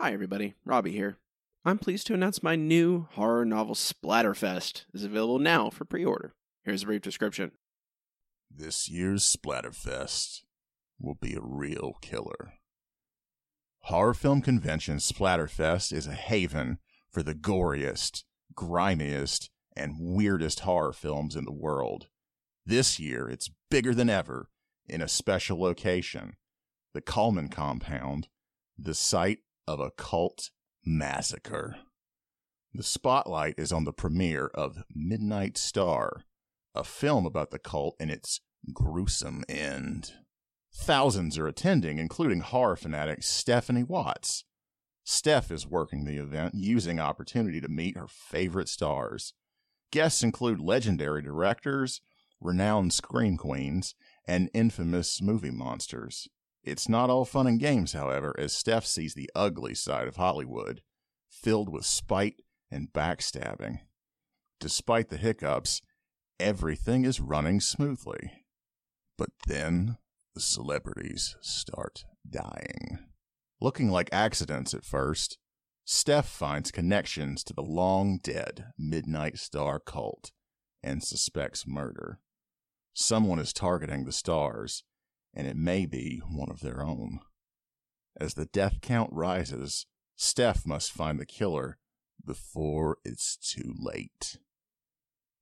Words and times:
Hi, 0.00 0.12
everybody. 0.12 0.54
Robbie 0.64 0.92
here. 0.92 1.16
I'm 1.64 1.76
pleased 1.76 2.06
to 2.06 2.14
announce 2.14 2.40
my 2.40 2.54
new 2.54 3.08
horror 3.14 3.44
novel 3.44 3.74
Splatterfest 3.74 4.84
is 4.94 5.02
available 5.02 5.40
now 5.40 5.70
for 5.70 5.84
pre 5.84 6.04
order. 6.04 6.36
Here's 6.62 6.84
a 6.84 6.86
brief 6.86 7.02
description. 7.02 7.50
This 8.48 8.88
year's 8.88 9.24
Splatterfest 9.24 10.42
will 11.00 11.16
be 11.20 11.34
a 11.34 11.40
real 11.42 11.94
killer. 12.00 12.52
Horror 13.80 14.14
Film 14.14 14.40
Convention 14.40 14.98
Splatterfest 14.98 15.92
is 15.92 16.06
a 16.06 16.12
haven 16.12 16.78
for 17.10 17.24
the 17.24 17.34
goriest, 17.34 18.22
grimiest, 18.54 19.50
and 19.76 19.96
weirdest 19.98 20.60
horror 20.60 20.92
films 20.92 21.34
in 21.34 21.44
the 21.44 21.50
world. 21.50 22.06
This 22.64 23.00
year, 23.00 23.28
it's 23.28 23.50
bigger 23.68 23.96
than 23.96 24.08
ever 24.08 24.48
in 24.86 25.02
a 25.02 25.08
special 25.08 25.60
location 25.60 26.36
the 26.94 27.00
Coleman 27.00 27.48
Compound, 27.48 28.28
the 28.78 28.94
site 28.94 29.40
of 29.68 29.80
a 29.80 29.90
cult 29.90 30.50
massacre. 30.82 31.76
The 32.72 32.82
spotlight 32.82 33.56
is 33.58 33.70
on 33.70 33.84
the 33.84 33.92
premiere 33.92 34.46
of 34.54 34.82
Midnight 34.94 35.58
Star, 35.58 36.24
a 36.74 36.82
film 36.82 37.26
about 37.26 37.50
the 37.50 37.58
cult 37.58 37.94
and 38.00 38.10
its 38.10 38.40
gruesome 38.72 39.44
end. 39.46 40.12
Thousands 40.74 41.36
are 41.36 41.46
attending, 41.46 41.98
including 41.98 42.40
horror 42.40 42.76
fanatic 42.76 43.22
Stephanie 43.22 43.84
Watts. 43.84 44.44
Steph 45.04 45.50
is 45.50 45.66
working 45.66 46.04
the 46.04 46.16
event, 46.16 46.54
using 46.54 46.98
opportunity 46.98 47.60
to 47.60 47.68
meet 47.68 47.96
her 47.96 48.08
favorite 48.08 48.68
stars. 48.68 49.34
Guests 49.90 50.22
include 50.22 50.60
legendary 50.60 51.22
directors, 51.22 52.00
renowned 52.40 52.94
scream 52.94 53.36
queens, 53.36 53.94
and 54.26 54.50
infamous 54.54 55.20
movie 55.20 55.50
monsters. 55.50 56.28
It's 56.62 56.88
not 56.88 57.10
all 57.10 57.24
fun 57.24 57.46
and 57.46 57.60
games, 57.60 57.92
however, 57.92 58.34
as 58.38 58.52
Steph 58.52 58.84
sees 58.84 59.14
the 59.14 59.30
ugly 59.34 59.74
side 59.74 60.08
of 60.08 60.16
Hollywood, 60.16 60.82
filled 61.30 61.68
with 61.68 61.86
spite 61.86 62.42
and 62.70 62.92
backstabbing. 62.92 63.80
Despite 64.60 65.08
the 65.08 65.16
hiccups, 65.16 65.80
everything 66.40 67.04
is 67.04 67.20
running 67.20 67.60
smoothly. 67.60 68.44
But 69.16 69.30
then 69.46 69.98
the 70.34 70.40
celebrities 70.40 71.36
start 71.40 72.04
dying. 72.28 72.98
Looking 73.60 73.90
like 73.90 74.08
accidents 74.12 74.74
at 74.74 74.84
first, 74.84 75.38
Steph 75.84 76.28
finds 76.28 76.70
connections 76.70 77.42
to 77.44 77.54
the 77.54 77.62
long 77.62 78.18
dead 78.22 78.66
Midnight 78.78 79.38
Star 79.38 79.80
cult 79.80 80.32
and 80.82 81.02
suspects 81.02 81.66
murder. 81.66 82.20
Someone 82.92 83.38
is 83.38 83.52
targeting 83.52 84.04
the 84.04 84.12
stars, 84.12 84.84
and 85.34 85.46
it 85.46 85.56
may 85.56 85.86
be 85.86 86.20
one 86.28 86.50
of 86.50 86.60
their 86.60 86.82
own. 86.82 87.20
As 88.20 88.34
the 88.34 88.46
death 88.46 88.80
count 88.80 89.10
rises, 89.12 89.86
Steph 90.16 90.66
must 90.66 90.92
find 90.92 91.18
the 91.18 91.26
killer 91.26 91.78
before 92.24 92.98
it's 93.04 93.36
too 93.36 93.74
late. 93.78 94.38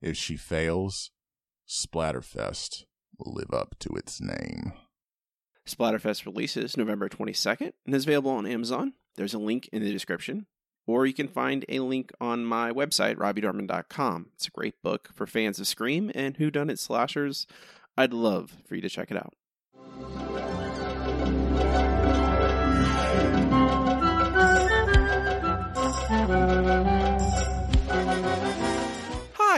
If 0.02 0.16
she 0.16 0.36
fails, 0.36 1.10
Splatterfest 1.66 2.84
will 3.18 3.32
live 3.32 3.52
up 3.52 3.76
to 3.80 3.94
its 3.94 4.20
name. 4.20 4.72
Splatterfest 5.66 6.26
releases 6.26 6.76
November 6.76 7.08
22nd 7.08 7.72
and 7.86 7.94
is 7.94 8.04
available 8.04 8.30
on 8.30 8.46
Amazon. 8.46 8.92
There's 9.16 9.34
a 9.34 9.38
link 9.38 9.68
in 9.72 9.82
the 9.82 9.90
description. 9.90 10.46
Or 10.86 11.04
you 11.06 11.14
can 11.14 11.26
find 11.26 11.64
a 11.68 11.80
link 11.80 12.12
on 12.20 12.44
my 12.44 12.70
website, 12.70 13.16
robbiedorman.com. 13.16 14.26
It's 14.34 14.46
a 14.46 14.52
great 14.52 14.80
book 14.82 15.10
for 15.12 15.26
fans 15.26 15.58
of 15.58 15.66
Scream 15.66 16.12
and 16.14 16.38
whodunit 16.38 16.78
slashers. 16.78 17.48
I'd 17.96 18.12
love 18.12 18.58
for 18.64 18.76
you 18.76 18.82
to 18.82 18.88
check 18.88 19.10
it 19.10 19.16
out. 19.16 19.34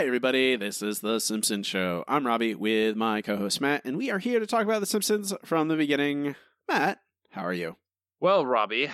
Everybody. 0.09 0.56
This 0.56 0.81
is 0.81 1.01
The 1.01 1.19
Simpsons 1.19 1.67
Show. 1.67 2.03
I'm 2.09 2.27
Robbie 2.27 2.55
with 2.55 2.97
my 2.97 3.21
co 3.21 3.37
host 3.37 3.60
Matt, 3.60 3.84
and 3.84 3.99
we 3.99 4.10
are 4.10 4.19
here 4.19 4.41
to 4.41 4.47
talk 4.47 4.65
about 4.65 4.81
The 4.81 4.87
Simpsons 4.87 5.34
from 5.44 5.69
the 5.69 5.77
beginning. 5.77 6.34
Matt, 6.66 7.00
how 7.31 7.43
are 7.43 7.53
you? 7.53 7.77
Well, 8.19 8.47
Robbie, 8.47 8.88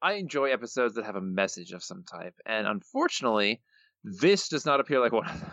I 0.00 0.12
enjoy 0.14 0.52
episodes 0.52 0.94
that 0.94 1.04
have 1.04 1.16
a 1.16 1.20
message 1.20 1.72
of 1.72 1.82
some 1.82 2.04
type, 2.04 2.34
and 2.46 2.68
unfortunately, 2.68 3.60
this 4.04 4.48
does 4.48 4.64
not 4.64 4.78
appear 4.78 5.00
like 5.00 5.10
one 5.10 5.26
of 5.28 5.40
them. 5.40 5.50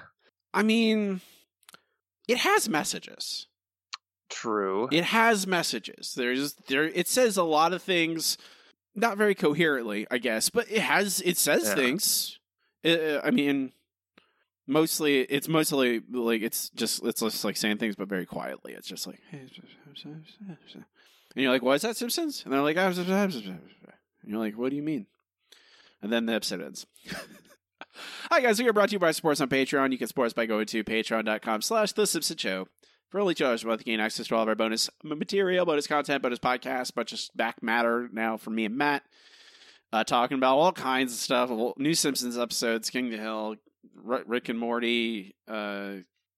I 0.53 0.61
mean, 0.61 1.21
it 2.27 2.37
has 2.37 2.69
messages. 2.69 3.47
True. 4.29 4.89
It 4.91 5.05
has 5.05 5.47
messages. 5.47 6.13
There's 6.15 6.53
there. 6.67 6.83
It 6.83 7.07
says 7.07 7.35
a 7.35 7.43
lot 7.43 7.73
of 7.73 7.81
things, 7.81 8.37
not 8.93 9.17
very 9.17 9.33
coherently, 9.33 10.05
I 10.11 10.19
guess, 10.19 10.49
but 10.49 10.69
it 10.71 10.81
has. 10.81 11.19
It 11.21 11.37
says 11.37 11.63
Yeah. 11.69 11.75
things. 11.75 12.39
Uh, 12.85 13.19
I 13.23 13.31
mean, 13.31 13.73
mostly 14.69 15.21
it's 15.21 15.47
mostly 15.47 16.01
like 16.11 16.41
it's 16.41 16.69
just 16.69 17.03
it's 17.03 17.19
just 17.19 17.43
like 17.43 17.57
saying 17.57 17.77
things, 17.77 17.95
but 17.95 18.07
very 18.07 18.25
quietly. 18.25 18.73
It's 18.73 18.87
just 18.87 19.07
like, 19.07 19.19
and 19.31 19.49
you're 21.35 21.51
like, 21.51 21.61
"What 21.61 21.75
is 21.75 21.81
that 21.81 21.97
Simpsons?" 21.97 22.43
And 22.45 22.53
they're 22.53 22.61
like, 22.61 22.77
"Ah, 22.77 22.87
and 22.87 23.59
you're 24.23 24.39
like, 24.39 24.57
"What 24.57 24.69
do 24.69 24.75
you 24.75 24.83
mean?" 24.83 25.07
And 26.01 26.13
then 26.13 26.25
the 26.25 26.33
episode 26.33 26.61
ends. 26.61 26.85
Hi 28.31 28.39
guys, 28.39 28.59
we 28.59 28.69
are 28.69 28.73
brought 28.73 28.89
to 28.89 28.93
you 28.93 28.99
by 28.99 29.11
Sports 29.11 29.41
on 29.41 29.49
Patreon. 29.49 29.91
You 29.91 29.97
can 29.97 30.07
support 30.07 30.27
us 30.27 30.33
by 30.33 30.45
going 30.45 30.67
to 30.67 30.83
patreon.com 30.83 31.61
slash 31.61 31.91
the 31.91 32.07
Simpson 32.07 32.37
Show. 32.37 32.67
For 33.09 33.19
only 33.19 33.33
two 33.33 33.43
dollars 33.43 33.63
a 33.63 33.67
month, 33.67 33.81
you 33.81 33.91
gain 33.91 33.99
access 33.99 34.27
to 34.27 34.35
all 34.35 34.43
of 34.43 34.47
our 34.47 34.55
bonus 34.55 34.89
material, 35.03 35.65
bonus 35.65 35.87
content, 35.87 36.21
bonus 36.21 36.39
podcasts, 36.39 36.93
bunch 36.93 37.11
of 37.11 37.19
back 37.35 37.63
matter 37.63 38.07
now 38.13 38.37
from 38.37 38.55
me 38.55 38.65
and 38.65 38.77
Matt. 38.77 39.03
Uh, 39.91 40.03
talking 40.03 40.37
about 40.37 40.57
all 40.57 40.71
kinds 40.71 41.11
of 41.11 41.17
stuff, 41.17 41.49
new 41.77 41.95
Simpsons 41.95 42.37
episodes, 42.37 42.91
King 42.91 43.09
the 43.09 43.17
Hill, 43.17 43.55
Rick 43.95 44.49
and 44.49 44.59
Morty, 44.59 45.35
uh, 45.47 45.95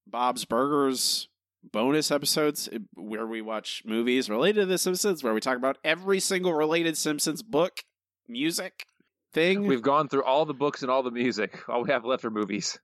Bob's 0.07 0.45
Burgers, 0.45 1.27
bonus 1.71 2.11
episodes 2.11 2.67
uh, 2.67 2.79
where 2.95 3.27
we 3.27 3.41
watch 3.41 3.83
movies 3.85 4.29
related 4.29 4.61
to 4.61 4.65
the 4.65 4.77
Simpsons, 4.77 5.23
where 5.23 5.33
we 5.33 5.39
talk 5.39 5.57
about 5.57 5.77
every 5.83 6.19
single 6.19 6.53
related 6.53 6.97
Simpsons 6.97 7.43
book, 7.43 7.83
music, 8.27 8.85
thing. 9.33 9.65
We've 9.65 9.81
gone 9.81 10.07
through 10.09 10.23
all 10.23 10.45
the 10.45 10.53
books 10.53 10.81
and 10.81 10.91
all 10.91 11.03
the 11.03 11.11
music. 11.11 11.63
All 11.69 11.83
we 11.83 11.91
have 11.91 12.05
left 12.05 12.25
are 12.25 12.31
movies. 12.31 12.77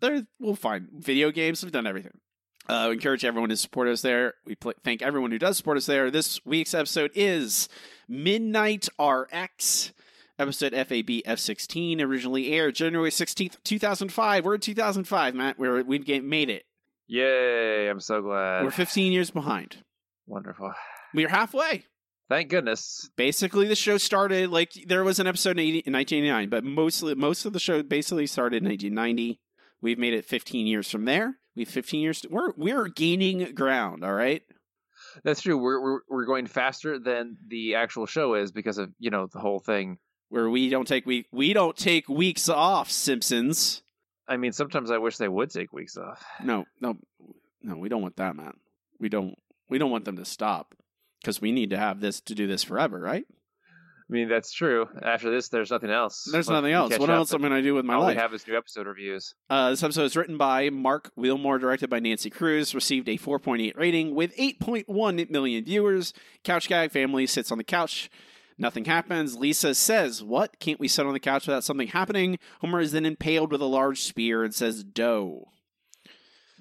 there 0.00 0.22
we'll 0.38 0.54
find 0.54 0.88
video 0.92 1.30
games. 1.30 1.62
We've 1.62 1.72
done 1.72 1.86
everything. 1.86 2.18
Uh, 2.68 2.86
we 2.88 2.94
encourage 2.94 3.24
everyone 3.24 3.48
to 3.48 3.56
support 3.56 3.88
us 3.88 4.00
there. 4.00 4.34
We 4.46 4.54
pl- 4.54 4.74
thank 4.84 5.02
everyone 5.02 5.30
who 5.32 5.38
does 5.38 5.56
support 5.56 5.76
us 5.76 5.86
there. 5.86 6.10
This 6.10 6.40
week's 6.44 6.72
episode 6.72 7.10
is 7.14 7.68
Midnight 8.08 8.88
RX, 9.00 9.92
episode 10.40 10.72
FAB 10.72 11.22
F16, 11.26 12.00
originally 12.00 12.52
aired 12.52 12.74
January 12.74 13.10
16th, 13.10 13.56
2005. 13.62 14.44
We're 14.44 14.54
in 14.54 14.60
2005, 14.60 15.34
Matt. 15.34 15.58
We're, 15.58 15.82
we 15.82 15.98
get, 15.98 16.24
made 16.24 16.50
it. 16.50 16.64
Yay! 17.06 17.88
I'm 17.88 18.00
so 18.00 18.22
glad. 18.22 18.64
We're 18.64 18.70
15 18.70 19.12
years 19.12 19.30
behind. 19.30 19.78
Wonderful. 20.26 20.72
We're 21.12 21.28
halfway. 21.28 21.84
Thank 22.28 22.48
goodness. 22.48 23.10
Basically, 23.16 23.66
the 23.66 23.74
show 23.74 23.98
started 23.98 24.50
like 24.50 24.70
there 24.86 25.02
was 25.02 25.18
an 25.18 25.26
episode 25.26 25.58
in, 25.58 25.60
80, 25.60 25.78
in 25.78 25.92
1989, 25.92 26.48
but 26.48 26.62
mostly 26.62 27.14
most 27.16 27.44
of 27.44 27.52
the 27.52 27.58
show 27.58 27.82
basically 27.82 28.28
started 28.28 28.62
in 28.62 28.68
1990. 28.68 29.40
We've 29.82 29.98
made 29.98 30.14
it 30.14 30.24
15 30.24 30.68
years 30.68 30.88
from 30.88 31.04
there. 31.04 31.34
We've 31.56 31.68
15 31.68 32.00
years. 32.00 32.24
We're 32.30 32.52
we're 32.56 32.86
gaining 32.86 33.54
ground. 33.54 34.04
All 34.04 34.14
right. 34.14 34.42
That's 35.24 35.40
true. 35.40 35.58
We're 35.58 35.82
we're 35.82 36.00
we're 36.08 36.26
going 36.26 36.46
faster 36.46 37.00
than 37.00 37.36
the 37.48 37.74
actual 37.74 38.06
show 38.06 38.34
is 38.34 38.52
because 38.52 38.78
of 38.78 38.90
you 39.00 39.10
know 39.10 39.26
the 39.32 39.40
whole 39.40 39.58
thing. 39.58 39.98
Where 40.30 40.48
we 40.48 40.70
don't 40.70 40.88
take 40.88 41.06
week 41.06 41.26
we 41.30 41.52
don't 41.52 41.76
take 41.76 42.08
weeks 42.08 42.48
off. 42.48 42.90
Simpsons. 42.90 43.82
I 44.28 44.36
mean, 44.36 44.52
sometimes 44.52 44.90
I 44.90 44.98
wish 44.98 45.16
they 45.16 45.28
would 45.28 45.50
take 45.50 45.72
weeks 45.72 45.96
off. 45.96 46.24
No, 46.42 46.64
no, 46.80 46.96
no. 47.62 47.76
We 47.76 47.88
don't 47.88 48.00
want 48.00 48.16
that, 48.16 48.36
man. 48.36 48.54
We 48.98 49.08
don't. 49.08 49.36
We 49.68 49.78
don't 49.78 49.90
want 49.90 50.04
them 50.04 50.16
to 50.16 50.24
stop 50.24 50.74
because 51.20 51.40
we 51.40 51.52
need 51.52 51.70
to 51.70 51.76
have 51.76 52.00
this 52.00 52.20
to 52.22 52.34
do 52.34 52.46
this 52.46 52.62
forever, 52.62 52.98
right? 52.98 53.26
I 53.28 54.12
mean, 54.12 54.28
that's 54.28 54.52
true. 54.52 54.88
After 55.02 55.30
this, 55.30 55.50
there's 55.50 55.70
nothing 55.70 55.90
else. 55.90 56.28
There's 56.30 56.48
nothing 56.48 56.72
else. 56.72 56.98
What 56.98 57.10
else 57.10 57.32
am 57.32 57.44
I 57.44 57.48
going 57.48 57.62
to 57.62 57.68
do 57.68 57.74
with 57.74 57.84
my 57.84 57.94
all 57.94 58.00
life? 58.02 58.16
we 58.16 58.20
have 58.20 58.34
is 58.34 58.44
new 58.44 58.56
episode 58.56 58.88
reviews. 58.88 59.36
Uh, 59.48 59.70
this 59.70 59.84
episode 59.84 60.02
is 60.02 60.16
written 60.16 60.36
by 60.36 60.68
Marc 60.68 61.12
Wilmore, 61.14 61.60
directed 61.60 61.90
by 61.90 62.00
Nancy 62.00 62.28
Kruse, 62.28 62.74
received 62.74 63.08
a 63.08 63.16
4.8 63.16 63.76
rating 63.76 64.16
with 64.16 64.36
8.1 64.36 65.30
million 65.30 65.64
viewers. 65.64 66.12
Couch 66.42 66.68
Gag 66.68 66.90
family 66.90 67.24
sits 67.24 67.52
on 67.52 67.58
the 67.58 67.64
couch. 67.64 68.10
Nothing 68.60 68.84
happens. 68.84 69.36
Lisa 69.38 69.74
says, 69.74 70.22
What? 70.22 70.60
Can't 70.60 70.78
we 70.78 70.86
sit 70.86 71.06
on 71.06 71.14
the 71.14 71.18
couch 71.20 71.46
without 71.46 71.64
something 71.64 71.88
happening? 71.88 72.38
Homer 72.60 72.80
is 72.80 72.92
then 72.92 73.06
impaled 73.06 73.52
with 73.52 73.62
a 73.62 73.66
large 73.66 74.02
spear 74.02 74.44
and 74.44 74.54
says, 74.54 74.84
Doe. 74.84 75.48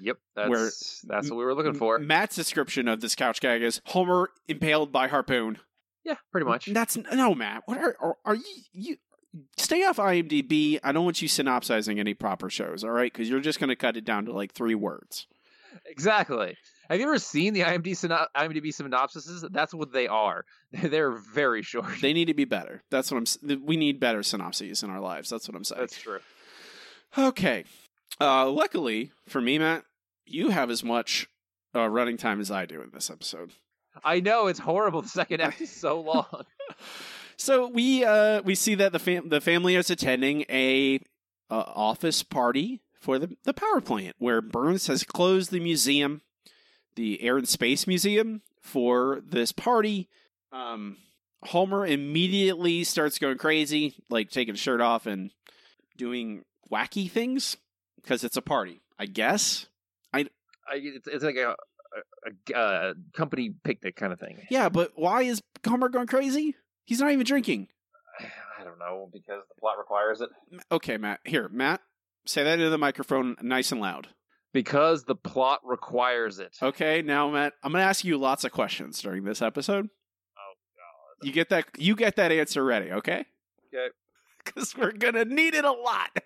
Yep, 0.01 0.17
that's 0.33 0.49
Where- 0.49 0.71
that's 1.03 1.29
what 1.29 1.37
we 1.37 1.43
were 1.43 1.53
looking 1.53 1.73
for. 1.73 1.99
Matt's 1.99 2.35
description 2.35 2.87
of 2.87 3.01
this 3.01 3.15
couch 3.15 3.41
gag 3.41 3.61
is 3.61 3.81
Homer 3.87 4.29
impaled 4.47 4.93
by 4.93 5.09
harpoon. 5.09 5.59
Yeah, 6.05 6.15
pretty 6.31 6.45
much. 6.45 6.67
That's 6.67 6.97
no, 7.11 7.35
Matt. 7.35 7.63
What 7.65 7.77
are, 7.77 7.95
are, 7.99 8.15
are 8.23 8.35
you? 8.35 8.43
You 8.71 8.97
stay 9.57 9.83
off 9.83 9.97
IMDb. 9.97 10.79
I 10.81 10.93
don't 10.93 11.03
want 11.03 11.21
you 11.21 11.27
synopsizing 11.27 11.99
any 11.99 12.13
proper 12.13 12.49
shows, 12.49 12.85
all 12.85 12.91
right? 12.91 13.11
Because 13.11 13.29
you're 13.29 13.41
just 13.41 13.59
going 13.59 13.67
to 13.67 13.75
cut 13.75 13.97
it 13.97 14.05
down 14.05 14.25
to 14.25 14.31
like 14.31 14.53
three 14.53 14.73
words. 14.73 15.27
Exactly. 15.85 16.55
Have 16.89 16.99
you 16.99 17.05
ever 17.05 17.19
seen 17.19 17.53
the 17.53 17.61
IMDb, 17.61 17.93
IMDb 18.35 18.67
synopsises? 18.67 19.47
That's 19.51 19.73
what 19.73 19.91
they 19.93 20.07
are. 20.07 20.43
They're 20.71 21.11
very 21.11 21.61
short. 21.61 21.85
They 22.01 22.13
need 22.13 22.25
to 22.25 22.33
be 22.33 22.45
better. 22.45 22.83
That's 22.89 23.11
what 23.11 23.17
I'm. 23.17 23.63
We 23.63 23.77
need 23.77 23.99
better 23.99 24.23
synopses 24.23 24.81
in 24.81 24.89
our 24.89 24.99
lives. 24.99 25.29
That's 25.29 25.47
what 25.47 25.55
I'm 25.55 25.63
saying. 25.63 25.81
That's 25.81 25.97
true. 25.97 26.19
Okay. 27.17 27.65
Uh, 28.19 28.49
luckily 28.49 29.11
for 29.27 29.39
me, 29.39 29.59
Matt, 29.59 29.83
you 30.25 30.49
have 30.49 30.69
as 30.69 30.83
much 30.83 31.27
uh, 31.75 31.87
running 31.87 32.17
time 32.17 32.39
as 32.39 32.49
I 32.51 32.65
do 32.65 32.81
in 32.81 32.89
this 32.91 33.09
episode. 33.09 33.51
I 34.03 34.19
know 34.19 34.47
it's 34.47 34.59
horrible. 34.59 35.01
The 35.09 35.09
second 35.09 35.41
act 35.41 35.61
is 35.61 35.71
so 35.71 36.01
long. 36.01 36.25
So 37.41 37.69
we 37.69 38.03
uh, 38.03 38.41
we 38.41 38.53
see 38.53 38.75
that 38.75 38.91
the 38.91 38.99
fam- 38.99 39.29
the 39.29 39.39
family 39.39 39.75
is 39.75 39.89
attending 39.89 40.41
a 40.49 40.99
uh, 41.49 41.63
office 41.73 42.21
party 42.21 42.81
for 42.99 43.17
the 43.17 43.33
the 43.45 43.53
power 43.53 43.79
plant, 43.79 44.17
where 44.19 44.41
Burns 44.41 44.87
has 44.87 45.05
closed 45.05 45.49
the 45.49 45.61
museum, 45.61 46.21
the 46.99 47.23
Air 47.23 47.37
and 47.37 47.47
Space 47.47 47.87
Museum, 47.87 48.41
for 48.61 49.21
this 49.25 49.51
party. 49.51 50.09
Um, 50.51 50.97
Homer 51.43 51.85
immediately 51.85 52.83
starts 52.83 53.17
going 53.17 53.37
crazy, 53.37 53.95
like 54.09 54.29
taking 54.29 54.55
his 54.55 54.61
shirt 54.61 54.81
off 54.81 55.05
and 55.05 55.31
doing 55.97 56.43
wacky 56.71 57.09
things 57.09 57.57
because 57.95 58.23
it's 58.23 58.37
a 58.37 58.41
party. 58.41 58.81
I 58.97 59.05
guess. 59.05 59.67
I, 60.13 60.25
it's, 60.73 61.07
it's 61.07 61.23
like 61.23 61.37
a, 61.37 61.55
a, 62.25 62.53
a, 62.53 62.89
a 62.89 62.93
company 63.13 63.53
picnic 63.63 63.95
kind 63.95 64.11
of 64.11 64.19
thing. 64.19 64.45
Yeah, 64.49 64.69
but 64.69 64.91
why 64.95 65.21
is 65.21 65.41
Homer 65.65 65.89
going 65.89 66.07
crazy? 66.07 66.55
He's 66.85 66.99
not 66.99 67.11
even 67.11 67.25
drinking. 67.25 67.69
I 68.59 68.63
don't 68.65 68.77
know 68.77 69.09
because 69.11 69.41
the 69.47 69.59
plot 69.59 69.77
requires 69.77 70.19
it. 70.19 70.29
Okay, 70.69 70.97
Matt. 70.97 71.21
Here, 71.23 71.47
Matt, 71.49 71.81
say 72.25 72.43
that 72.43 72.59
into 72.59 72.69
the 72.69 72.77
microphone 72.77 73.37
nice 73.41 73.71
and 73.71 73.79
loud. 73.79 74.09
Because 74.51 75.03
the 75.03 75.15
plot 75.15 75.59
requires 75.63 76.39
it. 76.39 76.57
Okay, 76.61 77.01
now 77.03 77.29
Matt, 77.29 77.53
I'm 77.63 77.71
going 77.71 77.81
to 77.83 77.87
ask 77.87 78.03
you 78.03 78.17
lots 78.17 78.43
of 78.43 78.51
questions 78.51 79.01
during 79.01 79.23
this 79.23 79.41
episode. 79.41 79.85
Oh 79.85 80.53
God. 81.21 81.27
You 81.27 81.31
get 81.31 81.49
that 81.49 81.65
you 81.77 81.95
get 81.95 82.15
that 82.15 82.31
answer 82.31 82.63
ready, 82.63 82.91
okay? 82.91 83.25
Okay. 83.73 83.89
Cuz 84.45 84.75
we're 84.75 84.91
going 84.91 85.13
to 85.13 85.25
need 85.25 85.53
it 85.53 85.65
a 85.65 85.71
lot. 85.71 86.17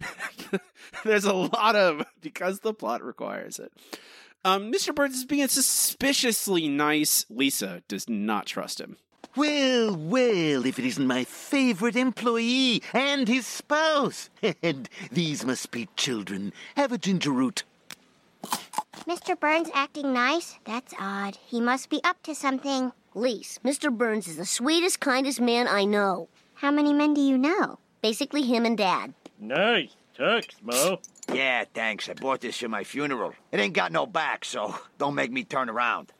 There's 1.04 1.24
a 1.24 1.32
lot 1.32 1.76
of 1.76 2.04
because 2.20 2.60
the 2.60 2.74
plot 2.74 3.02
requires 3.02 3.58
it. 3.58 3.72
Um, 4.44 4.72
Mr. 4.72 4.94
Burns 4.94 5.16
is 5.16 5.24
being 5.24 5.46
suspiciously 5.48 6.68
nice. 6.68 7.24
Lisa 7.30 7.82
does 7.88 8.08
not 8.08 8.46
trust 8.46 8.80
him. 8.80 8.96
Well, 9.34 9.96
well, 9.96 10.66
if 10.66 10.78
it 10.78 10.84
isn't 10.84 11.06
my 11.06 11.24
favorite 11.24 11.96
employee 11.96 12.82
and 12.92 13.26
his 13.26 13.46
spouse. 13.46 14.28
And 14.62 14.88
these 15.10 15.44
must 15.44 15.70
be 15.70 15.88
children. 15.96 16.52
Have 16.76 16.92
a 16.92 16.98
ginger 16.98 17.30
root. 17.30 17.64
Mr. 19.06 19.38
Burns 19.38 19.70
acting 19.74 20.12
nice? 20.12 20.58
That's 20.64 20.92
odd. 21.00 21.38
He 21.46 21.60
must 21.60 21.88
be 21.88 22.00
up 22.04 22.22
to 22.24 22.34
something. 22.34 22.92
Lise, 23.14 23.58
Mr. 23.64 23.96
Burns 23.96 24.28
is 24.28 24.36
the 24.36 24.44
sweetest, 24.44 25.00
kindest 25.00 25.40
man 25.40 25.66
I 25.66 25.84
know. 25.84 26.28
How 26.54 26.70
many 26.70 26.92
men 26.92 27.14
do 27.14 27.20
you 27.20 27.38
know? 27.38 27.78
Basically, 28.02 28.42
him 28.42 28.66
and 28.66 28.76
Dad. 28.76 29.14
Nice 29.40 29.96
tux, 30.18 30.44
Moe. 30.62 31.00
Yeah, 31.32 31.64
thanks. 31.72 32.08
I 32.08 32.14
bought 32.14 32.40
this 32.40 32.58
for 32.58 32.68
my 32.68 32.84
funeral. 32.84 33.34
It 33.50 33.60
ain't 33.60 33.74
got 33.74 33.92
no 33.92 34.06
back, 34.06 34.44
so 34.44 34.76
don't 34.98 35.14
make 35.14 35.32
me 35.32 35.44
turn 35.44 35.70
around. 35.70 36.12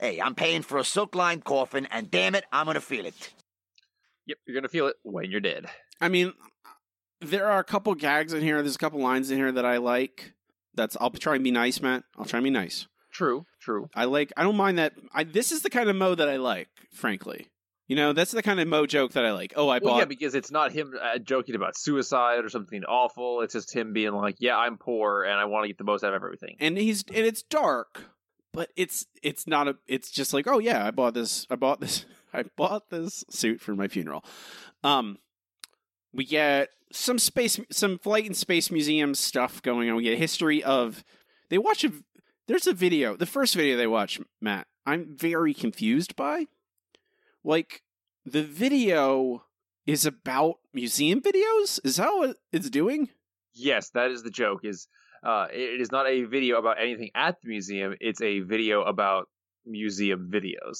Hey, 0.00 0.20
I'm 0.20 0.34
paying 0.34 0.62
for 0.62 0.78
a 0.78 0.84
silk 0.84 1.14
lined 1.14 1.44
coffin, 1.44 1.86
and 1.90 2.10
damn 2.10 2.34
it, 2.34 2.44
I'm 2.52 2.66
gonna 2.66 2.80
feel 2.80 3.06
it. 3.06 3.32
Yep, 4.26 4.38
you're 4.46 4.54
gonna 4.54 4.68
feel 4.68 4.86
it 4.88 4.96
when 5.02 5.30
you're 5.30 5.40
dead. 5.40 5.66
I 6.00 6.08
mean, 6.08 6.32
there 7.20 7.48
are 7.50 7.60
a 7.60 7.64
couple 7.64 7.94
gags 7.94 8.32
in 8.32 8.42
here. 8.42 8.60
There's 8.62 8.74
a 8.74 8.78
couple 8.78 9.00
lines 9.00 9.30
in 9.30 9.38
here 9.38 9.52
that 9.52 9.64
I 9.64 9.78
like. 9.78 10.32
That's 10.74 10.96
I'll 11.00 11.10
try 11.10 11.36
and 11.36 11.44
be 11.44 11.50
nice, 11.52 11.80
Matt. 11.80 12.04
I'll 12.18 12.24
try 12.24 12.38
and 12.38 12.44
be 12.44 12.50
nice. 12.50 12.86
True, 13.12 13.46
true. 13.60 13.88
I 13.94 14.06
like. 14.06 14.32
I 14.36 14.42
don't 14.42 14.56
mind 14.56 14.78
that. 14.78 14.94
I 15.12 15.24
this 15.24 15.52
is 15.52 15.62
the 15.62 15.70
kind 15.70 15.88
of 15.88 15.96
Moe 15.96 16.14
that 16.16 16.28
I 16.28 16.36
like. 16.36 16.68
Frankly, 16.92 17.46
you 17.86 17.94
know, 17.94 18.12
that's 18.12 18.32
the 18.32 18.42
kind 18.42 18.58
of 18.58 18.66
Moe 18.66 18.86
joke 18.86 19.12
that 19.12 19.24
I 19.24 19.32
like. 19.32 19.52
Oh, 19.56 19.68
I 19.68 19.78
Well, 19.78 19.92
bought. 19.94 19.98
yeah, 20.00 20.04
because 20.06 20.34
it's 20.34 20.50
not 20.50 20.72
him 20.72 20.94
uh, 21.00 21.18
joking 21.18 21.54
about 21.54 21.78
suicide 21.78 22.44
or 22.44 22.48
something 22.48 22.82
awful. 22.84 23.42
It's 23.42 23.52
just 23.54 23.72
him 23.72 23.92
being 23.92 24.12
like, 24.12 24.36
"Yeah, 24.40 24.56
I'm 24.56 24.76
poor 24.78 25.22
and 25.22 25.38
I 25.38 25.44
want 25.44 25.64
to 25.64 25.68
get 25.68 25.78
the 25.78 25.84
most 25.84 26.02
out 26.02 26.12
of 26.12 26.22
everything." 26.24 26.56
and 26.58 26.76
he's 26.76 27.04
and 27.06 27.24
it's 27.24 27.42
dark, 27.42 28.02
but 28.54 28.70
it's 28.76 29.06
it's 29.22 29.46
not 29.46 29.68
a. 29.68 29.76
It's 29.86 30.10
just 30.10 30.32
like, 30.32 30.46
oh 30.46 30.58
yeah, 30.58 30.86
I 30.86 30.90
bought 30.92 31.14
this. 31.14 31.46
I 31.50 31.56
bought 31.56 31.80
this. 31.80 32.06
I 32.32 32.44
bought 32.56 32.90
this 32.90 33.24
suit 33.30 33.60
for 33.60 33.74
my 33.74 33.86
funeral. 33.86 34.24
Um, 34.82 35.18
we 36.12 36.24
get 36.24 36.70
some 36.90 37.18
space, 37.18 37.60
some 37.70 37.98
flight 37.98 38.24
and 38.24 38.36
space 38.36 38.70
museum 38.70 39.14
stuff 39.14 39.62
going 39.62 39.88
on. 39.90 39.96
We 39.96 40.04
get 40.04 40.14
a 40.14 40.18
history 40.18 40.62
of. 40.62 41.04
They 41.50 41.58
watch 41.58 41.84
a. 41.84 41.92
There's 42.46 42.66
a 42.66 42.72
video. 42.72 43.16
The 43.16 43.26
first 43.26 43.54
video 43.54 43.76
they 43.76 43.86
watch, 43.86 44.20
Matt. 44.40 44.68
I'm 44.86 45.16
very 45.16 45.52
confused 45.52 46.14
by. 46.16 46.46
Like 47.42 47.82
the 48.24 48.42
video 48.42 49.44
is 49.86 50.06
about 50.06 50.56
museum 50.72 51.20
videos. 51.20 51.80
Is 51.84 51.96
that 51.96 52.12
what 52.14 52.36
it's 52.52 52.70
doing? 52.70 53.10
Yes, 53.52 53.90
that 53.90 54.10
is 54.10 54.22
the 54.22 54.30
joke. 54.30 54.60
Is 54.64 54.88
uh, 55.24 55.46
it 55.52 55.80
is 55.80 55.90
not 55.90 56.06
a 56.06 56.24
video 56.24 56.58
about 56.58 56.80
anything 56.80 57.10
at 57.14 57.40
the 57.40 57.48
museum. 57.48 57.94
It's 58.00 58.20
a 58.20 58.40
video 58.40 58.82
about 58.82 59.28
museum 59.64 60.30
videos. 60.32 60.78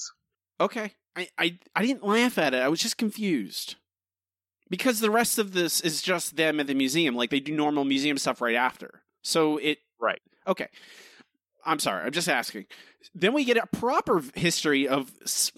Okay. 0.59 0.93
I, 1.15 1.29
I 1.37 1.59
I 1.75 1.85
didn't 1.85 2.05
laugh 2.05 2.37
at 2.37 2.53
it. 2.53 2.61
I 2.61 2.67
was 2.67 2.79
just 2.79 2.97
confused. 2.97 3.75
Because 4.69 4.99
the 4.99 5.11
rest 5.11 5.37
of 5.37 5.53
this 5.53 5.79
is 5.81 6.01
just 6.01 6.35
them 6.37 6.59
at 6.59 6.67
the 6.67 6.73
museum. 6.73 7.15
Like 7.15 7.29
they 7.29 7.39
do 7.39 7.55
normal 7.55 7.85
museum 7.85 8.17
stuff 8.17 8.41
right 8.41 8.55
after. 8.55 9.01
So 9.21 9.57
it 9.57 9.79
Right. 9.99 10.21
Okay. 10.47 10.67
I'm 11.65 11.79
sorry. 11.79 12.05
I'm 12.05 12.11
just 12.11 12.29
asking. 12.29 12.65
Then 13.13 13.33
we 13.33 13.43
get 13.43 13.57
a 13.57 13.67
proper 13.67 14.21
history 14.35 14.87
of 14.87 15.09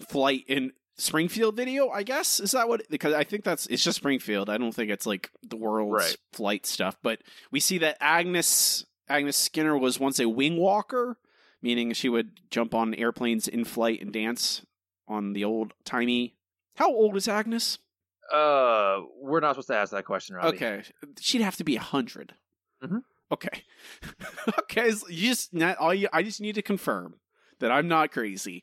flight 0.08 0.44
in 0.48 0.72
Springfield 0.98 1.56
video, 1.56 1.88
I 1.90 2.02
guess. 2.02 2.40
Is 2.40 2.50
that 2.50 2.68
what 2.68 2.82
because 2.90 3.14
I 3.14 3.24
think 3.24 3.44
that's 3.44 3.66
it's 3.66 3.82
just 3.84 3.96
Springfield. 3.98 4.50
I 4.50 4.58
don't 4.58 4.72
think 4.72 4.90
it's 4.90 5.06
like 5.06 5.30
the 5.48 5.56
world's 5.56 5.92
Right. 6.04 6.16
flight 6.32 6.66
stuff, 6.66 6.96
but 7.02 7.20
we 7.50 7.60
see 7.60 7.78
that 7.78 7.96
Agnes 8.00 8.84
Agnes 9.08 9.36
Skinner 9.36 9.78
was 9.78 9.98
once 10.00 10.18
a 10.20 10.28
wing 10.28 10.56
walker, 10.58 11.16
meaning 11.62 11.92
she 11.92 12.08
would 12.08 12.40
jump 12.50 12.74
on 12.74 12.94
airplanes 12.94 13.46
in 13.48 13.64
flight 13.64 14.00
and 14.02 14.12
dance 14.12 14.66
on 15.06 15.32
the 15.32 15.44
old 15.44 15.72
timey. 15.84 16.34
How 16.76 16.88
old 16.92 17.16
is 17.16 17.26
Agnes? 17.28 17.78
Uh, 18.32 19.00
we're 19.20 19.40
not 19.40 19.52
supposed 19.52 19.68
to 19.68 19.76
ask 19.76 19.92
that 19.92 20.04
question, 20.04 20.36
Robbie. 20.36 20.56
Okay, 20.56 20.82
she'd 21.20 21.40
have 21.40 21.56
to 21.56 21.64
be 21.64 21.76
a 21.76 21.80
100 21.80 22.34
Mhm. 22.84 23.02
Okay, 23.32 23.64
okay. 24.58 24.90
so 24.90 25.06
you 25.08 25.28
just 25.28 25.54
not 25.54 25.76
all 25.78 25.94
you. 25.94 26.08
I 26.12 26.22
just 26.22 26.40
need 26.40 26.54
to 26.56 26.62
confirm 26.62 27.14
that 27.60 27.70
I'm 27.70 27.88
not 27.88 28.10
crazy. 28.12 28.62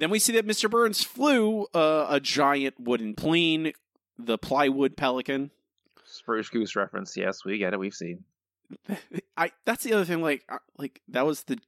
Then 0.00 0.10
we 0.10 0.18
see 0.18 0.32
that 0.32 0.46
Mr. 0.46 0.70
Burns 0.70 1.04
flew 1.04 1.66
uh, 1.74 2.06
a 2.08 2.18
giant 2.20 2.80
wooden 2.80 3.14
plane, 3.14 3.72
the 4.18 4.38
plywood 4.38 4.96
pelican. 4.96 5.50
Spruce 6.04 6.48
Goose 6.48 6.74
reference. 6.74 7.16
Yes, 7.16 7.44
we 7.44 7.58
get 7.58 7.74
it. 7.74 7.78
We've 7.78 7.94
seen. 7.94 8.24
I 9.36 9.52
that's 9.64 9.84
the 9.84 9.92
other 9.92 10.04
thing. 10.04 10.22
Like, 10.22 10.48
like 10.78 11.00
that 11.08 11.26
was 11.26 11.42
the 11.44 11.58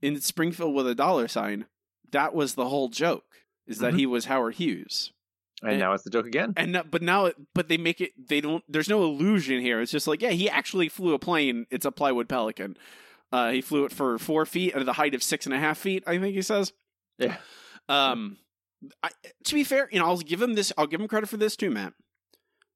in 0.00 0.20
Springfield 0.20 0.74
with 0.74 0.86
a 0.86 0.94
dollar 0.94 1.28
sign. 1.28 1.66
That 2.12 2.34
was 2.34 2.54
the 2.54 2.68
whole 2.68 2.88
joke. 2.88 3.24
Is 3.66 3.78
that 3.78 3.94
Mhm. 3.94 3.98
he 3.98 4.06
was 4.06 4.24
Howard 4.26 4.54
Hughes. 4.54 5.12
And 5.62 5.72
And- 5.72 5.80
now 5.80 5.92
it's 5.92 6.04
the 6.04 6.10
joke 6.10 6.26
again. 6.26 6.52
And 6.56 6.72
no- 6.72 6.82
but 6.84 7.02
now, 7.02 7.32
but 7.54 7.68
they 7.68 7.76
make 7.78 8.00
it. 8.00 8.12
They 8.28 8.40
don't. 8.40 8.64
There's 8.68 8.88
no 8.88 9.02
illusion 9.04 9.60
here. 9.60 9.80
It's 9.80 9.92
just 9.92 10.06
like, 10.06 10.22
yeah, 10.22 10.30
he 10.30 10.48
actually 10.48 10.88
flew 10.88 11.14
a 11.14 11.18
plane. 11.18 11.66
It's 11.70 11.84
a 11.84 11.92
plywood 11.92 12.28
pelican. 12.28 12.76
Uh, 13.32 13.50
he 13.50 13.60
flew 13.60 13.84
it 13.84 13.92
for 13.92 14.18
four 14.18 14.46
feet 14.46 14.74
at 14.74 14.84
the 14.86 14.94
height 14.94 15.14
of 15.14 15.22
six 15.22 15.46
and 15.46 15.54
a 15.54 15.58
half 15.58 15.78
feet. 15.78 16.02
I 16.06 16.18
think 16.18 16.34
he 16.34 16.42
says. 16.42 16.72
Yeah. 17.20 17.36
Um, 17.88 18.38
I, 19.02 19.10
to 19.44 19.54
be 19.54 19.64
fair, 19.64 19.88
you 19.92 19.98
know, 20.00 20.06
I'll 20.06 20.16
give 20.18 20.40
him 20.42 20.54
this. 20.54 20.72
I'll 20.78 20.86
give 20.86 21.00
him 21.00 21.08
credit 21.08 21.28
for 21.28 21.36
this 21.36 21.54
too, 21.56 21.70
Matt. 21.70 21.92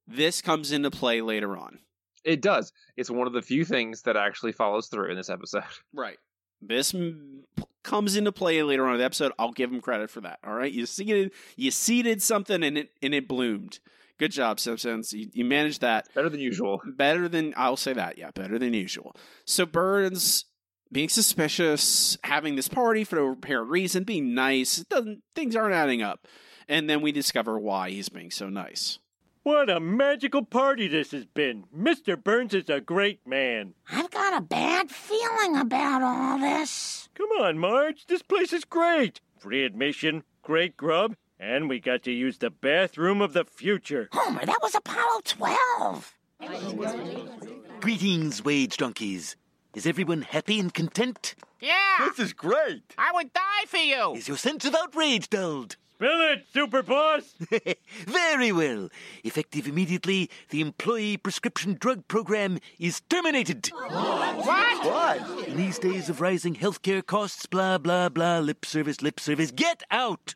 This 0.07 0.41
comes 0.41 0.71
into 0.71 0.91
play 0.91 1.21
later 1.21 1.57
on. 1.57 1.79
It 2.23 2.41
does. 2.41 2.71
It's 2.97 3.09
one 3.09 3.27
of 3.27 3.33
the 3.33 3.41
few 3.41 3.65
things 3.65 4.03
that 4.03 4.15
actually 4.17 4.51
follows 4.51 4.87
through 4.87 5.09
in 5.11 5.17
this 5.17 5.29
episode. 5.29 5.63
Right. 5.93 6.17
This 6.61 6.95
m- 6.95 7.43
comes 7.83 8.15
into 8.15 8.31
play 8.31 8.63
later 8.63 8.85
on 8.87 8.93
in 8.93 8.99
the 8.99 9.05
episode. 9.05 9.31
I'll 9.37 9.51
give 9.51 9.71
him 9.71 9.81
credit 9.81 10.09
for 10.09 10.21
that. 10.21 10.39
All 10.43 10.53
right. 10.53 10.71
You 10.71 10.85
seeded, 10.85 11.31
you 11.55 11.69
seeded 11.69 12.21
something 12.23 12.63
and 12.63 12.77
it 12.77 12.89
and 13.03 13.13
it 13.13 13.27
bloomed. 13.27 13.79
Good 14.17 14.31
job, 14.31 14.59
Simpsons. 14.61 15.11
You, 15.11 15.29
you 15.33 15.43
managed 15.45 15.81
that 15.81 16.07
Better 16.15 16.29
than 16.29 16.39
usual. 16.39 16.81
better 16.95 17.27
than 17.27 17.53
I'll 17.57 17.75
say 17.77 17.93
that. 17.93 18.17
Yeah, 18.17 18.31
better 18.31 18.57
than 18.57 18.73
usual. 18.73 19.15
So 19.45 19.65
Burns 19.65 20.45
being 20.91 21.09
suspicious, 21.09 22.17
having 22.23 22.55
this 22.55 22.67
party 22.67 23.03
for 23.03 23.15
no 23.17 23.31
apparent 23.31 23.69
reason, 23.69 24.03
being 24.03 24.33
nice, 24.33 24.79
it 24.79 24.89
doesn't 24.89 25.23
things 25.33 25.55
aren't 25.55 25.75
adding 25.75 26.01
up. 26.01 26.27
And 26.67 26.89
then 26.89 27.01
we 27.01 27.11
discover 27.11 27.59
why 27.59 27.91
he's 27.91 28.09
being 28.09 28.31
so 28.31 28.49
nice. 28.49 28.99
What 29.43 29.69
a 29.69 29.79
magical 29.79 30.43
party 30.43 30.87
this 30.87 31.11
has 31.11 31.25
been. 31.25 31.65
Mr. 31.75 32.21
Burns 32.21 32.55
is 32.55 32.67
a 32.67 32.81
great 32.81 33.27
man. 33.27 33.75
I've 33.91 34.09
got 34.09 34.35
a 34.35 34.41
bad 34.41 34.89
feeling 34.89 35.55
about 35.55 36.01
all 36.01 36.39
this. 36.39 37.09
Come 37.13 37.29
on, 37.39 37.59
Marge. 37.59 38.07
This 38.07 38.23
place 38.23 38.51
is 38.51 38.65
great. 38.65 39.21
Free 39.37 39.63
admission, 39.63 40.23
great 40.41 40.75
grub, 40.75 41.15
and 41.39 41.69
we 41.69 41.79
got 41.79 42.01
to 42.03 42.11
use 42.11 42.39
the 42.39 42.49
bathroom 42.49 43.21
of 43.21 43.33
the 43.33 43.45
future. 43.45 44.09
Homer, 44.13 44.43
that 44.43 44.59
was 44.63 44.73
Apollo 44.73 45.21
12. 45.25 46.15
Greetings, 47.81 48.43
wage 48.43 48.77
donkeys. 48.77 49.35
Is 49.75 49.85
everyone 49.85 50.21
happy 50.21 50.57
and 50.57 50.73
content? 50.73 51.35
Yeah, 51.59 51.97
This 51.99 52.19
is 52.19 52.33
great. 52.33 52.95
I 52.97 53.11
would 53.13 53.33
die 53.33 53.65
for 53.67 53.75
you. 53.77 54.13
Is 54.15 54.27
your 54.29 54.37
sense 54.37 54.63
of 54.63 54.73
outrage 54.73 55.29
dulled? 55.29 55.75
Spill 55.95 56.31
it, 56.31 56.45
Super 56.53 56.81
Boss! 56.81 57.35
Very 58.05 58.53
well. 58.53 58.87
Effective 59.25 59.67
immediately, 59.67 60.29
the 60.49 60.61
employee 60.61 61.17
prescription 61.17 61.75
drug 61.79 62.07
program 62.07 62.59
is 62.79 63.01
terminated. 63.09 63.67
What? 63.67 64.85
What? 64.85 65.47
In 65.47 65.57
these 65.57 65.77
days 65.79 66.07
of 66.09 66.21
rising 66.21 66.55
healthcare 66.55 67.05
costs, 67.05 67.45
blah, 67.45 67.77
blah, 67.77 68.07
blah, 68.07 68.39
lip 68.39 68.65
service, 68.65 69.01
lip 69.01 69.19
service, 69.19 69.51
get 69.51 69.83
out! 69.91 70.35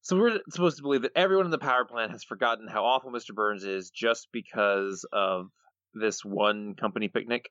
So 0.00 0.16
we're 0.16 0.38
supposed 0.50 0.78
to 0.78 0.82
believe 0.82 1.02
that 1.02 1.12
everyone 1.16 1.44
in 1.44 1.50
the 1.50 1.58
power 1.58 1.84
plant 1.84 2.12
has 2.12 2.24
forgotten 2.24 2.66
how 2.66 2.84
awful 2.84 3.10
Mr. 3.10 3.34
Burns 3.34 3.64
is 3.64 3.90
just 3.90 4.28
because 4.32 5.06
of 5.12 5.48
this 5.92 6.24
one 6.24 6.74
company 6.74 7.08
picnic. 7.08 7.50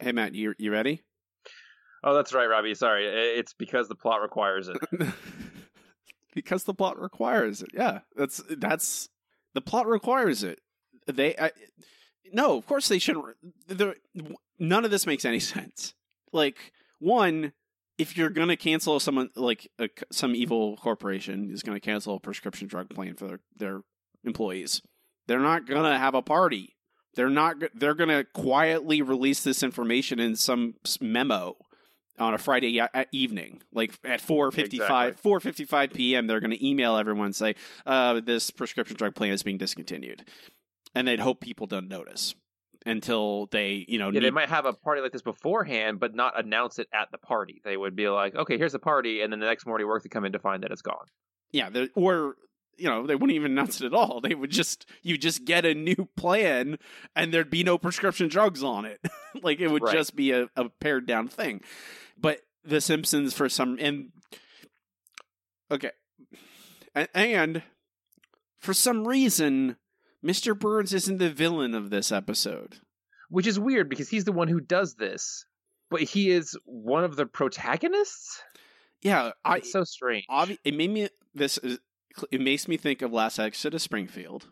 Hey 0.00 0.12
Matt, 0.12 0.34
you 0.34 0.54
you 0.58 0.72
ready? 0.72 1.02
Oh, 2.02 2.14
that's 2.14 2.32
right, 2.32 2.46
Robbie. 2.46 2.74
Sorry, 2.74 3.06
it's 3.06 3.52
because 3.52 3.88
the 3.88 3.94
plot 3.94 4.22
requires 4.22 4.68
it. 4.68 4.78
because 6.34 6.64
the 6.64 6.72
plot 6.72 6.98
requires 6.98 7.60
it. 7.60 7.68
Yeah, 7.74 8.00
that's 8.16 8.42
that's 8.48 9.10
the 9.52 9.60
plot 9.60 9.86
requires 9.86 10.42
it. 10.42 10.60
They 11.06 11.36
I, 11.36 11.50
no, 12.32 12.56
of 12.56 12.66
course 12.66 12.88
they 12.88 12.98
shouldn't. 12.98 13.26
The, 13.66 13.94
none 14.58 14.84
of 14.86 14.90
this 14.90 15.06
makes 15.06 15.26
any 15.26 15.40
sense. 15.40 15.92
Like 16.32 16.72
one, 16.98 17.52
if 17.98 18.16
you're 18.16 18.30
gonna 18.30 18.56
cancel 18.56 19.00
someone 19.00 19.28
like 19.36 19.68
a, 19.78 19.90
some 20.10 20.34
evil 20.34 20.78
corporation 20.78 21.50
is 21.50 21.62
gonna 21.62 21.80
cancel 21.80 22.14
a 22.14 22.20
prescription 22.20 22.68
drug 22.68 22.88
plan 22.88 23.16
for 23.16 23.26
their, 23.26 23.40
their 23.56 23.80
employees, 24.24 24.80
they're 25.26 25.40
not 25.40 25.66
gonna 25.66 25.98
have 25.98 26.14
a 26.14 26.22
party. 26.22 26.76
They're 27.14 27.28
not. 27.30 27.56
They're 27.74 27.94
gonna 27.94 28.24
quietly 28.24 29.02
release 29.02 29.42
this 29.42 29.62
information 29.62 30.20
in 30.20 30.36
some 30.36 30.74
memo 31.00 31.56
on 32.18 32.34
a 32.34 32.38
Friday 32.38 32.80
evening, 33.12 33.62
like 33.72 33.98
at 34.04 34.20
four 34.20 34.50
fifty 34.52 34.78
five, 34.78 35.18
four 35.18 35.40
fifty 35.40 35.64
five 35.64 35.92
p.m. 35.92 36.26
They're 36.26 36.40
going 36.40 36.50
to 36.52 36.66
email 36.66 36.96
everyone 36.96 37.26
and 37.26 37.36
say, 37.36 37.54
uh, 37.86 38.20
"This 38.20 38.50
prescription 38.50 38.96
drug 38.96 39.14
plan 39.14 39.32
is 39.32 39.42
being 39.42 39.58
discontinued," 39.58 40.24
and 40.94 41.08
they'd 41.08 41.20
hope 41.20 41.40
people 41.40 41.66
don't 41.66 41.88
notice 41.88 42.34
until 42.86 43.46
they, 43.46 43.84
you 43.88 43.98
know, 43.98 44.10
Yeah, 44.10 44.20
they 44.20 44.30
might 44.30 44.48
have 44.48 44.64
a 44.64 44.72
party 44.72 45.02
like 45.02 45.12
this 45.12 45.20
beforehand, 45.22 46.00
but 46.00 46.14
not 46.14 46.38
announce 46.38 46.78
it 46.78 46.88
at 46.94 47.10
the 47.12 47.18
party. 47.18 47.60
They 47.64 47.76
would 47.76 47.94
be 47.96 48.08
like, 48.08 48.34
"Okay, 48.34 48.56
here's 48.56 48.72
the 48.72 48.78
party," 48.78 49.20
and 49.22 49.32
then 49.32 49.40
the 49.40 49.46
next 49.46 49.66
morning 49.66 49.86
work 49.86 50.02
to 50.04 50.08
come 50.08 50.24
in 50.24 50.32
to 50.32 50.38
find 50.38 50.62
that 50.62 50.70
it's 50.72 50.82
gone. 50.82 51.06
yeah, 51.52 51.68
or 51.94 52.36
you 52.80 52.88
know, 52.88 53.06
they 53.06 53.14
wouldn't 53.14 53.36
even 53.36 53.52
announce 53.52 53.80
it 53.80 53.86
at 53.86 53.94
all. 53.94 54.20
They 54.20 54.34
would 54.34 54.50
just, 54.50 54.86
you 55.02 55.16
just 55.18 55.44
get 55.44 55.64
a 55.64 55.74
new 55.74 56.08
plan, 56.16 56.78
and 57.14 57.32
there'd 57.32 57.50
be 57.50 57.62
no 57.64 57.78
prescription 57.78 58.28
drugs 58.28 58.62
on 58.62 58.84
it. 58.86 59.00
like 59.42 59.60
it 59.60 59.68
would 59.68 59.82
Right. 59.82 59.94
just 59.96 60.16
be 60.16 60.32
a, 60.32 60.48
a 60.56 60.68
pared 60.68 61.06
down 61.06 61.28
thing. 61.28 61.60
But 62.18 62.40
The 62.64 62.80
Simpsons, 62.80 63.32
for 63.34 63.48
some, 63.48 63.76
and 63.80 64.10
okay, 65.70 65.90
and, 66.94 67.08
and 67.14 67.62
for 68.58 68.74
some 68.74 69.06
reason, 69.06 69.76
Mr. 70.24 70.58
Burns 70.58 70.92
isn't 70.92 71.18
the 71.18 71.30
villain 71.30 71.74
of 71.74 71.90
this 71.90 72.12
episode. 72.12 72.76
Which 73.28 73.46
is 73.46 73.60
weird 73.60 73.88
because 73.88 74.08
he's 74.08 74.24
the 74.24 74.32
one 74.32 74.48
who 74.48 74.60
does 74.60 74.96
this, 74.96 75.46
but 75.88 76.02
he 76.02 76.30
is 76.30 76.58
one 76.64 77.04
of 77.04 77.14
the 77.14 77.26
protagonists. 77.26 78.42
Yeah, 79.02 79.30
I 79.44 79.58
It's 79.58 79.70
so 79.72 79.84
strange. 79.84 80.26
obvi- 80.28 80.58
it 80.64 80.74
made 80.74 80.90
me 80.90 81.08
this 81.32 81.56
is 81.58 81.78
it 82.30 82.40
makes 82.40 82.68
me 82.68 82.76
think 82.76 83.02
of 83.02 83.12
last 83.12 83.38
exit 83.38 83.74
of 83.74 83.82
Springfield 83.82 84.48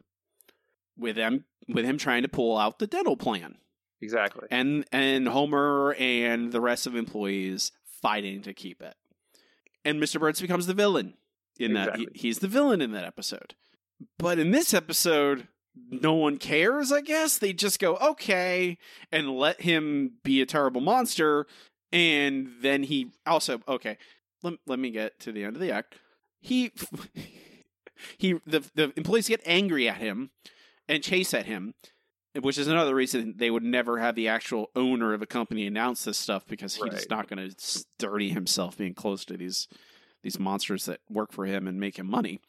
with 0.97 1.17
them 1.17 1.45
with 1.69 1.85
him 1.85 1.99
trying 1.99 2.23
to 2.23 2.29
pull 2.29 2.57
out 2.57 2.79
the 2.79 2.87
dental 2.87 3.17
plan 3.17 3.57
exactly. 4.00 4.49
and 4.50 4.85
and 4.93 5.29
Homer 5.29 5.95
and 5.99 6.53
the 6.53 6.61
rest 6.61 6.87
of 6.87 6.95
employees 6.95 7.73
fighting 8.03 8.43
to 8.43 8.55
keep 8.55 8.83
it. 8.83 8.95
And 9.85 10.00
Mr. 10.00 10.21
Burns 10.21 10.41
becomes 10.41 10.67
the 10.67 10.75
villain 10.75 11.15
in 11.59 11.75
that 11.75 11.97
he, 11.97 12.09
he's 12.15 12.41
the 12.41 12.49
villain 12.49 12.81
in 12.81 12.93
that 12.93 13.05
episode. 13.05 13.55
But 14.19 14.38
in 14.38 14.53
this 14.53 14.75
episode, 14.75 15.49
no 15.75 16.15
one 16.15 16.38
cares, 16.38 16.93
I 16.93 17.00
guess. 17.00 17.38
They 17.38 17.53
just 17.53 17.81
go, 17.81 17.97
"Okay," 17.97 18.79
and 19.11 19.31
let 19.31 19.62
him 19.62 20.12
be 20.23 20.41
a 20.41 20.47
terrible 20.47 20.81
monster 20.81 21.47
and 21.93 22.50
then 22.61 22.83
he 22.83 23.12
also 23.27 23.61
okay, 23.67 23.99
let, 24.43 24.55
let 24.67 24.79
me 24.79 24.91
get 24.91 25.19
to 25.21 25.33
the 25.33 25.45
end 25.45 25.57
of 25.57 25.62
the 25.62 25.73
act. 25.73 25.97
He 26.41 26.73
he 28.17 28.35
the 28.47 28.64
the 28.75 28.93
employees 28.97 29.28
get 29.28 29.40
angry 29.45 29.88
at 29.88 29.97
him 29.99 30.31
and 30.88 31.02
chase 31.02 31.35
at 31.35 31.47
him 31.47 31.75
which 32.40 32.59
is 32.59 32.69
another 32.69 32.95
reason 32.95 33.35
they 33.37 33.50
would 33.50 33.64
never 33.64 33.99
have 33.99 34.14
the 34.14 34.28
actual 34.28 34.71
owner 34.76 35.12
of 35.12 35.23
a 35.23 35.26
company 35.26 35.67
announce 35.67 36.05
this 36.05 36.19
stuff 36.19 36.47
because 36.47 36.76
he's 36.76 36.85
Right. 36.85 37.07
not 37.11 37.28
going 37.28 37.50
to 37.50 37.85
dirty 37.99 38.28
himself 38.28 38.76
being 38.78 38.95
close 38.95 39.25
to 39.25 39.37
these 39.37 39.67
these 40.23 40.38
monsters 40.38 40.85
that 40.85 41.00
work 41.11 41.33
for 41.33 41.47
him 41.47 41.67
and 41.67 41.81
make 41.81 41.99
him 41.99 42.07
money. 42.09 42.40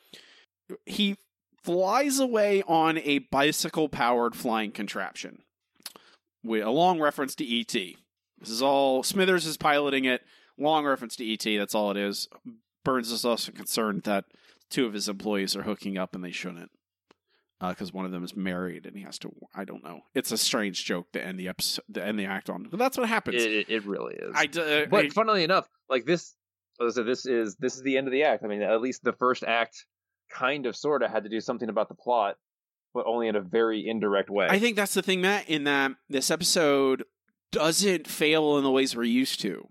He 0.86 1.18
flies 1.64 2.20
away 2.20 2.62
on 2.68 2.98
a 3.00 3.20
bicycle 3.20 3.90
powered 3.90 4.36
flying 4.36 4.72
contraption 4.72 5.44
with 6.44 6.64
a 6.64 6.70
long 6.72 7.00
reference 7.00 7.36
to 7.36 7.46
ET. 7.60 7.72
This 7.74 8.50
is 8.50 8.62
all 8.62 9.02
Smithers 9.04 9.46
is 9.46 9.58
piloting 9.58 10.06
it. 10.06 10.22
Long 10.58 10.86
reference 10.86 11.16
to 11.18 11.26
ET. 11.34 11.58
That's 11.58 11.74
all 11.76 11.92
it 11.92 11.98
is. 11.98 12.28
Burns 12.84 13.12
is 13.12 13.26
also 13.26 13.52
concerned 13.52 14.04
that 14.04 14.26
two 14.70 14.86
of 14.86 14.94
his 14.94 15.10
employees 15.10 15.56
are 15.56 15.64
hooking 15.64 15.98
up 15.98 16.16
and 16.16 16.24
they 16.24 16.32
shouldn't 16.32 16.72
because 17.68 17.92
one 17.92 18.06
of 18.06 18.12
them 18.12 18.24
is 18.24 18.36
married 18.36 18.86
and 18.86 18.96
he 18.96 19.04
has 19.04 19.20
to. 19.20 19.32
I 19.54 19.66
don't 19.66 19.84
know. 19.84 20.02
It's 20.14 20.32
a 20.32 20.38
strange 20.38 20.86
joke 20.86 21.12
to 21.12 21.24
end 21.24 21.40
the 21.40 21.50
episode, 21.50 21.84
to 21.94 22.06
end 22.06 22.18
the 22.18 22.26
act 22.26 22.50
on, 22.50 22.68
but 22.70 22.80
that's 22.80 22.98
what 22.98 23.10
happens. 23.10 23.44
It, 23.44 23.52
it, 23.52 23.70
it 23.70 23.86
really 23.86 24.16
is. 24.16 24.34
I, 24.34 24.46
uh, 24.46 24.86
but 24.90 25.06
I- 25.06 25.10
funnily 25.10 25.44
enough, 25.44 25.68
like 25.90 26.06
this, 26.06 26.36
said, 26.90 27.06
this 27.06 27.26
is 27.26 27.56
this 27.58 27.76
is 27.76 27.82
the 27.82 27.98
end 27.98 28.08
of 28.08 28.14
the 28.14 28.24
act. 28.24 28.44
I 28.46 28.48
mean, 28.48 28.62
at 28.62 28.82
least 28.82 29.04
the 29.04 29.14
first 29.14 29.44
act, 29.44 29.86
kind 30.32 30.66
of, 30.66 30.76
sort 30.76 31.04
of, 31.04 31.12
had 31.12 31.24
to 31.24 31.30
do 31.30 31.42
something 31.42 31.68
about 31.68 31.90
the 31.90 31.96
plot, 31.96 32.38
but 32.94 33.06
only 33.06 33.28
in 33.28 33.36
a 33.36 33.42
very 33.42 33.86
indirect 33.86 34.30
way. 34.30 34.48
I 34.50 34.60
think 34.60 34.78
that's 34.78 34.94
the 34.94 35.02
thing, 35.02 35.20
Matt. 35.20 35.50
In 35.50 35.66
that 35.66 35.92
this 36.10 36.32
episode 36.32 37.04
doesn't 37.52 38.08
fail 38.08 38.58
in 38.58 38.64
the 38.64 38.72
ways 38.72 38.96
we're 38.96 39.04
used 39.04 39.42
to, 39.42 39.68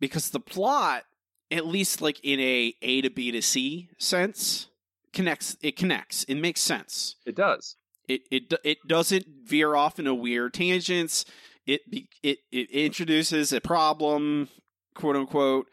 because 0.00 0.30
the 0.30 0.40
plot, 0.40 1.04
at 1.50 1.66
least 1.66 2.00
like 2.00 2.20
in 2.22 2.40
a 2.40 2.74
A 2.82 3.02
to 3.02 3.10
B 3.10 3.30
to 3.30 3.42
C 3.42 3.88
sense, 3.98 4.68
connects. 5.12 5.56
It 5.62 5.76
connects. 5.76 6.24
It 6.24 6.36
makes 6.36 6.60
sense. 6.60 7.16
it 7.26 7.36
does. 7.36 7.76
It 8.08 8.22
it 8.30 8.52
it 8.64 8.78
doesn't 8.86 9.26
veer 9.44 9.74
off 9.74 9.98
into 9.98 10.14
weird 10.14 10.54
tangents. 10.54 11.24
It 11.66 11.88
be, 11.90 12.08
it 12.22 12.38
it 12.52 12.70
introduces 12.70 13.52
a 13.52 13.60
problem, 13.60 14.48
quote 14.94 15.16
unquote. 15.16 15.68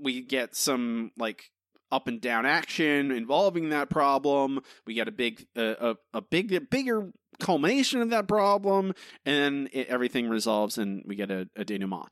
We 0.00 0.20
get 0.22 0.54
some 0.54 1.10
like 1.18 1.50
up 1.90 2.08
and 2.08 2.20
down 2.20 2.46
action 2.46 3.10
involving 3.10 3.68
that 3.68 3.90
problem. 3.90 4.60
We 4.86 4.94
get 4.94 5.08
a 5.08 5.12
big 5.12 5.46
uh, 5.56 5.74
a 5.80 5.96
a 6.14 6.20
big 6.20 6.52
a 6.52 6.60
bigger 6.60 7.12
culmination 7.40 8.00
of 8.00 8.10
that 8.10 8.28
problem, 8.28 8.94
and 9.26 9.36
then 9.66 9.68
it, 9.72 9.88
everything 9.88 10.28
resolves, 10.28 10.78
and 10.78 11.02
we 11.06 11.16
get 11.16 11.30
a, 11.30 11.48
a 11.56 11.64
denouement. 11.64 12.08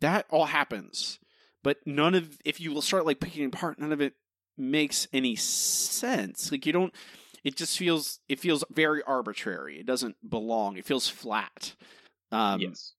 That 0.00 0.26
all 0.30 0.46
happens, 0.46 1.18
but 1.64 1.78
none 1.84 2.14
of 2.14 2.38
if 2.44 2.60
you 2.60 2.72
will 2.72 2.82
start 2.82 3.06
like 3.06 3.18
picking 3.18 3.46
apart, 3.46 3.80
none 3.80 3.90
of 3.90 4.00
it 4.00 4.12
makes 4.56 5.08
any 5.12 5.34
sense. 5.34 6.52
Like 6.52 6.64
you 6.66 6.72
don't 6.72 6.94
it 7.42 7.56
just 7.56 7.76
feels 7.76 8.20
it 8.28 8.38
feels 8.38 8.62
very 8.70 9.02
arbitrary. 9.02 9.80
It 9.80 9.86
doesn't 9.86 10.16
belong. 10.28 10.76
It 10.76 10.84
feels 10.84 11.08
flat. 11.08 11.74
Um, 12.30 12.60
yes. 12.60 12.92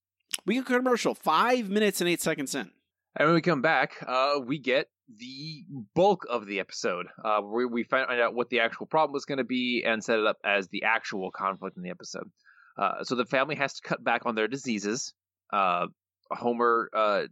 We 0.44 0.54
get 0.54 0.64
a 0.64 0.66
commercial 0.66 1.14
five 1.14 1.70
minutes 1.70 2.02
and 2.02 2.10
eight 2.10 2.20
seconds 2.20 2.54
in. 2.54 2.70
And 3.16 3.28
when 3.28 3.34
we 3.34 3.40
come 3.40 3.62
back, 3.62 3.96
uh, 4.06 4.40
we 4.44 4.58
get 4.58 4.88
the 5.08 5.64
bulk 5.94 6.26
of 6.28 6.46
the 6.46 6.60
episode, 6.60 7.06
uh, 7.24 7.40
where 7.40 7.66
we 7.66 7.84
find 7.84 8.10
out 8.10 8.34
what 8.34 8.50
the 8.50 8.60
actual 8.60 8.86
problem 8.86 9.14
was 9.14 9.24
going 9.24 9.38
to 9.38 9.44
be 9.44 9.84
and 9.86 10.04
set 10.04 10.18
it 10.18 10.26
up 10.26 10.36
as 10.44 10.68
the 10.68 10.82
actual 10.82 11.30
conflict 11.30 11.76
in 11.76 11.82
the 11.82 11.90
episode. 11.90 12.30
Uh, 12.76 13.04
so 13.04 13.14
the 13.14 13.24
family 13.24 13.54
has 13.54 13.74
to 13.74 13.88
cut 13.88 14.04
back 14.04 14.26
on 14.26 14.34
their 14.34 14.48
diseases. 14.48 15.14
Uh, 15.50 15.86
Homer 16.30 16.90
uh, 16.92 17.24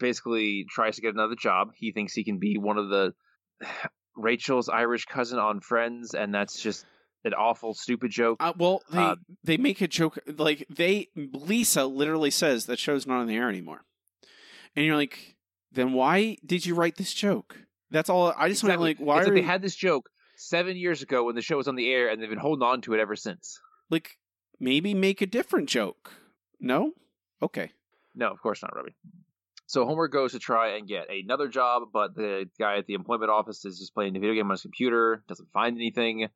basically 0.00 0.66
tries 0.68 0.96
to 0.96 1.02
get 1.02 1.14
another 1.14 1.36
job. 1.36 1.70
He 1.76 1.92
thinks 1.92 2.12
he 2.14 2.24
can 2.24 2.38
be 2.38 2.58
one 2.58 2.78
of 2.78 2.88
the 2.88 3.14
Rachel's 4.16 4.68
Irish 4.68 5.04
cousin 5.04 5.38
on 5.38 5.60
Friends, 5.60 6.14
and 6.14 6.34
that's 6.34 6.60
just 6.60 6.84
an 7.24 7.34
awful, 7.34 7.74
stupid 7.74 8.10
joke. 8.10 8.38
Uh, 8.40 8.52
well, 8.58 8.82
they 8.90 8.98
Uh, 8.98 9.16
they 9.44 9.56
make 9.56 9.80
a 9.80 9.88
joke 9.88 10.18
like 10.38 10.66
they 10.68 11.08
Lisa 11.14 11.84
literally 11.86 12.30
says 12.30 12.66
that 12.66 12.78
show's 12.78 13.06
not 13.06 13.20
on 13.20 13.26
the 13.26 13.36
air 13.36 13.48
anymore, 13.48 13.82
and 14.74 14.84
you're 14.84 14.96
like, 14.96 15.36
then 15.70 15.92
why 15.92 16.36
did 16.44 16.66
you 16.66 16.74
write 16.74 16.96
this 16.96 17.14
joke? 17.14 17.58
That's 17.90 18.08
all. 18.08 18.32
I 18.36 18.48
just 18.48 18.62
Exactly. 18.62 18.84
went 18.88 19.00
like, 19.00 19.06
why 19.06 19.22
like 19.22 19.34
they 19.34 19.42
had 19.42 19.62
this 19.62 19.76
joke 19.76 20.08
seven 20.36 20.76
years 20.76 21.02
ago 21.02 21.24
when 21.24 21.34
the 21.34 21.42
show 21.42 21.56
was 21.58 21.68
on 21.68 21.76
the 21.76 21.92
air, 21.92 22.08
and 22.08 22.20
they've 22.22 22.30
been 22.30 22.38
holding 22.38 22.62
on 22.66 22.80
to 22.82 22.94
it 22.94 23.00
ever 23.00 23.16
since. 23.16 23.60
like 23.90 24.16
maybe 24.58 24.94
make 24.94 25.20
a 25.20 25.26
different 25.26 25.68
joke? 25.68 26.12
No, 26.60 26.92
okay. 27.42 27.72
No, 28.14 28.28
of 28.30 28.40
course 28.40 28.62
not, 28.62 28.74
Robbie. 28.74 28.94
So 29.70 29.86
Homer 29.86 30.08
goes 30.08 30.32
to 30.32 30.40
try 30.40 30.70
and 30.70 30.88
get 30.88 31.08
another 31.08 31.46
job, 31.46 31.90
but 31.92 32.16
the 32.16 32.50
guy 32.58 32.78
at 32.78 32.86
the 32.86 32.94
employment 32.94 33.30
office 33.30 33.64
is 33.64 33.78
just 33.78 33.94
playing 33.94 34.16
a 34.16 34.18
video 34.18 34.34
game 34.34 34.46
on 34.46 34.54
his 34.54 34.62
computer, 34.62 35.22
doesn't 35.28 35.52
find 35.52 35.76
anything. 35.76 36.26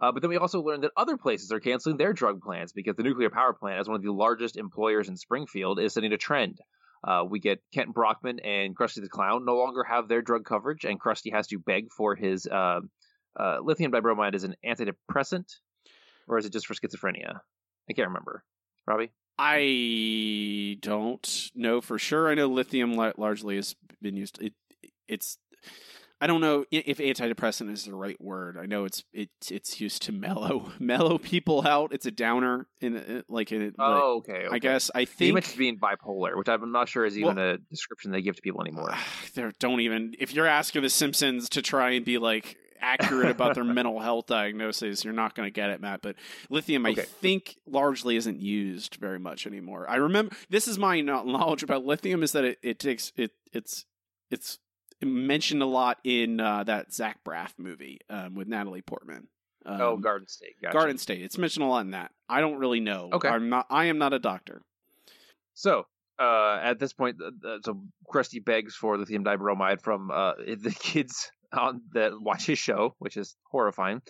Uh, 0.00 0.12
but 0.12 0.22
then 0.22 0.30
we 0.30 0.36
also 0.36 0.62
learned 0.62 0.84
that 0.84 0.92
other 0.96 1.16
places 1.16 1.50
are 1.50 1.58
canceling 1.58 1.96
their 1.96 2.12
drug 2.12 2.40
plans 2.40 2.72
because 2.72 2.94
the 2.94 3.02
nuclear 3.02 3.30
power 3.30 3.52
plant, 3.52 3.80
as 3.80 3.88
one 3.88 3.96
of 3.96 4.04
the 4.04 4.12
largest 4.12 4.56
employers 4.56 5.08
in 5.08 5.16
Springfield, 5.16 5.80
is 5.80 5.92
setting 5.92 6.12
a 6.12 6.16
trend. 6.16 6.60
Uh, 7.02 7.24
we 7.28 7.40
get 7.40 7.64
Kent 7.72 7.92
Brockman 7.92 8.38
and 8.38 8.76
Krusty 8.76 9.02
the 9.02 9.08
Clown 9.08 9.44
no 9.44 9.56
longer 9.56 9.82
have 9.82 10.06
their 10.06 10.22
drug 10.22 10.44
coverage, 10.44 10.84
and 10.84 11.00
Krusty 11.00 11.32
has 11.32 11.48
to 11.48 11.58
beg 11.58 11.90
for 11.90 12.14
his 12.14 12.46
uh, 12.46 12.78
uh, 13.36 13.58
lithium 13.60 13.90
dibromide 13.90 14.36
as 14.36 14.44
an 14.44 14.54
antidepressant, 14.64 15.46
or 16.28 16.38
is 16.38 16.46
it 16.46 16.52
just 16.52 16.68
for 16.68 16.74
schizophrenia? 16.74 17.40
I 17.90 17.92
can't 17.92 18.06
remember. 18.06 18.44
Robbie? 18.86 19.10
I 19.38 20.78
don't 20.80 21.50
know 21.54 21.80
for 21.80 21.98
sure. 21.98 22.28
I 22.28 22.34
know 22.34 22.46
lithium 22.46 22.94
largely 22.94 23.56
has 23.56 23.74
been 24.00 24.16
used. 24.16 24.40
It, 24.40 24.54
it's 25.08 25.38
I 26.20 26.26
don't 26.26 26.40
know 26.40 26.64
if 26.70 26.98
antidepressant 26.98 27.70
is 27.70 27.84
the 27.84 27.94
right 27.94 28.18
word. 28.20 28.56
I 28.56 28.66
know 28.66 28.84
it's 28.84 29.04
it's 29.12 29.50
it's 29.50 29.80
used 29.80 30.02
to 30.02 30.12
mellow 30.12 30.72
mellow 30.78 31.18
people 31.18 31.66
out. 31.66 31.92
It's 31.92 32.06
a 32.06 32.10
downer 32.10 32.66
in 32.80 32.96
uh, 32.96 33.22
like 33.28 33.52
in 33.52 33.60
it. 33.60 33.74
Oh, 33.78 34.18
okay. 34.18 34.32
okay. 34.32 34.48
I 34.50 34.58
guess 34.58 34.90
I 34.94 35.04
think 35.04 35.34
mentioned 35.34 35.58
being 35.58 35.78
bipolar, 35.78 36.36
which 36.36 36.48
I'm 36.48 36.72
not 36.72 36.88
sure 36.88 37.04
is 37.04 37.18
even 37.18 37.36
a 37.38 37.58
description 37.58 38.10
they 38.10 38.22
give 38.22 38.36
to 38.36 38.42
people 38.42 38.62
anymore. 38.62 38.94
there 39.34 39.52
don't 39.58 39.80
even 39.80 40.14
if 40.18 40.32
you're 40.32 40.46
asking 40.46 40.82
the 40.82 40.90
Simpsons 40.90 41.48
to 41.50 41.62
try 41.62 41.90
and 41.90 42.04
be 42.04 42.18
like 42.18 42.56
accurate 42.84 43.30
about 43.30 43.54
their 43.54 43.64
mental 43.64 43.98
health 44.00 44.26
diagnosis, 44.26 45.04
you're 45.04 45.12
not 45.12 45.34
going 45.34 45.46
to 45.46 45.50
get 45.50 45.70
it, 45.70 45.80
Matt. 45.80 46.02
But 46.02 46.16
lithium, 46.50 46.86
I 46.86 46.94
think, 46.94 47.56
largely 47.66 48.16
isn't 48.16 48.40
used 48.40 48.96
very 48.96 49.18
much 49.18 49.46
anymore. 49.46 49.88
I 49.88 49.96
remember 49.96 50.36
this 50.50 50.68
is 50.68 50.78
my 50.78 51.00
knowledge 51.00 51.62
about 51.62 51.84
lithium 51.84 52.22
is 52.22 52.32
that 52.32 52.44
it, 52.44 52.58
it 52.62 52.78
takes 52.78 53.12
it 53.16 53.32
it's 53.52 53.86
it's 54.30 54.58
mentioned 55.02 55.62
a 55.62 55.66
lot 55.66 55.98
in 56.04 56.40
uh, 56.40 56.64
that 56.64 56.92
Zach 56.92 57.18
Braff 57.24 57.52
movie 57.58 58.00
um, 58.10 58.34
with 58.34 58.48
Natalie 58.48 58.82
Portman. 58.82 59.28
Um, 59.66 59.80
oh, 59.80 59.96
Garden 59.96 60.28
State. 60.28 60.56
Gotcha. 60.60 60.74
Garden 60.74 60.98
State. 60.98 61.22
It's 61.22 61.38
mentioned 61.38 61.64
a 61.64 61.68
lot 61.68 61.80
in 61.80 61.92
that. 61.92 62.10
I 62.28 62.40
don't 62.40 62.58
really 62.58 62.80
know. 62.80 63.10
Okay. 63.12 63.28
I'm 63.28 63.48
not. 63.48 63.66
I 63.70 63.86
am 63.86 63.98
not 63.98 64.12
a 64.12 64.18
doctor. 64.18 64.62
So, 65.54 65.86
uh, 66.18 66.58
at 66.62 66.78
this 66.78 66.92
point, 66.92 67.16
uh, 67.22 67.58
so 67.64 67.82
Krusty 68.12 68.44
begs 68.44 68.74
for 68.74 68.98
lithium 68.98 69.24
dibromide 69.24 69.80
from 69.80 70.10
uh, 70.10 70.32
the 70.38 70.74
kids 70.78 71.30
on 71.56 71.82
that 71.92 72.12
watch 72.20 72.46
his 72.46 72.58
show, 72.58 72.94
which 72.98 73.16
is 73.16 73.36
horrifying. 73.50 74.02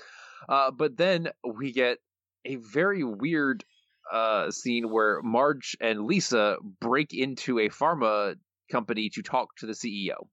Uh, 0.49 0.71
but 0.71 0.97
then 0.97 1.29
we 1.45 1.73
get 1.73 1.99
a 2.45 2.57
very 2.57 3.03
weird 3.03 3.65
uh, 4.13 4.51
scene 4.51 4.91
where 4.91 5.23
Marge 5.23 5.77
and 5.81 6.05
Lisa 6.05 6.57
break 6.81 7.15
into 7.15 7.59
a 7.59 7.69
pharma 7.69 8.37
company 8.71 9.11
to 9.11 9.23
talk 9.23 9.57
to 9.57 9.67
the 9.67 9.73
CEO. 9.73 10.27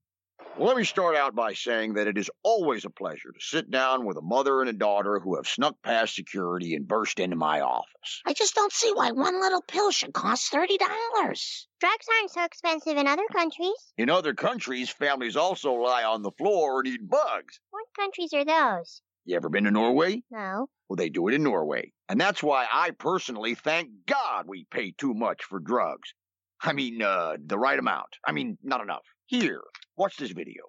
Well, 0.57 0.67
let 0.67 0.77
me 0.77 0.83
start 0.83 1.15
out 1.15 1.33
by 1.33 1.53
saying 1.53 1.93
that 1.93 2.07
it 2.07 2.17
is 2.17 2.29
always 2.43 2.83
a 2.83 2.89
pleasure 2.89 3.31
to 3.31 3.39
sit 3.39 3.71
down 3.71 4.05
with 4.05 4.17
a 4.17 4.21
mother 4.21 4.59
and 4.59 4.69
a 4.69 4.73
daughter 4.73 5.19
who 5.19 5.37
have 5.37 5.47
snuck 5.47 5.75
past 5.81 6.13
security 6.13 6.75
and 6.75 6.87
burst 6.87 7.19
into 7.19 7.37
my 7.37 7.61
office. 7.61 8.21
I 8.25 8.33
just 8.33 8.53
don't 8.53 8.71
see 8.71 8.91
why 8.93 9.11
one 9.11 9.39
little 9.39 9.61
pill 9.61 9.91
should 9.91 10.13
cost 10.13 10.51
$30. 10.51 10.67
Drugs 10.77 11.57
aren't 11.79 12.31
so 12.31 12.43
expensive 12.43 12.97
in 12.97 13.07
other 13.07 13.25
countries. 13.31 13.93
In 13.97 14.09
other 14.09 14.33
countries, 14.33 14.89
families 14.89 15.37
also 15.37 15.73
lie 15.73 16.03
on 16.03 16.21
the 16.21 16.31
floor 16.31 16.79
and 16.79 16.87
eat 16.87 17.09
bugs. 17.09 17.59
What 17.69 17.85
countries 17.97 18.33
are 18.33 18.45
those? 18.45 19.01
You 19.23 19.37
ever 19.37 19.49
been 19.49 19.63
to 19.63 19.71
Norway? 19.71 20.21
No. 20.29 20.67
Well, 20.89 20.97
they 20.97 21.09
do 21.09 21.29
it 21.29 21.33
in 21.33 21.43
Norway. 21.43 21.93
And 22.09 22.19
that's 22.19 22.43
why 22.43 22.67
I 22.69 22.91
personally 22.91 23.55
thank 23.55 23.89
God 24.05 24.45
we 24.47 24.67
pay 24.69 24.91
too 24.97 25.13
much 25.13 25.43
for 25.45 25.59
drugs. 25.59 26.13
I 26.61 26.73
mean, 26.73 27.01
uh, 27.01 27.37
the 27.43 27.57
right 27.57 27.79
amount. 27.79 28.17
I 28.25 28.33
mean, 28.33 28.57
not 28.61 28.81
enough. 28.81 29.05
Here, 29.31 29.61
watch 29.95 30.17
this 30.17 30.31
video. 30.31 30.63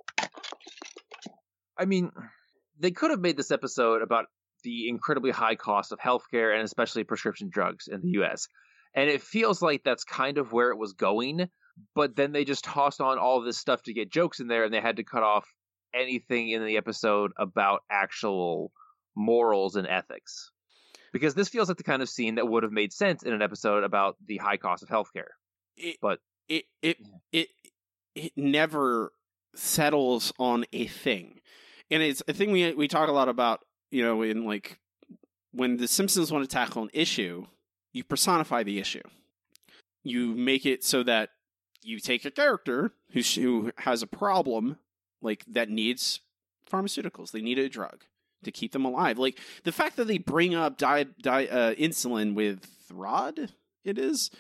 I 1.77 1.85
mean, 1.85 2.13
they 2.79 2.93
could 2.93 3.11
have 3.11 3.19
made 3.19 3.37
this 3.37 3.51
episode 3.51 4.03
about 4.03 4.27
the 4.63 4.89
incredibly 4.89 5.33
high 5.33 5.57
cost 5.57 5.91
of 5.91 5.99
healthcare 5.99 6.55
and 6.55 6.63
especially 6.63 7.03
prescription 7.03 7.51
drugs 7.51 7.89
in 7.89 8.03
the 8.03 8.23
US. 8.23 8.47
And 8.95 9.11
it 9.11 9.21
feels 9.21 9.63
like 9.63 9.83
that's 9.83 10.05
kind 10.05 10.39
of 10.39 10.53
where 10.53 10.71
it 10.71 10.79
was 10.79 10.93
going, 10.93 11.49
but 11.97 12.15
then 12.15 12.31
they 12.31 12.45
just 12.45 12.63
tossed 12.63 13.01
on 13.01 13.19
all 13.19 13.41
this 13.41 13.59
stuff 13.59 13.83
to 13.83 13.95
get 13.95 14.13
jokes 14.13 14.39
in 14.39 14.47
there 14.47 14.63
and 14.63 14.73
they 14.73 14.81
had 14.81 14.99
to 14.99 15.03
cut 15.03 15.25
off 15.25 15.49
anything 15.93 16.51
in 16.51 16.65
the 16.65 16.77
episode 16.77 17.33
about 17.37 17.81
actual 17.91 18.71
morals 19.17 19.75
and 19.75 19.89
ethics. 19.89 20.53
Because 21.13 21.35
this 21.35 21.49
feels 21.49 21.67
like 21.67 21.79
the 21.79 21.83
kind 21.83 22.01
of 22.01 22.09
scene 22.09 22.37
that 22.37 22.47
would 22.47 22.63
have 22.63 22.71
made 22.71 22.93
sense 22.93 23.25
in 23.25 23.33
an 23.33 23.43
episode 23.43 23.83
about 23.83 24.19
the 24.25 24.37
high 24.37 24.57
cost 24.57 24.85
of 24.85 24.89
healthcare. 24.89 25.31
It, 25.77 25.97
But 26.01 26.21
it 26.49 26.65
it 26.83 26.99
it 27.33 27.49
it 28.15 28.33
never 28.37 29.13
settles 29.55 30.33
on 30.39 30.65
a 30.73 30.87
thing, 30.87 31.41
and 31.91 32.03
it's 32.03 32.23
a 32.29 32.33
thing 32.33 32.53
we 32.53 32.73
we 32.75 32.89
talk 32.89 33.09
a 33.09 33.13
lot 33.13 33.29
about. 33.29 33.61
You 33.91 34.03
know, 34.03 34.23
in 34.23 34.45
like 34.45 34.79
when 35.53 35.77
the 35.77 35.89
Simpsons 35.89 36.33
want 36.33 36.49
to 36.49 36.55
tackle 36.55 36.83
an 36.83 36.91
issue, 36.93 37.47
you 37.93 38.05
personify 38.05 38.63
the 38.63 38.79
issue. 38.79 39.03
You 40.03 40.35
make 40.35 40.67
it 40.67 40.83
so 40.83 41.03
that 41.03 41.31
you 41.83 41.99
take 41.99 42.25
a 42.25 42.31
character 42.31 42.93
who 43.11 43.21
who 43.21 43.73
has 43.79 44.03
a 44.03 44.07
problem 44.07 44.79
like 45.21 45.45
that 45.47 45.69
needs 45.69 46.21
pharmaceuticals. 46.71 47.31
They 47.31 47.43
need 47.43 47.59
a 47.59 47.69
drug 47.69 48.05
to 48.45 48.51
keep 48.51 48.73
them 48.73 48.85
alive. 48.85 49.19
Like 49.19 49.39
the 49.65 49.73
fact 49.73 49.97
that 49.97 50.07
they 50.07 50.19
bring 50.19 50.55
up 50.55 50.79
di- 50.79 51.07
di- 51.21 51.49
uh, 51.49 51.75
insulin 51.75 52.35
with 52.35 52.67
Rod, 52.93 53.53
it 53.85 53.99
is. 53.99 54.31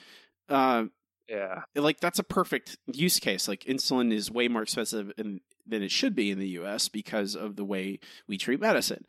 Uh, 0.48 0.86
yeah. 1.32 1.62
like 1.74 1.98
that's 2.00 2.18
a 2.18 2.24
perfect 2.24 2.76
use 2.86 3.18
case. 3.18 3.48
Like 3.48 3.64
insulin 3.64 4.12
is 4.12 4.30
way 4.30 4.48
more 4.48 4.62
expensive 4.62 5.12
in, 5.16 5.40
than 5.66 5.82
it 5.82 5.90
should 5.90 6.14
be 6.14 6.30
in 6.30 6.38
the 6.38 6.48
U.S. 6.50 6.88
because 6.88 7.34
of 7.34 7.56
the 7.56 7.64
way 7.64 7.98
we 8.28 8.36
treat 8.38 8.60
medicine, 8.60 9.04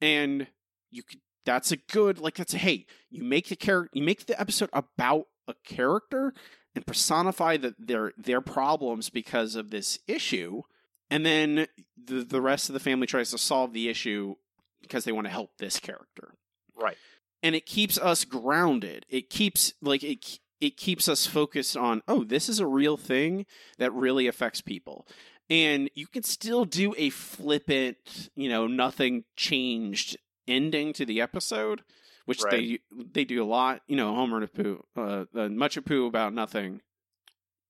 and 0.00 0.46
you 0.90 1.02
could. 1.02 1.20
That's 1.46 1.72
a 1.72 1.76
good 1.76 2.20
like 2.20 2.36
that's 2.36 2.54
a 2.54 2.58
hey. 2.58 2.86
You 3.10 3.22
make 3.22 3.48
the 3.48 3.56
character. 3.56 3.90
You 3.92 4.02
make 4.02 4.24
the 4.24 4.40
episode 4.40 4.70
about 4.72 5.26
a 5.46 5.54
character 5.62 6.32
and 6.74 6.86
personify 6.86 7.58
the, 7.58 7.74
their 7.78 8.12
their 8.16 8.40
problems 8.40 9.10
because 9.10 9.54
of 9.54 9.70
this 9.70 9.98
issue, 10.08 10.62
and 11.10 11.26
then 11.26 11.66
the 12.02 12.24
the 12.24 12.40
rest 12.40 12.70
of 12.70 12.72
the 12.72 12.80
family 12.80 13.06
tries 13.06 13.30
to 13.32 13.36
solve 13.38 13.74
the 13.74 13.90
issue 13.90 14.36
because 14.80 15.04
they 15.04 15.12
want 15.12 15.26
to 15.26 15.30
help 15.30 15.50
this 15.58 15.78
character 15.78 16.34
Right. 16.76 16.96
and 17.42 17.54
it 17.54 17.66
keeps 17.66 17.98
us 17.98 18.24
grounded. 18.24 19.04
It 19.10 19.28
keeps 19.30 19.74
like 19.82 20.02
it 20.02 20.38
it 20.64 20.78
keeps 20.78 21.08
us 21.08 21.26
focused 21.26 21.76
on 21.76 22.02
oh, 22.08 22.24
this 22.24 22.48
is 22.48 22.58
a 22.58 22.66
real 22.66 22.96
thing 22.96 23.44
that 23.78 23.92
really 23.92 24.26
affects 24.26 24.60
people. 24.60 25.06
And 25.50 25.90
you 25.94 26.06
can 26.06 26.22
still 26.22 26.64
do 26.64 26.94
a 26.96 27.10
flippant, 27.10 28.30
you 28.34 28.48
know, 28.48 28.66
nothing 28.66 29.24
changed 29.36 30.16
ending 30.48 30.94
to 30.94 31.04
the 31.04 31.20
episode, 31.20 31.82
which 32.24 32.40
they 32.50 32.78
they 32.90 33.24
do 33.24 33.42
a 33.42 33.44
lot. 33.44 33.82
You 33.86 33.96
know, 33.96 34.14
Homer 34.14 34.38
and 34.38 34.52
Pooh, 34.52 34.82
uh, 34.96 35.24
uh, 35.36 35.48
much 35.50 35.76
Apu 35.76 36.08
about 36.08 36.32
nothing 36.32 36.80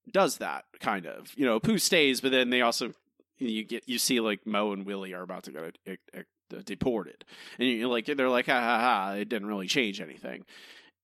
does 0.09 0.39
that 0.39 0.65
kind 0.81 1.07
of. 1.07 1.33
You 1.37 1.47
know, 1.47 1.59
Pooh 1.59 1.79
stays, 1.79 2.21
but 2.21 2.31
then 2.31 2.51
they 2.51 2.61
also 2.61 2.93
you 3.39 3.65
get 3.65 3.89
you 3.89 3.99
see 3.99 4.21
like 4.21 4.47
Moe 4.47 4.73
and 4.73 4.87
Willie 4.87 5.13
are 5.13 5.23
about 5.23 5.43
to 5.45 5.53
get 5.53 5.79
uh, 5.89 6.21
uh, 6.55 6.61
deported, 6.65 7.25
and 7.59 7.69
you're 7.69 7.89
like 7.89 8.07
they're 8.07 8.29
like 8.29 8.47
ha 8.47 8.61
ha 8.61 8.79
ha, 8.79 9.13
it 9.15 9.29
didn't 9.29 9.49
really 9.49 9.67
change 9.67 10.01
anything. 10.01 10.45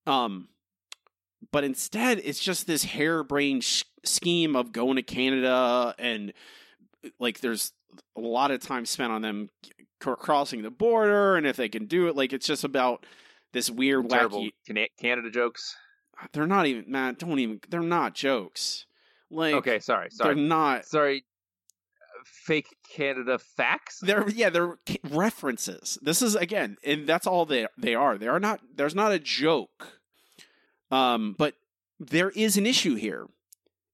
Um, 0.06 0.48
but 1.52 1.64
instead, 1.64 2.20
it's 2.24 2.40
just 2.40 2.66
this 2.66 2.84
harebrained 2.84 3.64
sh- 3.64 3.84
scheme 4.04 4.56
of 4.56 4.72
going 4.72 4.96
to 4.96 5.02
Canada, 5.02 5.94
and 5.98 6.32
like 7.18 7.40
there's 7.40 7.72
a 8.16 8.20
lot 8.20 8.50
of 8.50 8.60
time 8.60 8.86
spent 8.86 9.12
on 9.12 9.22
them 9.22 9.50
c- 9.64 9.72
crossing 10.00 10.62
the 10.62 10.70
border, 10.70 11.36
and 11.36 11.46
if 11.46 11.56
they 11.56 11.68
can 11.68 11.86
do 11.86 12.08
it, 12.08 12.16
like 12.16 12.32
it's 12.32 12.46
just 12.46 12.64
about 12.64 13.04
this 13.52 13.70
weird, 13.70 14.08
Terrible 14.08 14.48
wacky. 14.68 14.86
Canada 15.00 15.30
jokes. 15.30 15.76
They're 16.32 16.46
not 16.46 16.66
even 16.66 16.84
Matt. 16.88 17.18
Don't 17.18 17.38
even. 17.38 17.60
They're 17.68 17.80
not 17.80 18.14
jokes. 18.14 18.86
Like 19.30 19.54
Okay, 19.54 19.78
sorry, 19.78 20.10
sorry. 20.10 20.34
they're 20.34 20.44
not. 20.44 20.84
Sorry. 20.84 21.24
Uh, 22.00 22.22
Fake 22.24 22.66
Canada 22.94 23.38
facts? 23.38 24.00
They're 24.02 24.28
yeah, 24.28 24.50
they're 24.50 24.78
references. 25.10 25.98
This 26.02 26.20
is 26.20 26.34
again, 26.34 26.76
and 26.84 27.06
that's 27.06 27.26
all 27.26 27.46
they 27.46 27.66
they 27.78 27.94
are. 27.94 28.18
They 28.18 28.28
are 28.28 28.40
not. 28.40 28.60
There's 28.74 28.94
not 28.94 29.12
a 29.12 29.18
joke. 29.18 29.99
Um, 30.90 31.34
but 31.38 31.54
there 31.98 32.30
is 32.30 32.56
an 32.56 32.66
issue 32.66 32.94
here, 32.94 33.26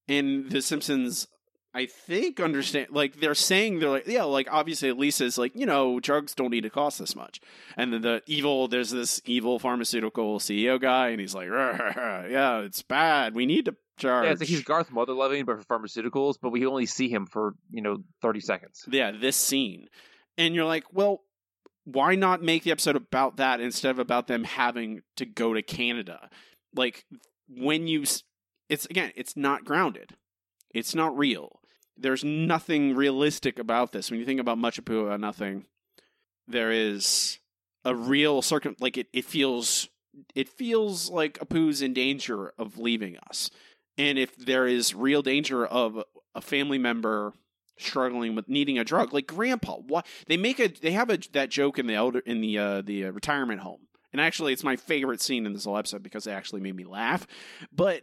and 0.09 0.51
The 0.51 0.63
Simpsons, 0.63 1.29
I 1.75 1.87
think, 1.87 2.41
understand. 2.41 2.89
Like 2.91 3.21
they're 3.21 3.35
saying, 3.35 3.81
they're 3.81 3.91
like, 3.91 4.07
yeah, 4.07 4.25
like 4.25 4.49
obviously 4.51 4.93
Lisa's 4.93 5.37
like, 5.37 5.53
you 5.55 5.67
know, 5.67 6.01
drugs 6.01 6.35
don't 6.35 6.51
need 6.51 6.63
to 6.63 6.71
cost 6.71 6.99
this 6.99 7.15
much, 7.15 7.41
and 7.77 7.93
then 7.93 8.03
the 8.03 8.23
evil, 8.27 8.69
there's 8.69 8.91
this 8.91 9.21
evil 9.27 9.59
pharmaceutical 9.59 10.39
CEO 10.39 10.81
guy, 10.81 11.09
and 11.09 11.21
he's 11.21 11.35
like, 11.35 11.49
yeah, 11.49 12.61
it's 12.61 12.83
bad. 12.83 13.35
We 13.35 13.47
need 13.47 13.67
to 13.67 13.77
charge. 13.99 14.25
Yeah, 14.25 14.33
it's 14.33 14.41
like 14.41 14.49
he's 14.49 14.63
Garth 14.63 14.91
Motherloving, 14.91 15.45
but 15.47 15.63
for 15.63 15.79
pharmaceuticals, 15.79 16.37
but 16.41 16.51
we 16.51 16.65
only 16.67 16.87
see 16.87 17.09
him 17.09 17.27
for, 17.27 17.55
you 17.71 17.83
know, 17.83 17.99
30 18.23 18.41
seconds. 18.41 18.85
yeah, 18.91 19.11
this 19.11 19.37
scene. 19.37 19.89
And 20.39 20.55
you're 20.55 20.67
like, 20.67 20.85
well, 20.93 21.23
why 21.85 22.15
not 22.15 22.43
make 22.43 22.65
the 22.65 22.73
episode 22.73 22.97
about 22.97 23.37
that 23.37 23.61
instead 23.61 23.91
of 23.91 23.99
about 23.99 24.27
them 24.27 24.45
having 24.45 25.03
to 25.17 25.25
go 25.25 25.55
to 25.55 25.63
Canada? 25.63 26.29
Like 26.77 27.05
when 27.49 27.87
you 27.87 28.05
it's 28.69 28.87
again, 28.87 29.13
it's 29.17 29.37
not 29.37 29.65
grounded. 29.65 30.17
It's 30.75 30.95
not 30.95 31.17
real. 31.17 31.61
There's 31.97 32.23
nothing 32.23 32.95
realistic 32.95 33.59
about 33.59 33.93
this. 33.93 34.11
When 34.11 34.21
you 34.21 34.27
think 34.27 34.41
about 34.41 34.59
Much 34.59 34.79
About 34.79 35.19
Nothing, 35.21 35.65
there 36.47 36.71
is 36.71 37.39
a 37.85 37.95
real 37.95 38.43
circum 38.43 38.77
like 38.81 38.99
it, 38.99 39.09
it 39.13 39.25
feels 39.25 39.89
it 40.35 40.49
feels 40.49 41.11
like 41.11 41.39
Apu's 41.39 41.83
in 41.83 41.95
danger 41.95 42.53
of 42.59 42.79
leaving 42.79 43.17
us. 43.29 43.51
And 43.99 44.19
if 44.19 44.37
there 44.37 44.67
is 44.67 44.95
real 44.95 45.23
danger 45.23 45.65
of 45.65 46.03
a 46.35 46.41
family 46.41 46.79
member 46.79 47.33
struggling 47.79 48.35
with 48.35 48.49
needing 48.49 48.79
a 48.79 48.85
drug, 48.85 49.13
like 49.13 49.27
grandpa, 49.27 49.77
what 49.77 50.07
they 50.27 50.37
make 50.37 50.59
a 50.59 50.69
they 50.69 50.93
have 50.93 51.11
a 51.11 51.19
that 51.33 51.51
joke 51.51 51.79
in 51.79 51.87
the 51.87 51.95
elder 51.95 52.21
in 52.21 52.41
the 52.41 52.59
uh, 52.59 52.83
the 52.83 53.07
uh, 53.07 53.11
retirement 53.11 53.61
home. 53.61 53.87
And 54.13 54.21
actually 54.21 54.53
it's 54.53 54.65
my 54.65 54.77
favorite 54.77 55.21
scene 55.21 55.47
in 55.47 55.53
this 55.53 55.65
whole 55.65 55.77
episode 55.77 56.03
because 56.03 56.27
it 56.27 56.33
actually 56.33 56.61
made 56.61 56.77
me 56.77 56.85
laugh. 56.85 57.27
But 57.73 58.03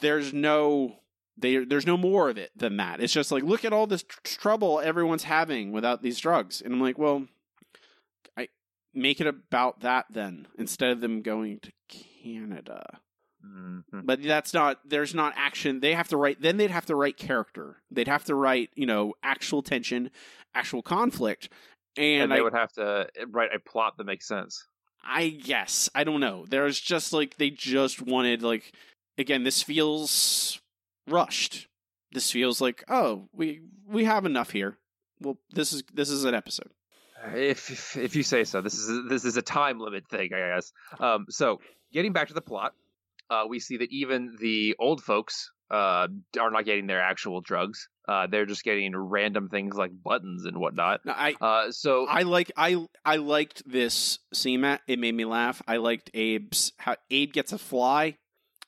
there's 0.00 0.32
no 0.32 0.96
they, 1.38 1.64
there's 1.64 1.86
no 1.86 1.96
more 1.96 2.28
of 2.28 2.36
it 2.36 2.50
than 2.54 2.76
that. 2.76 3.00
It's 3.00 3.12
just 3.12 3.32
like 3.32 3.42
look 3.42 3.64
at 3.64 3.72
all 3.72 3.86
this 3.86 4.02
tr- 4.02 4.18
trouble 4.24 4.80
everyone's 4.80 5.24
having 5.24 5.72
without 5.72 6.02
these 6.02 6.18
drugs, 6.18 6.60
and 6.60 6.74
I'm 6.74 6.80
like, 6.80 6.98
well, 6.98 7.26
I 8.36 8.48
make 8.92 9.20
it 9.20 9.26
about 9.26 9.80
that 9.80 10.06
then 10.10 10.46
instead 10.58 10.90
of 10.90 11.00
them 11.00 11.22
going 11.22 11.60
to 11.60 11.72
Canada. 11.88 13.00
Mhm. 13.44 13.82
But 14.04 14.22
that's 14.22 14.54
not. 14.54 14.78
There's 14.84 15.14
not 15.14 15.34
action. 15.36 15.80
They 15.80 15.94
have 15.94 16.08
to 16.08 16.16
write. 16.16 16.40
Then 16.40 16.58
they'd 16.58 16.70
have 16.70 16.86
to 16.86 16.94
write 16.94 17.16
character. 17.16 17.82
They'd 17.90 18.08
have 18.08 18.24
to 18.26 18.34
write 18.34 18.70
you 18.74 18.86
know 18.86 19.14
actual 19.22 19.62
tension, 19.62 20.10
actual 20.54 20.82
conflict, 20.82 21.48
and, 21.96 22.22
And, 22.24 22.32
they 22.32 22.36
I, 22.36 22.40
would 22.40 22.54
have 22.54 22.72
to 22.74 23.08
write 23.28 23.50
a 23.54 23.58
plot 23.58 23.96
that 23.98 24.04
makes 24.04 24.28
sense. 24.28 24.66
I 25.04 25.28
guess 25.28 25.88
I 25.94 26.04
don't 26.04 26.20
know. 26.20 26.46
There's 26.48 26.80
just 26.80 27.12
like 27.12 27.36
they 27.36 27.50
just 27.50 28.02
wanted 28.02 28.42
like 28.42 28.72
again. 29.18 29.44
This 29.44 29.62
feels 29.62 30.60
rushed. 31.08 31.68
This 32.12 32.30
feels 32.30 32.60
like 32.60 32.84
oh 32.88 33.28
we 33.32 33.60
we 33.86 34.04
have 34.04 34.26
enough 34.26 34.50
here. 34.50 34.78
Well, 35.20 35.38
this 35.50 35.72
is 35.72 35.82
this 35.92 36.10
is 36.10 36.24
an 36.24 36.34
episode. 36.34 36.70
If, 37.34 37.96
if 37.96 38.16
you 38.16 38.24
say 38.24 38.42
so, 38.42 38.60
this 38.60 38.74
is 38.74 39.08
this 39.08 39.24
is 39.24 39.36
a 39.36 39.42
time 39.42 39.78
limit 39.78 40.08
thing, 40.08 40.30
I 40.34 40.54
guess. 40.54 40.72
Um, 40.98 41.26
so 41.28 41.60
getting 41.92 42.12
back 42.12 42.28
to 42.28 42.34
the 42.34 42.40
plot, 42.40 42.74
uh, 43.30 43.44
we 43.48 43.60
see 43.60 43.76
that 43.76 43.92
even 43.92 44.36
the 44.40 44.74
old 44.80 45.02
folks 45.02 45.51
uh, 45.72 46.06
are 46.38 46.50
not 46.50 46.64
getting 46.64 46.86
their 46.86 47.00
actual 47.00 47.40
drugs. 47.40 47.88
Uh, 48.06 48.26
they're 48.26 48.46
just 48.46 48.62
getting 48.62 48.94
random 48.94 49.48
things 49.48 49.74
like 49.74 49.90
buttons 50.04 50.44
and 50.44 50.58
whatnot. 50.58 51.00
Now, 51.06 51.14
I 51.16 51.34
Uh, 51.40 51.70
so 51.72 52.06
I 52.06 52.22
like 52.22 52.52
I 52.56 52.86
I 53.04 53.16
liked 53.16 53.62
this 53.64 54.18
scene. 54.34 54.60
Matt. 54.60 54.82
It 54.86 54.98
made 54.98 55.14
me 55.14 55.24
laugh. 55.24 55.62
I 55.66 55.78
liked 55.78 56.10
Abe's 56.14 56.72
how 56.76 56.96
Abe 57.10 57.32
gets 57.32 57.52
a 57.52 57.58
fly, 57.58 58.18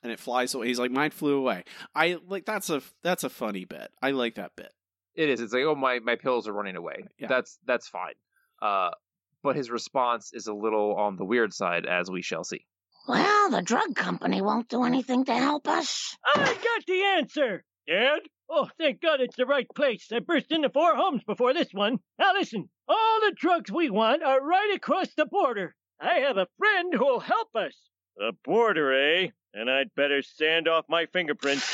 and 0.02 0.10
it 0.10 0.18
flies 0.18 0.54
away. 0.54 0.68
He's 0.68 0.78
like, 0.78 0.90
mine 0.90 1.10
flew 1.10 1.36
away. 1.36 1.64
I 1.94 2.18
like 2.26 2.46
that's 2.46 2.70
a 2.70 2.80
that's 3.02 3.24
a 3.24 3.28
funny 3.28 3.64
bit. 3.66 3.90
I 4.00 4.12
like 4.12 4.36
that 4.36 4.52
bit. 4.56 4.72
it 5.14 5.28
is. 5.28 5.40
It's 5.40 5.52
like, 5.52 5.64
oh 5.64 5.74
my 5.74 5.98
my 5.98 6.16
pills 6.16 6.48
are 6.48 6.52
running 6.52 6.76
away. 6.76 7.04
Yeah. 7.18 7.28
That's 7.28 7.58
that's 7.66 7.88
fine. 7.88 8.14
Uh, 8.62 8.90
but 9.42 9.56
his 9.56 9.68
response 9.70 10.30
is 10.32 10.46
a 10.46 10.54
little 10.54 10.94
on 10.94 11.16
the 11.16 11.24
weird 11.24 11.52
side, 11.52 11.84
as 11.84 12.10
we 12.10 12.22
shall 12.22 12.44
see. 12.44 12.64
Well, 13.06 13.50
the 13.50 13.62
drug 13.62 13.94
company 13.94 14.40
won't 14.40 14.68
do 14.68 14.84
anything 14.84 15.24
to 15.26 15.34
help 15.34 15.68
us. 15.68 16.16
I 16.34 16.44
got 16.44 16.86
the 16.86 17.02
answer. 17.18 17.64
Dad? 17.86 18.20
Oh, 18.48 18.68
thank 18.78 19.02
God 19.02 19.20
it's 19.20 19.36
the 19.36 19.46
right 19.46 19.66
place. 19.74 20.06
I 20.12 20.20
burst 20.20 20.50
into 20.50 20.70
four 20.70 20.94
homes 20.96 21.22
before 21.24 21.52
this 21.52 21.68
one. 21.72 21.98
Now 22.18 22.32
listen, 22.32 22.68
all 22.88 23.20
the 23.20 23.34
drugs 23.36 23.70
we 23.70 23.90
want 23.90 24.22
are 24.22 24.40
right 24.40 24.72
across 24.74 25.08
the 25.14 25.26
border. 25.26 25.74
I 26.00 26.20
have 26.20 26.36
a 26.38 26.46
friend 26.58 26.94
who'll 26.94 27.20
help 27.20 27.48
us. 27.54 27.74
The 28.16 28.32
border, 28.44 28.92
eh? 28.92 29.28
And 29.52 29.70
I'd 29.70 29.94
better 29.94 30.22
sand 30.22 30.66
off 30.68 30.84
my 30.88 31.06
fingerprints. 31.12 31.68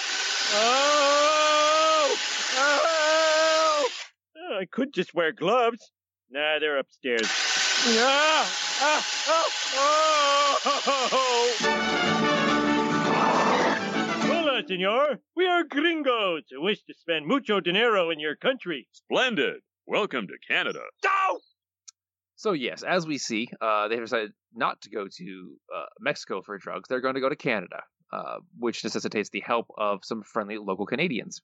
Oh! 0.54 2.16
Oh! 2.56 3.88
Oh, 4.36 4.58
I 4.58 4.64
could 4.66 4.92
just 4.92 5.14
wear 5.14 5.32
gloves. 5.32 5.92
Nah, 6.30 6.58
they're 6.58 6.78
upstairs. 6.78 7.28
Ah! 7.28 8.78
Ah! 8.82 9.06
Oh! 9.28 9.48
Oh! 9.74 10.39
Hola, 10.62 10.76
senor. 14.68 15.18
We 15.34 15.46
are 15.46 15.64
gringos 15.64 16.42
who 16.50 16.60
wish 16.60 16.82
to 16.82 16.92
spend 16.92 17.26
mucho 17.26 17.60
dinero 17.60 18.10
in 18.10 18.20
your 18.20 18.36
country. 18.36 18.86
Splendid. 18.92 19.62
Welcome 19.86 20.26
to 20.26 20.34
Canada. 20.46 20.80
So 22.36 22.52
yes, 22.52 22.82
as 22.82 23.06
we 23.06 23.16
see, 23.16 23.48
uh, 23.62 23.88
they 23.88 23.96
decided 23.96 24.32
not 24.54 24.82
to 24.82 24.90
go 24.90 25.06
to 25.10 25.56
uh, 25.74 25.86
Mexico 25.98 26.42
for 26.42 26.58
drugs. 26.58 26.90
They're 26.90 27.00
going 27.00 27.14
to 27.14 27.22
go 27.22 27.30
to 27.30 27.36
Canada, 27.36 27.82
uh, 28.12 28.40
which 28.58 28.84
necessitates 28.84 29.30
the 29.30 29.40
help 29.40 29.68
of 29.78 30.00
some 30.02 30.22
friendly 30.22 30.58
local 30.58 30.84
Canadians, 30.84 31.40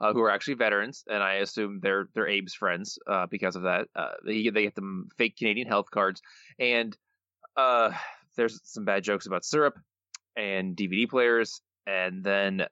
uh, 0.00 0.12
who 0.12 0.20
are 0.20 0.30
actually 0.30 0.54
veterans, 0.54 1.02
and 1.08 1.20
I 1.20 1.38
assume 1.38 1.80
they're 1.82 2.06
they're 2.14 2.28
Abe's 2.28 2.54
friends 2.54 2.96
uh, 3.08 3.26
because 3.28 3.56
of 3.56 3.62
that. 3.62 3.88
Uh, 3.96 4.12
they 4.24 4.50
they 4.50 4.62
get 4.62 4.76
them 4.76 5.08
fake 5.18 5.36
Canadian 5.36 5.66
health 5.66 5.90
cards, 5.90 6.22
and 6.60 6.96
uh, 7.56 7.90
there's 8.40 8.58
some 8.64 8.86
bad 8.86 9.04
jokes 9.04 9.26
about 9.26 9.44
syrup 9.44 9.74
and 10.34 10.74
DVD 10.74 11.08
players, 11.08 11.60
and 11.86 12.24
then 12.24 12.62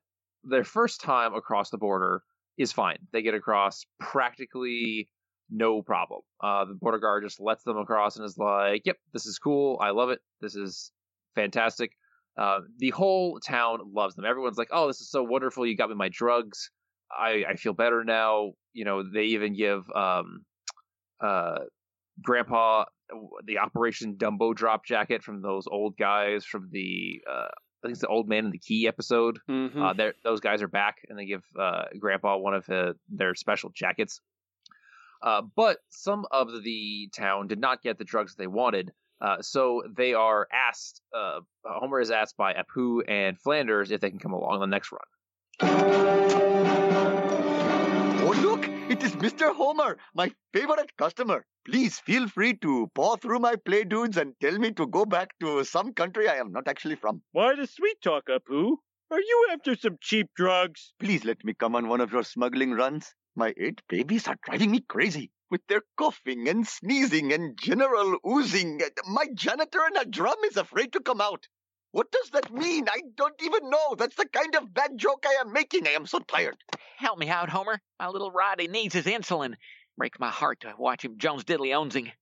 their 0.42 0.64
first 0.64 1.02
time 1.02 1.34
across 1.34 1.68
the 1.68 1.76
border 1.76 2.22
is 2.56 2.72
fine. 2.72 2.96
They 3.12 3.20
get 3.20 3.34
across 3.34 3.84
practically 4.00 5.10
no 5.50 5.82
problem. 5.82 6.22
Uh, 6.42 6.64
the 6.64 6.74
border 6.74 6.98
guard 6.98 7.22
just 7.22 7.38
lets 7.38 7.64
them 7.64 7.76
across 7.76 8.16
and 8.16 8.24
is 8.24 8.38
like, 8.38 8.82
"Yep, 8.86 8.96
this 9.12 9.26
is 9.26 9.38
cool. 9.38 9.78
I 9.80 9.90
love 9.90 10.08
it. 10.08 10.20
This 10.40 10.56
is 10.56 10.90
fantastic." 11.34 11.92
Uh, 12.38 12.60
the 12.78 12.90
whole 12.90 13.38
town 13.40 13.80
loves 13.92 14.14
them. 14.14 14.24
Everyone's 14.24 14.58
like, 14.58 14.70
"Oh, 14.72 14.86
this 14.86 15.00
is 15.00 15.10
so 15.10 15.22
wonderful. 15.22 15.66
You 15.66 15.76
got 15.76 15.90
me 15.90 15.96
my 15.96 16.08
drugs. 16.08 16.70
I, 17.10 17.44
I 17.46 17.54
feel 17.56 17.74
better 17.74 18.04
now." 18.04 18.52
You 18.72 18.86
know, 18.86 19.02
they 19.02 19.24
even 19.24 19.54
give 19.54 19.84
um, 19.94 20.44
uh, 21.20 21.58
Grandpa 22.22 22.84
the 23.44 23.58
Operation 23.58 24.16
Dumbo 24.16 24.54
drop 24.54 24.84
jacket 24.84 25.22
from 25.22 25.42
those 25.42 25.66
old 25.66 25.96
guys 25.96 26.44
from 26.44 26.68
the 26.70 27.22
uh, 27.30 27.48
I 27.78 27.86
think 27.86 27.92
it's 27.92 28.00
the 28.00 28.08
Old 28.08 28.28
Man 28.28 28.46
in 28.46 28.50
the 28.50 28.58
Key 28.58 28.88
episode. 28.88 29.38
Mm-hmm. 29.48 29.80
Uh, 29.80 29.94
those 30.24 30.40
guys 30.40 30.62
are 30.62 30.68
back, 30.68 30.96
and 31.08 31.16
they 31.18 31.26
give 31.26 31.44
uh, 31.58 31.84
Grandpa 31.98 32.36
one 32.36 32.54
of 32.54 32.68
uh, 32.68 32.94
their 33.08 33.34
special 33.36 33.70
jackets. 33.70 34.20
Uh, 35.22 35.42
but 35.54 35.78
some 35.88 36.26
of 36.30 36.48
the 36.64 37.08
town 37.16 37.46
did 37.46 37.60
not 37.60 37.82
get 37.82 37.98
the 37.98 38.04
drugs 38.04 38.34
they 38.34 38.46
wanted, 38.48 38.92
uh, 39.20 39.42
so 39.42 39.82
they 39.96 40.14
are 40.14 40.48
asked. 40.52 41.02
Uh, 41.16 41.40
Homer 41.64 42.00
is 42.00 42.10
asked 42.10 42.36
by 42.36 42.54
Apu 42.54 43.02
and 43.08 43.38
Flanders 43.38 43.92
if 43.92 44.00
they 44.00 44.10
can 44.10 44.18
come 44.18 44.32
along 44.32 44.54
on 44.54 44.60
the 44.60 44.66
next 44.66 44.92
run. 44.92 45.02
Oh, 48.20 48.34
look! 48.42 48.77
It 48.88 49.02
is 49.02 49.14
Mr. 49.16 49.54
Homer, 49.54 49.98
my 50.14 50.32
favorite 50.54 50.96
customer. 50.96 51.44
Please 51.66 51.98
feel 51.98 52.26
free 52.26 52.54
to 52.62 52.90
paw 52.94 53.16
through 53.16 53.38
my 53.38 53.54
play 53.56 53.84
dudes 53.84 54.16
and 54.16 54.34
tell 54.40 54.58
me 54.58 54.72
to 54.72 54.86
go 54.86 55.04
back 55.04 55.38
to 55.40 55.62
some 55.64 55.92
country 55.92 56.26
I 56.26 56.36
am 56.36 56.52
not 56.52 56.66
actually 56.66 56.96
from. 56.96 57.20
Why 57.32 57.54
the 57.54 57.66
sweet 57.66 58.00
talk, 58.02 58.28
Apu? 58.28 58.76
Are 59.10 59.20
you 59.20 59.48
after 59.52 59.76
some 59.76 59.98
cheap 60.00 60.30
drugs? 60.34 60.94
Please 60.98 61.24
let 61.24 61.44
me 61.44 61.52
come 61.52 61.76
on 61.76 61.88
one 61.88 62.00
of 62.00 62.12
your 62.12 62.22
smuggling 62.24 62.72
runs. 62.72 63.14
My 63.36 63.52
eight 63.58 63.82
babies 63.88 64.26
are 64.26 64.38
driving 64.42 64.70
me 64.70 64.80
crazy 64.80 65.30
with 65.50 65.60
their 65.68 65.82
coughing 65.98 66.48
and 66.48 66.66
sneezing 66.66 67.32
and 67.32 67.58
general 67.58 68.16
oozing. 68.26 68.80
My 69.06 69.26
janitor 69.34 69.80
in 69.86 69.96
a 69.98 70.04
drum 70.06 70.38
is 70.46 70.56
afraid 70.56 70.94
to 70.94 71.00
come 71.00 71.20
out. 71.20 71.46
What 71.92 72.12
does 72.12 72.30
that 72.30 72.52
mean? 72.52 72.86
I 72.88 73.00
don't 73.16 73.40
even 73.42 73.70
know. 73.70 73.94
That's 73.96 74.16
the 74.16 74.26
kind 74.26 74.54
of 74.56 74.72
bad 74.74 74.98
joke 74.98 75.24
I 75.26 75.40
am 75.40 75.52
making. 75.52 75.86
I 75.86 75.92
am 75.92 76.06
so 76.06 76.18
tired. 76.18 76.56
Help 76.98 77.18
me 77.18 77.28
out, 77.28 77.48
Homer. 77.48 77.80
My 77.98 78.08
little 78.08 78.30
Roddy 78.30 78.68
needs 78.68 78.94
his 78.94 79.06
insulin. 79.06 79.54
Breaks 79.96 80.18
my 80.20 80.28
heart 80.28 80.60
to 80.60 80.74
watch 80.78 81.04
him 81.04 81.18
Jones 81.18 81.44
Diddley 81.44 81.74
ownsing. 81.74 82.12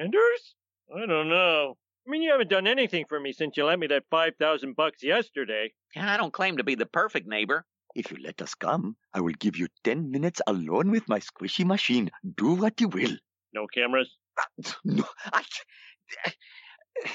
Anders? 0.00 0.54
I 0.94 1.06
don't 1.06 1.28
know. 1.28 1.76
I 2.06 2.10
mean, 2.10 2.22
you 2.22 2.30
haven't 2.30 2.50
done 2.50 2.66
anything 2.66 3.06
for 3.08 3.18
me 3.18 3.32
since 3.32 3.56
you 3.56 3.64
lent 3.64 3.80
me 3.80 3.86
that 3.86 4.04
5,000 4.10 4.76
bucks 4.76 5.02
yesterday. 5.02 5.72
I 5.96 6.18
don't 6.18 6.32
claim 6.32 6.58
to 6.58 6.64
be 6.64 6.74
the 6.74 6.86
perfect 6.86 7.26
neighbor. 7.26 7.64
If 7.94 8.10
you 8.10 8.18
let 8.22 8.42
us 8.42 8.54
come, 8.54 8.96
I 9.14 9.20
will 9.20 9.34
give 9.38 9.56
you 9.56 9.68
ten 9.84 10.10
minutes 10.10 10.42
alone 10.46 10.90
with 10.90 11.08
my 11.08 11.20
squishy 11.20 11.64
machine. 11.64 12.10
Do 12.36 12.54
what 12.54 12.80
you 12.80 12.88
will. 12.88 13.16
No 13.54 13.66
cameras? 13.68 14.16
No, 14.84 15.04
I. 15.32 15.44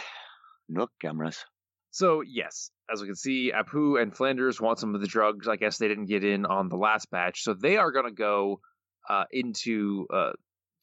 No 0.69 0.88
cameras. 1.02 1.43
So 1.91 2.21
yes, 2.21 2.71
as 2.91 3.02
we 3.02 3.08
can 3.08 3.15
see, 3.15 3.52
Apu 3.56 4.02
and 4.02 4.15
Flanders 4.15 4.62
want 4.62 4.80
some 4.80 4.95
of 4.95 5.02
the 5.02 5.08
drugs. 5.08 5.47
I 5.47 5.56
guess 5.56 5.78
they 5.78 5.88
didn't 5.88 6.06
get 6.06 6.23
in 6.23 6.45
on 6.45 6.69
the 6.69 6.75
last 6.78 7.10
batch, 7.12 7.41
so 7.43 7.54
they 7.54 7.78
are 7.78 7.91
going 7.91 8.06
to 8.06 8.12
go 8.12 8.60
uh, 9.10 9.25
into 9.32 10.06
uh, 10.13 10.32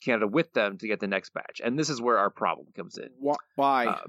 Canada 0.04 0.26
with 0.26 0.52
them 0.52 0.78
to 0.78 0.86
get 0.88 1.00
the 1.00 1.06
next 1.06 1.32
batch. 1.32 1.60
And 1.64 1.78
this 1.78 1.90
is 1.90 2.00
where 2.00 2.18
our 2.18 2.30
problem 2.30 2.66
comes 2.76 2.98
in. 2.98 3.08
Why? 3.54 3.86
Uh, 3.86 4.00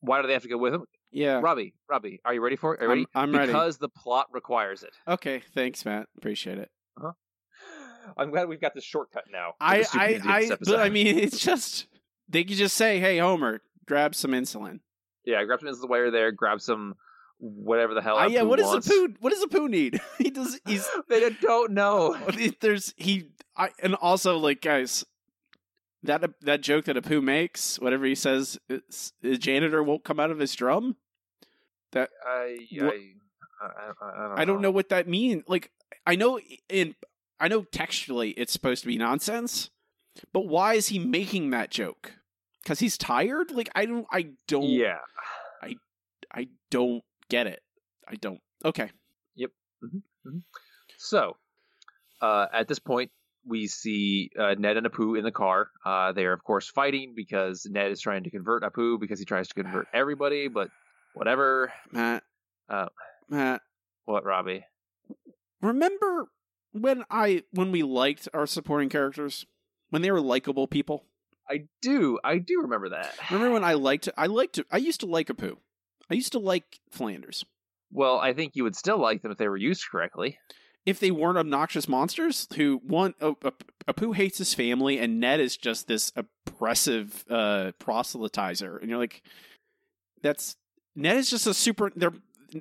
why 0.00 0.20
do 0.22 0.28
they 0.28 0.34
have 0.34 0.42
to 0.42 0.48
go 0.48 0.58
with 0.58 0.72
them? 0.72 0.84
yeah. 1.10 1.40
Robbie, 1.40 1.74
Robbie, 1.88 2.20
are 2.24 2.34
you 2.34 2.40
ready 2.42 2.56
for 2.56 2.74
it? 2.74 2.80
Are 2.82 2.84
you 2.84 2.90
I'm- 2.90 2.98
ready? 2.98 3.06
I'm 3.14 3.32
ready. 3.32 3.46
Because 3.52 3.78
the 3.78 3.88
plot 3.88 4.26
requires 4.32 4.82
it. 4.82 4.90
Okay. 5.08 5.42
Thanks, 5.54 5.84
Matt. 5.84 6.06
Appreciate 6.16 6.58
it. 6.58 6.70
I'm 8.16 8.30
glad 8.30 8.48
we've 8.48 8.60
got 8.60 8.72
this 8.72 8.84
shortcut 8.84 9.24
now. 9.32 9.54
I 9.60 9.84
I 9.92 10.20
I. 10.24 10.56
But. 10.64 10.78
I 10.78 10.90
mean, 10.90 11.18
it's 11.18 11.40
just 11.40 11.88
they 12.28 12.44
could 12.44 12.56
just 12.56 12.76
say, 12.76 13.00
"Hey, 13.00 13.18
Homer, 13.18 13.62
grab 13.84 14.14
some 14.14 14.30
insulin." 14.30 14.78
Yeah, 15.26 15.44
grab 15.44 15.60
some 15.60 15.68
of 15.68 15.80
the 15.80 15.86
wire 15.86 16.10
there, 16.10 16.32
grab 16.32 16.60
some 16.60 16.94
whatever 17.38 17.94
the 17.94 18.02
hell. 18.02 18.16
Uh, 18.16 18.28
yeah. 18.28 18.40
Apu 18.40 18.48
What 18.48 18.58
does 18.58 18.88
poo? 18.88 19.14
What 19.20 19.30
does 19.30 19.40
the 19.40 19.48
poo 19.48 19.68
need? 19.68 20.00
he 20.18 20.30
does. 20.30 20.58
He's. 20.66 20.88
They 21.08 21.28
don't 21.40 21.72
know. 21.72 22.16
There's 22.60 22.94
he. 22.96 23.28
I 23.56 23.70
and 23.82 23.94
also 23.96 24.38
like 24.38 24.60
guys. 24.60 25.04
that 26.02 26.22
that 26.42 26.60
joke 26.60 26.86
that 26.86 26.96
Apu 26.96 27.22
makes, 27.22 27.78
whatever 27.78 28.04
he 28.04 28.14
says, 28.14 28.58
the 28.68 29.38
janitor 29.38 29.82
won't 29.82 30.04
come 30.04 30.20
out 30.20 30.30
of 30.30 30.38
his 30.38 30.54
drum. 30.54 30.96
That 31.92 32.10
I 32.26 32.58
I, 32.80 32.84
I, 32.84 32.88
I, 33.60 34.24
I 34.24 34.28
don't 34.28 34.38
I 34.40 34.44
don't 34.44 34.60
know 34.60 34.70
what 34.70 34.88
that 34.90 35.08
means. 35.08 35.44
Like 35.46 35.70
I 36.06 36.16
know 36.16 36.40
in 36.68 36.94
I 37.40 37.48
know 37.48 37.62
textually 37.62 38.30
it's 38.30 38.52
supposed 38.52 38.82
to 38.82 38.88
be 38.88 38.98
nonsense, 38.98 39.70
but 40.32 40.46
why 40.46 40.74
is 40.74 40.88
he 40.88 40.98
making 40.98 41.50
that 41.50 41.70
joke? 41.70 42.14
Because 42.62 42.80
he's 42.80 42.98
tired. 42.98 43.52
Like 43.52 43.70
I 43.74 43.86
don't. 43.86 44.06
I 44.10 44.30
don't. 44.48 44.64
Yeah. 44.64 44.98
I 46.36 46.48
don't 46.70 47.02
get 47.30 47.46
it. 47.46 47.60
I 48.06 48.16
don't. 48.16 48.40
Okay. 48.64 48.90
Yep. 49.36 49.50
So, 50.98 51.36
uh, 52.20 52.46
at 52.52 52.68
this 52.68 52.78
point, 52.78 53.10
we 53.46 53.66
see 53.68 54.30
uh, 54.38 54.54
Ned 54.58 54.76
and 54.76 54.86
Apu 54.86 55.16
in 55.16 55.24
the 55.24 55.30
car. 55.30 55.68
Uh, 55.84 56.12
they 56.12 56.24
are, 56.24 56.32
of 56.32 56.42
course, 56.42 56.68
fighting 56.68 57.14
because 57.16 57.66
Ned 57.70 57.90
is 57.90 58.00
trying 58.00 58.24
to 58.24 58.30
convert 58.30 58.62
Apu 58.62 59.00
because 59.00 59.18
he 59.18 59.24
tries 59.24 59.48
to 59.48 59.54
convert 59.54 59.86
everybody, 59.94 60.48
but 60.48 60.68
whatever. 61.14 61.72
Matt. 61.92 62.22
Uh, 62.68 62.86
Matt. 63.28 63.62
What, 64.04 64.24
Robbie? 64.24 64.64
Remember 65.62 66.26
when 66.72 67.04
I 67.10 67.42
when 67.52 67.72
we 67.72 67.82
liked 67.82 68.28
our 68.34 68.46
supporting 68.46 68.88
characters 68.88 69.46
when 69.90 70.02
they 70.02 70.10
were 70.10 70.20
likable 70.20 70.66
people. 70.66 71.04
I 71.48 71.66
do. 71.80 72.18
I 72.24 72.38
do 72.38 72.60
remember 72.62 72.90
that. 72.90 73.14
Remember 73.30 73.54
when 73.54 73.64
I 73.64 73.74
liked 73.74 74.08
I 74.16 74.26
liked 74.26 74.58
I 74.70 74.76
used 74.78 75.00
to 75.00 75.06
like 75.06 75.28
Apu. 75.28 75.56
I 76.10 76.14
used 76.14 76.32
to 76.32 76.38
like 76.38 76.80
Flanders. 76.90 77.44
Well, 77.92 78.18
I 78.18 78.32
think 78.32 78.56
you 78.56 78.64
would 78.64 78.76
still 78.76 78.98
like 78.98 79.22
them 79.22 79.30
if 79.32 79.38
they 79.38 79.48
were 79.48 79.56
used 79.56 79.84
correctly. 79.90 80.38
if 80.86 81.00
they 81.00 81.10
weren't 81.10 81.36
obnoxious 81.36 81.88
monsters 81.88 82.46
who 82.56 82.80
one 82.84 83.14
oh, 83.20 83.36
Ap- 83.44 83.64
Apu 83.88 84.14
hates 84.14 84.38
his 84.38 84.54
family 84.54 84.98
and 84.98 85.20
Ned 85.20 85.40
is 85.40 85.56
just 85.56 85.88
this 85.88 86.12
oppressive 86.16 87.24
uh 87.28 87.72
proselytizer 87.80 88.80
and 88.80 88.88
you're 88.88 88.98
like 88.98 89.22
that's 90.22 90.56
Ned 90.94 91.16
is 91.16 91.28
just 91.28 91.46
a 91.46 91.52
super 91.54 91.90
they're 91.94 92.12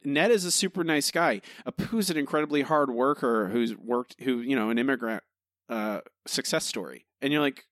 Ned 0.03 0.31
is 0.31 0.43
a 0.43 0.51
super 0.51 0.83
nice 0.83 1.11
guy. 1.11 1.41
Apu's 1.67 2.09
an 2.09 2.17
incredibly 2.17 2.63
hard 2.63 2.89
worker 2.89 3.49
who's 3.49 3.75
worked 3.75 4.15
who, 4.21 4.41
you 4.41 4.55
know, 4.55 4.69
an 4.71 4.79
immigrant 4.79 5.23
uh 5.69 6.01
success 6.25 6.65
story. 6.65 7.05
And 7.21 7.31
you're 7.31 7.41
like 7.41 7.65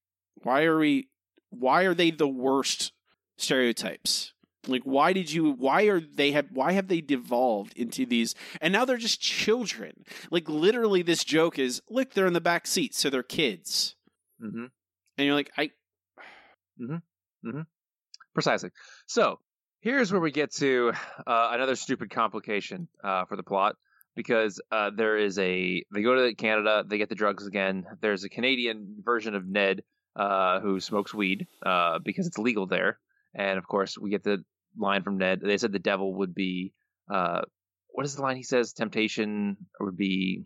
why 0.44 0.64
are 0.66 0.78
we 0.78 1.10
why 1.50 1.84
are 1.84 1.94
they 1.96 2.12
the 2.12 2.28
worst 2.28 2.92
stereotypes? 3.38 4.33
Like 4.68 4.84
why 4.84 5.14
did 5.14 5.32
you 5.32 5.52
why 5.52 5.84
are 5.84 6.00
they 6.00 6.32
have 6.32 6.48
why 6.52 6.72
have 6.74 6.88
they 6.88 7.02
devolved 7.02 7.74
into 7.78 8.06
these 8.06 8.34
and 8.62 8.72
now 8.72 8.86
they're 8.86 8.98
just 8.98 9.22
children. 9.22 10.06
Like 10.32 10.48
literally 10.48 11.02
this 11.02 11.24
joke 11.24 11.60
is 11.60 11.82
look 11.90 12.14
they're 12.14 12.28
in 12.28 12.34
the 12.34 12.42
back 12.42 12.68
seat 12.68 12.96
so 12.96 13.10
they're 13.10 13.24
kids. 13.24 13.96
Mm-hmm. 14.42 14.66
And 15.18 15.26
you're 15.26 15.36
like 15.36 15.52
I 15.58 15.72
Mm-hmm. 16.82 17.48
Mm-hmm. 17.48 17.62
Precisely. 18.34 18.72
So 19.06 19.40
here's 19.82 20.12
where 20.12 20.22
we 20.22 20.32
get 20.32 20.54
to 20.56 20.94
uh, 21.28 21.50
another 21.52 21.76
stupid 21.76 22.10
complication 22.10 22.88
uh, 23.04 23.26
for 23.26 23.36
the 23.36 23.44
plot 23.44 23.76
because 24.16 24.62
uh, 24.72 24.92
there 24.96 25.18
is 25.18 25.38
a 25.40 25.84
they 25.94 26.02
go 26.02 26.16
to 26.16 26.36
Canada, 26.36 26.84
they 26.88 26.98
get 26.98 27.10
the 27.10 27.16
drugs 27.16 27.46
again. 27.46 27.86
There's 28.02 28.24
a 28.24 28.30
Canadian 28.30 28.96
version 29.04 29.36
of 29.36 29.46
Ned 29.46 29.84
uh, 30.16 30.60
who 30.60 30.80
smokes 30.80 31.14
weed 31.14 31.48
uh, 31.66 32.00
because 32.04 32.28
it's 32.28 32.38
legal 32.38 32.68
there, 32.68 33.00
and 33.34 33.58
of 33.58 33.68
course 33.68 33.98
we 33.98 34.10
get 34.10 34.24
the 34.24 34.44
line 34.78 35.04
from 35.04 35.18
Ned. 35.18 35.42
They 35.42 35.58
said 35.58 35.72
the 35.72 35.80
devil 35.80 36.14
would 36.16 36.34
be 36.36 36.74
uh, 37.12 37.42
what 37.90 38.06
is 38.06 38.16
the 38.16 38.22
line 38.22 38.38
he 38.38 38.44
says? 38.44 38.74
Temptation 38.74 39.58
would 39.80 39.98
be 39.98 40.44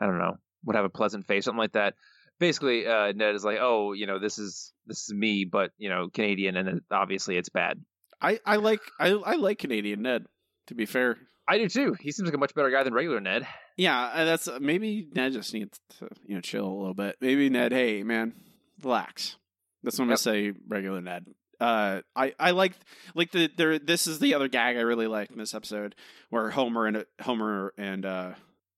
I 0.00 0.06
don't 0.06 0.18
know 0.18 0.38
would 0.64 0.76
have 0.76 0.84
a 0.84 0.90
pleasant 0.90 1.26
face, 1.26 1.44
something 1.44 1.58
like 1.58 1.72
that 1.72 1.94
basically 2.38 2.86
uh, 2.86 3.12
Ned 3.12 3.34
is 3.34 3.44
like, 3.44 3.58
oh, 3.60 3.92
you 3.92 4.06
know, 4.06 4.18
this 4.18 4.38
is 4.38 4.72
this 4.86 5.02
is 5.04 5.14
me, 5.14 5.44
but 5.44 5.70
you 5.78 5.88
know, 5.88 6.08
Canadian, 6.12 6.56
and 6.56 6.80
obviously 6.90 7.36
it's 7.36 7.48
bad. 7.48 7.80
I, 8.20 8.40
I 8.44 8.56
like 8.56 8.80
I, 8.98 9.10
I 9.10 9.34
like 9.36 9.58
Canadian 9.58 10.02
Ned, 10.02 10.24
to 10.68 10.74
be 10.74 10.86
fair. 10.86 11.16
I 11.46 11.58
do 11.58 11.68
too. 11.68 11.94
He 12.00 12.10
seems 12.10 12.26
like 12.26 12.34
a 12.34 12.38
much 12.38 12.54
better 12.54 12.70
guy 12.70 12.82
than 12.82 12.94
regular 12.94 13.20
Ned. 13.20 13.46
Yeah, 13.76 14.24
that's 14.24 14.48
maybe 14.60 15.08
Ned 15.14 15.32
just 15.32 15.52
needs 15.52 15.78
to 15.98 16.08
you 16.26 16.34
know 16.36 16.40
chill 16.40 16.66
a 16.66 16.78
little 16.78 16.94
bit. 16.94 17.16
Maybe 17.20 17.48
Ned, 17.50 17.72
hey 17.72 18.02
man, 18.02 18.34
relax. 18.82 19.36
That's 19.82 19.98
what 19.98 20.04
I'm 20.04 20.10
Yep. 20.10 20.18
gonna 20.24 20.36
say. 20.36 20.52
Regular 20.66 21.00
Ned. 21.02 21.26
Uh, 21.60 22.02
I 22.14 22.34
I 22.38 22.50
like 22.52 22.72
like 23.14 23.30
the 23.30 23.50
there. 23.56 23.78
This 23.78 24.06
is 24.06 24.18
the 24.18 24.34
other 24.34 24.48
gag 24.48 24.76
I 24.76 24.80
really 24.80 25.06
liked 25.06 25.32
in 25.32 25.38
this 25.38 25.54
episode 25.54 25.94
where 26.30 26.50
Homer 26.50 26.86
and 26.86 27.04
Homer 27.22 27.72
and 27.76 28.04
uh, 28.04 28.32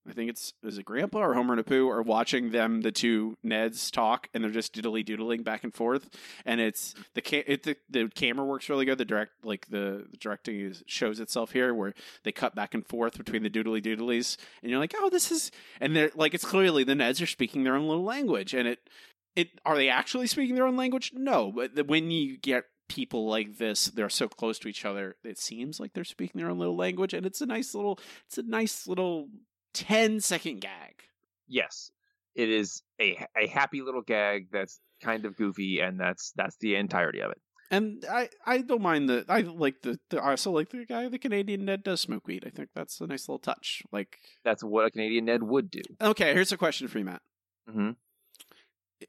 I 0.07 0.13
think 0.13 0.29
it's 0.29 0.53
is 0.63 0.77
it 0.77 0.85
Grandpa 0.85 1.19
or 1.19 1.33
Homer 1.33 1.53
and 1.53 1.65
Apu 1.65 1.89
are 1.89 2.01
watching 2.01 2.51
them 2.51 2.81
the 2.81 2.91
two 2.91 3.37
Neds 3.45 3.91
talk 3.91 4.29
and 4.33 4.43
they're 4.43 4.51
just 4.51 4.73
diddly 4.73 5.03
doodling 5.03 5.43
back 5.43 5.63
and 5.63 5.73
forth 5.73 6.09
and 6.45 6.61
it's 6.61 6.95
the 7.13 7.21
ca- 7.21 7.43
it, 7.45 7.63
the 7.63 7.75
the 7.89 8.09
camera 8.15 8.45
works 8.45 8.69
really 8.69 8.85
good. 8.85 8.97
The 8.97 9.05
direct 9.05 9.31
like 9.43 9.67
the, 9.67 10.05
the 10.09 10.17
directing 10.17 10.59
is, 10.59 10.83
shows 10.87 11.19
itself 11.19 11.51
here 11.51 11.73
where 11.73 11.93
they 12.23 12.31
cut 12.31 12.55
back 12.55 12.73
and 12.73 12.85
forth 12.87 13.17
between 13.17 13.43
the 13.43 13.49
doodly 13.49 13.81
doodlies 13.81 14.37
and 14.61 14.71
you're 14.71 14.79
like 14.79 14.93
oh 14.97 15.09
this 15.09 15.31
is 15.31 15.51
and 15.81 15.95
they're 15.95 16.11
like 16.15 16.33
it's 16.33 16.45
clearly 16.45 16.83
the 16.83 16.93
Neds 16.93 17.21
are 17.21 17.27
speaking 17.27 17.63
their 17.63 17.75
own 17.75 17.87
little 17.87 18.05
language 18.05 18.53
and 18.53 18.67
it 18.67 18.89
it 19.37 19.49
are 19.63 19.77
they 19.77 19.87
actually 19.89 20.27
speaking 20.27 20.55
their 20.55 20.67
own 20.67 20.75
language? 20.75 21.11
No, 21.13 21.51
but 21.51 21.75
the, 21.75 21.83
when 21.83 22.09
you 22.11 22.37
get 22.37 22.65
people 22.89 23.27
like 23.27 23.57
this, 23.57 23.85
they're 23.85 24.09
so 24.09 24.27
close 24.27 24.57
to 24.59 24.67
each 24.67 24.83
other. 24.83 25.15
It 25.23 25.37
seems 25.37 25.79
like 25.79 25.93
they're 25.93 26.03
speaking 26.03 26.41
their 26.41 26.49
own 26.49 26.57
little 26.57 26.75
language, 26.75 27.13
and 27.13 27.25
it's 27.25 27.41
a 27.41 27.45
nice 27.45 27.75
little, 27.75 27.99
it's 28.27 28.37
a 28.37 28.43
nice 28.43 28.87
little 28.87 29.27
10 29.73 30.19
second 30.21 30.61
gag. 30.61 31.03
Yes, 31.47 31.91
it 32.35 32.49
is 32.49 32.81
a 32.99 33.25
a 33.37 33.47
happy 33.47 33.81
little 33.81 34.01
gag 34.01 34.47
that's 34.51 34.79
kind 35.01 35.25
of 35.25 35.37
goofy, 35.37 35.79
and 35.79 35.99
that's 35.99 36.33
that's 36.35 36.57
the 36.57 36.75
entirety 36.75 37.21
of 37.21 37.31
it. 37.31 37.41
And 37.69 38.05
I, 38.09 38.29
I 38.45 38.59
don't 38.59 38.81
mind 38.81 39.09
the 39.09 39.25
I 39.27 39.41
like 39.41 39.81
the, 39.83 39.99
the 40.09 40.21
I 40.21 40.31
also 40.31 40.51
like 40.51 40.69
the 40.69 40.85
guy 40.85 41.07
the 41.09 41.19
Canadian 41.19 41.65
Ned 41.65 41.83
does 41.83 42.01
smoke 42.01 42.25
weed. 42.25 42.43
I 42.47 42.49
think 42.49 42.69
that's 42.73 42.99
a 43.01 43.07
nice 43.07 43.27
little 43.27 43.39
touch. 43.39 43.83
Like 43.91 44.17
That's 44.43 44.63
what 44.63 44.85
a 44.85 44.91
Canadian 44.91 45.25
Ned 45.25 45.43
would 45.43 45.69
do. 45.69 45.81
okay, 46.01 46.33
here's 46.33 46.51
a 46.51 46.57
question 46.57 46.87
for 46.87 46.97
you, 46.99 47.05
Matt. 47.05 47.21
Mm-hmm. 47.69 47.91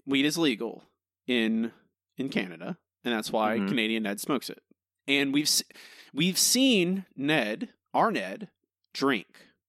Weed 0.07 0.25
is 0.27 0.39
legal 0.39 0.85
in 1.27 1.73
in 2.17 2.29
Canada, 2.29 2.77
and 3.05 3.15
that's 3.15 3.31
why 3.33 3.59
Mhm. 3.59 3.69
Canadian 3.69 4.03
Ned 4.05 4.21
smokes 4.21 4.51
it. 4.51 4.63
And 5.07 5.33
we've 5.33 5.49
we've 6.13 6.39
seen 6.39 7.07
Ned, 7.17 7.73
our 7.95 8.11
Ned, 8.11 8.51
drink. 8.93 9.27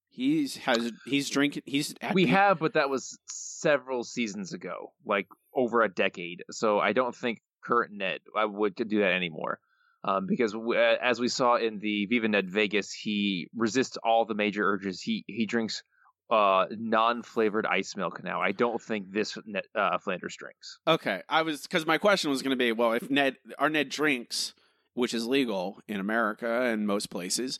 He's 0.09 0.57
has 0.57 0.91
he's 1.05 1.29
drinking. 1.29 1.63
He's 1.65 1.95
We 2.13 2.25
the- 2.25 2.31
have, 2.31 2.59
but 2.59 2.73
that 2.73 2.89
was 2.89 3.17
several 3.29 4.03
seasons 4.03 4.53
ago, 4.53 4.93
like 5.05 5.27
over 5.53 5.81
a 5.81 5.89
decade. 5.93 6.43
So 6.51 6.79
I 6.79 6.93
don't 6.93 7.15
think 7.15 7.41
current 7.63 7.93
Ned 7.93 8.21
I 8.35 8.45
would 8.45 8.75
do 8.75 8.99
that 8.99 9.13
anymore. 9.13 9.59
Um, 10.03 10.27
because 10.27 10.53
w- 10.53 10.79
uh, 10.79 10.95
as 11.01 11.19
we 11.19 11.27
saw 11.27 11.55
in 11.55 11.79
the 11.79 12.05
Viva 12.05 12.27
Ned 12.29 12.49
Vegas, 12.49 12.91
he 12.93 13.49
resists 13.53 13.97
all 13.97 14.25
the 14.25 14.33
major 14.33 14.63
urges. 14.65 15.01
He 15.01 15.23
he 15.27 15.45
drinks 15.45 15.83
uh, 16.29 16.67
non-flavored 16.71 17.65
ice 17.65 17.95
milk 17.95 18.23
now. 18.23 18.41
I 18.41 18.51
don't 18.51 18.81
think 18.81 19.11
this 19.11 19.37
uh, 19.75 19.97
Flanders 19.97 20.35
drinks. 20.35 20.79
Okay, 20.87 21.21
I 21.27 21.41
was 21.41 21.63
because 21.63 21.85
my 21.85 21.97
question 21.97 22.29
was 22.29 22.41
going 22.41 22.51
to 22.51 22.63
be, 22.63 22.71
well, 22.71 22.93
if 22.93 23.09
Ned 23.09 23.37
our 23.57 23.69
Ned 23.69 23.89
drinks, 23.89 24.53
which 24.93 25.13
is 25.13 25.25
legal 25.25 25.79
in 25.87 25.99
America 25.99 26.63
and 26.63 26.85
most 26.85 27.09
places, 27.09 27.59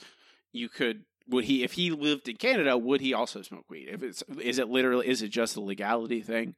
you 0.52 0.70
could 0.70 1.04
would 1.28 1.46
he 1.46 1.64
if 1.64 1.74
he 1.74 1.92
lived 1.92 2.28
in 2.28 2.38
Canada 2.38 2.78
would 2.78 3.02
he 3.02 3.14
also 3.14 3.42
smoke 3.42 3.66
weed? 3.70 3.90
If 3.92 4.04
it's 4.04 4.24
is 4.42 4.60
it 4.60 4.70
literally 4.70 5.08
is 5.08 5.22
it 5.22 5.30
just 5.30 5.56
a 5.56 5.62
legality 5.62 6.22
thing? 6.22 6.56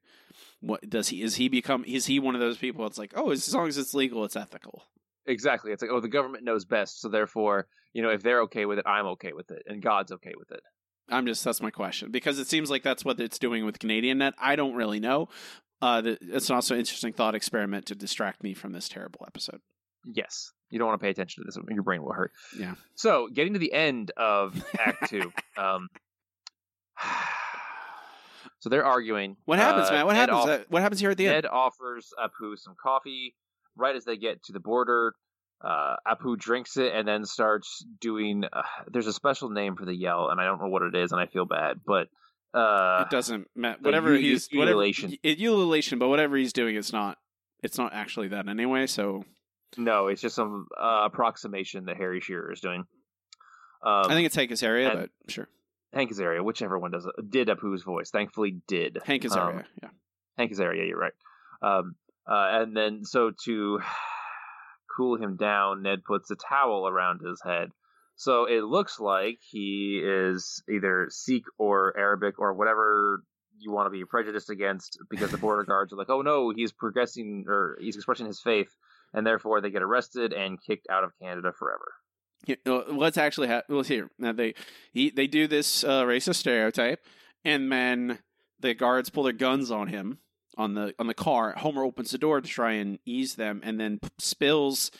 What 0.59 0.89
does 0.89 1.09
he 1.09 1.21
is 1.21 1.35
he 1.35 1.49
become 1.49 1.83
is 1.85 2.05
he 2.07 2.19
one 2.19 2.35
of 2.35 2.41
those 2.41 2.57
people? 2.57 2.85
It's 2.85 2.97
like 2.97 3.13
oh, 3.15 3.31
as 3.31 3.53
long 3.53 3.67
as 3.67 3.77
it's 3.77 3.93
legal, 3.93 4.25
it's 4.25 4.35
ethical. 4.35 4.83
Exactly. 5.27 5.71
It's 5.71 5.81
like, 5.81 5.91
oh, 5.91 5.99
the 5.99 6.07
government 6.07 6.43
knows 6.43 6.65
best, 6.65 6.99
so 6.99 7.07
therefore, 7.07 7.67
you 7.93 8.01
know, 8.01 8.09
if 8.09 8.23
they're 8.23 8.41
okay 8.41 8.65
with 8.65 8.79
it, 8.79 8.87
I'm 8.87 9.05
okay 9.07 9.33
with 9.33 9.51
it, 9.51 9.63
and 9.67 9.81
God's 9.81 10.11
okay 10.13 10.33
with 10.37 10.51
it. 10.51 10.61
I'm 11.09 11.25
just 11.25 11.43
that's 11.43 11.61
my 11.61 11.71
question 11.71 12.11
because 12.11 12.39
it 12.39 12.47
seems 12.47 12.69
like 12.69 12.83
that's 12.83 13.03
what 13.03 13.19
it's 13.19 13.37
doing 13.39 13.65
with 13.65 13.79
Canadian 13.79 14.19
Ned. 14.19 14.33
I 14.39 14.55
don't 14.55 14.75
really 14.75 14.99
know. 14.99 15.27
Uh, 15.81 16.01
the, 16.01 16.17
it's 16.21 16.49
also 16.51 16.73
an 16.75 16.79
interesting 16.79 17.11
thought 17.11 17.33
experiment 17.35 17.87
to 17.87 17.95
distract 17.95 18.43
me 18.43 18.53
from 18.53 18.71
this 18.71 18.87
terrible 18.87 19.23
episode. 19.27 19.59
Yes. 20.05 20.51
You 20.69 20.79
don't 20.79 20.87
want 20.87 20.99
to 21.01 21.03
pay 21.03 21.09
attention 21.09 21.43
to 21.43 21.45
this. 21.47 21.57
Your 21.73 21.83
brain 21.83 22.01
will 22.03 22.13
hurt. 22.13 22.31
Yeah. 22.57 22.75
So, 22.95 23.27
getting 23.33 23.53
to 23.53 23.59
the 23.59 23.73
end 23.73 24.11
of 24.15 24.63
Act 24.79 25.09
Two, 25.09 25.33
um, 25.57 25.89
so 28.59 28.69
they're 28.69 28.85
arguing. 28.85 29.37
What 29.45 29.59
happens, 29.59 29.89
Uh, 29.89 29.93
Matt? 29.93 30.05
What 30.05 30.13
Ned 30.13 30.29
happens? 30.29 30.37
off- 30.37 30.49
Uh, 30.49 30.63
what 30.69 30.81
happens 30.81 31.01
here 31.01 31.09
at 31.11 31.17
the 31.17 31.27
end? 31.27 31.35
Ned 31.35 31.45
offers 31.47 32.13
Apu 32.19 32.57
some 32.57 32.75
coffee 32.81 33.35
right 33.75 33.95
as 33.95 34.05
they 34.05 34.17
get 34.17 34.43
to 34.43 34.53
the 34.53 34.59
border. 34.59 35.15
Uh, 35.63 35.95
Apu 36.07 36.37
drinks 36.37 36.77
it 36.77 36.91
and 36.93 37.07
then 37.07 37.23
starts 37.25 37.85
doing. 37.99 38.43
Uh, 38.51 38.61
there's 38.91 39.07
a 39.07 39.13
special 39.13 39.49
name 39.49 39.75
for 39.75 39.85
the 39.85 39.93
yell, 39.95 40.29
and 40.29 40.41
I 40.41 40.45
don't 40.45 40.59
know 40.59 40.69
what 40.69 40.81
it 40.81 40.95
is, 40.95 41.11
and 41.11 41.21
I 41.21 41.27
feel 41.27 41.45
bad. 41.45 41.81
But 41.85 42.07
uh, 42.53 43.03
it 43.05 43.11
doesn't 43.11 43.47
matter. 43.55 43.77
Whatever 43.81 44.15
u- 44.15 44.31
he's 44.31 44.49
whatever 44.51 44.77
ululation. 44.79 45.17
ululation, 45.23 45.99
but 45.99 46.07
whatever 46.09 46.35
he's 46.35 46.51
doing, 46.53 46.75
it's 46.75 46.91
not. 46.91 47.17
It's 47.63 47.77
not 47.77 47.93
actually 47.93 48.29
that 48.29 48.47
anyway. 48.49 48.87
So 48.87 49.23
No, 49.77 50.07
it's 50.07 50.19
just 50.21 50.35
some 50.35 50.65
uh, 50.79 51.01
approximation 51.05 51.85
that 51.85 51.97
Harry 51.97 52.21
Shearer 52.21 52.51
is 52.51 52.59
doing. 52.59 52.85
Um, 53.83 54.05
I 54.09 54.13
think 54.15 54.25
it's 54.25 54.35
Hank 54.35 54.49
Azaria, 54.51 54.91
but 54.93 55.09
sure, 55.31 55.47
Hank 55.93 56.11
Azaria, 56.11 56.43
whichever 56.43 56.79
one 56.79 56.89
does 56.91 57.05
it. 57.05 57.29
Did 57.29 57.49
Apu's 57.49 57.83
voice. 57.83 58.09
Thankfully, 58.09 58.61
did. 58.67 58.97
Hank 59.05 59.25
Um, 59.25 59.31
Azaria. 59.31 59.65
yeah. 59.83 59.89
Hank 60.39 60.51
Azaria, 60.51 60.87
you're 60.87 60.97
right. 60.99 61.13
Um, 61.61 61.95
Uh, 62.27 62.61
and 62.61 62.75
then, 62.77 63.03
so 63.03 63.31
to 63.45 63.79
cool 64.95 65.17
him 65.17 65.35
down, 65.35 65.83
Ned 65.83 66.03
puts 66.03 66.29
a 66.31 66.35
towel 66.35 66.87
around 66.87 67.21
his 67.21 67.41
head. 67.43 67.71
So 68.15 68.45
it 68.45 68.63
looks 68.63 68.99
like 68.99 69.39
he 69.41 70.01
is 70.03 70.61
either 70.69 71.07
Sikh 71.09 71.45
or 71.57 71.97
Arabic 71.97 72.37
or 72.39 72.53
whatever 72.53 73.23
you 73.57 73.71
want 73.71 73.87
to 73.87 73.91
be 73.91 74.05
prejudiced 74.05 74.49
against 74.49 74.99
because 75.09 75.31
the 75.31 75.37
border 75.37 75.63
guards 75.67 75.93
are 75.93 75.95
like, 75.95 76.09
oh 76.09 76.21
no, 76.21 76.51
he's 76.55 76.71
progressing 76.71 77.45
or 77.47 77.77
he's 77.79 77.95
expressing 77.95 78.25
his 78.25 78.39
faith, 78.39 78.75
and 79.13 79.25
therefore 79.25 79.61
they 79.61 79.71
get 79.71 79.81
arrested 79.81 80.33
and 80.33 80.61
kicked 80.61 80.87
out 80.89 81.03
of 81.03 81.17
Canada 81.19 81.51
forever. 81.57 81.93
What's 82.89 83.17
actually 83.17 83.47
happening? 83.47 83.75
Well, 83.75 83.83
here 83.83 84.09
now 84.17 84.33
they 84.33 84.55
he, 84.91 85.11
they 85.11 85.27
do 85.27 85.47
this 85.47 85.83
uh, 85.83 86.03
racist 86.03 86.35
stereotype, 86.35 87.03
and 87.45 87.71
then 87.71 88.19
the 88.59 88.73
guards 88.73 89.09
pull 89.09 89.23
their 89.23 89.33
guns 89.33 89.71
on 89.71 89.87
him 89.87 90.19
on 90.57 90.73
the 90.75 90.93
on 90.99 91.07
the 91.07 91.13
car. 91.13 91.53
Homer 91.57 91.83
opens 91.83 92.11
the 92.11 92.17
door 92.17 92.41
to 92.41 92.47
try 92.47 92.73
and 92.73 92.99
ease 93.05 93.35
them, 93.35 93.61
and 93.63 93.79
then 93.79 93.99
p- 93.99 94.09
spills 94.19 94.91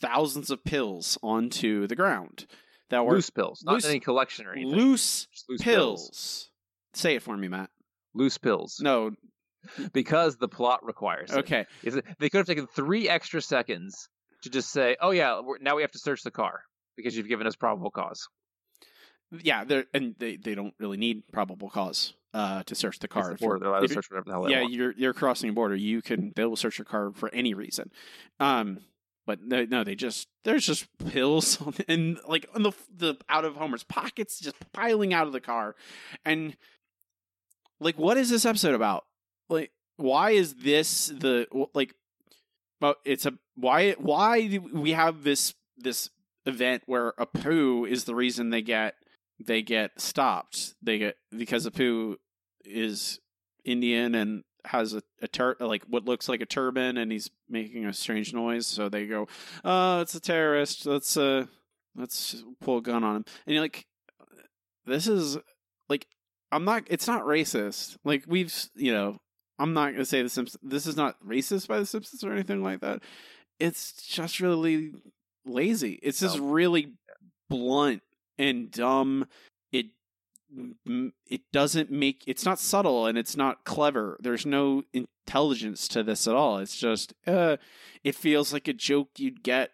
thousands 0.00 0.50
of 0.50 0.64
pills 0.64 1.18
onto 1.22 1.86
the 1.86 1.96
ground 1.96 2.46
that 2.90 3.04
were 3.04 3.14
Loose 3.14 3.30
pills, 3.30 3.62
not 3.64 3.74
loose- 3.74 3.84
any 3.86 4.00
collection 4.00 4.46
or 4.46 4.52
anything. 4.52 4.72
loose, 4.74 5.28
loose 5.48 5.62
pills. 5.62 6.50
Say 6.94 7.14
it 7.16 7.22
for 7.22 7.36
me, 7.36 7.48
Matt. 7.48 7.70
Loose 8.14 8.36
pills. 8.38 8.78
No, 8.82 9.12
because 9.92 10.36
the 10.38 10.48
plot 10.48 10.84
requires. 10.84 11.30
it. 11.30 11.38
okay. 11.38 11.66
Is 11.84 11.94
it, 11.96 12.04
they 12.18 12.28
could 12.28 12.38
have 12.38 12.46
taken 12.46 12.66
three 12.66 13.08
extra 13.08 13.40
seconds 13.40 14.08
to 14.42 14.50
just 14.50 14.70
say, 14.70 14.96
"Oh 15.00 15.10
yeah, 15.12 15.40
we're, 15.40 15.58
now 15.58 15.76
we 15.76 15.82
have 15.82 15.92
to 15.92 15.98
search 15.98 16.22
the 16.22 16.30
car 16.32 16.62
because 16.96 17.16
you've 17.16 17.28
given 17.28 17.46
us 17.46 17.54
probable 17.56 17.90
cause." 17.90 18.26
Yeah, 19.30 19.62
they're 19.64 19.84
and 19.94 20.16
they, 20.18 20.36
they 20.36 20.56
don't 20.56 20.74
really 20.80 20.96
need 20.96 21.22
probable 21.32 21.70
cause 21.70 22.14
uh, 22.32 22.62
to 22.64 22.74
search 22.74 22.98
the 22.98 23.06
It's 23.06 23.12
car. 23.14 23.30
the 23.30 23.36
border, 23.36 23.58
they're 23.60 23.68
allowed 23.70 23.80
to 23.80 23.88
search 23.88 24.10
whatever 24.10 24.24
the 24.26 24.32
hell 24.32 24.42
they 24.44 24.52
yeah, 24.52 24.60
want. 24.62 24.72
you're 24.72 24.92
you're 24.96 25.14
crossing 25.14 25.50
a 25.50 25.52
border. 25.52 25.74
You 25.76 26.02
can 26.02 26.32
they 26.36 26.44
will 26.44 26.56
search 26.56 26.78
your 26.78 26.84
car 26.84 27.12
for 27.14 27.28
any 27.34 27.54
reason. 27.54 27.90
Um, 28.38 28.80
but 29.26 29.42
no, 29.42 29.64
no, 29.64 29.84
they 29.84 29.94
just 29.94 30.28
there's 30.44 30.66
just 30.66 30.86
pills 31.10 31.60
on, 31.66 31.74
and 31.88 32.18
like 32.26 32.46
in 32.54 32.62
the 32.62 32.72
the 32.94 33.16
out 33.28 33.44
of 33.44 33.56
Homer's 33.56 33.84
pockets, 33.84 34.38
just 34.40 34.56
piling 34.72 35.12
out 35.12 35.26
of 35.26 35.32
the 35.32 35.40
car, 35.40 35.74
and 36.24 36.56
like 37.80 37.98
what 37.98 38.16
is 38.16 38.30
this 38.30 38.44
episode 38.44 38.74
about? 38.74 39.04
Like 39.48 39.72
why 39.96 40.30
is 40.30 40.54
this 40.54 41.06
the 41.06 41.46
like? 41.74 41.94
Well, 42.80 42.94
it's 43.04 43.26
a 43.26 43.34
why 43.56 43.92
why 43.92 44.46
do 44.46 44.60
we 44.60 44.92
have 44.92 45.22
this 45.22 45.54
this 45.76 46.10
event 46.46 46.82
where 46.86 47.12
Apu 47.18 47.86
is 47.88 48.04
the 48.04 48.14
reason 48.14 48.50
they 48.50 48.62
get 48.62 48.94
they 49.40 49.62
get 49.62 50.00
stopped. 50.00 50.74
They 50.82 50.98
get 50.98 51.16
because 51.36 51.66
Apu 51.66 52.16
is 52.64 53.18
Indian 53.64 54.14
and 54.14 54.44
has 54.66 54.92
a, 54.94 55.02
a 55.22 55.28
tur- 55.28 55.56
like 55.60 55.84
what 55.88 56.04
looks 56.04 56.28
like 56.28 56.40
a 56.40 56.46
turban 56.46 56.96
and 56.98 57.10
he's 57.10 57.30
making 57.48 57.86
a 57.86 57.92
strange 57.92 58.32
noise. 58.34 58.66
So 58.66 58.88
they 58.88 59.06
go, 59.06 59.28
"Oh, 59.64 60.00
it's 60.00 60.14
a 60.14 60.20
terrorist. 60.20 60.86
Let's 60.86 61.16
uh, 61.16 61.46
let's 61.96 62.44
pull 62.60 62.78
a 62.78 62.82
gun 62.82 63.04
on 63.04 63.16
him." 63.16 63.24
And 63.46 63.54
you're 63.54 63.64
like, 63.64 63.86
"This 64.84 65.06
is 65.06 65.38
like, 65.88 66.06
I'm 66.52 66.64
not. 66.64 66.84
It's 66.88 67.06
not 67.06 67.22
racist. 67.22 67.96
Like 68.04 68.24
we've, 68.26 68.54
you 68.74 68.92
know, 68.92 69.18
I'm 69.58 69.72
not 69.72 69.92
gonna 69.92 70.04
say 70.04 70.22
the 70.22 70.28
Simpsons. 70.28 70.60
This 70.62 70.86
is 70.86 70.96
not 70.96 71.16
racist 71.26 71.68
by 71.68 71.78
the 71.78 71.86
Simpsons 71.86 72.22
or 72.22 72.32
anything 72.32 72.62
like 72.62 72.80
that. 72.80 73.02
It's 73.58 73.92
just 73.92 74.40
really 74.40 74.92
lazy. 75.44 75.98
It's 76.02 76.20
just 76.20 76.38
really 76.38 76.94
blunt 77.48 78.02
and 78.40 78.70
dumb. 78.70 79.26
It 79.72 79.86
it 81.26 81.42
doesn't 81.52 81.90
make 81.90 82.24
it's 82.26 82.44
not 82.44 82.58
subtle 82.58 83.06
and 83.06 83.16
it's 83.16 83.36
not 83.36 83.64
clever. 83.64 84.16
There's 84.20 84.46
no 84.46 84.82
intelligence 84.92 85.86
to 85.88 86.02
this 86.02 86.26
at 86.26 86.34
all. 86.34 86.58
It's 86.58 86.76
just 86.76 87.14
uh 87.26 87.56
it 88.02 88.14
feels 88.14 88.52
like 88.52 88.66
a 88.66 88.72
joke 88.72 89.10
you'd 89.16 89.42
get 89.42 89.70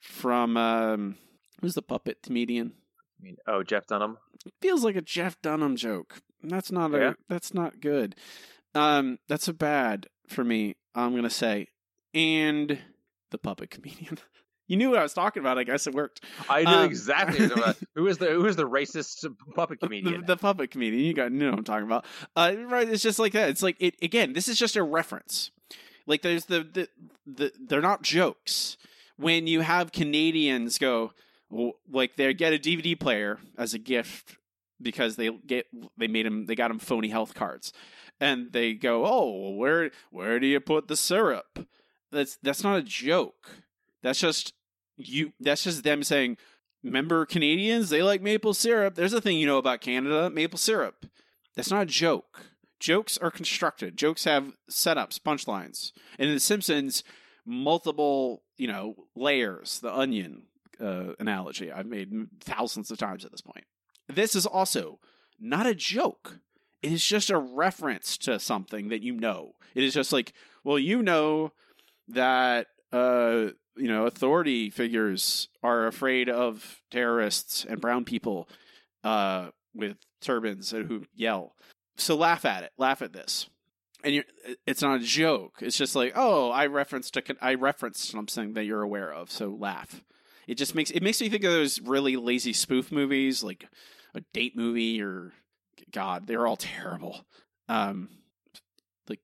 from 0.00 0.56
um 0.56 1.16
who's 1.60 1.74
the 1.74 1.82
puppet 1.82 2.18
comedian? 2.22 2.72
I 3.18 3.22
mean, 3.22 3.36
oh, 3.46 3.62
Jeff 3.62 3.86
Dunham. 3.86 4.18
feels 4.62 4.84
like 4.84 4.96
a 4.96 5.02
Jeff 5.02 5.40
Dunham 5.42 5.76
joke. 5.76 6.20
That's 6.42 6.72
not 6.72 6.94
a 6.94 7.16
that's 7.28 7.54
not 7.54 7.80
good. 7.80 8.16
Um 8.74 9.18
that's 9.28 9.48
a 9.48 9.54
bad 9.54 10.08
for 10.28 10.44
me, 10.44 10.76
I'm 10.94 11.10
going 11.10 11.24
to 11.24 11.30
say. 11.30 11.68
And 12.14 12.78
the 13.30 13.38
puppet 13.38 13.70
comedian. 13.70 14.18
You 14.70 14.76
knew 14.76 14.88
what 14.90 15.00
I 15.00 15.02
was 15.02 15.12
talking 15.14 15.40
about. 15.40 15.58
I 15.58 15.64
guess 15.64 15.88
it 15.88 15.94
worked. 15.94 16.24
I 16.48 16.62
knew 16.62 16.70
Um, 16.70 16.84
exactly 16.84 17.50
who 17.96 18.06
is 18.06 18.18
the 18.18 18.26
who 18.26 18.46
is 18.46 18.54
the 18.54 18.68
racist 18.68 19.26
puppet 19.56 19.80
the, 19.80 19.86
comedian. 19.88 20.24
the 20.26 20.36
puppet 20.36 20.70
comedian. 20.70 21.02
You 21.04 21.12
got 21.12 21.32
you 21.32 21.38
know 21.38 21.50
what 21.50 21.58
I'm 21.58 21.64
talking 21.64 21.86
about. 21.86 22.04
Uh, 22.36 22.54
right, 22.66 22.88
it's 22.88 23.02
just 23.02 23.18
like 23.18 23.32
that. 23.32 23.48
It's 23.50 23.64
like 23.64 23.76
it 23.80 23.96
again. 24.00 24.32
This 24.32 24.46
is 24.46 24.56
just 24.58 24.76
a 24.76 24.82
reference. 24.84 25.50
Like 26.06 26.22
there's 26.22 26.44
the 26.44 26.62
the, 26.62 26.88
the 27.26 27.52
they're 27.60 27.80
not 27.82 28.02
jokes. 28.02 28.76
When 29.16 29.48
you 29.48 29.62
have 29.62 29.90
Canadians 29.90 30.78
go 30.78 31.14
like 31.90 32.14
they 32.14 32.32
get 32.32 32.52
a 32.52 32.58
DVD 32.58 32.98
player 32.98 33.38
as 33.58 33.74
a 33.74 33.78
gift 33.78 34.36
because 34.80 35.16
they 35.16 35.30
get 35.48 35.66
they 35.98 36.06
made 36.06 36.26
them 36.26 36.46
they 36.46 36.54
got 36.54 36.68
them 36.68 36.78
phony 36.78 37.08
health 37.08 37.34
cards, 37.34 37.72
and 38.20 38.52
they 38.52 38.74
go 38.74 39.04
oh 39.04 39.50
where 39.50 39.90
where 40.12 40.38
do 40.38 40.46
you 40.46 40.60
put 40.60 40.86
the 40.86 40.96
syrup? 40.96 41.66
That's 42.12 42.38
that's 42.40 42.62
not 42.62 42.78
a 42.78 42.82
joke. 42.82 43.50
That's 44.02 44.20
just 44.20 44.54
you. 45.08 45.32
That's 45.40 45.64
just 45.64 45.82
them 45.82 46.02
saying 46.02 46.36
remember 46.82 47.26
Canadians? 47.26 47.90
They 47.90 48.02
like 48.02 48.22
maple 48.22 48.54
syrup. 48.54 48.94
There's 48.94 49.12
a 49.12 49.20
thing 49.20 49.38
you 49.38 49.46
know 49.46 49.58
about 49.58 49.80
Canada 49.80 50.30
maple 50.30 50.58
syrup. 50.58 51.06
That's 51.56 51.70
not 51.70 51.82
a 51.82 51.86
joke. 51.86 52.46
Jokes 52.78 53.18
are 53.18 53.30
constructed. 53.30 53.98
Jokes 53.98 54.24
have 54.24 54.54
setups, 54.70 55.18
punchlines. 55.18 55.92
And 56.18 56.28
in 56.28 56.34
The 56.34 56.40
Simpsons, 56.40 57.04
multiple, 57.44 58.42
you 58.56 58.68
know, 58.68 58.94
layers, 59.14 59.80
the 59.80 59.94
onion 59.94 60.44
uh, 60.80 61.12
analogy 61.18 61.70
I've 61.70 61.86
made 61.86 62.10
thousands 62.40 62.90
of 62.90 62.98
times 62.98 63.24
at 63.24 63.30
this 63.30 63.42
point. 63.42 63.66
This 64.08 64.34
is 64.34 64.46
also 64.46 64.98
not 65.38 65.66
a 65.66 65.74
joke. 65.74 66.38
It 66.82 66.92
is 66.92 67.04
just 67.04 67.28
a 67.28 67.38
reference 67.38 68.16
to 68.18 68.40
something 68.40 68.88
that 68.88 69.02
you 69.02 69.12
know. 69.14 69.54
It 69.74 69.84
is 69.84 69.92
just 69.94 70.12
like, 70.12 70.32
well, 70.64 70.78
you 70.78 71.02
know 71.02 71.52
that 72.08 72.68
uh, 72.92 73.48
you 73.80 73.88
know, 73.88 74.06
authority 74.06 74.70
figures 74.70 75.48
are 75.62 75.86
afraid 75.86 76.28
of 76.28 76.82
terrorists 76.90 77.64
and 77.68 77.80
brown 77.80 78.04
people 78.04 78.48
uh, 79.02 79.48
with 79.74 79.96
turbans 80.20 80.70
who 80.70 81.04
yell. 81.14 81.54
So 81.96 82.16
laugh 82.16 82.44
at 82.44 82.62
it. 82.62 82.72
Laugh 82.78 83.02
at 83.02 83.12
this. 83.12 83.48
And 84.02 84.24
it's 84.66 84.82
not 84.82 85.00
a 85.00 85.04
joke. 85.04 85.58
It's 85.60 85.76
just 85.76 85.94
like, 85.94 86.12
oh, 86.16 86.50
I 86.50 86.66
referenced 86.66 87.16
a, 87.16 87.22
I 87.40 87.54
referenced 87.54 88.10
something 88.10 88.54
that 88.54 88.64
you're 88.64 88.82
aware 88.82 89.12
of. 89.12 89.30
So 89.30 89.50
laugh. 89.50 90.02
It 90.46 90.54
just 90.54 90.74
makes 90.74 90.90
it 90.90 91.02
makes 91.02 91.20
me 91.20 91.28
think 91.28 91.44
of 91.44 91.52
those 91.52 91.80
really 91.80 92.16
lazy 92.16 92.52
spoof 92.52 92.90
movies, 92.90 93.42
like 93.42 93.66
a 94.14 94.22
date 94.32 94.56
movie 94.56 95.02
or 95.02 95.32
God, 95.92 96.26
they're 96.26 96.46
all 96.46 96.56
terrible. 96.56 97.24
Um, 97.68 98.08
like 99.08 99.20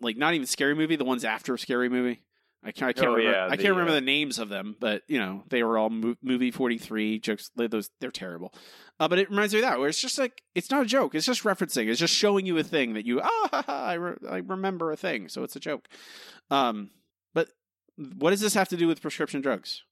like 0.00 0.16
not 0.16 0.34
even 0.34 0.46
scary 0.46 0.74
movie. 0.74 0.96
The 0.96 1.04
ones 1.04 1.24
after 1.24 1.56
scary 1.56 1.88
movie. 1.88 2.22
I 2.64 2.70
can't. 2.70 2.88
I 2.90 2.92
can't 2.92 3.08
Oh, 3.08 3.14
remember. 3.14 3.36
yeah, 3.38 3.46
I 3.46 3.56
the, 3.56 3.62
can't 3.62 3.70
remember 3.70 3.90
uh, 3.90 3.96
the 3.96 4.00
names 4.02 4.38
of 4.38 4.48
them, 4.48 4.76
but 4.78 5.02
you 5.08 5.18
know 5.18 5.42
they 5.48 5.62
were 5.64 5.76
all 5.78 5.90
mo- 5.90 6.14
movie 6.22 6.50
forty 6.52 6.78
three 6.78 7.18
jokes. 7.18 7.50
Those 7.56 7.90
they're 8.00 8.10
terrible. 8.12 8.54
Uh, 9.00 9.08
but 9.08 9.18
it 9.18 9.30
reminds 9.30 9.52
me 9.52 9.58
of 9.60 9.64
that 9.64 9.80
where 9.80 9.88
it's 9.88 10.00
just 10.00 10.16
like 10.18 10.42
it's 10.54 10.70
not 10.70 10.82
a 10.82 10.86
joke. 10.86 11.14
It's 11.16 11.26
just 11.26 11.42
referencing. 11.42 11.88
It's 11.88 11.98
just 11.98 12.14
showing 12.14 12.46
you 12.46 12.56
a 12.58 12.62
thing 12.62 12.94
that 12.94 13.04
you 13.04 13.20
ah 13.20 13.48
ha, 13.50 13.62
ha, 13.66 13.84
I, 13.84 13.94
re- 13.94 14.16
I 14.30 14.36
remember 14.38 14.92
a 14.92 14.96
thing, 14.96 15.28
so 15.28 15.42
it's 15.42 15.56
a 15.56 15.60
joke. 15.60 15.88
Um, 16.50 16.90
but 17.34 17.48
what 18.18 18.30
does 18.30 18.40
this 18.40 18.54
have 18.54 18.68
to 18.68 18.76
do 18.76 18.86
with 18.86 19.02
prescription 19.02 19.40
drugs? 19.40 19.82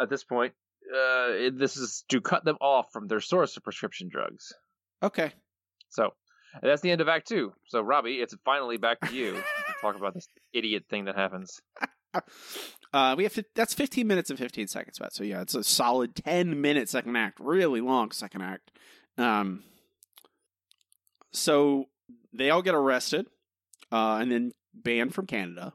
At 0.00 0.08
this 0.08 0.22
point, 0.22 0.52
uh, 0.94 1.32
it- 1.32 1.58
this 1.58 1.76
is 1.76 2.04
to 2.10 2.20
cut 2.20 2.44
them 2.44 2.58
off 2.60 2.92
from 2.92 3.08
their 3.08 3.20
source 3.20 3.56
of 3.56 3.64
prescription 3.64 4.08
drugs. 4.08 4.52
Okay. 5.02 5.32
So 5.88 6.10
that's 6.62 6.80
the 6.82 6.92
end 6.92 7.00
of 7.00 7.08
Act 7.08 7.26
Two. 7.26 7.54
So 7.66 7.80
Robbie, 7.80 8.20
it's 8.20 8.36
finally 8.44 8.76
back 8.76 9.00
to 9.00 9.14
you 9.16 9.32
to 9.32 9.42
talk 9.80 9.96
about 9.96 10.14
this 10.14 10.28
idiot 10.52 10.84
thing 10.88 11.06
that 11.06 11.16
happens. 11.16 11.60
Uh, 12.92 13.14
we 13.16 13.22
have 13.22 13.32
fif- 13.32 13.54
that's 13.54 13.72
15 13.72 14.04
minutes 14.04 14.30
and 14.30 14.38
15 14.38 14.66
seconds, 14.66 14.98
Matt. 14.98 15.14
So 15.14 15.22
yeah, 15.22 15.42
it's 15.42 15.54
a 15.54 15.62
solid 15.62 16.12
10 16.16 16.60
minute 16.60 16.88
second 16.88 17.14
act, 17.14 17.38
really 17.38 17.80
long 17.80 18.10
second 18.10 18.42
act. 18.42 18.72
Um, 19.16 19.62
so 21.32 21.84
they 22.32 22.50
all 22.50 22.62
get 22.62 22.74
arrested, 22.74 23.26
uh, 23.92 24.18
and 24.20 24.30
then 24.30 24.52
banned 24.74 25.14
from 25.14 25.26
Canada. 25.26 25.72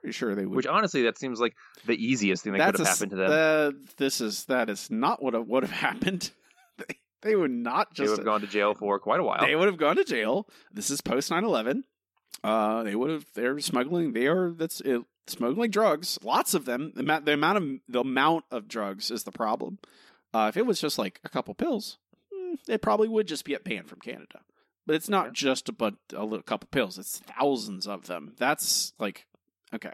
Pretty 0.00 0.12
sure 0.12 0.34
they 0.34 0.44
would. 0.44 0.54
Which 0.54 0.66
honestly, 0.66 1.02
that 1.04 1.18
seems 1.18 1.40
like 1.40 1.54
the 1.86 1.94
easiest 1.96 2.44
thing 2.44 2.52
that 2.52 2.58
that's 2.58 2.76
could 2.76 2.86
have 2.86 2.86
a 2.86 2.90
happened 2.98 3.10
to 3.12 3.16
them. 3.16 3.30
uh, 3.30 3.88
this 3.96 4.20
is 4.20 4.44
that 4.44 4.68
is 4.68 4.90
not 4.90 5.22
what 5.22 5.46
would 5.46 5.62
have 5.62 5.72
happened. 5.72 6.30
they, 6.76 6.98
they 7.22 7.34
would 7.36 7.50
not 7.50 7.88
they 7.96 8.02
just 8.04 8.10
would 8.10 8.18
have 8.18 8.26
gone 8.26 8.40
to 8.42 8.46
jail 8.46 8.74
for 8.74 8.98
quite 8.98 9.20
a 9.20 9.24
while. 9.24 9.40
they 9.40 9.56
would 9.56 9.68
have 9.68 9.78
gone 9.78 9.96
to 9.96 10.04
jail. 10.04 10.46
This 10.70 10.90
is 10.90 11.00
post 11.00 11.30
9-11. 11.30 11.80
Uh, 12.44 12.82
they 12.82 12.94
would 12.94 13.10
have. 13.10 13.24
They're 13.34 13.58
smuggling. 13.60 14.12
They 14.12 14.26
are. 14.26 14.50
That's 14.50 14.80
it, 14.82 15.00
smuggling 15.26 15.70
drugs. 15.70 16.18
Lots 16.22 16.54
of 16.54 16.64
them. 16.64 16.92
The, 16.94 17.00
amount- 17.02 17.24
the 17.26 17.32
amount 17.32 17.58
of 17.58 17.64
the 17.88 18.00
amount 18.00 18.44
of 18.50 18.68
drugs 18.68 19.10
is 19.10 19.24
the 19.24 19.32
problem. 19.32 19.78
Uh, 20.34 20.46
if 20.48 20.56
it 20.56 20.66
was 20.66 20.80
just 20.80 20.98
like 20.98 21.20
a 21.24 21.28
couple 21.28 21.54
pills, 21.54 21.98
mm, 22.34 22.56
it 22.68 22.82
probably 22.82 23.08
would 23.08 23.26
just 23.28 23.44
be 23.44 23.56
banned 23.64 23.88
from 23.88 24.00
Canada. 24.00 24.40
But 24.86 24.96
it's 24.96 25.08
not 25.08 25.32
just 25.32 25.68
a 25.68 25.72
but 25.72 25.94
a 26.14 26.24
little 26.24 26.42
couple 26.42 26.68
pills. 26.70 26.98
It's 26.98 27.18
thousands 27.18 27.86
of 27.86 28.06
them. 28.06 28.34
That's 28.38 28.92
like 28.98 29.26
Okay. 29.74 29.92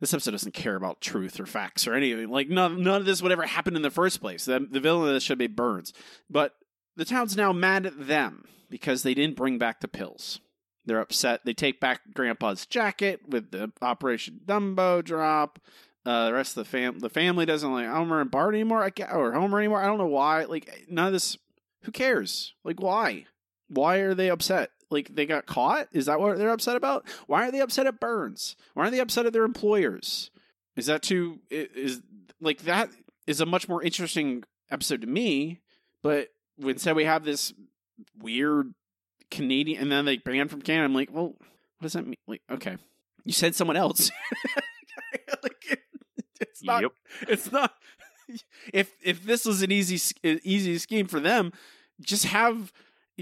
This 0.00 0.12
episode 0.12 0.32
doesn't 0.32 0.54
care 0.54 0.76
about 0.76 1.00
truth 1.00 1.38
or 1.40 1.46
facts 1.46 1.86
or 1.86 1.94
anything. 1.94 2.28
Like 2.28 2.48
none, 2.48 2.82
none 2.82 3.00
of 3.00 3.06
this 3.06 3.22
would 3.22 3.32
ever 3.32 3.46
happen 3.46 3.76
in 3.76 3.82
the 3.82 3.90
first 3.90 4.20
place. 4.20 4.44
The, 4.44 4.66
the 4.68 4.80
villain 4.80 5.08
of 5.08 5.14
this 5.14 5.22
should 5.22 5.38
be 5.38 5.46
Burns, 5.46 5.92
but 6.28 6.54
the 6.96 7.04
town's 7.04 7.36
now 7.36 7.52
mad 7.52 7.86
at 7.86 8.06
them 8.06 8.44
because 8.68 9.02
they 9.02 9.14
didn't 9.14 9.36
bring 9.36 9.58
back 9.58 9.80
the 9.80 9.88
pills. 9.88 10.40
They're 10.86 11.00
upset. 11.00 11.40
They 11.44 11.54
take 11.54 11.80
back 11.80 12.02
Grandpa's 12.14 12.66
jacket 12.66 13.20
with 13.28 13.50
the 13.50 13.72
Operation 13.80 14.40
Dumbo 14.44 15.02
drop. 15.02 15.58
Uh, 16.04 16.26
the 16.26 16.34
rest 16.34 16.56
of 16.56 16.64
the 16.64 16.70
fam 16.70 16.98
the 16.98 17.08
family 17.08 17.46
doesn't 17.46 17.72
like 17.72 17.88
Homer 17.88 18.20
and 18.20 18.30
Bart 18.30 18.54
anymore. 18.54 18.82
I 18.82 18.90
get, 18.90 19.12
or 19.12 19.32
Homer 19.32 19.58
anymore. 19.58 19.80
I 19.80 19.86
don't 19.86 19.98
know 19.98 20.06
why. 20.06 20.44
Like 20.44 20.86
none 20.88 21.06
of 21.06 21.12
this. 21.12 21.38
Who 21.84 21.92
cares? 21.92 22.54
Like 22.64 22.80
why? 22.80 23.26
Why 23.68 23.96
are 23.98 24.14
they 24.14 24.30
upset? 24.30 24.70
Like 24.90 25.14
they 25.14 25.24
got 25.24 25.46
caught? 25.46 25.88
Is 25.92 26.06
that 26.06 26.20
what 26.20 26.36
they're 26.36 26.50
upset 26.50 26.76
about? 26.76 27.08
Why 27.26 27.48
are 27.48 27.50
they 27.50 27.60
upset 27.60 27.86
at 27.86 28.00
Burns? 28.00 28.54
Why 28.74 28.86
are 28.86 28.90
they 28.90 29.00
upset 29.00 29.24
at 29.26 29.32
their 29.32 29.44
employers? 29.44 30.30
Is 30.76 30.86
that 30.86 31.02
too? 31.02 31.40
Is 31.50 32.02
like 32.40 32.62
that 32.62 32.90
is 33.26 33.40
a 33.40 33.46
much 33.46 33.68
more 33.68 33.82
interesting 33.82 34.44
episode 34.70 35.00
to 35.00 35.06
me. 35.06 35.60
But 36.02 36.28
instead 36.58 36.96
we 36.96 37.06
have 37.06 37.24
this 37.24 37.54
weird 38.18 38.74
Canadian, 39.34 39.82
and 39.82 39.92
then 39.92 40.04
they 40.04 40.16
banned 40.16 40.50
from 40.50 40.62
Canada. 40.62 40.84
I'm 40.84 40.94
like, 40.94 41.10
well, 41.12 41.28
what 41.28 41.82
does 41.82 41.92
that 41.94 42.06
mean? 42.06 42.16
Like, 42.26 42.42
okay, 42.50 42.76
you 43.24 43.32
said 43.32 43.54
someone 43.54 43.76
else. 43.76 44.10
like, 45.42 45.80
it's 46.40 46.62
not. 46.62 46.82
Yep. 46.82 46.92
It's 47.28 47.52
not. 47.52 47.74
If 48.72 48.92
if 49.02 49.24
this 49.24 49.44
was 49.44 49.62
an 49.62 49.70
easy 49.70 50.00
easy 50.42 50.78
scheme 50.78 51.06
for 51.06 51.20
them, 51.20 51.52
just 52.00 52.26
have 52.26 52.72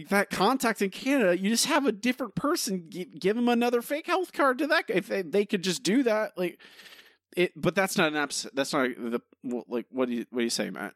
that 0.08 0.30
contact 0.30 0.80
in 0.80 0.90
Canada. 0.90 1.36
You 1.36 1.50
just 1.50 1.66
have 1.66 1.86
a 1.86 1.92
different 1.92 2.34
person. 2.34 2.86
Give, 2.88 3.18
give 3.18 3.36
them 3.36 3.48
another 3.48 3.82
fake 3.82 4.06
health 4.06 4.32
card 4.32 4.58
to 4.58 4.66
that. 4.68 4.86
guy. 4.86 4.94
If 4.94 5.08
they, 5.08 5.22
they 5.22 5.44
could 5.44 5.62
just 5.62 5.82
do 5.82 6.02
that, 6.04 6.32
like 6.36 6.58
it. 7.36 7.52
But 7.56 7.74
that's 7.74 7.98
not 7.98 8.08
an 8.08 8.16
abs. 8.16 8.46
That's 8.54 8.72
not 8.72 8.88
the 8.96 9.20
like. 9.68 9.86
What 9.90 10.08
do 10.08 10.14
you 10.14 10.26
what 10.30 10.38
do 10.38 10.44
you 10.44 10.50
say, 10.50 10.70
Matt? 10.70 10.94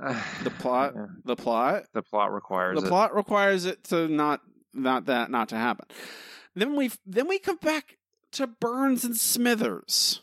The 0.44 0.50
plot. 0.50 0.94
The 1.24 1.36
plot. 1.36 1.84
The 1.92 2.02
plot 2.02 2.32
requires 2.32 2.78
the 2.78 2.86
it. 2.86 2.88
plot 2.88 3.14
requires 3.14 3.64
it 3.64 3.82
to 3.84 4.06
not 4.08 4.40
not 4.72 5.06
that 5.06 5.30
not 5.30 5.48
to 5.50 5.56
happen. 5.56 5.86
Then 6.54 6.76
we 6.76 6.90
then 7.06 7.28
we 7.28 7.38
come 7.38 7.56
back 7.56 7.96
to 8.32 8.46
Burns 8.46 9.04
and 9.04 9.16
Smithers 9.16 10.22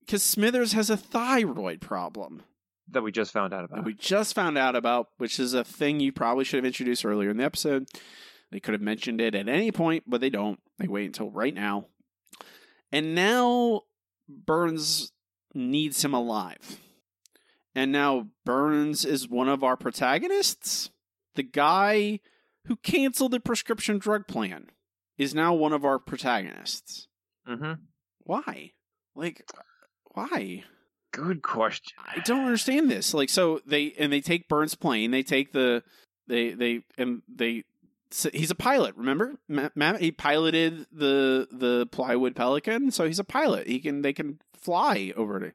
because 0.00 0.22
Smithers 0.22 0.72
has 0.72 0.90
a 0.90 0.96
thyroid 0.96 1.80
problem 1.80 2.42
that 2.90 3.02
we 3.02 3.12
just 3.12 3.32
found 3.32 3.52
out 3.52 3.64
about. 3.64 3.76
that 3.76 3.84
we 3.84 3.94
just 3.94 4.34
found 4.34 4.56
out 4.56 4.74
about, 4.74 5.08
which 5.18 5.38
is 5.38 5.54
a 5.54 5.64
thing 5.64 6.00
you 6.00 6.12
probably 6.12 6.44
should 6.44 6.56
have 6.56 6.64
introduced 6.64 7.04
earlier 7.04 7.30
in 7.30 7.36
the 7.36 7.44
episode. 7.44 7.86
They 8.50 8.60
could 8.60 8.72
have 8.72 8.80
mentioned 8.80 9.20
it 9.20 9.34
at 9.34 9.48
any 9.48 9.70
point, 9.70 10.04
but 10.06 10.20
they 10.20 10.30
don't. 10.30 10.58
They 10.78 10.88
wait 10.88 11.06
until 11.06 11.30
right 11.30 11.54
now. 11.54 11.86
And 12.90 13.14
now 13.14 13.82
Burns 14.28 15.12
needs 15.54 16.02
him 16.02 16.14
alive. 16.14 16.80
And 17.74 17.92
now 17.92 18.28
Burns 18.46 19.04
is 19.04 19.28
one 19.28 19.48
of 19.48 19.62
our 19.62 19.76
protagonists. 19.76 20.90
The 21.34 21.42
guy 21.42 22.20
who 22.68 22.76
canceled 22.76 23.32
the 23.32 23.40
prescription 23.40 23.98
drug 23.98 24.26
plan 24.28 24.66
is 25.16 25.34
now 25.34 25.52
one 25.54 25.72
of 25.72 25.84
our 25.84 25.98
protagonists. 25.98 27.08
Mm-hmm. 27.48 27.72
Why? 28.24 28.72
Like, 29.16 29.42
why? 30.14 30.64
Good 31.12 31.42
question. 31.42 31.96
I 32.06 32.20
don't 32.20 32.44
understand 32.44 32.90
this. 32.90 33.14
Like, 33.14 33.30
so 33.30 33.60
they 33.66 33.94
and 33.98 34.12
they 34.12 34.20
take 34.20 34.48
Burns' 34.48 34.74
plane. 34.74 35.10
They 35.10 35.22
take 35.22 35.52
the 35.52 35.82
they 36.26 36.50
they 36.52 36.82
and 36.96 37.22
they. 37.26 37.64
so 38.10 38.30
he's 38.32 38.50
a 38.50 38.54
pilot. 38.54 38.94
Remember, 38.96 39.36
Ma- 39.48 39.70
Ma- 39.74 39.96
he 39.96 40.12
piloted 40.12 40.86
the 40.92 41.48
the 41.50 41.86
plywood 41.90 42.36
Pelican, 42.36 42.90
so 42.90 43.06
he's 43.06 43.18
a 43.18 43.24
pilot. 43.24 43.66
He 43.66 43.80
can 43.80 44.02
they 44.02 44.12
can 44.12 44.38
fly 44.54 45.12
over 45.16 45.40
to. 45.40 45.52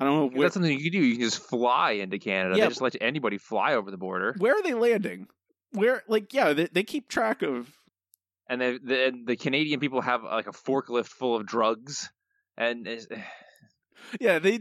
I 0.00 0.04
don't 0.04 0.14
know 0.14 0.26
where, 0.28 0.46
that's 0.46 0.54
something 0.54 0.72
you 0.72 0.90
can 0.90 1.00
do. 1.00 1.06
You 1.06 1.14
can 1.14 1.24
just 1.24 1.42
fly 1.42 1.92
into 1.92 2.18
Canada. 2.18 2.56
Yeah, 2.56 2.64
they 2.64 2.70
just 2.70 2.80
let 2.82 2.96
anybody 3.00 3.38
fly 3.38 3.74
over 3.74 3.90
the 3.90 3.96
border. 3.96 4.34
where 4.38 4.58
are 4.58 4.62
they 4.62 4.74
landing. 4.74 5.26
Where 5.76 6.02
like 6.08 6.32
yeah, 6.32 6.54
they, 6.54 6.66
they 6.66 6.82
keep 6.82 7.08
track 7.08 7.42
of 7.42 7.70
and 8.48 8.60
the, 8.60 8.80
the 8.82 9.22
the 9.26 9.36
Canadian 9.36 9.78
people 9.78 10.00
have 10.00 10.24
uh, 10.24 10.28
like 10.28 10.46
a 10.46 10.52
forklift 10.52 11.08
full 11.08 11.36
of 11.36 11.46
drugs, 11.46 12.10
and 12.56 12.88
yeah 14.20 14.38
they 14.38 14.60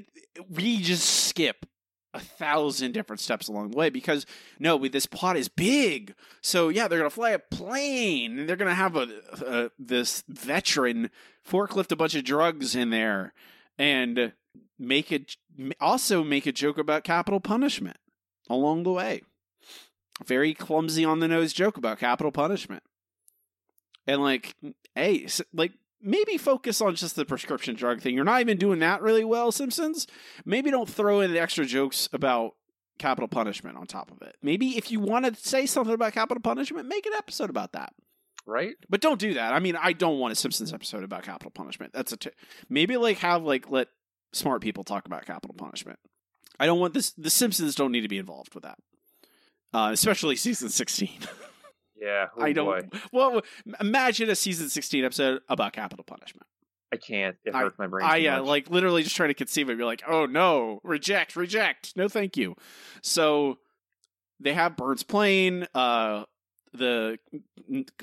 we 0.49 0.81
just 0.81 1.27
skip 1.27 1.65
a 2.13 2.19
thousand 2.19 2.93
different 2.93 3.19
steps 3.19 3.47
along 3.47 3.71
the 3.71 3.77
way 3.77 3.89
because 3.89 4.25
no 4.59 4.75
we, 4.75 4.89
this 4.89 5.05
plot 5.05 5.37
is 5.37 5.47
big. 5.47 6.13
So 6.41 6.67
yeah 6.67 6.89
they're 6.89 6.99
gonna 6.99 7.09
fly 7.09 7.31
a 7.31 7.39
plane 7.39 8.37
and 8.37 8.49
they're 8.49 8.57
gonna 8.57 8.75
have 8.75 8.97
a, 8.97 9.07
a 9.45 9.69
this 9.79 10.21
veteran 10.27 11.11
forklift 11.47 11.93
a 11.93 11.95
bunch 11.95 12.15
of 12.15 12.25
drugs 12.25 12.75
in 12.75 12.89
there 12.89 13.33
and 13.77 14.33
make 14.77 15.13
it 15.13 15.37
also 15.79 16.25
make 16.25 16.45
a 16.45 16.51
joke 16.51 16.77
about 16.77 17.05
capital 17.05 17.39
punishment 17.39 17.97
along 18.49 18.83
the 18.83 18.91
way 18.91 19.21
very 20.25 20.53
clumsy 20.53 21.03
on 21.03 21.19
the 21.19 21.27
nose 21.27 21.51
joke 21.53 21.77
about 21.77 21.99
capital 21.99 22.31
punishment 22.31 22.83
and 24.07 24.21
like 24.21 24.55
hey 24.95 25.27
like 25.53 25.73
maybe 26.01 26.37
focus 26.37 26.79
on 26.81 26.95
just 26.95 27.15
the 27.15 27.25
prescription 27.25 27.75
drug 27.75 27.99
thing. 27.99 28.13
You're 28.15 28.23
not 28.23 28.39
even 28.41 28.57
doing 28.57 28.79
that 28.79 29.01
really 29.01 29.25
well, 29.25 29.51
Simpsons. 29.51 30.05
Maybe 30.45 30.69
don't 30.69 30.87
throw 30.89 31.19
in 31.19 31.31
the 31.33 31.39
extra 31.39 31.65
jokes 31.65 32.07
about 32.13 32.53
capital 32.99 33.27
punishment 33.27 33.75
on 33.77 33.87
top 33.87 34.11
of 34.11 34.21
it. 34.21 34.35
Maybe 34.43 34.77
if 34.77 34.91
you 34.91 34.99
want 34.99 35.25
to 35.25 35.35
say 35.35 35.65
something 35.65 35.93
about 35.93 36.13
capital 36.13 36.41
punishment, 36.41 36.87
make 36.87 37.05
an 37.07 37.13
episode 37.13 37.49
about 37.49 37.71
that. 37.73 37.93
right? 38.45 38.75
But 38.87 39.01
don't 39.01 39.19
do 39.19 39.33
that. 39.33 39.51
I 39.53 39.59
mean, 39.59 39.75
I 39.75 39.93
don't 39.93 40.19
want 40.19 40.31
a 40.31 40.35
Simpsons 40.35 40.71
episode 40.71 41.03
about 41.03 41.23
capital 41.23 41.49
punishment. 41.51 41.91
That's 41.93 42.11
a 42.13 42.17
t- 42.17 42.29
maybe 42.69 42.95
like 42.97 43.17
have 43.17 43.43
like 43.43 43.69
let 43.71 43.87
smart 44.31 44.61
people 44.61 44.83
talk 44.83 45.05
about 45.07 45.25
capital 45.25 45.55
punishment. 45.57 45.97
I 46.59 46.67
don't 46.67 46.79
want 46.79 46.93
this. 46.93 47.11
The 47.17 47.29
Simpsons 47.31 47.73
don't 47.73 47.91
need 47.91 48.01
to 48.01 48.07
be 48.07 48.19
involved 48.19 48.53
with 48.53 48.63
that, 48.63 48.77
uh, 49.73 49.89
especially 49.91 50.35
season 50.35 50.69
sixteen. 50.69 51.19
Yeah, 51.97 52.27
oh 52.37 52.43
I 52.43 52.51
don't. 52.51 52.91
boy. 52.91 52.99
Well, 53.13 53.41
imagine 53.79 54.29
a 54.29 54.35
season 54.35 54.69
sixteen 54.69 55.05
episode 55.05 55.39
about 55.47 55.73
capital 55.73 56.03
punishment. 56.03 56.45
I 56.93 56.97
can't. 56.97 57.35
It 57.45 57.55
I- 57.55 57.61
hurts 57.61 57.79
my 57.79 57.87
brain. 57.87 58.05
I 58.05 58.17
yeah, 58.17 58.37
much. 58.39 58.47
like 58.47 58.69
literally 58.69 59.01
just 59.01 59.15
trying 59.15 59.29
to 59.29 59.33
conceive 59.33 59.69
it. 59.69 59.77
You're 59.77 59.85
like, 59.87 60.03
oh 60.05 60.25
no, 60.27 60.81
reject, 60.83 61.35
reject, 61.37 61.95
no, 61.95 62.07
thank 62.09 62.35
you. 62.37 62.55
So 63.01 63.57
they 64.41 64.53
have 64.53 64.75
Burns 64.75 65.01
plane. 65.03 65.67
Uh, 65.73 66.25
the 66.73 67.17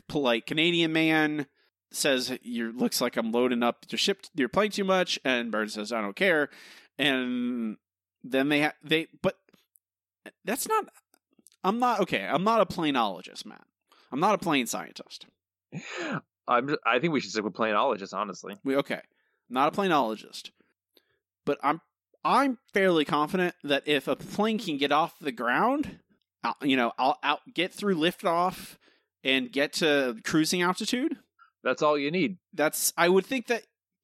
polite 0.08 0.46
Canadian 0.46 0.92
man 0.92 1.46
says, 1.92 2.36
"You 2.42 2.72
looks 2.72 3.00
like 3.00 3.16
I'm 3.18 3.30
loading 3.30 3.62
up 3.62 3.84
your 3.90 3.98
ship, 3.98 4.22
your 4.34 4.48
plane 4.48 4.70
too 4.70 4.84
much," 4.84 5.20
and 5.24 5.52
Burns 5.52 5.74
says, 5.74 5.92
"I 5.92 6.00
don't 6.00 6.16
care." 6.16 6.48
And 6.98 7.76
then 8.24 8.48
they 8.48 8.62
ha- 8.62 8.74
they, 8.82 9.08
but 9.22 9.36
that's 10.46 10.66
not. 10.66 10.86
I'm 11.64 11.78
not 11.78 12.00
okay. 12.00 12.22
I'm 12.22 12.44
not 12.44 12.60
a 12.60 12.66
planologist, 12.66 13.46
Matt. 13.46 13.64
I'm 14.10 14.20
not 14.20 14.34
a 14.34 14.38
plane 14.38 14.66
scientist. 14.66 15.26
I'm. 16.48 16.76
I 16.84 16.98
think 16.98 17.12
we 17.12 17.20
should 17.20 17.30
stick 17.30 17.44
with 17.44 17.54
planologist. 17.54 18.12
Honestly, 18.12 18.56
We 18.64 18.76
okay. 18.76 19.00
Not 19.48 19.72
a 19.72 19.76
planologist. 19.76 20.50
But 21.44 21.58
I'm 21.62 21.80
I'm 22.24 22.58
fairly 22.72 23.04
confident 23.04 23.54
that 23.64 23.86
if 23.86 24.08
a 24.08 24.16
plane 24.16 24.58
can 24.58 24.76
get 24.76 24.92
off 24.92 25.18
the 25.20 25.32
ground, 25.32 25.98
out, 26.44 26.56
you 26.62 26.76
know, 26.76 26.92
I'll 26.98 27.18
out 27.22 27.40
get 27.52 27.72
through 27.72 27.96
liftoff 27.96 28.76
and 29.24 29.50
get 29.50 29.74
to 29.74 30.16
cruising 30.24 30.62
altitude, 30.62 31.16
that's 31.62 31.82
all 31.82 31.98
you 31.98 32.10
need. 32.10 32.38
that's 32.52 32.92
I 32.96 33.08
would 33.08 33.26
think 33.26 33.46
that 33.48 33.62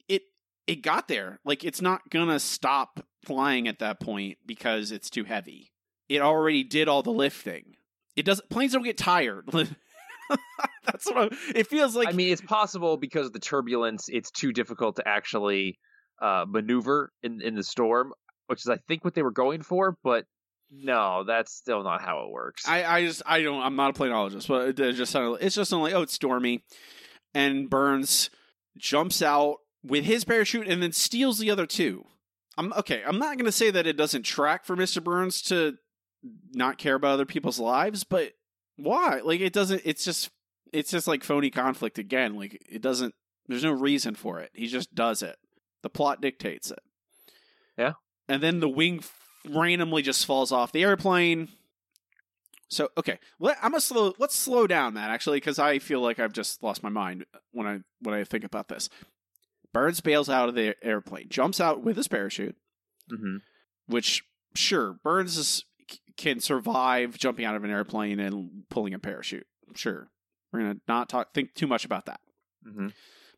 it 0.08 0.22
it 0.66 0.82
got 0.82 1.08
there. 1.08 1.40
Like 1.44 1.64
it's 1.64 1.82
not 1.82 2.10
gonna 2.10 2.40
stop 2.40 3.04
flying 3.24 3.68
at 3.68 3.78
that 3.80 4.00
point 4.00 4.38
because 4.46 4.90
it's 4.92 5.10
too 5.10 5.24
heavy. 5.24 5.72
It 6.08 6.20
already 6.20 6.64
did 6.64 6.88
all 6.88 7.02
the 7.02 7.10
lifting. 7.10 7.76
It 8.16 8.24
does 8.24 8.40
planes 8.48 8.72
don't 8.72 8.82
get 8.82 8.98
tired. 8.98 9.48
That's 10.84 11.06
what 11.06 11.16
I'm, 11.16 11.38
it 11.54 11.66
feels 11.66 11.94
like. 11.94 12.08
I 12.08 12.12
mean, 12.12 12.32
it's 12.32 12.40
possible 12.40 12.96
because 12.96 13.26
of 13.26 13.32
the 13.32 13.38
turbulence. 13.38 14.08
It's 14.08 14.30
too 14.30 14.52
difficult 14.52 14.96
to 14.96 15.06
actually 15.06 15.78
uh, 16.20 16.44
maneuver 16.48 17.12
in 17.22 17.40
in 17.40 17.54
the 17.54 17.62
storm, 17.62 18.12
which 18.46 18.60
is 18.60 18.68
I 18.68 18.76
think 18.88 19.04
what 19.04 19.14
they 19.14 19.22
were 19.22 19.30
going 19.30 19.62
for. 19.62 19.96
But 20.02 20.24
no, 20.70 21.24
that's 21.24 21.52
still 21.52 21.82
not 21.82 22.02
how 22.02 22.24
it 22.24 22.30
works. 22.30 22.66
I, 22.66 22.84
I 22.84 23.06
just 23.06 23.22
I 23.24 23.42
don't 23.42 23.62
I'm 23.62 23.76
not 23.76 23.96
a 23.96 24.00
planologist, 24.00 24.48
but 24.48 24.78
it 24.78 24.92
just 24.94 25.12
sounded 25.12 25.44
it's 25.44 25.54
just 25.54 25.72
like 25.72 25.94
oh 25.94 26.02
it's 26.02 26.14
stormy, 26.14 26.64
and 27.34 27.70
Burns 27.70 28.30
jumps 28.76 29.22
out 29.22 29.56
with 29.82 30.04
his 30.04 30.24
parachute 30.24 30.68
and 30.68 30.82
then 30.82 30.92
steals 30.92 31.38
the 31.38 31.50
other 31.50 31.66
two. 31.66 32.04
I'm 32.56 32.72
okay. 32.74 33.02
I'm 33.06 33.18
not 33.18 33.38
gonna 33.38 33.52
say 33.52 33.70
that 33.70 33.86
it 33.86 33.96
doesn't 33.96 34.24
track 34.24 34.64
for 34.64 34.76
Mister 34.76 35.00
Burns 35.00 35.40
to 35.42 35.76
not 36.52 36.78
care 36.78 36.94
about 36.94 37.12
other 37.12 37.26
people's 37.26 37.58
lives, 37.58 38.04
but 38.04 38.32
why? 38.76 39.20
Like 39.24 39.40
it 39.40 39.52
doesn't. 39.52 39.82
It's 39.84 40.04
just 40.04 40.30
it's 40.72 40.90
just 40.90 41.06
like 41.08 41.24
phony 41.24 41.50
conflict 41.50 41.98
again. 41.98 42.36
Like 42.36 42.62
it 42.68 42.82
doesn't. 42.82 43.14
There's 43.46 43.64
no 43.64 43.72
reason 43.72 44.14
for 44.14 44.40
it. 44.40 44.50
He 44.54 44.66
just 44.66 44.94
does 44.94 45.22
it. 45.22 45.36
The 45.82 45.90
plot 45.90 46.20
dictates 46.20 46.70
it. 46.70 46.80
Yeah. 47.76 47.94
And 48.28 48.42
then 48.42 48.60
the 48.60 48.68
wing 48.68 49.02
randomly 49.48 50.02
just 50.02 50.26
falls 50.26 50.52
off 50.52 50.72
the 50.72 50.82
airplane. 50.84 51.48
So 52.70 52.90
okay, 52.98 53.18
let, 53.40 53.56
I'm 53.62 53.70
gonna 53.70 53.80
slow. 53.80 54.14
Let's 54.18 54.34
slow 54.34 54.66
down 54.66 54.94
that 54.94 55.10
actually, 55.10 55.38
because 55.38 55.58
I 55.58 55.78
feel 55.78 56.00
like 56.00 56.18
I've 56.18 56.34
just 56.34 56.62
lost 56.62 56.82
my 56.82 56.90
mind 56.90 57.24
when 57.52 57.66
I 57.66 57.78
when 58.02 58.14
I 58.14 58.24
think 58.24 58.44
about 58.44 58.68
this. 58.68 58.90
Burns 59.72 60.00
bails 60.00 60.28
out 60.28 60.48
of 60.48 60.54
the 60.54 60.74
airplane, 60.82 61.28
jumps 61.28 61.60
out 61.60 61.82
with 61.82 61.96
his 61.96 62.08
parachute, 62.08 62.56
Mm-hmm. 63.12 63.36
which 63.86 64.22
sure 64.54 64.96
Burns 65.02 65.36
is, 65.38 65.64
can 66.18 66.40
survive 66.40 67.16
jumping 67.16 67.46
out 67.46 67.56
of 67.56 67.64
an 67.64 67.70
airplane 67.70 68.20
and 68.20 68.64
pulling 68.68 68.92
a 68.92 68.98
parachute. 68.98 69.46
Sure, 69.74 70.10
we're 70.52 70.60
gonna 70.60 70.80
not 70.86 71.08
talk 71.08 71.32
think 71.32 71.54
too 71.54 71.66
much 71.66 71.86
about 71.86 72.04
that. 72.04 72.20
Mm-hmm. 72.66 72.88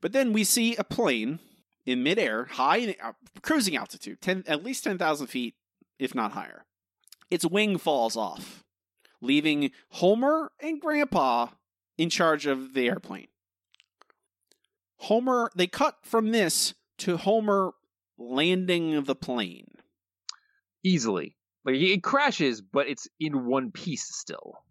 But 0.01 0.13
then 0.13 0.33
we 0.33 0.43
see 0.43 0.75
a 0.75 0.83
plane 0.83 1.39
in 1.87 2.03
midair, 2.03 2.47
high 2.47 2.79
in, 2.79 2.95
uh, 3.03 3.13
cruising 3.43 3.77
altitude, 3.77 4.21
10, 4.21 4.45
at 4.47 4.65
least 4.65 4.85
ten 4.85 4.99
thousand 4.99 5.29
feet, 5.29 5.55
if 5.99 6.15
not 6.15 6.33
higher. 6.33 6.65
Its 7.31 7.45
wing 7.45 7.79
falls 7.79 8.17
off, 8.17 8.65
leaving 9.21 9.71
Homer 9.91 10.51
and 10.59 10.81
Grandpa 10.81 11.49
in 11.97 12.11
charge 12.11 12.47
of 12.47 12.75
the 12.75 12.89
airplane. 12.89 13.29
Homer, 14.97 15.51
they 15.55 15.67
cut 15.67 15.99
from 16.03 16.33
this 16.33 16.75
to 16.99 17.19
Homer 17.19 17.73
landing 18.19 19.05
the 19.05 19.15
plane. 19.15 19.77
Easily. 20.83 21.37
Like 21.65 21.77
it 21.77 22.03
crashes, 22.03 22.61
but 22.61 22.89
it's 22.89 23.09
in 23.19 23.47
one 23.47 23.71
piece 23.71 24.05
still. 24.15 24.65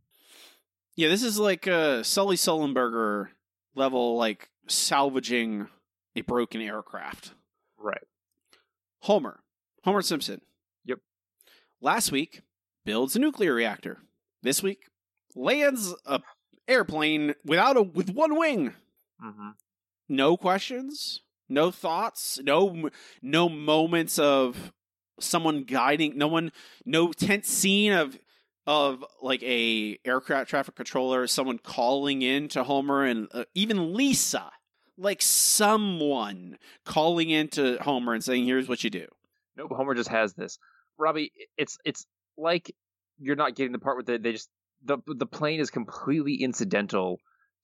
Yeah, 0.96 1.10
this 1.10 1.24
is 1.24 1.40
like 1.40 1.68
a 1.68 2.04
Sully 2.04 2.36
Sullenberger 2.36 3.28
level, 3.76 4.18
like 4.18 4.50
salvaging 4.68 5.68
a 6.16 6.22
broken 6.22 6.62
aircraft. 6.62 7.34
Right. 7.78 8.06
Homer, 9.02 9.40
Homer 9.84 10.02
Simpson. 10.02 10.42
Yep. 10.86 11.00
Last 11.82 12.12
week, 12.12 12.42
builds 12.86 13.16
a 13.16 13.20
nuclear 13.20 13.54
reactor. 13.54 14.00
This 14.42 14.64
week, 14.64 14.90
lands 15.36 15.94
a 16.06 16.22
airplane 16.68 17.36
without 17.46 17.78
a 17.78 17.82
with 17.82 18.10
one 18.10 18.38
wing. 18.38 18.74
Mm-hmm. 19.24 19.50
No 20.08 20.38
questions, 20.38 21.22
no 21.48 21.72
thoughts, 21.72 22.40
no 22.44 22.90
no 23.22 23.48
moments 23.48 24.18
of 24.18 24.74
someone 25.20 25.64
guiding. 25.64 26.18
No 26.18 26.28
one, 26.28 26.52
no 26.86 27.12
tense 27.12 27.48
scene 27.48 27.94
of 27.94 28.18
of 28.68 29.04
like 29.22 29.42
a 29.44 29.98
aircraft 30.06 30.50
traffic 30.50 30.76
controller, 30.76 31.26
someone 31.28 31.58
calling 31.58 32.22
in 32.22 32.48
to 32.50 32.64
Homer, 32.64 33.04
and 33.04 33.28
uh, 33.34 33.46
even 33.56 33.94
Lisa, 33.96 34.52
like 34.98 35.22
someone 35.22 36.58
calling 36.86 37.30
into 37.30 37.78
Homer 37.82 38.14
and 38.14 38.24
saying, 38.24 38.46
"Here's 38.46 38.70
what 38.70 38.84
you 38.84 38.90
do." 38.90 39.08
Nope. 39.58 39.72
Homer 39.76 39.96
just 39.96 40.10
has 40.10 40.34
this. 40.34 40.60
Robbie, 40.98 41.32
it's 41.58 41.78
it's 41.84 42.06
like 42.38 42.72
you're 43.18 43.36
not 43.36 43.56
getting 43.56 43.72
the 43.72 43.80
part 43.80 43.98
where 43.98 44.04
they, 44.04 44.18
they 44.18 44.34
just 44.34 44.50
the 44.84 45.00
the 45.08 45.26
plane 45.26 45.60
is 45.60 45.70
completely 45.70 46.36
incidental 46.36 47.20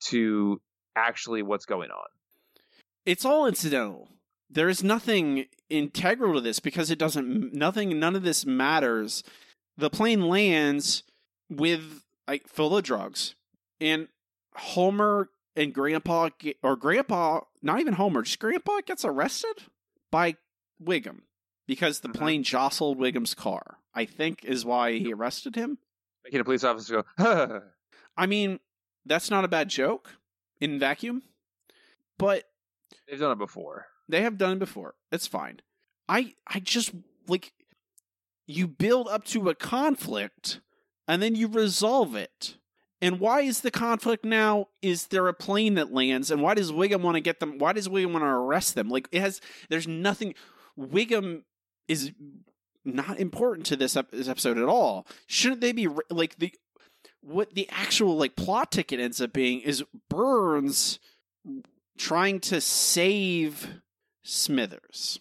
to 0.05 0.61
actually 0.95 1.43
what's 1.43 1.65
going 1.65 1.91
on. 1.91 2.07
It's 3.05 3.25
all 3.25 3.45
incidental. 3.45 4.09
There 4.49 4.69
is 4.69 4.83
nothing 4.83 5.45
integral 5.69 6.35
to 6.35 6.41
this 6.41 6.59
because 6.59 6.91
it 6.91 6.99
doesn't. 6.99 7.53
Nothing. 7.53 7.99
None 7.99 8.15
of 8.15 8.23
this 8.23 8.45
matters. 8.45 9.23
The 9.77 9.89
plane 9.89 10.29
lands 10.29 11.03
with 11.49 12.03
like 12.27 12.47
full 12.47 12.77
of 12.77 12.83
drugs, 12.83 13.35
and 13.79 14.07
Homer 14.55 15.29
and 15.55 15.73
Grandpa 15.73 16.29
get, 16.39 16.57
or 16.63 16.75
Grandpa, 16.75 17.41
not 17.61 17.79
even 17.79 17.93
Homer, 17.93 18.23
just 18.23 18.39
Grandpa 18.39 18.81
gets 18.85 19.05
arrested 19.05 19.63
by 20.11 20.35
Wiggum 20.83 21.21
because 21.67 21.99
the 21.99 22.09
mm-hmm. 22.09 22.17
plane 22.17 22.43
jostled 22.43 22.99
Wiggum's 22.99 23.33
car. 23.33 23.77
I 23.93 24.05
think 24.05 24.43
is 24.43 24.65
why 24.65 24.93
he 24.93 25.13
arrested 25.13 25.55
him. 25.55 25.77
Making 26.25 26.41
a 26.41 26.43
police 26.43 26.63
officer 26.63 27.03
go, 27.17 27.61
I 28.17 28.25
mean, 28.25 28.59
that's 29.05 29.29
not 29.29 29.45
a 29.45 29.47
bad 29.47 29.69
joke 29.69 30.17
in 30.59 30.79
vacuum, 30.79 31.23
but 32.17 32.43
they've 33.07 33.19
done 33.19 33.31
it 33.31 33.37
before. 33.37 33.87
They 34.07 34.21
have 34.21 34.37
done 34.37 34.53
it 34.53 34.59
before. 34.59 34.95
It's 35.11 35.27
fine. 35.27 35.61
I 36.07 36.33
I 36.47 36.59
just 36.59 36.91
like 37.27 37.53
you 38.47 38.67
build 38.67 39.07
up 39.07 39.25
to 39.25 39.49
a 39.49 39.55
conflict 39.55 40.61
and 41.07 41.21
then 41.21 41.35
you 41.35 41.47
resolve 41.47 42.15
it. 42.15 42.57
And 43.01 43.19
why 43.19 43.41
is 43.41 43.61
the 43.61 43.71
conflict 43.71 44.23
now? 44.23 44.67
Is 44.81 45.07
there 45.07 45.27
a 45.27 45.33
plane 45.33 45.75
that 45.75 45.93
lands? 45.93 46.31
And 46.31 46.41
why 46.41 46.53
does 46.53 46.71
Wiggum 46.71 47.01
want 47.01 47.15
to 47.15 47.21
get 47.21 47.39
them? 47.39 47.57
Why 47.57 47.73
does 47.73 47.87
Wiggum 47.87 48.13
want 48.13 48.23
to 48.23 48.29
arrest 48.29 48.75
them? 48.75 48.89
Like 48.89 49.07
it 49.11 49.21
has. 49.21 49.41
There's 49.69 49.87
nothing. 49.87 50.33
Wiggum 50.79 51.43
is 51.87 52.11
not 52.83 53.19
important 53.19 53.65
to 53.67 53.75
this, 53.75 53.95
ep- 53.95 54.11
this 54.11 54.27
episode 54.27 54.57
at 54.57 54.65
all. 54.65 55.07
Shouldn't 55.27 55.61
they 55.61 55.71
be 55.71 55.87
like 56.09 56.37
the 56.37 56.53
what 57.21 57.53
the 57.53 57.67
actual 57.71 58.17
like 58.17 58.35
plot 58.35 58.71
ticket 58.71 58.99
ends 58.99 59.19
up 59.19 59.33
being 59.33 59.61
is 59.61 59.83
Burns 60.09 60.99
trying 61.97 62.39
to 62.39 62.61
save 62.61 63.81
Smithers. 64.25 65.19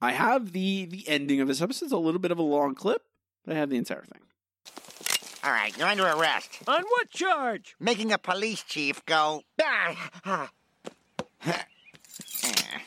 I 0.00 0.12
have 0.12 0.52
the 0.52 0.84
the 0.84 1.08
ending 1.08 1.40
of 1.40 1.48
this 1.48 1.62
episode. 1.62 1.86
It's 1.86 1.92
a 1.92 1.98
little 1.98 2.20
bit 2.20 2.30
of 2.30 2.38
a 2.38 2.42
long 2.42 2.74
clip, 2.74 3.02
but 3.44 3.56
I 3.56 3.58
have 3.58 3.70
the 3.70 3.76
entire 3.76 4.04
thing. 4.04 4.20
All 5.42 5.50
right, 5.50 5.76
you're 5.76 5.88
under 5.88 6.06
arrest. 6.06 6.58
On 6.66 6.82
what 6.82 7.10
charge? 7.10 7.74
Making 7.80 8.12
a 8.12 8.18
police 8.18 8.62
chief 8.62 9.04
go. 9.06 9.42
"Ah." 9.62 10.10
ah, 10.24 10.50
ah, 11.46 11.64
ah 12.44 12.80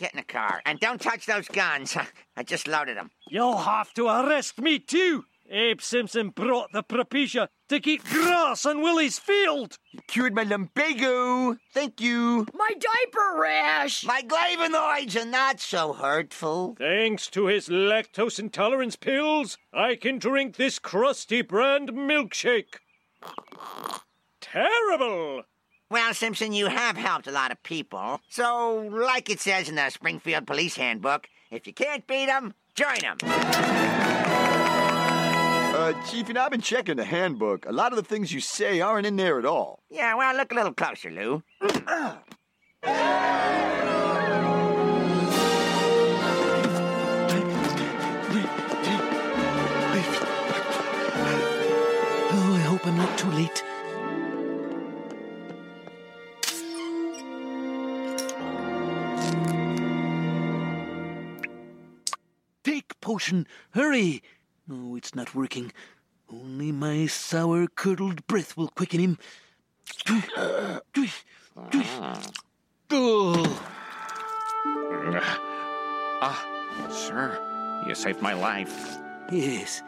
get 0.00 0.14
in 0.14 0.16
the 0.16 0.24
car 0.24 0.62
and 0.64 0.80
don't 0.80 1.00
touch 1.00 1.26
those 1.26 1.46
guns. 1.46 1.96
I 2.36 2.42
just 2.42 2.66
loaded 2.66 2.96
them. 2.96 3.10
You'll 3.28 3.58
have 3.58 3.92
to 3.94 4.08
arrest 4.08 4.58
me 4.58 4.78
too. 4.78 5.26
Abe 5.50 5.80
Simpson 5.80 6.28
brought 6.30 6.70
the 6.72 6.82
propecia 6.82 7.48
to 7.68 7.80
keep 7.80 8.04
grass 8.04 8.64
on 8.64 8.82
Willie's 8.82 9.18
field. 9.18 9.78
Cured 10.06 10.34
my 10.34 10.44
lumbago. 10.44 11.56
Thank 11.74 12.00
you. 12.00 12.46
My 12.54 12.70
diaper 12.70 13.40
rash. 13.40 14.04
My 14.04 14.22
flavonoids 14.22 15.20
are 15.20 15.26
not 15.26 15.58
so 15.60 15.92
hurtful. 15.92 16.76
Thanks 16.78 17.26
to 17.30 17.46
his 17.46 17.68
lactose 17.68 18.38
intolerance 18.38 18.94
pills, 18.94 19.58
I 19.72 19.96
can 19.96 20.18
drink 20.18 20.56
this 20.56 20.78
Krusty 20.78 21.46
brand 21.46 21.90
milkshake. 21.92 22.78
Terrible! 24.40 25.42
Well, 25.90 26.14
Simpson, 26.14 26.52
you 26.52 26.66
have 26.66 26.96
helped 26.96 27.26
a 27.26 27.32
lot 27.32 27.50
of 27.50 27.60
people. 27.64 28.20
So, 28.28 28.88
like 28.92 29.28
it 29.28 29.40
says 29.40 29.68
in 29.68 29.74
the 29.74 29.90
Springfield 29.90 30.46
Police 30.46 30.76
Handbook, 30.76 31.26
if 31.50 31.66
you 31.66 31.72
can't 31.72 32.06
beat 32.06 32.28
'em, 32.28 32.54
join 32.76 33.04
'em. 33.04 33.18
Uh, 35.80 35.94
Chief, 36.10 36.28
you 36.28 36.34
know, 36.34 36.42
I've 36.42 36.50
been 36.50 36.60
checking 36.60 36.96
the 36.96 37.06
handbook. 37.06 37.64
A 37.64 37.72
lot 37.72 37.90
of 37.90 37.96
the 37.96 38.04
things 38.04 38.34
you 38.34 38.40
say 38.40 38.82
aren't 38.82 39.06
in 39.06 39.16
there 39.16 39.38
at 39.38 39.46
all. 39.46 39.82
Yeah, 39.88 40.14
well, 40.14 40.36
look 40.36 40.52
a 40.52 40.54
little 40.54 40.74
closer, 40.74 41.10
Lou. 41.10 41.42
Oh, 41.62 42.18
I 52.52 52.60
hope 52.66 52.86
I'm 52.86 52.98
not 52.98 53.18
too 53.18 53.30
late. 53.30 53.64
Take 62.64 63.00
potion, 63.00 63.46
hurry! 63.70 64.22
Oh, 64.70 64.94
it's 64.94 65.14
not 65.14 65.34
working. 65.34 65.72
Only 66.32 66.70
my 66.70 67.06
sour 67.06 67.66
curdled 67.66 68.24
breath 68.28 68.56
will 68.56 68.68
quicken 68.68 69.00
him. 69.00 69.18
Oh. 72.92 73.60
Ah, 76.22 76.88
sir, 76.90 77.84
you 77.88 77.94
saved 77.94 78.22
my 78.22 78.32
life. 78.32 78.98
Yes. 79.32 79.82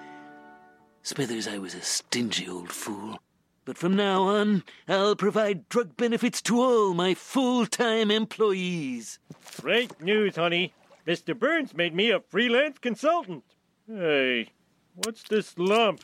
Smithers, 1.02 1.46
I 1.46 1.58
was 1.58 1.74
a 1.74 1.82
stingy 1.82 2.48
old 2.48 2.70
fool. 2.70 3.20
But 3.64 3.78
from 3.78 3.94
now 3.94 4.22
on, 4.22 4.64
I'll 4.88 5.14
provide 5.14 5.68
drug 5.68 5.96
benefits 5.96 6.42
to 6.42 6.60
all 6.60 6.94
my 6.94 7.14
full 7.14 7.66
time 7.66 8.10
employees. 8.10 9.20
Great 9.60 10.00
news, 10.00 10.34
honey. 10.34 10.72
Mr. 11.06 11.38
Burns 11.38 11.74
made 11.74 11.94
me 11.94 12.10
a 12.10 12.20
freelance 12.20 12.78
consultant. 12.78 13.44
Hey, 13.86 14.48
what's 14.94 15.22
this 15.24 15.54
lump? 15.58 16.00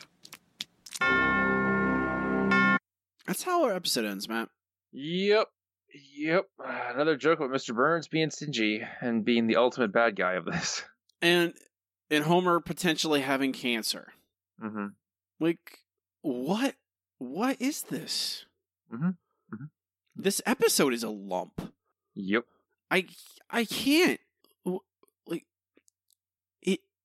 That's 3.27 3.43
how 3.43 3.63
our 3.65 3.73
episode 3.73 4.05
ends, 4.05 4.27
Matt. 4.27 4.49
Yep. 4.91 5.47
Yep. 6.15 6.45
Another 6.93 7.15
joke 7.15 7.39
about 7.39 7.51
Mr. 7.55 7.75
Burns 7.75 8.07
being 8.07 8.29
stingy 8.31 8.81
and 9.01 9.23
being 9.23 9.47
the 9.47 9.55
ultimate 9.57 9.91
bad 9.91 10.15
guy 10.15 10.33
of 10.33 10.45
this. 10.45 10.83
And 11.21 11.53
and 12.11 12.23
Homer 12.23 12.59
potentially 12.59 13.21
having 13.21 13.53
cancer. 13.53 14.13
Mm-hmm. 14.63 14.87
Like 15.39 15.79
what 16.21 16.75
what 17.19 17.61
is 17.61 17.83
this? 17.83 18.45
Mhm. 18.91 19.17
Mhm. 19.53 19.69
This 20.15 20.41
episode 20.45 20.93
is 20.93 21.03
a 21.03 21.09
lump. 21.09 21.73
Yep. 22.15 22.45
I 22.89 23.05
I 23.49 23.65
can't 23.65 24.19
w- 24.19 24.19
like 24.19 24.28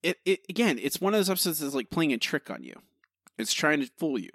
it, 0.05 0.19
it 0.25 0.41
again. 0.49 0.79
It's 0.81 1.01
one 1.01 1.15
of 1.15 1.19
those 1.19 1.31
episodes 1.31 1.61
that's 1.61 1.75
like 1.75 1.91
playing 1.91 2.13
a 2.13 2.19
trick 2.19 2.51
on 2.51 2.63
you. 2.63 2.75
It's 3.39 3.53
trying 3.53 3.81
to 3.81 3.91
fool 3.99 4.19
you 4.19 4.31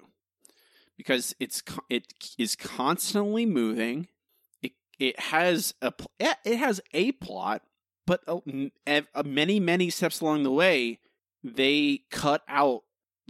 because 0.96 1.34
it's 1.40 1.62
it 1.88 2.12
is 2.36 2.56
constantly 2.56 3.46
moving. 3.46 4.08
It 4.62 4.72
it 4.98 5.18
has 5.18 5.74
a 5.80 5.92
it 6.18 6.56
has 6.56 6.80
a 6.92 7.12
plot, 7.12 7.62
but 8.06 8.22
ev- 8.86 9.08
uh, 9.14 9.22
many 9.24 9.60
many 9.60 9.88
steps 9.88 10.20
along 10.20 10.42
the 10.42 10.50
way, 10.50 10.98
they 11.42 12.02
cut 12.10 12.42
out 12.48 12.82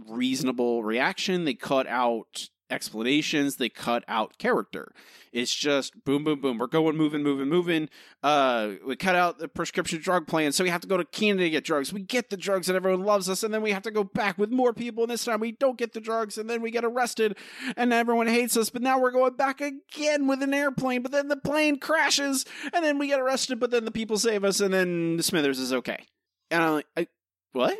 reasonable 0.05 0.83
reaction. 0.83 1.45
They 1.45 1.53
cut 1.53 1.87
out 1.87 2.49
explanations. 2.71 3.57
They 3.57 3.69
cut 3.69 4.03
out 4.07 4.37
character. 4.37 4.91
It's 5.31 5.55
just 5.55 6.03
boom, 6.03 6.23
boom, 6.23 6.41
boom. 6.41 6.57
We're 6.57 6.67
going, 6.67 6.97
moving, 6.97 7.23
moving, 7.23 7.47
moving. 7.47 7.89
Uh, 8.21 8.71
we 8.85 8.95
cut 8.97 9.15
out 9.15 9.39
the 9.39 9.47
prescription 9.47 10.01
drug 10.01 10.27
plan, 10.27 10.51
so 10.51 10.63
we 10.63 10.69
have 10.69 10.81
to 10.81 10.87
go 10.87 10.97
to 10.97 11.05
Canada 11.05 11.43
to 11.45 11.49
get 11.49 11.63
drugs. 11.63 11.93
We 11.93 12.01
get 12.01 12.29
the 12.29 12.37
drugs, 12.37 12.67
and 12.67 12.75
everyone 12.75 13.05
loves 13.05 13.29
us, 13.29 13.43
and 13.43 13.53
then 13.53 13.61
we 13.61 13.71
have 13.71 13.83
to 13.83 13.91
go 13.91 14.03
back 14.03 14.37
with 14.37 14.51
more 14.51 14.73
people. 14.73 15.03
And 15.03 15.11
this 15.11 15.23
time 15.23 15.39
we 15.39 15.53
don't 15.53 15.77
get 15.77 15.93
the 15.93 16.01
drugs, 16.01 16.37
and 16.37 16.49
then 16.49 16.61
we 16.61 16.69
get 16.69 16.83
arrested, 16.83 17.37
and 17.77 17.93
everyone 17.93 18.27
hates 18.27 18.57
us. 18.57 18.69
But 18.69 18.81
now 18.81 18.99
we're 18.99 19.11
going 19.11 19.35
back 19.35 19.61
again 19.61 20.27
with 20.27 20.43
an 20.43 20.53
airplane. 20.53 21.01
But 21.01 21.13
then 21.13 21.29
the 21.29 21.37
plane 21.37 21.79
crashes, 21.79 22.45
and 22.73 22.83
then 22.83 22.97
we 22.97 23.07
get 23.07 23.21
arrested. 23.21 23.59
But 23.59 23.71
then 23.71 23.85
the 23.85 23.91
people 23.91 24.17
save 24.17 24.43
us, 24.43 24.59
and 24.59 24.73
then 24.73 25.21
Smithers 25.21 25.59
is 25.59 25.71
okay. 25.71 26.05
And 26.49 26.61
I'm 26.61 26.73
like, 26.73 26.87
I, 26.97 27.07
what? 27.53 27.77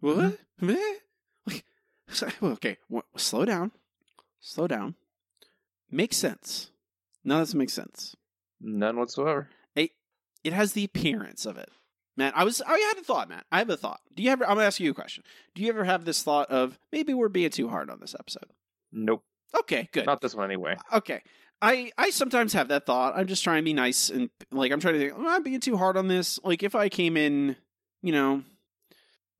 What? 0.00 0.38
Meh? 0.60 0.76
Like, 1.44 1.64
okay, 2.42 2.76
slow 3.16 3.44
down, 3.44 3.72
slow 4.42 4.66
down. 4.66 4.96
Makes 5.90 6.18
sense. 6.18 6.70
None 7.24 7.40
of 7.40 7.46
this 7.46 7.54
makes 7.54 7.72
sense. 7.72 8.14
None 8.60 8.98
whatsoever. 8.98 9.48
It 9.74 9.92
it 10.44 10.52
has 10.52 10.74
the 10.74 10.84
appearance 10.84 11.46
of 11.46 11.56
it. 11.56 11.70
Man, 12.16 12.32
I 12.36 12.44
was 12.44 12.60
I 12.60 12.78
had 12.78 12.98
a 13.00 13.04
thought, 13.04 13.30
Matt. 13.30 13.46
I 13.50 13.58
have 13.58 13.70
a 13.70 13.76
thought. 13.76 14.00
Do 14.14 14.22
you 14.22 14.30
ever? 14.30 14.44
I'm 14.44 14.56
gonna 14.56 14.66
ask 14.66 14.80
you 14.80 14.90
a 14.90 14.94
question. 14.94 15.24
Do 15.54 15.62
you 15.62 15.70
ever 15.70 15.84
have 15.84 16.04
this 16.04 16.22
thought 16.22 16.50
of 16.50 16.78
maybe 16.92 17.14
we're 17.14 17.28
being 17.28 17.50
too 17.50 17.68
hard 17.68 17.88
on 17.88 18.00
this 18.00 18.14
episode? 18.18 18.50
Nope. 18.92 19.24
Okay, 19.60 19.88
good. 19.92 20.06
Not 20.06 20.20
this 20.20 20.34
one 20.34 20.44
anyway. 20.44 20.76
Uh, 20.92 20.98
okay. 20.98 21.22
I, 21.60 21.92
I 21.96 22.10
sometimes 22.10 22.54
have 22.54 22.68
that 22.68 22.86
thought. 22.86 23.16
I'm 23.16 23.28
just 23.28 23.44
trying 23.44 23.58
to 23.58 23.64
be 23.64 23.72
nice 23.72 24.10
and 24.10 24.30
like 24.50 24.72
I'm 24.72 24.80
trying 24.80 24.94
to 24.94 25.00
think. 25.00 25.14
Am 25.14 25.26
I 25.26 25.38
being 25.38 25.60
too 25.60 25.76
hard 25.76 25.96
on 25.96 26.08
this? 26.08 26.40
Like 26.42 26.62
if 26.62 26.74
I 26.74 26.88
came 26.88 27.16
in, 27.16 27.56
you 28.02 28.12
know, 28.12 28.42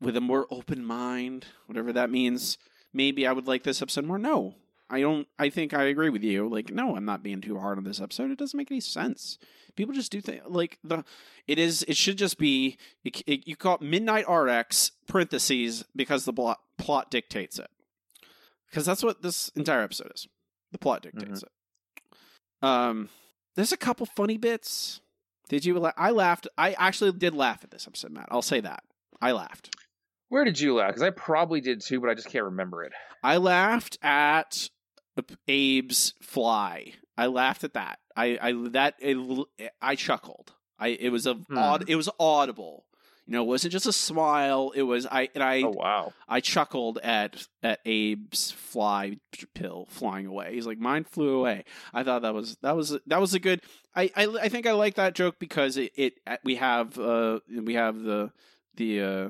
with 0.00 0.16
a 0.16 0.20
more 0.20 0.46
open 0.50 0.84
mind, 0.84 1.46
whatever 1.66 1.92
that 1.92 2.10
means, 2.10 2.58
maybe 2.92 3.26
I 3.26 3.32
would 3.32 3.48
like 3.48 3.64
this 3.64 3.82
episode 3.82 4.04
more. 4.04 4.18
No, 4.18 4.54
I 4.92 5.00
don't. 5.00 5.26
I 5.38 5.48
think 5.48 5.72
I 5.72 5.84
agree 5.84 6.10
with 6.10 6.22
you. 6.22 6.46
Like, 6.50 6.70
no, 6.70 6.94
I'm 6.94 7.06
not 7.06 7.22
being 7.22 7.40
too 7.40 7.58
hard 7.58 7.78
on 7.78 7.84
this 7.84 8.00
episode. 8.00 8.30
It 8.30 8.38
doesn't 8.38 8.56
make 8.56 8.70
any 8.70 8.80
sense. 8.80 9.38
People 9.74 9.94
just 9.94 10.12
do 10.12 10.20
things 10.20 10.42
like 10.46 10.78
the. 10.84 11.02
It 11.48 11.58
is. 11.58 11.82
It 11.88 11.96
should 11.96 12.18
just 12.18 12.36
be. 12.36 12.76
It, 13.02 13.22
it, 13.26 13.48
you 13.48 13.56
call 13.56 13.76
it 13.76 13.80
Midnight 13.80 14.28
RX 14.28 14.92
parentheses 15.08 15.82
because 15.96 16.26
the 16.26 16.32
plot 16.34 16.60
plot 16.76 17.10
dictates 17.10 17.58
it. 17.58 17.70
Because 18.68 18.84
that's 18.84 19.02
what 19.02 19.22
this 19.22 19.48
entire 19.56 19.80
episode 19.80 20.12
is. 20.14 20.28
The 20.72 20.78
plot 20.78 21.02
dictates 21.02 21.42
it. 21.42 21.50
Um, 22.60 23.08
there's 23.56 23.72
a 23.72 23.78
couple 23.78 24.04
funny 24.04 24.36
bits. 24.36 25.00
Did 25.48 25.64
you? 25.64 25.78
La- 25.78 25.92
I 25.96 26.10
laughed. 26.10 26.48
I 26.58 26.72
actually 26.72 27.12
did 27.12 27.34
laugh 27.34 27.64
at 27.64 27.70
this 27.70 27.86
episode, 27.86 28.10
Matt. 28.10 28.28
I'll 28.30 28.42
say 28.42 28.60
that. 28.60 28.82
I 29.22 29.32
laughed. 29.32 29.74
Where 30.28 30.44
did 30.44 30.60
you 30.60 30.74
laugh? 30.74 30.88
Because 30.88 31.02
I 31.02 31.10
probably 31.10 31.62
did 31.62 31.80
too, 31.80 31.98
but 31.98 32.10
I 32.10 32.14
just 32.14 32.28
can't 32.28 32.44
remember 32.44 32.82
it. 32.84 32.92
I 33.22 33.38
laughed 33.38 33.98
at 34.02 34.68
Abe's 35.48 36.14
fly. 36.22 36.92
I 37.16 37.26
laughed 37.26 37.64
at 37.64 37.74
that. 37.74 37.98
I 38.16 38.38
I 38.40 38.52
that 38.70 38.94
it, 38.98 39.72
I 39.80 39.94
chuckled. 39.96 40.52
I 40.78 40.88
it 40.88 41.10
was 41.10 41.26
a 41.26 41.34
Hmm. 41.34 41.58
odd. 41.58 41.84
It 41.88 41.96
was 41.96 42.08
audible. 42.18 42.84
You 43.26 43.34
know, 43.34 43.44
it 43.44 43.46
wasn't 43.46 43.72
just 43.72 43.86
a 43.86 43.92
smile. 43.92 44.72
It 44.74 44.82
was 44.82 45.06
I 45.06 45.28
and 45.34 45.44
I. 45.44 45.62
Oh 45.62 45.70
wow! 45.70 46.12
I 46.28 46.40
chuckled 46.40 46.98
at 47.04 47.46
at 47.62 47.78
Abe's 47.86 48.50
fly 48.50 49.18
pill 49.54 49.86
flying 49.90 50.26
away. 50.26 50.54
He's 50.54 50.66
like, 50.66 50.78
mine 50.78 51.04
flew 51.04 51.38
away. 51.38 51.64
I 51.94 52.02
thought 52.02 52.22
that 52.22 52.34
was 52.34 52.56
that 52.62 52.74
was 52.76 52.98
that 53.06 53.20
was 53.20 53.32
a 53.34 53.38
good. 53.38 53.60
I 53.94 54.10
I, 54.16 54.26
I 54.42 54.48
think 54.48 54.66
I 54.66 54.72
like 54.72 54.96
that 54.96 55.14
joke 55.14 55.36
because 55.38 55.76
it, 55.76 55.92
it 55.96 56.14
we 56.44 56.56
have 56.56 56.98
uh 56.98 57.38
we 57.48 57.74
have 57.74 58.02
the 58.02 58.32
the 58.74 59.00
uh, 59.02 59.28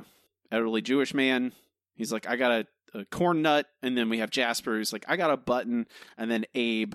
elderly 0.51 0.81
Jewish 0.83 1.13
man. 1.13 1.53
He's 1.95 2.13
like, 2.13 2.27
I 2.27 2.37
got 2.37 2.67
a 2.95 3.05
corn 3.07 3.43
nut, 3.43 3.67
and 3.83 3.97
then 3.97 4.09
we 4.09 4.19
have 4.19 4.31
Jasper. 4.31 4.77
Who's 4.77 4.93
like, 4.93 5.05
I 5.09 5.17
got 5.17 5.31
a 5.31 5.37
button, 5.37 5.87
and 6.17 6.31
then 6.31 6.45
Abe. 6.55 6.95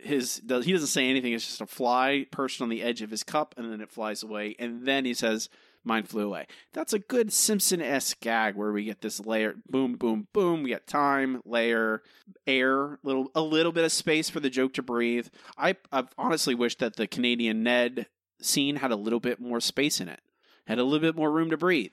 His 0.00 0.36
does 0.36 0.64
he 0.64 0.72
doesn't 0.72 0.86
say 0.86 1.10
anything. 1.10 1.32
It's 1.32 1.44
just 1.44 1.60
a 1.60 1.66
fly 1.66 2.26
perched 2.30 2.60
on 2.60 2.68
the 2.68 2.82
edge 2.82 3.02
of 3.02 3.10
his 3.10 3.24
cup, 3.24 3.56
and 3.58 3.72
then 3.72 3.80
it 3.80 3.90
flies 3.90 4.22
away. 4.22 4.54
And 4.56 4.86
then 4.86 5.04
he 5.04 5.12
says, 5.12 5.48
"Mine 5.82 6.04
flew 6.04 6.26
away." 6.26 6.46
That's 6.72 6.92
a 6.92 7.00
good 7.00 7.32
Simpson 7.32 7.82
esque 7.82 8.20
gag 8.20 8.54
where 8.54 8.70
we 8.70 8.84
get 8.84 9.00
this 9.00 9.18
layer, 9.18 9.56
boom, 9.68 9.96
boom, 9.96 10.28
boom. 10.32 10.62
We 10.62 10.70
get 10.70 10.86
time, 10.86 11.42
layer, 11.44 12.04
air, 12.46 13.00
little 13.02 13.32
a 13.34 13.40
little 13.40 13.72
bit 13.72 13.82
of 13.84 13.90
space 13.90 14.30
for 14.30 14.38
the 14.38 14.50
joke 14.50 14.72
to 14.74 14.82
breathe. 14.82 15.26
I 15.56 15.74
I've 15.90 16.14
honestly 16.16 16.54
wished 16.54 16.78
that 16.78 16.94
the 16.94 17.08
Canadian 17.08 17.64
Ned 17.64 18.06
scene 18.40 18.76
had 18.76 18.92
a 18.92 18.96
little 18.96 19.18
bit 19.18 19.40
more 19.40 19.60
space 19.60 20.00
in 20.00 20.08
it, 20.08 20.20
had 20.68 20.78
a 20.78 20.84
little 20.84 21.00
bit 21.00 21.16
more 21.16 21.32
room 21.32 21.50
to 21.50 21.56
breathe. 21.56 21.90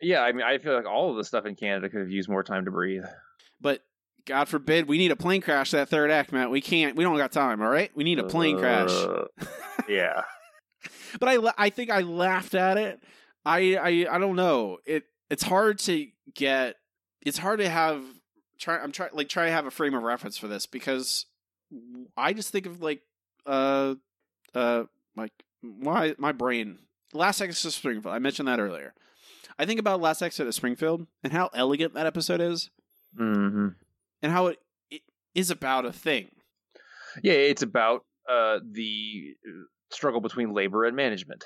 Yeah, 0.00 0.22
I 0.22 0.32
mean, 0.32 0.44
I 0.44 0.58
feel 0.58 0.74
like 0.74 0.86
all 0.86 1.10
of 1.10 1.16
the 1.16 1.24
stuff 1.24 1.46
in 1.46 1.54
Canada 1.56 1.88
could 1.88 2.00
have 2.00 2.10
used 2.10 2.28
more 2.28 2.42
time 2.42 2.64
to 2.66 2.70
breathe. 2.70 3.04
But 3.60 3.82
God 4.24 4.48
forbid 4.48 4.86
we 4.88 4.98
need 4.98 5.10
a 5.10 5.16
plane 5.16 5.40
crash 5.40 5.72
that 5.72 5.88
third 5.88 6.10
act, 6.10 6.32
Matt. 6.32 6.50
We 6.50 6.60
can't. 6.60 6.96
We 6.96 7.04
don't 7.04 7.16
got 7.16 7.32
time. 7.32 7.60
All 7.62 7.68
right, 7.68 7.90
we 7.94 8.04
need 8.04 8.18
a 8.18 8.24
plane 8.24 8.58
crash. 8.58 8.90
Uh, 8.90 9.24
yeah. 9.88 10.22
but 11.18 11.28
I 11.28 11.52
I 11.56 11.70
think 11.70 11.90
I 11.90 12.02
laughed 12.02 12.54
at 12.54 12.76
it. 12.76 13.02
I 13.44 13.76
I 13.76 14.14
I 14.14 14.18
don't 14.18 14.36
know. 14.36 14.78
It 14.84 15.04
it's 15.30 15.42
hard 15.42 15.78
to 15.80 16.06
get. 16.34 16.76
It's 17.24 17.38
hard 17.38 17.60
to 17.60 17.68
have. 17.68 18.02
Try. 18.58 18.78
I'm 18.78 18.92
trying 18.92 19.10
like 19.14 19.28
try 19.28 19.46
to 19.46 19.52
have 19.52 19.66
a 19.66 19.70
frame 19.70 19.94
of 19.94 20.02
reference 20.02 20.36
for 20.36 20.48
this 20.48 20.66
because 20.66 21.26
I 22.16 22.32
just 22.32 22.50
think 22.50 22.66
of 22.66 22.82
like 22.82 23.02
uh 23.46 23.94
uh 24.54 24.84
like 25.16 25.32
why 25.62 26.14
my 26.18 26.32
brain 26.32 26.78
last 27.12 27.40
exit 27.40 27.64
of 27.64 27.72
Springfield. 27.72 28.14
I 28.14 28.18
mentioned 28.18 28.48
that 28.48 28.60
earlier. 28.60 28.94
I 29.58 29.66
think 29.66 29.80
about 29.80 30.00
last 30.00 30.22
exit 30.22 30.46
of 30.46 30.54
Springfield 30.54 31.06
and 31.22 31.32
how 31.32 31.50
elegant 31.54 31.94
that 31.94 32.06
episode 32.06 32.40
is, 32.40 32.70
Mm-hmm. 33.18 33.68
and 34.22 34.32
how 34.32 34.48
it, 34.48 34.58
it 34.90 35.02
is 35.34 35.50
about 35.50 35.84
a 35.86 35.92
thing. 35.92 36.28
Yeah, 37.22 37.32
it's 37.32 37.62
about 37.62 38.04
uh, 38.30 38.58
the 38.70 39.34
struggle 39.90 40.20
between 40.20 40.52
labor 40.52 40.84
and 40.84 40.94
management. 40.94 41.44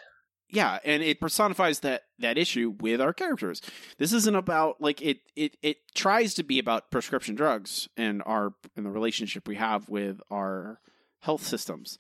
yeah 0.50 0.78
and 0.84 1.02
it 1.02 1.20
personifies 1.20 1.80
that 1.80 2.02
that 2.18 2.36
issue 2.36 2.74
with 2.80 3.00
our 3.00 3.12
characters 3.14 3.62
this 3.98 4.12
isn't 4.12 4.34
about 4.34 4.80
like 4.80 5.00
it 5.00 5.18
it 5.36 5.56
it 5.62 5.76
tries 5.94 6.34
to 6.34 6.42
be 6.42 6.58
about 6.58 6.90
prescription 6.90 7.34
drugs 7.36 7.88
and 7.96 8.20
our 8.26 8.52
and 8.76 8.84
the 8.84 8.90
relationship 8.90 9.46
we 9.48 9.54
have 9.56 9.88
with 9.88 10.20
our 10.30 10.80
health 11.20 11.42
systems 11.46 11.96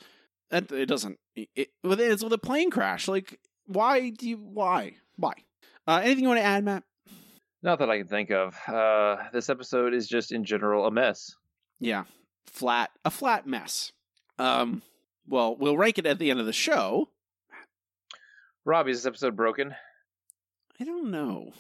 that 0.50 0.70
it 0.72 0.86
doesn't 0.86 1.16
it 1.36 1.48
it, 1.54 1.68
it's 1.84 2.24
with 2.24 2.32
a 2.32 2.38
plane 2.38 2.70
crash 2.70 3.06
like 3.08 3.38
why 3.66 4.10
do 4.10 4.28
you 4.28 4.36
why 4.36 4.96
why 5.16 5.32
uh 5.86 6.00
anything 6.02 6.22
you 6.24 6.28
want 6.28 6.38
to 6.40 6.44
add 6.44 6.64
matt 6.64 6.82
Not 7.62 7.78
that 7.78 7.90
I 7.90 7.98
can 7.98 8.08
think 8.08 8.30
of. 8.30 8.56
Uh, 8.66 9.16
this 9.32 9.48
episode 9.48 9.94
is 9.94 10.08
just 10.08 10.32
in 10.32 10.44
general 10.44 10.86
a 10.86 10.90
mess. 10.90 11.34
yeah 11.80 12.04
flat 12.46 12.90
a 13.04 13.10
flat 13.10 13.46
mess 13.46 13.92
um 14.38 14.82
well 15.28 15.56
we'll 15.56 15.76
rank 15.76 15.98
it 15.98 16.06
at 16.06 16.18
the 16.18 16.30
end 16.30 16.40
of 16.40 16.46
the 16.46 16.52
show 16.52 17.08
Robbie, 18.64 18.92
is 18.92 18.98
this 18.98 19.06
episode 19.06 19.36
broken? 19.36 19.74
i 20.80 20.84
don't 20.84 21.10
know 21.10 21.52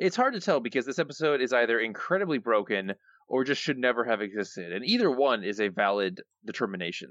It's 0.00 0.16
hard 0.16 0.34
to 0.34 0.40
tell 0.40 0.60
because 0.60 0.86
this 0.86 0.98
episode 0.98 1.40
is 1.42 1.52
either 1.52 1.78
incredibly 1.78 2.38
broken 2.38 2.94
or 3.28 3.44
just 3.44 3.60
should 3.62 3.78
never 3.78 4.04
have 4.04 4.20
existed, 4.20 4.70
and 4.72 4.84
either 4.84 5.10
one 5.10 5.44
is 5.44 5.58
a 5.60 5.68
valid 5.68 6.20
determination. 6.44 7.08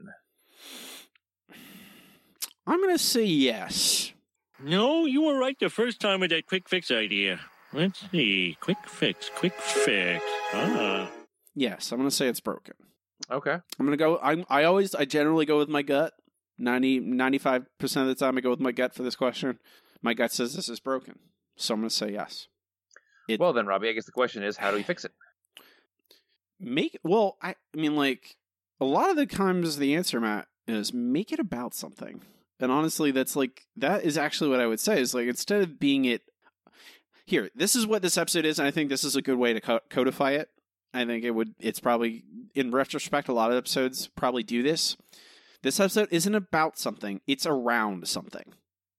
i'm 2.67 2.81
gonna 2.81 2.97
say 2.97 3.23
yes 3.25 4.13
No, 4.63 5.05
you 5.05 5.21
were 5.23 5.37
right 5.37 5.57
the 5.59 5.69
first 5.69 5.99
time 5.99 6.19
with 6.21 6.29
that 6.31 6.47
quick 6.47 6.69
fix 6.69 6.89
idea. 6.91 7.39
Let's 7.73 8.03
see. 8.11 8.57
Quick 8.61 8.77
fix, 8.87 9.29
quick 9.35 9.53
fix. 9.59 10.23
Ah. 10.53 11.09
yes 11.55 11.91
i'm 11.91 11.97
gonna 11.97 12.11
say 12.11 12.27
it's 12.27 12.39
broken 12.39 12.75
Okay. 13.31 13.53
I'm 13.79 13.85
gonna 13.85 13.95
go. 13.97 14.17
I 14.21 14.43
I 14.49 14.63
always 14.65 14.93
I 14.93 15.05
generally 15.05 15.45
go 15.45 15.57
with 15.57 15.69
my 15.69 15.81
gut. 15.81 16.13
95 16.57 17.65
percent 17.79 18.09
of 18.09 18.15
the 18.15 18.23
time, 18.23 18.37
I 18.37 18.41
go 18.41 18.49
with 18.49 18.59
my 18.59 18.71
gut 18.73 18.93
for 18.93 19.01
this 19.03 19.15
question. 19.15 19.59
My 20.01 20.13
gut 20.13 20.31
says 20.33 20.53
this 20.53 20.67
is 20.67 20.79
broken, 20.81 21.17
so 21.55 21.73
I'm 21.73 21.79
gonna 21.79 21.89
say 21.89 22.11
yes. 22.11 22.47
It- 23.29 23.39
Well 23.39 23.53
then, 23.53 23.65
Robbie, 23.65 23.87
I 23.89 23.93
guess 23.93 24.05
the 24.05 24.11
question 24.11 24.43
is, 24.43 24.57
how 24.57 24.71
do 24.71 24.77
we 24.77 24.83
fix 24.83 25.05
it? 25.05 25.13
Make 26.59 26.99
well. 27.03 27.37
I 27.41 27.51
I 27.51 27.77
mean, 27.79 27.95
like 27.95 28.35
a 28.81 28.85
lot 28.85 29.09
of 29.09 29.15
the 29.15 29.25
times, 29.25 29.77
the 29.77 29.95
answer, 29.95 30.19
Matt, 30.19 30.47
is 30.67 30.93
make 30.93 31.31
it 31.31 31.39
about 31.39 31.73
something. 31.73 32.21
And 32.59 32.71
honestly, 32.71 33.11
that's 33.11 33.35
like 33.35 33.65
that 33.77 34.03
is 34.03 34.17
actually 34.17 34.49
what 34.49 34.59
I 34.59 34.67
would 34.67 34.79
say. 34.79 34.99
Is 35.01 35.13
like 35.13 35.27
instead 35.27 35.61
of 35.61 35.79
being 35.79 36.05
it 36.05 36.21
here, 37.25 37.49
this 37.55 37.75
is 37.75 37.87
what 37.87 38.01
this 38.01 38.17
episode 38.17 38.45
is, 38.45 38.59
and 38.59 38.67
I 38.67 38.71
think 38.71 38.89
this 38.89 39.03
is 39.03 39.15
a 39.15 39.21
good 39.21 39.37
way 39.37 39.53
to 39.53 39.61
co- 39.61 39.79
codify 39.89 40.31
it. 40.31 40.49
I 40.93 41.05
think 41.05 41.23
it 41.23 41.31
would. 41.31 41.55
It's 41.59 41.79
probably 41.79 42.23
in 42.53 42.71
retrospect, 42.71 43.27
a 43.27 43.33
lot 43.33 43.51
of 43.51 43.57
episodes 43.57 44.07
probably 44.15 44.43
do 44.43 44.61
this. 44.61 44.95
This 45.63 45.79
episode 45.79 46.09
isn't 46.11 46.35
about 46.35 46.77
something; 46.77 47.21
it's 47.27 47.45
around 47.45 48.07
something. 48.07 48.53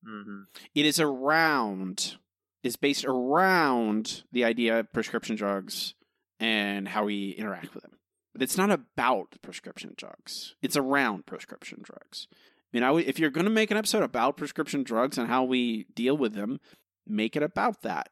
Mm-hmm. 0.07 0.43
It 0.75 0.87
is 0.87 1.01
around, 1.01 2.17
is 2.63 2.77
based 2.77 3.05
around 3.05 4.25
the 4.33 4.45
idea 4.45 4.81
of 4.81 4.93
prescription 4.93 5.37
drugs 5.37 5.95
and 6.41 6.89
how 6.89 7.05
we 7.05 7.31
interact 7.31 7.75
with 7.75 7.85
them. 7.85 7.99
But 8.33 8.43
it's 8.43 8.59
not 8.59 8.71
about 8.71 9.37
prescription 9.43 9.95
drugs. 9.97 10.57
It's 10.61 10.77
around 10.77 11.25
prescription 11.27 11.81
drugs. 11.83 12.27
Mean, 12.75 12.83
I 12.83 12.91
would, 12.91 13.07
if 13.07 13.19
you're 13.19 13.31
going 13.31 13.45
to 13.45 13.51
make 13.51 13.71
an 13.71 13.77
episode 13.77 14.03
about 14.03 14.37
prescription 14.37 14.83
drugs 14.83 15.17
and 15.17 15.29
how 15.29 15.45
we 15.45 15.87
deal 15.95 16.17
with 16.17 16.35
them, 16.35 16.61
make 17.07 17.37
it 17.37 17.43
about 17.43 17.83
that. 17.83 18.09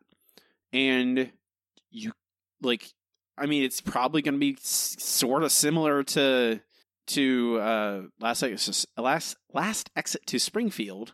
And 0.72 1.32
you 1.90 2.12
like, 2.62 2.92
I 3.36 3.46
mean, 3.46 3.64
it's 3.64 3.80
probably 3.80 4.22
going 4.22 4.34
to 4.34 4.40
be 4.40 4.56
sort 4.60 5.42
of 5.42 5.52
similar 5.52 6.02
to 6.04 6.60
to 7.08 7.58
uh, 7.60 8.02
last 8.20 8.44
last 8.96 9.36
last 9.52 9.90
exit 9.96 10.24
to 10.26 10.38
Springfield 10.38 11.12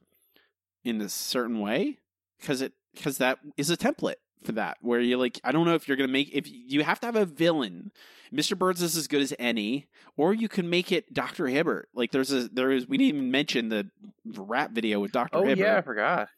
in 0.85 1.01
a 1.01 1.09
certain 1.09 1.61
way 1.61 1.99
because 2.39 2.61
it 2.61 2.75
because 2.95 3.19
that 3.19 3.39
is 3.57 3.71
a 3.71 3.77
template 3.77 4.17
for 4.45 4.53
that 4.53 4.79
where 4.81 5.01
you're 5.01 5.19
like 5.19 5.41
I 5.45 5.53
don't 5.53 5.67
know 5.67 5.75
if 5.75 5.89
you're 5.89 5.97
gonna 5.97 6.13
make 6.13 6.31
if 6.33 6.45
you 6.49 6.83
have 6.85 7.01
to 7.01 7.07
have 7.07 7.17
a 7.17 7.25
villain. 7.25 7.91
Mr. 8.33 8.59
Burns 8.59 8.83
is 8.83 8.95
as 8.97 9.09
good 9.09 9.23
as 9.23 9.33
any, 9.39 9.87
or 10.19 10.35
you 10.35 10.49
can 10.49 10.69
make 10.69 10.93
it 10.93 11.15
Dr. 11.15 11.47
Hibbert. 11.47 11.89
Like 11.95 12.11
there's 12.13 12.31
a 12.31 12.49
there 12.49 12.71
is 12.71 12.87
we 12.87 12.99
didn't 12.99 13.17
even 13.17 13.31
mention 13.31 13.69
the 13.71 13.91
rap 14.25 14.73
video 14.73 15.01
with 15.01 15.13
Dr. 15.13 15.39
Oh 15.39 15.45
Hibbert. 15.45 15.59
yeah, 15.59 15.77
I 15.79 15.81
forgot 15.81 16.29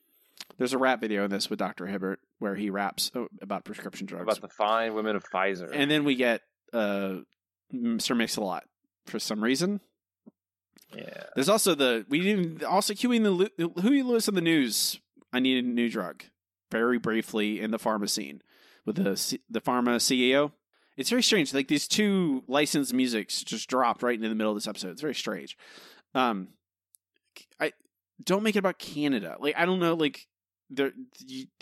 There's 0.57 0.73
a 0.73 0.79
rap 0.79 1.01
video 1.01 1.25
in 1.25 1.31
this 1.31 1.51
with 1.51 1.59
Dr. 1.59 1.87
Hibbert 1.87 2.21
where 2.39 2.55
he 2.55 2.71
raps 2.71 3.11
uh, 3.17 3.25
about 3.43 3.65
prescription 3.65 4.07
drugs. 4.07 4.23
about 4.23 4.41
the 4.41 4.49
fine 4.49 4.95
women 4.95 5.17
of 5.17 5.25
Pfizer. 5.25 5.69
and 5.73 5.91
then 5.91 6.05
we 6.05 6.15
get 6.15 6.43
uh 6.73 7.17
Mr. 7.75 8.17
Mix-a-Lot 8.17 8.65
for 9.07 9.19
some 9.19 9.43
reason. 9.43 9.81
yeah, 10.97 11.25
There's 11.35 11.49
also 11.49 11.75
the 11.75 12.07
we 12.09 12.21
didn't 12.21 12.63
also 12.63 12.95
cueing 12.95 13.25
the 13.57 13.81
Huey 13.81 14.03
Lewis 14.03 14.29
and 14.29 14.37
the 14.37 14.41
News. 14.43 15.01
I 15.33 15.41
need 15.41 15.65
a 15.65 15.67
new 15.67 15.89
drug. 15.89 16.25
Very 16.71 16.99
briefly 16.99 17.61
in 17.61 17.71
the 17.71 17.79
pharma 17.79 18.09
scene 18.09 18.43
with 18.85 18.97
the 18.97 19.39
the 19.49 19.61
pharma 19.61 19.97
CEO. 19.97 20.53
It's 20.97 21.11
very 21.11 21.23
strange. 21.23 21.55
Like 21.55 21.69
these 21.69 21.89
two 21.89 22.43
licensed 22.47 22.93
musics 22.93 23.43
just 23.43 23.69
dropped 23.69 24.03
right 24.03 24.15
into 24.15 24.29
the 24.29 24.35
middle 24.35 24.53
of 24.53 24.57
this 24.57 24.69
episode. 24.69 24.91
It's 24.91 25.01
very 25.01 25.15
strange. 25.15 25.57
Um, 26.15 26.49
I 27.59 27.73
don't 28.25 28.43
make 28.43 28.57
it 28.57 28.61
about 28.61 28.79
Canada. 28.79 29.37
Like 29.41 29.55
I 29.57 29.65
don't 29.65 29.81
know. 29.81 29.95
Like 29.95 30.27
there 30.69 30.93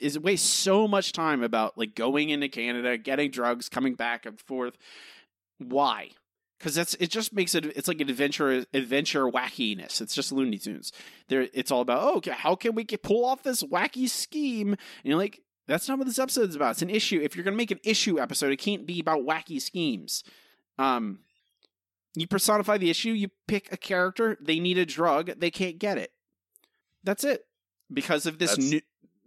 is 0.00 0.18
waste 0.18 0.46
so 0.46 0.86
much 0.86 1.12
time 1.12 1.42
about 1.42 1.78
like 1.78 1.94
going 1.94 2.30
into 2.30 2.48
Canada, 2.48 2.98
getting 2.98 3.30
drugs, 3.30 3.68
coming 3.68 3.94
back 3.94 4.26
and 4.26 4.40
forth. 4.40 4.76
Why? 5.58 6.10
Because 6.58 6.74
that's 6.74 6.94
it 6.94 7.10
just 7.10 7.32
makes 7.32 7.54
it 7.54 7.64
it's 7.64 7.88
like 7.88 8.00
an 8.00 8.10
adventure 8.10 8.64
adventure 8.74 9.26
wackiness. 9.26 10.00
It's 10.00 10.14
just 10.14 10.32
looney 10.32 10.58
tunes. 10.58 10.92
There 11.28 11.48
it's 11.52 11.70
all 11.70 11.80
about 11.80 12.02
oh 12.02 12.16
okay 12.16 12.32
how 12.32 12.54
can 12.54 12.74
we 12.74 12.84
get, 12.84 13.02
pull 13.02 13.24
off 13.24 13.42
this 13.42 13.62
wacky 13.62 14.08
scheme? 14.08 14.70
And 14.70 14.78
you're 15.04 15.16
like 15.16 15.40
that's 15.66 15.88
not 15.88 15.98
what 15.98 16.06
this 16.06 16.18
episode 16.18 16.48
is 16.48 16.56
about. 16.56 16.72
It's 16.72 16.82
an 16.82 16.90
issue. 16.90 17.20
If 17.22 17.36
you're 17.36 17.44
going 17.44 17.52
to 17.52 17.58
make 17.58 17.70
an 17.70 17.80
issue 17.84 18.18
episode 18.18 18.52
it 18.52 18.56
can't 18.56 18.86
be 18.86 19.00
about 19.00 19.26
wacky 19.26 19.60
schemes. 19.60 20.24
Um 20.78 21.20
you 22.14 22.26
personify 22.26 22.78
the 22.78 22.90
issue 22.90 23.10
you 23.10 23.28
pick 23.46 23.72
a 23.72 23.76
character 23.76 24.36
they 24.40 24.58
need 24.58 24.78
a 24.78 24.86
drug 24.86 25.32
they 25.38 25.50
can't 25.50 25.78
get 25.78 25.98
it. 25.98 26.10
That's 27.04 27.24
it. 27.24 27.44
Because 27.92 28.26
of 28.26 28.38
this 28.38 28.50
That's- 28.50 28.70
new 28.70 28.80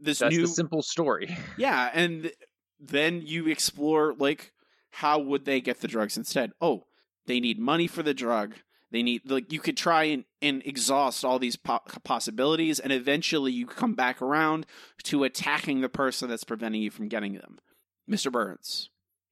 this 0.03 0.19
that's 0.19 0.35
new 0.35 0.47
simple 0.47 0.81
story. 0.81 1.37
yeah, 1.57 1.89
and 1.93 2.31
then 2.79 3.21
you 3.21 3.47
explore 3.47 4.15
like 4.17 4.51
how 4.89 5.19
would 5.19 5.45
they 5.45 5.61
get 5.61 5.79
the 5.79 5.87
drugs 5.87 6.17
instead? 6.17 6.51
Oh, 6.59 6.85
they 7.27 7.39
need 7.39 7.59
money 7.59 7.87
for 7.87 8.03
the 8.03 8.13
drug. 8.13 8.55
They 8.91 9.03
need 9.03 9.29
like 9.29 9.53
you 9.53 9.59
could 9.59 9.77
try 9.77 10.03
and, 10.03 10.25
and 10.41 10.61
exhaust 10.65 11.23
all 11.23 11.39
these 11.39 11.55
po- 11.55 11.79
possibilities, 12.03 12.79
and 12.79 12.91
eventually 12.91 13.51
you 13.51 13.65
come 13.65 13.93
back 13.93 14.21
around 14.21 14.65
to 15.03 15.23
attacking 15.23 15.81
the 15.81 15.89
person 15.89 16.29
that's 16.29 16.43
preventing 16.43 16.81
you 16.81 16.91
from 16.91 17.07
getting 17.07 17.35
them, 17.35 17.59
Mister 18.05 18.29
Burns 18.29 18.89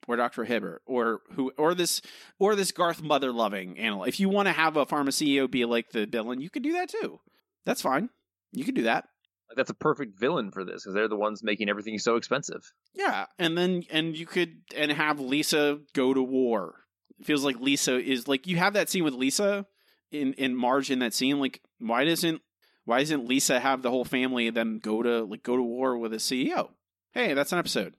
or 0.07 0.15
Doctor 0.15 0.45
Hibbert 0.45 0.81
or 0.85 1.21
who 1.33 1.51
or 1.57 1.75
this 1.75 2.01
or 2.39 2.55
this 2.55 2.71
Garth 2.71 3.03
Motherloving 3.03 3.79
animal. 3.79 4.05
If 4.05 4.19
you 4.19 4.27
want 4.27 4.47
to 4.47 4.53
have 4.53 4.75
a 4.75 4.85
pharmacy 4.85 5.27
CEO 5.27 5.49
be 5.49 5.65
like 5.65 5.91
the 5.91 6.05
villain, 6.05 6.41
you 6.41 6.49
could 6.49 6.63
do 6.63 6.73
that 6.73 6.89
too. 6.89 7.19
That's 7.65 7.81
fine. 7.81 8.09
You 8.51 8.65
could 8.65 8.75
do 8.75 8.83
that. 8.83 9.05
Like, 9.49 9.57
that's 9.57 9.69
a 9.69 9.75
perfect 9.75 10.19
villain 10.19 10.51
for 10.51 10.63
this 10.63 10.83
because 10.83 10.93
they're 10.93 11.07
the 11.07 11.15
ones 11.15 11.43
making 11.43 11.69
everything 11.69 11.97
so 11.99 12.15
expensive. 12.15 12.71
Yeah, 12.95 13.25
and 13.37 13.57
then 13.57 13.83
and 13.91 14.17
you 14.17 14.25
could 14.25 14.61
and 14.75 14.91
have 14.91 15.19
Lisa 15.19 15.79
go 15.93 16.13
to 16.13 16.21
war. 16.21 16.75
It 17.19 17.25
feels 17.25 17.43
like 17.43 17.59
Lisa 17.59 17.99
is 17.99 18.27
like 18.27 18.47
you 18.47 18.57
have 18.57 18.73
that 18.73 18.89
scene 18.89 19.03
with 19.03 19.13
Lisa 19.13 19.65
in 20.11 20.33
in 20.33 20.55
Marge 20.55 20.91
in 20.91 20.99
that 20.99 21.13
scene. 21.13 21.39
Like, 21.39 21.61
why 21.79 22.05
doesn't 22.05 22.41
why 22.85 22.99
doesn't 22.99 23.27
Lisa 23.27 23.59
have 23.59 23.81
the 23.81 23.91
whole 23.91 24.05
family 24.05 24.47
of 24.47 24.55
them 24.55 24.79
go 24.79 25.03
to 25.03 25.23
like 25.23 25.43
go 25.43 25.55
to 25.55 25.63
war 25.63 25.97
with 25.97 26.13
a 26.13 26.17
CEO? 26.17 26.69
Hey, 27.11 27.33
that's 27.33 27.51
an 27.51 27.59
episode, 27.59 27.95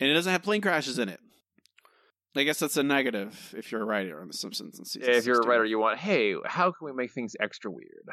and 0.00 0.10
it 0.10 0.14
doesn't 0.14 0.32
have 0.32 0.42
plane 0.42 0.60
crashes 0.60 0.98
in 0.98 1.08
it. 1.08 1.20
I 2.36 2.42
guess 2.42 2.58
that's 2.58 2.76
a 2.76 2.82
negative 2.82 3.54
if 3.56 3.72
you're 3.72 3.80
a 3.80 3.86
writer 3.86 4.20
on 4.20 4.28
The 4.28 4.34
Simpsons. 4.34 4.78
In 4.78 4.84
season 4.84 5.10
if 5.10 5.24
you're 5.24 5.40
a 5.40 5.46
writer, 5.46 5.64
you 5.64 5.78
want, 5.78 5.98
hey, 5.98 6.34
how 6.44 6.70
can 6.70 6.84
we 6.84 6.92
make 6.92 7.12
things 7.12 7.34
extra 7.40 7.70
weird? 7.70 8.08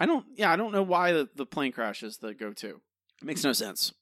I 0.00 0.06
don't. 0.06 0.26
Yeah, 0.34 0.50
I 0.50 0.56
don't 0.56 0.72
know 0.72 0.82
why 0.82 1.12
the, 1.12 1.28
the 1.36 1.46
plane 1.46 1.72
crashes 1.72 2.18
the 2.18 2.34
go 2.34 2.52
to. 2.54 2.68
It 2.68 3.24
makes 3.24 3.44
no 3.44 3.52
sense. 3.52 3.92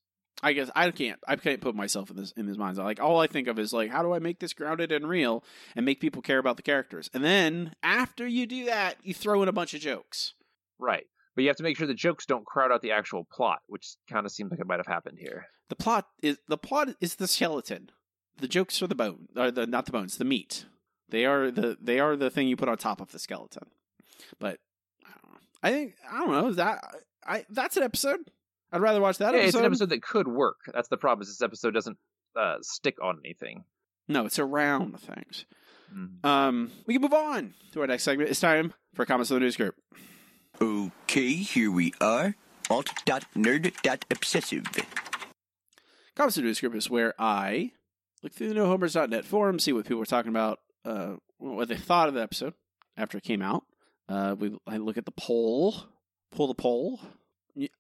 I 0.47 0.53
guess 0.53 0.71
I 0.77 0.89
can't. 0.93 1.19
I 1.27 1.35
can't 1.35 1.61
put 1.61 1.75
myself 1.75 2.09
in 2.09 2.17
this 2.17 2.31
in 2.37 2.47
his 2.47 2.57
minds. 2.57 2.79
Like 2.79 3.01
all 3.01 3.19
I 3.19 3.27
think 3.27 3.49
of 3.49 3.59
is 3.59 3.73
like, 3.73 3.91
how 3.91 4.05
do 4.05 4.13
I 4.13 4.21
make 4.21 4.39
this 4.39 4.53
grounded 4.53 4.93
and 4.93 5.09
real 5.09 5.43
and 5.75 5.85
make 5.85 5.99
people 5.99 6.23
care 6.23 6.39
about 6.39 6.57
the 6.57 6.63
characters? 6.63 7.11
And 7.13 7.25
then 7.25 7.75
after 7.83 8.25
you 8.29 8.47
do 8.47 8.65
that, 8.67 8.95
you 9.03 9.13
throw 9.13 9.43
in 9.43 9.49
a 9.49 9.53
bunch 9.53 9.75
of 9.75 9.81
jokes. 9.81 10.35
Right. 10.79 11.07
But 11.35 11.43
you 11.43 11.49
have 11.49 11.57
to 11.57 11.65
make 11.65 11.77
sure 11.77 11.89
the 11.89 11.95
jokes 11.95 12.27
don't 12.27 12.47
crowd 12.47 12.71
out 12.71 12.81
the 12.81 12.93
actual 12.93 13.25
plot, 13.25 13.63
which 13.67 13.97
kind 14.09 14.25
of 14.25 14.31
seems 14.31 14.53
like 14.53 14.61
it 14.61 14.69
might 14.69 14.79
have 14.79 14.87
happened 14.87 15.19
here. 15.19 15.47
The 15.69 15.75
plot 15.75 16.07
is 16.23 16.39
the 16.47 16.57
plot 16.57 16.91
is 17.01 17.17
the 17.17 17.27
skeleton. 17.27 17.91
The 18.39 18.47
jokes 18.47 18.81
are 18.83 18.87
the 18.87 18.95
bone, 18.95 19.27
or 19.37 19.51
the 19.51 19.67
not 19.67 19.87
the 19.87 19.93
bones, 19.93 20.17
the 20.17 20.25
meat. 20.25 20.65
They 21.09 21.27
are 21.27 21.51
the 21.51 21.77
they 21.81 21.99
are 21.99 22.15
the 22.15 22.31
thing 22.31 22.47
you 22.47 22.57
put 22.57 22.69
on 22.69 22.79
top 22.79 23.01
of 23.01 23.11
the 23.11 23.19
skeleton. 23.19 23.67
But 24.39 24.61
I 25.05 25.11
don't 25.11 25.33
know. 25.33 25.39
I 25.65 25.71
think 25.73 25.95
I 26.09 26.19
don't 26.21 26.31
know. 26.31 26.49
Is 26.51 26.57
that 26.57 26.85
I 27.27 27.45
that's 27.51 27.77
an 27.77 27.83
episode. 27.83 28.31
I'd 28.73 28.81
rather 28.81 29.01
watch 29.01 29.19
that 29.19 29.35
yeah, 29.35 29.41
episode. 29.41 29.49
it's 29.49 29.57
an 29.59 29.65
episode 29.65 29.89
that 29.91 30.03
could 30.03 30.29
work. 30.29 30.57
That's 30.73 30.89
the 30.89 30.97
problem. 30.97 31.23
Is 31.23 31.29
this 31.29 31.43
episode 31.43 31.73
doesn't 31.75 31.99
uh, 32.37 32.57
stick 32.61 32.97
on 33.03 33.21
anything. 33.25 33.65
No, 34.09 34.27
it's 34.27 34.39
around 34.39 35.01
things. 35.01 35.47
Mm-hmm. 35.95 36.27
Um, 36.27 36.71
we 36.87 36.95
can 36.95 37.03
move 37.03 37.13
on 37.13 37.55
to 37.73 37.81
our 37.81 37.87
next 37.87 38.05
segment. 38.05 38.31
It's 38.31 38.41
time 38.41 38.73
for 38.95 39.05
comments 39.05 39.31
of 39.31 39.37
the 39.37 39.41
news 39.41 39.57
group. 39.57 39.75
Okay, 40.61 41.35
here 41.35 41.71
we 41.71 41.93
are. 42.01 42.35
Alt.nerd.obsessive. 42.71 44.65
Comments 46.15 46.37
of 46.37 46.43
the 46.43 46.47
news 46.47 46.61
group 46.61 46.75
is 46.75 46.91
where 46.91 47.15
I 47.19 47.73
look 48.23 48.33
through 48.33 48.49
the 48.49 48.55
nohomers.net 48.55 49.25
forum, 49.25 49.59
see 49.59 49.73
what 49.73 49.85
people 49.85 49.99
were 49.99 50.07
talking 50.07 50.31
about, 50.31 50.61
uh, 50.85 51.15
what 51.39 51.69
they 51.69 51.77
thought 51.77 52.09
of 52.09 52.15
the 52.15 52.23
episode 52.23 52.55
after 52.97 53.19
it 53.19 53.25
came 53.25 53.43
out. 53.43 53.65
Uh, 54.09 54.35
we 54.39 54.57
I 54.67 54.79
look 54.79 54.97
at 54.97 55.05
the 55.05 55.13
poll, 55.13 55.75
pull 56.33 56.47
the 56.47 56.55
poll. 56.55 57.01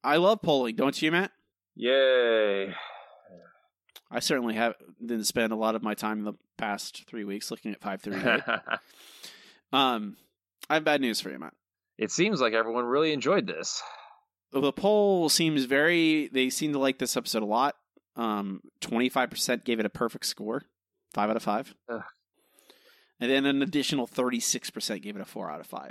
I 0.02 0.16
love 0.16 0.40
polling, 0.42 0.76
don't 0.76 1.00
you, 1.00 1.10
Matt? 1.12 1.32
Yay! 1.74 2.74
I 4.10 4.20
certainly 4.20 4.54
have 4.54 4.74
didn't 5.04 5.24
spend 5.24 5.52
a 5.52 5.56
lot 5.56 5.74
of 5.74 5.82
my 5.82 5.94
time 5.94 6.18
in 6.20 6.24
the 6.24 6.34
past 6.56 7.04
three 7.06 7.24
weeks 7.24 7.50
looking 7.50 7.72
at 7.72 7.80
five 7.80 8.00
thirty. 8.00 8.18
um, 9.72 10.16
I 10.70 10.74
have 10.74 10.84
bad 10.84 11.00
news 11.00 11.20
for 11.20 11.30
you, 11.30 11.38
Matt. 11.38 11.54
it 11.98 12.10
seems 12.10 12.40
like 12.40 12.52
everyone 12.54 12.84
really 12.84 13.12
enjoyed 13.12 13.46
this. 13.46 13.82
the 14.52 14.72
poll 14.72 15.28
seems 15.28 15.64
very 15.64 16.28
they 16.32 16.50
seem 16.50 16.72
to 16.72 16.78
like 16.78 16.98
this 16.98 17.16
episode 17.16 17.42
a 17.42 17.46
lot 17.46 17.74
um 18.16 18.62
25% 18.80 19.64
gave 19.64 19.78
it 19.78 19.84
a 19.84 19.90
perfect 19.90 20.24
score 20.24 20.62
5 21.12 21.28
out 21.30 21.36
of 21.36 21.42
5 21.42 21.74
Ugh. 21.90 22.02
and 23.20 23.30
then 23.30 23.44
an 23.44 23.60
additional 23.60 24.06
36% 24.06 25.02
gave 25.02 25.16
it 25.16 25.20
a 25.20 25.26
4 25.26 25.50
out 25.50 25.60
of 25.60 25.66
5 25.66 25.90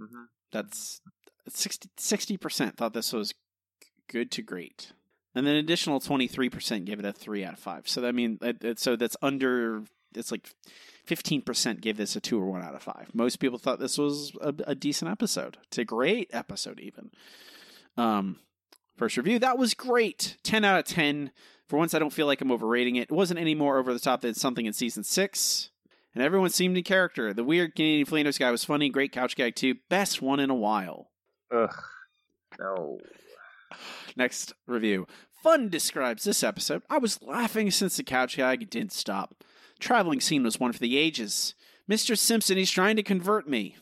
Mm-hmm. 0.00 0.22
that's 0.52 1.00
60 1.48 1.90
60% 1.96 2.74
thought 2.74 2.92
this 2.92 3.12
was 3.12 3.34
good 4.08 4.30
to 4.32 4.42
great 4.42 4.92
and 5.34 5.46
then 5.46 5.54
an 5.54 5.60
additional 5.60 6.00
23% 6.00 6.84
gave 6.84 6.98
it 6.98 7.04
a 7.04 7.12
3 7.12 7.44
out 7.44 7.54
of 7.54 7.58
5 7.58 7.88
so 7.88 8.00
that 8.00 8.08
I 8.08 8.12
mean 8.12 8.38
so 8.76 8.96
that's 8.96 9.16
under 9.22 9.82
it's 10.14 10.30
like 10.30 10.48
15% 11.06 11.80
gave 11.80 11.96
this 11.96 12.16
a 12.16 12.20
2 12.20 12.40
or 12.40 12.46
1 12.46 12.62
out 12.62 12.74
of 12.74 12.82
5 12.82 13.10
most 13.14 13.36
people 13.36 13.58
thought 13.58 13.78
this 13.78 13.98
was 13.98 14.32
a, 14.40 14.54
a 14.66 14.74
decent 14.74 15.10
episode 15.10 15.58
it's 15.66 15.78
a 15.78 15.84
great 15.84 16.30
episode 16.32 16.80
even 16.80 17.10
um, 17.96 18.38
first 18.96 19.16
review. 19.16 19.38
That 19.38 19.58
was 19.58 19.74
great. 19.74 20.36
10 20.42 20.64
out 20.64 20.78
of 20.78 20.84
10. 20.86 21.30
For 21.68 21.76
once, 21.76 21.94
I 21.94 21.98
don't 21.98 22.12
feel 22.12 22.26
like 22.26 22.40
I'm 22.40 22.52
overrating 22.52 22.96
it. 22.96 23.10
It 23.10 23.12
wasn't 23.12 23.40
any 23.40 23.54
more 23.54 23.78
over 23.78 23.92
the 23.92 24.00
top 24.00 24.20
than 24.20 24.34
something 24.34 24.66
in 24.66 24.72
season 24.72 25.04
six. 25.04 25.70
And 26.14 26.22
everyone 26.22 26.50
seemed 26.50 26.76
in 26.76 26.84
character. 26.84 27.34
The 27.34 27.44
weird 27.44 27.74
Canadian 27.74 28.06
Flanders 28.06 28.38
guy 28.38 28.50
was 28.50 28.64
funny. 28.64 28.88
Great 28.88 29.12
couch 29.12 29.36
gag, 29.36 29.54
too. 29.54 29.76
Best 29.88 30.22
one 30.22 30.40
in 30.40 30.50
a 30.50 30.54
while. 30.54 31.10
Ugh. 31.52 31.82
No. 32.58 32.98
Next 34.16 34.52
review. 34.66 35.06
Fun 35.42 35.68
describes 35.68 36.24
this 36.24 36.42
episode. 36.42 36.82
I 36.90 36.98
was 36.98 37.22
laughing 37.22 37.70
since 37.70 37.96
the 37.96 38.02
couch 38.02 38.36
gag 38.36 38.68
didn't 38.70 38.92
stop. 38.92 39.44
Traveling 39.78 40.20
scene 40.20 40.42
was 40.42 40.58
one 40.58 40.72
for 40.72 40.78
the 40.78 40.96
ages. 40.96 41.54
Mr. 41.90 42.18
Simpson, 42.18 42.56
he's 42.56 42.70
trying 42.70 42.96
to 42.96 43.02
convert 43.02 43.48
me. 43.48 43.76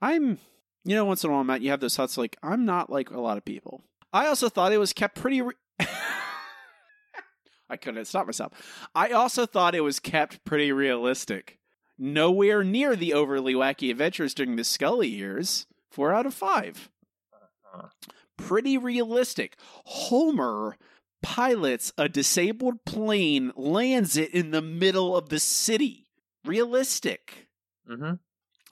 I'm, 0.00 0.38
you 0.84 0.94
know, 0.94 1.04
once 1.04 1.24
in 1.24 1.30
a 1.30 1.32
while, 1.32 1.44
Matt, 1.44 1.60
you 1.60 1.70
have 1.70 1.80
those 1.80 1.96
thoughts 1.96 2.16
like, 2.16 2.36
I'm 2.42 2.64
not 2.64 2.90
like 2.90 3.10
a 3.10 3.20
lot 3.20 3.36
of 3.36 3.44
people. 3.44 3.82
I 4.12 4.26
also 4.26 4.48
thought 4.48 4.72
it 4.72 4.78
was 4.78 4.92
kept 4.92 5.16
pretty. 5.16 5.42
Re- 5.42 5.54
I 7.68 7.76
couldn't 7.76 8.04
stop 8.04 8.26
myself. 8.26 8.88
I 8.94 9.10
also 9.10 9.46
thought 9.46 9.74
it 9.74 9.80
was 9.80 9.98
kept 9.98 10.44
pretty 10.44 10.70
realistic. 10.70 11.58
Nowhere 11.98 12.64
near 12.64 12.96
the 12.96 13.12
overly 13.12 13.54
wacky 13.54 13.90
adventures 13.90 14.34
during 14.34 14.56
the 14.56 14.64
Scully 14.64 15.08
years. 15.08 15.66
Four 15.94 16.12
out 16.12 16.26
of 16.26 16.34
five. 16.34 16.90
Pretty 18.36 18.76
realistic. 18.76 19.56
Homer 19.84 20.76
pilots 21.22 21.92
a 21.96 22.08
disabled 22.08 22.84
plane, 22.84 23.52
lands 23.54 24.16
it 24.16 24.34
in 24.34 24.50
the 24.50 24.60
middle 24.60 25.16
of 25.16 25.28
the 25.28 25.38
city. 25.38 26.08
Realistic. 26.44 27.46
Mm-hmm. 27.88 28.14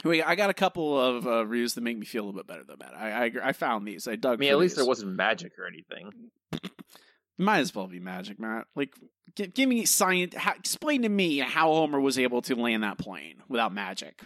Wait, 0.08 0.24
I 0.24 0.34
got 0.34 0.50
a 0.50 0.54
couple 0.54 0.98
of 1.00 1.26
uh, 1.28 1.46
reviews 1.46 1.74
that 1.74 1.82
make 1.82 1.96
me 1.96 2.04
feel 2.06 2.24
a 2.24 2.26
little 2.26 2.40
bit 2.40 2.48
better 2.48 2.64
than 2.64 2.80
that. 2.80 2.92
I, 2.96 3.26
I 3.26 3.32
I 3.50 3.52
found 3.52 3.86
these. 3.86 4.08
I 4.08 4.16
dug. 4.16 4.34
I 4.34 4.36
mean, 4.40 4.50
at 4.50 4.58
least 4.58 4.72
these. 4.74 4.78
there 4.82 4.88
wasn't 4.88 5.12
magic 5.12 5.52
or 5.58 5.66
anything. 5.68 6.10
Might 7.38 7.60
as 7.60 7.72
well 7.72 7.86
be 7.86 8.00
magic, 8.00 8.40
Matt. 8.40 8.66
Like, 8.74 8.94
g- 9.36 9.46
give 9.46 9.68
me 9.68 9.84
science. 9.84 10.34
How, 10.34 10.54
explain 10.54 11.02
to 11.02 11.08
me 11.08 11.38
how 11.38 11.72
Homer 11.72 12.00
was 12.00 12.18
able 12.18 12.42
to 12.42 12.56
land 12.56 12.82
that 12.82 12.98
plane 12.98 13.36
without 13.48 13.72
magic. 13.72 14.22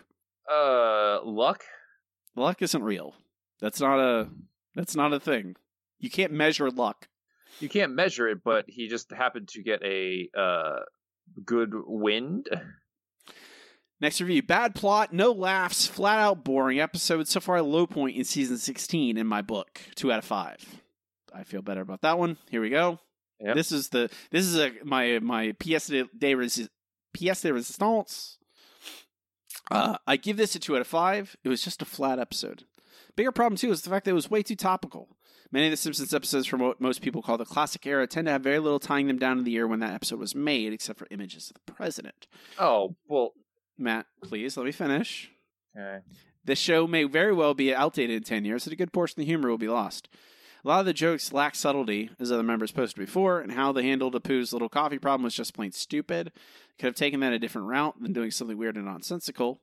Uh, 0.50 1.20
luck. 1.24 1.62
Luck 2.36 2.62
isn't 2.62 2.82
real. 2.82 3.14
That's 3.60 3.80
not 3.80 3.98
a. 3.98 4.28
That's 4.74 4.94
not 4.94 5.12
a 5.12 5.18
thing. 5.20 5.56
You 5.98 6.10
can't 6.10 6.32
measure 6.32 6.70
luck. 6.70 7.08
You 7.60 7.68
can't 7.70 7.92
measure 7.92 8.28
it, 8.28 8.44
but 8.44 8.66
he 8.68 8.88
just 8.88 9.10
happened 9.10 9.48
to 9.48 9.62
get 9.62 9.82
a 9.82 10.28
uh 10.36 10.80
good 11.44 11.72
wind. 11.74 12.48
Next 13.98 14.20
review: 14.20 14.42
bad 14.42 14.74
plot, 14.74 15.14
no 15.14 15.32
laughs, 15.32 15.86
flat 15.86 16.18
out 16.18 16.44
boring 16.44 16.78
episode. 16.78 17.26
So 17.28 17.40
far, 17.40 17.56
a 17.56 17.62
low 17.62 17.86
point 17.86 18.16
in 18.16 18.24
season 18.24 18.58
sixteen 18.58 19.16
in 19.16 19.26
my 19.26 19.40
book. 19.40 19.80
Two 19.94 20.12
out 20.12 20.18
of 20.18 20.24
five. 20.26 20.82
I 21.34 21.44
feel 21.44 21.62
better 21.62 21.80
about 21.80 22.02
that 22.02 22.18
one. 22.18 22.36
Here 22.50 22.60
we 22.60 22.68
go. 22.68 22.98
This 23.40 23.72
is 23.72 23.88
the 23.88 24.10
this 24.30 24.44
is 24.44 24.58
a 24.58 24.72
my 24.84 25.18
my 25.20 25.52
pièce 25.52 25.88
de, 25.88 26.04
de 26.16 26.34
resi- 26.34 26.68
pièce 27.16 27.42
de 27.42 27.52
resistance. 27.52 28.38
Uh, 29.70 29.96
I 30.06 30.16
give 30.16 30.36
this 30.36 30.54
a 30.54 30.58
two 30.58 30.74
out 30.74 30.80
of 30.80 30.86
five. 30.86 31.36
It 31.44 31.48
was 31.48 31.62
just 31.62 31.82
a 31.82 31.86
flat 31.86 32.18
episode. 32.18 32.64
Bigger 33.16 33.32
problem 33.32 33.56
too 33.56 33.70
is 33.70 33.82
the 33.82 33.90
fact 33.90 34.04
that 34.04 34.12
it 34.12 34.14
was 34.14 34.30
way 34.30 34.42
too 34.42 34.56
topical. 34.56 35.08
Many 35.52 35.66
of 35.66 35.70
the 35.70 35.76
Simpsons 35.76 36.12
episodes 36.12 36.46
from 36.46 36.60
what 36.60 36.80
most 36.80 37.02
people 37.02 37.22
call 37.22 37.38
the 37.38 37.44
classic 37.44 37.86
era 37.86 38.06
tend 38.06 38.26
to 38.26 38.32
have 38.32 38.42
very 38.42 38.58
little 38.58 38.80
tying 38.80 39.06
them 39.06 39.18
down 39.18 39.36
to 39.38 39.42
the 39.42 39.52
year 39.52 39.66
when 39.66 39.80
that 39.80 39.94
episode 39.94 40.18
was 40.18 40.34
made, 40.34 40.72
except 40.72 40.98
for 40.98 41.06
images 41.10 41.50
of 41.50 41.54
the 41.64 41.72
president. 41.72 42.26
Oh 42.58 42.96
well, 43.08 43.32
Matt, 43.78 44.06
please 44.22 44.56
let 44.56 44.66
me 44.66 44.72
finish. 44.72 45.30
Okay. 45.76 46.00
The 46.44 46.54
show 46.56 46.86
may 46.86 47.04
very 47.04 47.32
well 47.32 47.54
be 47.54 47.74
outdated 47.74 48.16
in 48.16 48.22
10 48.22 48.44
years, 48.44 48.66
and 48.66 48.72
a 48.72 48.76
good 48.76 48.92
portion 48.92 49.14
of 49.14 49.24
the 49.24 49.30
humor 49.30 49.48
will 49.48 49.58
be 49.58 49.68
lost. 49.68 50.08
A 50.66 50.68
lot 50.68 50.80
of 50.80 50.86
the 50.86 50.92
jokes 50.92 51.32
lack 51.32 51.54
subtlety, 51.54 52.10
as 52.18 52.32
other 52.32 52.42
members 52.42 52.72
posted 52.72 52.98
before, 52.98 53.38
and 53.38 53.52
how 53.52 53.70
they 53.70 53.84
handled 53.84 54.16
Apu's 54.16 54.52
little 54.52 54.68
coffee 54.68 54.98
problem 54.98 55.22
was 55.22 55.32
just 55.32 55.54
plain 55.54 55.70
stupid. 55.70 56.32
Could 56.80 56.86
have 56.86 56.94
taken 56.96 57.20
that 57.20 57.32
a 57.32 57.38
different 57.38 57.68
route 57.68 57.94
than 58.02 58.12
doing 58.12 58.32
something 58.32 58.58
weird 58.58 58.74
and 58.74 58.84
nonsensical. 58.84 59.60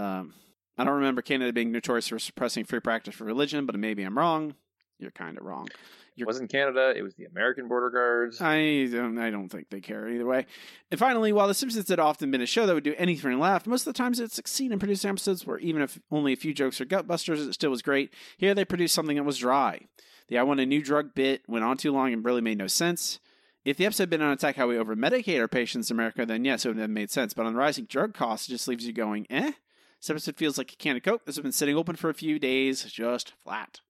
Um, 0.00 0.34
I 0.76 0.82
don't 0.82 0.94
remember 0.94 1.22
Canada 1.22 1.52
being 1.52 1.70
notorious 1.70 2.08
for 2.08 2.18
suppressing 2.18 2.64
free 2.64 2.80
practice 2.80 3.14
for 3.14 3.22
religion, 3.22 3.66
but 3.66 3.78
maybe 3.78 4.02
I'm 4.02 4.18
wrong. 4.18 4.56
You're 4.98 5.12
kind 5.12 5.38
of 5.38 5.44
wrong. 5.44 5.68
It 6.16 6.26
wasn't 6.26 6.50
Canada. 6.50 6.92
It 6.96 7.02
was 7.02 7.14
the 7.14 7.26
American 7.26 7.68
border 7.68 7.90
guards. 7.90 8.40
I 8.40 8.88
don't, 8.90 9.18
I 9.18 9.30
don't 9.30 9.48
think 9.48 9.70
they 9.70 9.80
care 9.80 10.08
either 10.08 10.26
way. 10.26 10.46
And 10.90 10.98
finally, 10.98 11.32
while 11.32 11.46
The 11.46 11.54
Simpsons 11.54 11.88
had 11.88 12.00
often 12.00 12.32
been 12.32 12.42
a 12.42 12.46
show 12.46 12.66
that 12.66 12.74
would 12.74 12.82
do 12.82 12.96
anything 12.98 13.30
and 13.30 13.40
laugh, 13.40 13.64
most 13.64 13.86
of 13.86 13.94
the 13.94 13.96
times 13.96 14.18
it 14.18 14.32
succeeded 14.32 14.72
in 14.72 14.80
producing 14.80 15.10
episodes 15.10 15.46
where 15.46 15.58
even 15.58 15.82
if 15.82 16.00
only 16.10 16.32
a 16.32 16.36
few 16.36 16.52
jokes 16.52 16.80
are 16.80 16.84
gutbusters, 16.84 17.46
it 17.46 17.54
still 17.54 17.70
was 17.70 17.80
great. 17.80 18.12
Here 18.38 18.54
they 18.54 18.64
produced 18.64 18.96
something 18.96 19.16
that 19.16 19.22
was 19.22 19.38
dry. 19.38 19.86
The 20.28 20.38
I 20.38 20.42
want 20.42 20.60
a 20.60 20.66
new 20.66 20.82
drug 20.82 21.14
bit 21.14 21.42
went 21.48 21.64
on 21.64 21.76
too 21.76 21.92
long 21.92 22.12
and 22.12 22.24
really 22.24 22.40
made 22.40 22.58
no 22.58 22.66
sense. 22.66 23.20
If 23.64 23.76
the 23.76 23.86
episode 23.86 24.04
had 24.04 24.10
been 24.10 24.22
on 24.22 24.32
attack 24.32 24.56
how 24.56 24.66
we 24.66 24.76
over 24.76 24.96
medicate 24.96 25.40
our 25.40 25.48
patients 25.48 25.90
in 25.90 25.96
America, 25.96 26.26
then 26.26 26.44
yes, 26.44 26.64
it 26.64 26.68
would 26.68 26.78
have 26.78 26.90
made 26.90 27.10
sense. 27.10 27.32
But 27.32 27.46
on 27.46 27.52
the 27.52 27.58
rising 27.58 27.84
drug 27.84 28.12
costs, 28.14 28.48
it 28.48 28.52
just 28.52 28.66
leaves 28.66 28.86
you 28.86 28.92
going, 28.92 29.26
eh? 29.30 29.52
This 30.00 30.10
episode 30.10 30.36
feels 30.36 30.58
like 30.58 30.72
a 30.72 30.76
can 30.76 30.96
of 30.96 31.04
Coke 31.04 31.22
that's 31.24 31.38
been 31.38 31.52
sitting 31.52 31.76
open 31.76 31.94
for 31.94 32.10
a 32.10 32.14
few 32.14 32.40
days, 32.40 32.82
just 32.84 33.34
flat. 33.42 33.80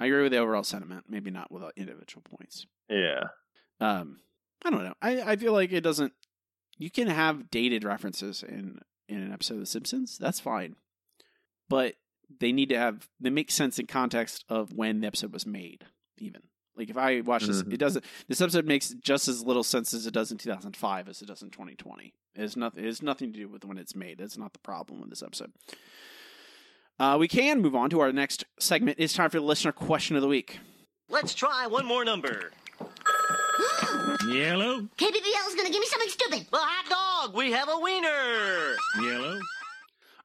I 0.00 0.06
agree 0.06 0.22
with 0.22 0.32
the 0.32 0.38
overall 0.38 0.64
sentiment, 0.64 1.04
maybe 1.08 1.30
not 1.30 1.50
with 1.50 1.64
individual 1.76 2.22
points. 2.22 2.66
Yeah. 2.88 3.24
Um, 3.78 4.20
I 4.64 4.70
don't 4.70 4.84
know. 4.84 4.94
I, 5.02 5.20
I 5.32 5.36
feel 5.36 5.52
like 5.52 5.72
it 5.72 5.82
doesn't. 5.82 6.12
You 6.78 6.90
can 6.90 7.08
have 7.08 7.50
dated 7.50 7.84
references 7.84 8.42
in 8.42 8.80
in 9.08 9.20
an 9.20 9.32
episode 9.32 9.54
of 9.54 9.60
The 9.60 9.66
Simpsons. 9.66 10.18
That's 10.18 10.40
fine, 10.40 10.76
but 11.68 11.94
they 12.40 12.52
need 12.52 12.68
to 12.70 12.78
have 12.78 13.08
they 13.20 13.30
make 13.30 13.50
sense 13.50 13.78
in 13.78 13.86
context 13.86 14.44
of 14.48 14.72
when 14.72 15.00
the 15.00 15.06
episode 15.06 15.32
was 15.32 15.46
made. 15.46 15.84
Even 16.18 16.42
like 16.76 16.90
if 16.90 16.96
I 16.96 17.20
watch 17.22 17.44
this, 17.44 17.62
Mhm. 17.62 17.72
it 17.72 17.76
doesn't. 17.78 18.04
This 18.28 18.40
episode 18.40 18.66
makes 18.66 18.90
just 18.90 19.28
as 19.28 19.42
little 19.44 19.64
sense 19.64 19.94
as 19.94 20.06
it 20.06 20.12
does 20.12 20.30
in 20.32 20.38
2005 20.38 21.08
as 21.08 21.22
it 21.22 21.26
does 21.26 21.42
in 21.42 21.50
2020. 21.50 22.12
It 22.34 22.40
has 22.40 22.56
nothing. 22.56 22.84
It 22.84 22.86
has 22.86 23.02
nothing 23.02 23.32
to 23.32 23.38
do 23.38 23.48
with 23.48 23.64
when 23.64 23.78
it's 23.78 23.94
made. 23.94 24.18
That's 24.18 24.36
not 24.36 24.52
the 24.52 24.58
problem 24.58 25.00
with 25.00 25.10
this 25.10 25.22
episode. 25.22 25.52
Uh, 26.98 27.16
we 27.18 27.28
can 27.28 27.60
move 27.60 27.74
on 27.76 27.90
to 27.90 28.00
our 28.00 28.12
next 28.12 28.44
segment. 28.58 28.96
It's 28.98 29.12
time 29.14 29.30
for 29.30 29.38
the 29.38 29.44
listener 29.44 29.72
question 29.72 30.16
of 30.16 30.22
the 30.22 30.28
week. 30.28 30.58
Let's 31.08 31.34
try 31.34 31.66
one 31.66 31.86
more 31.86 32.04
number. 32.04 32.52
Yellow. 34.28 34.88
KBBL 34.96 35.48
is 35.48 35.54
gonna 35.54 35.70
give 35.70 35.80
me 35.80 35.86
something 35.86 36.08
stupid. 36.08 36.46
Well, 36.50 36.62
hot 36.64 37.24
dog. 37.26 37.36
We 37.36 37.52
have 37.52 37.68
a 37.68 37.78
wiener. 37.78 38.76
Yellow. 39.02 39.38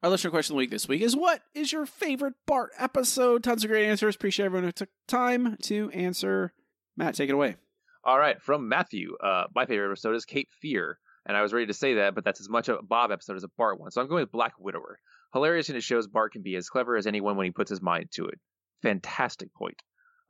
Our 0.02 0.10
listener 0.10 0.30
question 0.30 0.54
of 0.54 0.56
the 0.56 0.58
week 0.58 0.70
this 0.70 0.88
week 0.88 1.00
is 1.00 1.14
What 1.14 1.42
is 1.54 1.70
your 1.70 1.86
favorite 1.86 2.34
Bart 2.44 2.72
episode? 2.76 3.44
Tons 3.44 3.62
of 3.62 3.70
great 3.70 3.86
answers. 3.86 4.16
Appreciate 4.16 4.46
everyone 4.46 4.64
who 4.64 4.72
took 4.72 4.88
time 5.06 5.56
to 5.62 5.90
answer. 5.90 6.52
Matt, 6.96 7.14
take 7.14 7.28
it 7.28 7.34
away. 7.34 7.54
All 8.02 8.18
right, 8.18 8.42
from 8.42 8.68
Matthew. 8.68 9.14
Uh, 9.22 9.44
my 9.54 9.64
favorite 9.64 9.92
episode 9.92 10.16
is 10.16 10.24
Cape 10.24 10.48
Fear, 10.60 10.98
and 11.24 11.36
I 11.36 11.42
was 11.42 11.52
ready 11.52 11.66
to 11.66 11.72
say 11.72 11.94
that, 11.94 12.16
but 12.16 12.24
that's 12.24 12.40
as 12.40 12.48
much 12.48 12.68
a 12.68 12.82
Bob 12.82 13.12
episode 13.12 13.36
as 13.36 13.44
a 13.44 13.48
Bart 13.56 13.78
one. 13.78 13.92
So 13.92 14.00
I'm 14.00 14.08
going 14.08 14.22
with 14.22 14.32
Black 14.32 14.54
Widower. 14.58 14.98
Hilarious, 15.34 15.68
and 15.68 15.78
it 15.78 15.84
shows 15.84 16.08
Bart 16.08 16.32
can 16.32 16.42
be 16.42 16.56
as 16.56 16.68
clever 16.68 16.96
as 16.96 17.06
anyone 17.06 17.36
when 17.36 17.44
he 17.44 17.52
puts 17.52 17.70
his 17.70 17.80
mind 17.80 18.08
to 18.14 18.26
it. 18.26 18.40
Fantastic 18.82 19.54
point. 19.54 19.80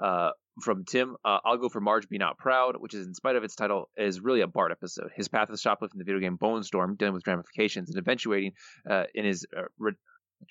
Uh, 0.02 0.30
from 0.60 0.84
Tim, 0.84 1.16
uh, 1.24 1.38
I'll 1.44 1.56
go 1.56 1.68
for 1.68 1.80
Marge 1.80 2.08
Be 2.08 2.18
Not 2.18 2.36
Proud, 2.36 2.76
which 2.78 2.92
is, 2.92 3.06
in 3.06 3.14
spite 3.14 3.36
of 3.36 3.44
its 3.44 3.54
title, 3.54 3.88
is 3.96 4.20
really 4.20 4.42
a 4.42 4.46
Bart 4.46 4.72
episode. 4.72 5.10
His 5.14 5.28
path 5.28 5.48
of 5.48 5.58
shoplifting 5.58 5.98
the 5.98 6.04
video 6.04 6.20
game 6.20 6.36
Bonestorm, 6.36 6.98
dealing 6.98 7.14
with 7.14 7.26
ramifications, 7.26 7.88
and 7.88 7.98
eventuating 7.98 8.52
uh, 8.88 9.04
in 9.14 9.24
his 9.24 9.46
uh, 9.56 9.62
re- 9.78 9.94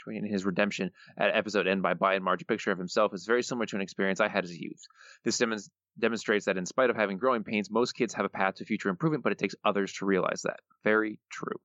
in 0.08 0.26
his 0.26 0.45
redemption 0.45 0.89
at 1.18 1.36
episode 1.36 1.68
end 1.68 1.82
by 1.82 1.93
buying 1.93 2.24
Marge 2.24 2.41
a 2.41 2.45
picture 2.45 2.72
of 2.72 2.78
himself 2.78 3.14
is 3.14 3.26
very 3.26 3.43
similar 3.43 3.66
to 3.66 3.76
an 3.76 3.82
experience 3.82 4.22
I 4.22 4.30
had 4.30 4.45
as 4.45 4.52
a 4.52 4.60
youth. 4.60 4.82
This 5.26 5.38
demons- 5.38 5.70
demonstrates 5.99 6.45
that 6.45 6.58
in 6.58 6.66
spite 6.66 6.89
of 6.89 6.95
having 6.95 7.18
growing 7.18 7.43
pains, 7.43 7.70
most 7.70 7.91
kids 7.91 8.14
have 8.14 8.26
a 8.26 8.30
path 8.30 8.56
to 8.56 8.66
future 8.66 8.88
improvement, 8.88 9.24
but 9.24 9.34
it 9.34 9.38
takes 9.38 9.56
others 9.66 9.91
to 9.95 10.06
realize 10.06 10.43
that. 10.43 10.62
Very 10.86 11.20
true. 11.30 11.60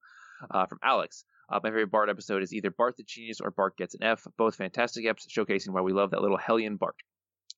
Uh, 0.51 0.67
from 0.67 0.81
Alex. 0.83 1.25
Uh, 1.49 1.61
my 1.63 1.71
favorite 1.71 1.91
Bart 1.93 2.11
episode 2.11 2.43
is 2.43 2.53
either 2.53 2.71
Bart 2.71 2.97
the 2.97 3.05
Genius 3.05 3.41
or 3.41 3.53
Bart 3.53 3.77
Gets 3.77 3.95
an 3.95 4.03
F. 4.03 4.27
Both 4.37 4.57
fantastic 4.57 5.07
eps 5.07 5.29
showcasing 5.29 5.71
why 5.71 5.81
we 5.81 5.93
love 5.93 6.11
that 6.11 6.21
little 6.21 6.37
hellion 6.37 6.77
Bart. 6.77 6.97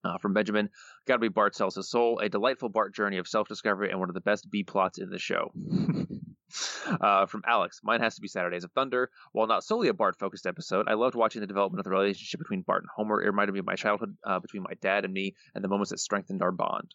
Uh, 0.04 0.16
from 0.18 0.32
Benjamin, 0.32 0.70
gotta 1.06 1.18
be 1.18 1.28
Bart 1.28 1.56
sells 1.56 1.74
his 1.74 1.90
soul, 1.90 2.20
a 2.20 2.28
delightful 2.28 2.68
Bart 2.68 2.94
journey 2.94 3.18
of 3.18 3.26
self-discovery 3.26 3.90
and 3.90 3.98
one 3.98 4.08
of 4.08 4.14
the 4.14 4.20
best 4.20 4.48
B 4.50 4.62
plots 4.62 4.98
in 4.98 5.10
the 5.10 5.18
show. 5.18 5.52
uh, 7.00 7.26
from 7.26 7.42
Alex, 7.46 7.80
mine 7.82 8.00
has 8.00 8.14
to 8.14 8.20
be 8.20 8.28
Saturdays 8.28 8.64
of 8.64 8.72
Thunder. 8.72 9.10
While 9.32 9.48
not 9.48 9.64
solely 9.64 9.88
a 9.88 9.94
Bart-focused 9.94 10.46
episode, 10.46 10.88
I 10.88 10.94
loved 10.94 11.16
watching 11.16 11.40
the 11.40 11.46
development 11.46 11.80
of 11.80 11.84
the 11.84 11.90
relationship 11.90 12.38
between 12.38 12.62
Bart 12.62 12.82
and 12.82 12.90
Homer. 12.94 13.20
It 13.22 13.26
reminded 13.26 13.52
me 13.52 13.58
of 13.58 13.66
my 13.66 13.74
childhood 13.74 14.16
uh, 14.24 14.38
between 14.38 14.62
my 14.62 14.74
dad 14.80 15.04
and 15.04 15.12
me, 15.12 15.34
and 15.54 15.64
the 15.64 15.68
moments 15.68 15.90
that 15.90 15.98
strengthened 15.98 16.42
our 16.42 16.52
bond. 16.52 16.94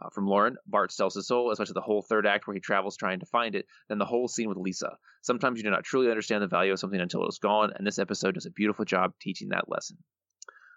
Uh, 0.00 0.08
from 0.10 0.28
Lauren, 0.28 0.56
Bart 0.64 0.92
sells 0.92 1.14
his 1.14 1.26
soul, 1.26 1.50
as 1.50 1.58
much 1.58 1.70
as 1.70 1.74
the 1.74 1.80
whole 1.80 2.02
third 2.02 2.24
act 2.24 2.46
where 2.46 2.54
he 2.54 2.60
travels 2.60 2.96
trying 2.96 3.18
to 3.18 3.26
find 3.26 3.56
it, 3.56 3.66
then 3.88 3.98
the 3.98 4.04
whole 4.04 4.28
scene 4.28 4.48
with 4.48 4.56
Lisa. 4.56 4.96
Sometimes 5.22 5.58
you 5.58 5.64
do 5.64 5.70
not 5.70 5.82
truly 5.82 6.08
understand 6.08 6.40
the 6.40 6.46
value 6.46 6.72
of 6.72 6.78
something 6.78 7.00
until 7.00 7.24
it 7.24 7.28
is 7.28 7.38
gone, 7.38 7.72
and 7.74 7.84
this 7.84 7.98
episode 7.98 8.34
does 8.34 8.46
a 8.46 8.50
beautiful 8.50 8.84
job 8.84 9.12
teaching 9.20 9.48
that 9.48 9.68
lesson. 9.68 9.98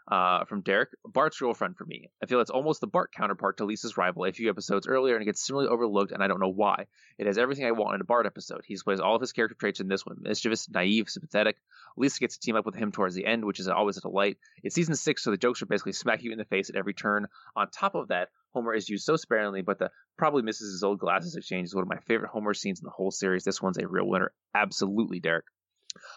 Uh, 0.08 0.46
from 0.46 0.62
Derek, 0.62 0.90
Bart's 1.06 1.40
girlfriend 1.40 1.78
for 1.78 1.86
me. 1.86 2.10
I 2.22 2.26
feel 2.26 2.42
it's 2.42 2.50
almost 2.50 2.82
the 2.82 2.88
Bart 2.88 3.12
counterpart 3.16 3.58
to 3.58 3.66
Lisa's 3.66 3.98
rival 3.98 4.26
a 4.26 4.32
few 4.32 4.50
episodes 4.50 4.88
earlier, 4.88 5.16
and 5.16 5.22
it 5.22 5.26
gets 5.26 5.46
similarly 5.46 5.70
overlooked, 5.70 6.12
and 6.12 6.24
I 6.24 6.28
don't 6.28 6.40
know 6.40 6.52
why. 6.52 6.88
It 7.18 7.28
has 7.28 7.38
everything 7.38 7.66
I 7.66 7.72
want 7.72 7.96
in 7.96 8.02
a 8.02 8.06
Bart 8.06 8.26
episode. 8.26 8.62
He 8.66 8.74
displays 8.74 9.00
all 9.00 9.16
of 9.16 9.22
his 9.22 9.32
character 9.32 9.56
traits 9.60 9.80
in 9.80 9.88
this 9.88 10.06
one 10.06 10.18
mischievous, 10.22 10.70
naive, 10.70 11.10
sympathetic. 11.10 11.58
Lisa 11.98 12.20
gets 12.20 12.38
to 12.38 12.42
team 12.42 12.56
up 12.56 12.66
with 12.66 12.76
him 12.76 12.92
towards 12.92 13.16
the 13.16 13.26
end, 13.26 13.46
which 13.46 13.60
is 13.60 13.68
always 13.68 13.98
a 13.98 14.02
delight. 14.02 14.38
It's 14.64 14.76
season 14.76 14.96
six, 14.96 15.24
so 15.24 15.32
the 15.32 15.38
jokes 15.38 15.62
are 15.62 15.68
basically 15.68 15.94
smack 15.94 16.24
you 16.24 16.32
in 16.32 16.38
the 16.38 16.46
face 16.46 16.70
at 16.70 16.76
every 16.76 16.94
turn. 16.94 17.28
On 17.56 17.70
top 17.70 17.96
of 17.96 18.10
that, 18.10 18.30
Homer 18.54 18.74
is 18.74 18.90
used 18.90 19.06
so 19.06 19.16
sparingly, 19.16 19.62
but 19.62 19.80
the 19.80 19.92
probably 20.18 20.42
misses 20.42 20.74
his 20.74 20.84
old 20.84 21.00
glasses 21.00 21.36
exchange 21.36 21.68
is 21.68 21.76
one 21.76 21.84
of 21.84 21.90
my 21.90 22.00
favorite 22.00 22.32
Homer 22.32 22.54
scenes 22.54 22.80
in 22.80 22.86
the 22.86 22.92
whole 22.92 23.12
series. 23.12 23.44
This 23.44 23.62
one's 23.62 23.78
a 23.78 23.88
real 23.88 24.08
winner. 24.08 24.34
Absolutely, 24.54 25.20
Derek. 25.20 25.46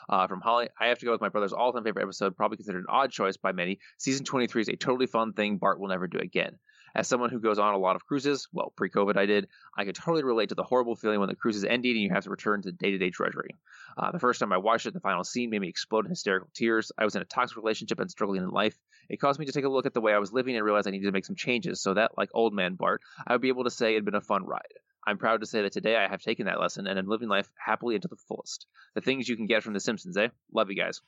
Uh, 0.09 0.27
from 0.27 0.41
Holly, 0.41 0.68
I 0.79 0.89
have 0.89 0.99
to 0.99 1.07
go 1.07 1.12
with 1.12 1.20
my 1.20 1.29
brother's 1.29 1.53
all-time 1.53 1.85
favorite 1.85 2.03
episode, 2.03 2.37
probably 2.37 2.57
considered 2.57 2.81
an 2.81 2.87
odd 2.89 3.11
choice 3.11 3.37
by 3.37 3.53
many. 3.53 3.79
Season 3.99 4.25
23 4.25 4.62
is 4.62 4.68
a 4.68 4.77
totally 4.77 5.07
fun 5.07 5.33
thing 5.33 5.59
Bart 5.59 5.81
will 5.81 5.89
never 5.89 6.07
do 6.07 6.18
again. 6.18 6.59
As 6.97 7.09
someone 7.09 7.31
who 7.31 7.41
goes 7.41 7.59
on 7.59 7.75
a 7.75 7.79
lot 7.79 7.97
of 7.97 8.07
cruises, 8.07 8.47
well, 8.53 8.72
pre-COVID 8.77 9.16
I 9.16 9.27
did, 9.27 9.49
I 9.77 9.85
could 9.85 9.97
totally 9.97 10.22
relate 10.22 10.51
to 10.51 10.55
the 10.55 10.62
horrible 10.62 10.95
feeling 10.95 11.18
when 11.18 11.29
the 11.29 11.35
cruise 11.35 11.57
is 11.57 11.64
ending 11.64 11.93
and 11.93 12.01
you 12.01 12.11
have 12.11 12.22
to 12.22 12.31
return 12.31 12.62
to 12.62 12.70
day-to-day 12.70 13.11
drudgery. 13.11 13.57
Uh, 13.99 14.12
the 14.12 14.20
first 14.20 14.39
time 14.39 14.53
I 14.53 14.59
watched 14.59 14.87
it, 14.87 14.95
the 14.95 15.01
final 15.01 15.25
scene 15.25 15.51
made 15.51 15.61
me 15.61 15.68
explode 15.68 16.05
in 16.05 16.11
hysterical 16.11 16.51
tears. 16.55 16.93
I 16.97 17.05
was 17.05 17.16
in 17.16 17.22
a 17.22 17.25
toxic 17.25 17.57
relationship 17.57 17.99
and 17.99 18.09
struggling 18.09 18.45
in 18.45 18.51
life. 18.51 18.77
It 19.09 19.16
caused 19.16 19.41
me 19.41 19.47
to 19.47 19.53
take 19.53 19.64
a 19.64 19.68
look 19.68 19.87
at 19.87 19.95
the 19.95 20.01
way 20.01 20.14
I 20.14 20.18
was 20.18 20.33
living 20.33 20.55
and 20.55 20.64
realize 20.64 20.87
I 20.87 20.91
needed 20.91 21.07
to 21.07 21.12
make 21.12 21.27
some 21.27 21.37
changes 21.37 21.83
so 21.83 21.95
that, 21.95 22.16
like 22.16 22.31
old 22.33 22.55
man 22.55 22.77
Bart, 22.77 23.03
I 23.27 23.33
would 23.33 23.43
be 23.43 23.49
able 23.49 23.64
to 23.64 23.70
say 23.70 23.93
it 23.93 23.97
had 23.97 24.05
been 24.05 24.14
a 24.14 24.20
fun 24.20 24.45
ride. 24.45 24.62
I'm 25.07 25.19
proud 25.19 25.41
to 25.41 25.47
say 25.47 25.63
that 25.63 25.73
today 25.73 25.97
I 25.97 26.09
have 26.09 26.21
taken 26.21 26.47
that 26.47 26.61
lesson 26.61 26.87
and 26.87 26.99
am 26.99 27.07
living 27.09 27.29
life 27.29 27.49
happily 27.57 27.95
and 27.95 28.03
to 28.03 28.09
the 28.09 28.17
fullest. 28.29 28.67
The 28.95 29.01
things 29.01 29.29
you 29.29 29.37
can 29.37 29.47
get 29.47 29.63
from 29.63 29.75
The 29.75 29.81
Simpsons, 29.81 30.17
eh? 30.17 30.29
Love 30.53 30.71
you 30.71 30.77
guys. 30.77 31.01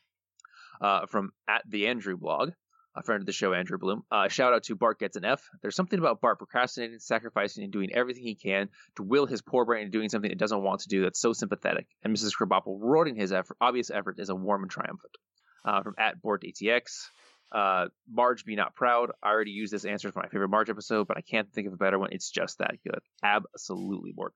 uh, 0.80 1.07
from 1.07 1.32
at 1.49 1.62
the 1.68 1.86
Andrew 1.86 2.16
blog, 2.16 2.51
a 2.94 3.03
friend 3.03 3.20
of 3.20 3.26
the 3.26 3.32
show, 3.32 3.53
Andrew 3.53 3.78
Bloom. 3.78 4.03
Uh, 4.11 4.28
shout 4.28 4.53
out 4.53 4.64
to 4.64 4.74
Bart 4.74 4.99
gets 4.99 5.16
an 5.16 5.24
F. 5.24 5.42
There's 5.62 5.76
something 5.76 5.99
about 5.99 6.20
Bart 6.20 6.38
procrastinating, 6.38 6.99
sacrificing, 6.99 7.64
and 7.64 7.72
doing 7.72 7.92
everything 7.92 8.22
he 8.22 8.34
can 8.34 8.68
to 8.97 9.03
will 9.03 9.26
his 9.26 9.42
poor 9.42 9.64
brain 9.64 9.82
into 9.82 9.92
doing 9.99 10.09
something 10.09 10.30
it 10.30 10.38
doesn't 10.38 10.62
want 10.62 10.80
to 10.80 10.88
do 10.88 11.03
that's 11.03 11.20
so 11.20 11.32
sympathetic. 11.32 11.86
And 12.03 12.14
Mrs. 12.14 12.32
Krabappel 12.38 12.80
rewarding 12.80 13.16
his 13.16 13.32
effort, 13.32 13.57
obvious 13.61 13.90
effort 13.90 14.18
is 14.18 14.28
a 14.30 14.34
warm 14.34 14.62
and 14.62 14.70
triumphant. 14.70 15.12
Uh, 15.64 15.82
from 15.82 15.94
at 15.99 16.22
Bort 16.22 16.44
ATX. 16.44 17.09
Uh, 17.53 17.86
Marge 18.11 18.44
be 18.44 18.57
not 18.57 18.74
proud. 18.74 19.12
I 19.22 19.30
already 19.30 19.53
used 19.53 19.72
this 19.72 19.84
answer 19.84 20.11
for 20.11 20.20
my 20.20 20.28
favorite 20.28 20.49
Marge 20.49 20.70
episode, 20.70 21.07
but 21.07 21.16
I 21.16 21.20
can't 21.20 21.51
think 21.53 21.68
of 21.68 21.72
a 21.72 21.76
better 21.76 21.99
one. 21.99 22.11
It's 22.12 22.30
just 22.30 22.59
that 22.59 22.76
good. 22.84 23.01
Absolutely, 23.22 24.12
Bort. 24.12 24.34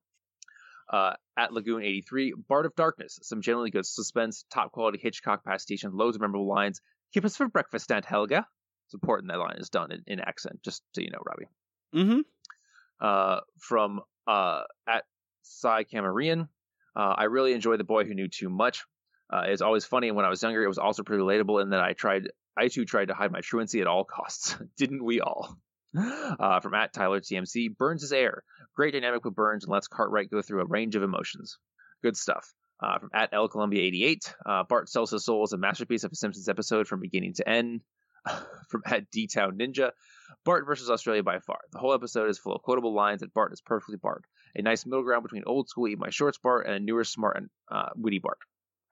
Uh, 0.90 1.14
at 1.36 1.52
Lagoon 1.52 1.82
83, 1.82 2.34
Bart 2.48 2.66
of 2.66 2.74
Darkness, 2.74 3.18
some 3.22 3.42
generally 3.42 3.70
good 3.70 3.86
suspense, 3.86 4.44
top 4.52 4.72
quality 4.72 4.98
Hitchcock 5.00 5.44
pastiche, 5.44 5.84
and 5.84 5.94
loads 5.94 6.16
of 6.16 6.20
memorable 6.20 6.48
lines. 6.48 6.80
Keep 7.14 7.24
us 7.24 7.36
for 7.36 7.48
breakfast, 7.48 7.92
Aunt 7.92 8.04
Helga. 8.04 8.46
It's 8.86 8.94
important 8.94 9.30
that 9.30 9.38
line 9.38 9.56
is 9.58 9.70
done 9.70 9.92
in, 9.92 10.02
in 10.08 10.20
accent, 10.20 10.60
just 10.64 10.82
so 10.92 11.00
you 11.00 11.10
know, 11.10 11.20
Robbie. 11.24 11.46
Mm-hmm. 11.94 12.20
Uh, 13.00 13.40
from 13.60 14.00
uh, 14.26 14.62
at 14.88 15.04
Cy 15.42 15.84
Camarian, 15.84 16.48
uh, 16.96 17.14
I 17.16 17.24
really 17.24 17.52
enjoy 17.52 17.76
The 17.76 17.84
Boy 17.84 18.04
Who 18.04 18.14
Knew 18.14 18.26
Too 18.28 18.48
Much. 18.48 18.84
Uh, 19.32 19.44
it's 19.46 19.62
always 19.62 19.84
funny, 19.84 20.08
and 20.08 20.16
when 20.16 20.26
I 20.26 20.28
was 20.28 20.42
younger, 20.42 20.64
it 20.64 20.68
was 20.68 20.78
also 20.78 21.04
pretty 21.04 21.22
relatable 21.22 21.62
in 21.62 21.70
that 21.70 21.80
I 21.80 21.92
tried, 21.92 22.30
I 22.56 22.68
too 22.68 22.84
tried 22.84 23.08
to 23.08 23.14
hide 23.14 23.32
my 23.32 23.40
truancy 23.40 23.80
at 23.80 23.86
all 23.86 24.04
costs. 24.04 24.56
Didn't 24.76 25.04
we 25.04 25.20
all? 25.20 25.56
Uh, 25.96 26.60
from 26.60 26.74
at 26.74 26.92
Tyler 26.92 27.20
TMC, 27.20 27.76
Burns's 27.76 28.12
Heir. 28.12 28.44
Great 28.76 28.92
dynamic 28.92 29.24
with 29.24 29.34
Burns 29.34 29.64
and 29.64 29.72
lets 29.72 29.88
Cartwright 29.88 30.30
go 30.30 30.40
through 30.40 30.60
a 30.60 30.66
range 30.66 30.94
of 30.94 31.02
emotions. 31.02 31.58
Good 32.02 32.16
stuff. 32.16 32.52
Uh, 32.82 32.98
from 32.98 33.10
at 33.12 33.30
L 33.32 33.48
Columbia 33.48 33.82
88, 33.82 34.34
uh, 34.46 34.62
Bart 34.68 34.88
sells 34.88 35.10
his 35.10 35.24
soul 35.24 35.42
as 35.42 35.52
a 35.52 35.58
masterpiece 35.58 36.04
of 36.04 36.12
a 36.12 36.16
Simpsons 36.16 36.48
episode 36.48 36.86
from 36.86 37.00
beginning 37.00 37.34
to 37.34 37.48
end. 37.48 37.82
from 38.68 38.82
at 38.86 39.10
D 39.10 39.26
Town 39.26 39.58
Ninja, 39.58 39.92
Bart 40.44 40.66
versus 40.66 40.90
Australia 40.90 41.22
by 41.22 41.38
far. 41.38 41.60
The 41.72 41.78
whole 41.78 41.94
episode 41.94 42.28
is 42.28 42.38
full 42.38 42.54
of 42.54 42.62
quotable 42.62 42.94
lines, 42.94 43.22
and 43.22 43.32
Bart 43.32 43.52
is 43.52 43.60
perfectly 43.60 43.96
Bart. 43.96 44.24
A 44.54 44.62
nice 44.62 44.84
middle 44.86 45.02
ground 45.04 45.22
between 45.22 45.44
old 45.46 45.68
school 45.68 45.88
Eat 45.88 45.98
My 45.98 46.10
Shorts 46.10 46.38
Bart 46.38 46.66
and 46.66 46.74
a 46.74 46.80
newer, 46.80 47.04
smart, 47.04 47.36
and 47.36 47.50
uh, 47.70 47.90
witty 47.96 48.18
Bart. 48.18 48.38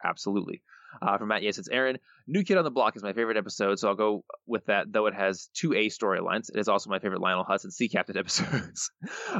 Absolutely. 0.04 0.62
Uh, 1.00 1.18
from 1.18 1.28
Matt, 1.28 1.42
yes, 1.42 1.58
it's 1.58 1.68
Aaron. 1.68 1.98
New 2.26 2.44
Kid 2.44 2.56
on 2.56 2.64
the 2.64 2.70
Block 2.70 2.96
is 2.96 3.02
my 3.02 3.12
favorite 3.12 3.36
episode, 3.36 3.78
so 3.78 3.88
I'll 3.88 3.94
go 3.94 4.24
with 4.46 4.66
that, 4.66 4.92
though 4.92 5.06
it 5.06 5.14
has 5.14 5.48
two 5.54 5.72
A 5.74 5.88
storylines. 5.88 6.50
It 6.52 6.58
is 6.58 6.68
also 6.68 6.90
my 6.90 6.98
favorite 6.98 7.20
Lionel 7.20 7.44
Hutz 7.44 7.64
and 7.64 7.72
Sea 7.72 7.88
Captain 7.88 8.16
episodes. 8.18 8.90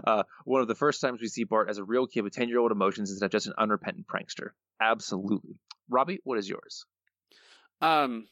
uh, 0.06 0.22
one 0.44 0.62
of 0.62 0.68
the 0.68 0.74
first 0.74 1.00
times 1.00 1.20
we 1.20 1.28
see 1.28 1.44
Bart 1.44 1.68
as 1.70 1.78
a 1.78 1.84
real 1.84 2.06
kid 2.06 2.22
with 2.22 2.32
10 2.32 2.48
year 2.48 2.58
old 2.58 2.72
emotions 2.72 3.10
instead 3.10 3.26
of 3.26 3.32
just 3.32 3.46
an 3.46 3.54
unrepentant 3.58 4.06
prankster. 4.06 4.50
Absolutely. 4.80 5.58
Robbie, 5.88 6.20
what 6.24 6.38
is 6.38 6.48
yours? 6.48 6.84
Um, 7.80 8.26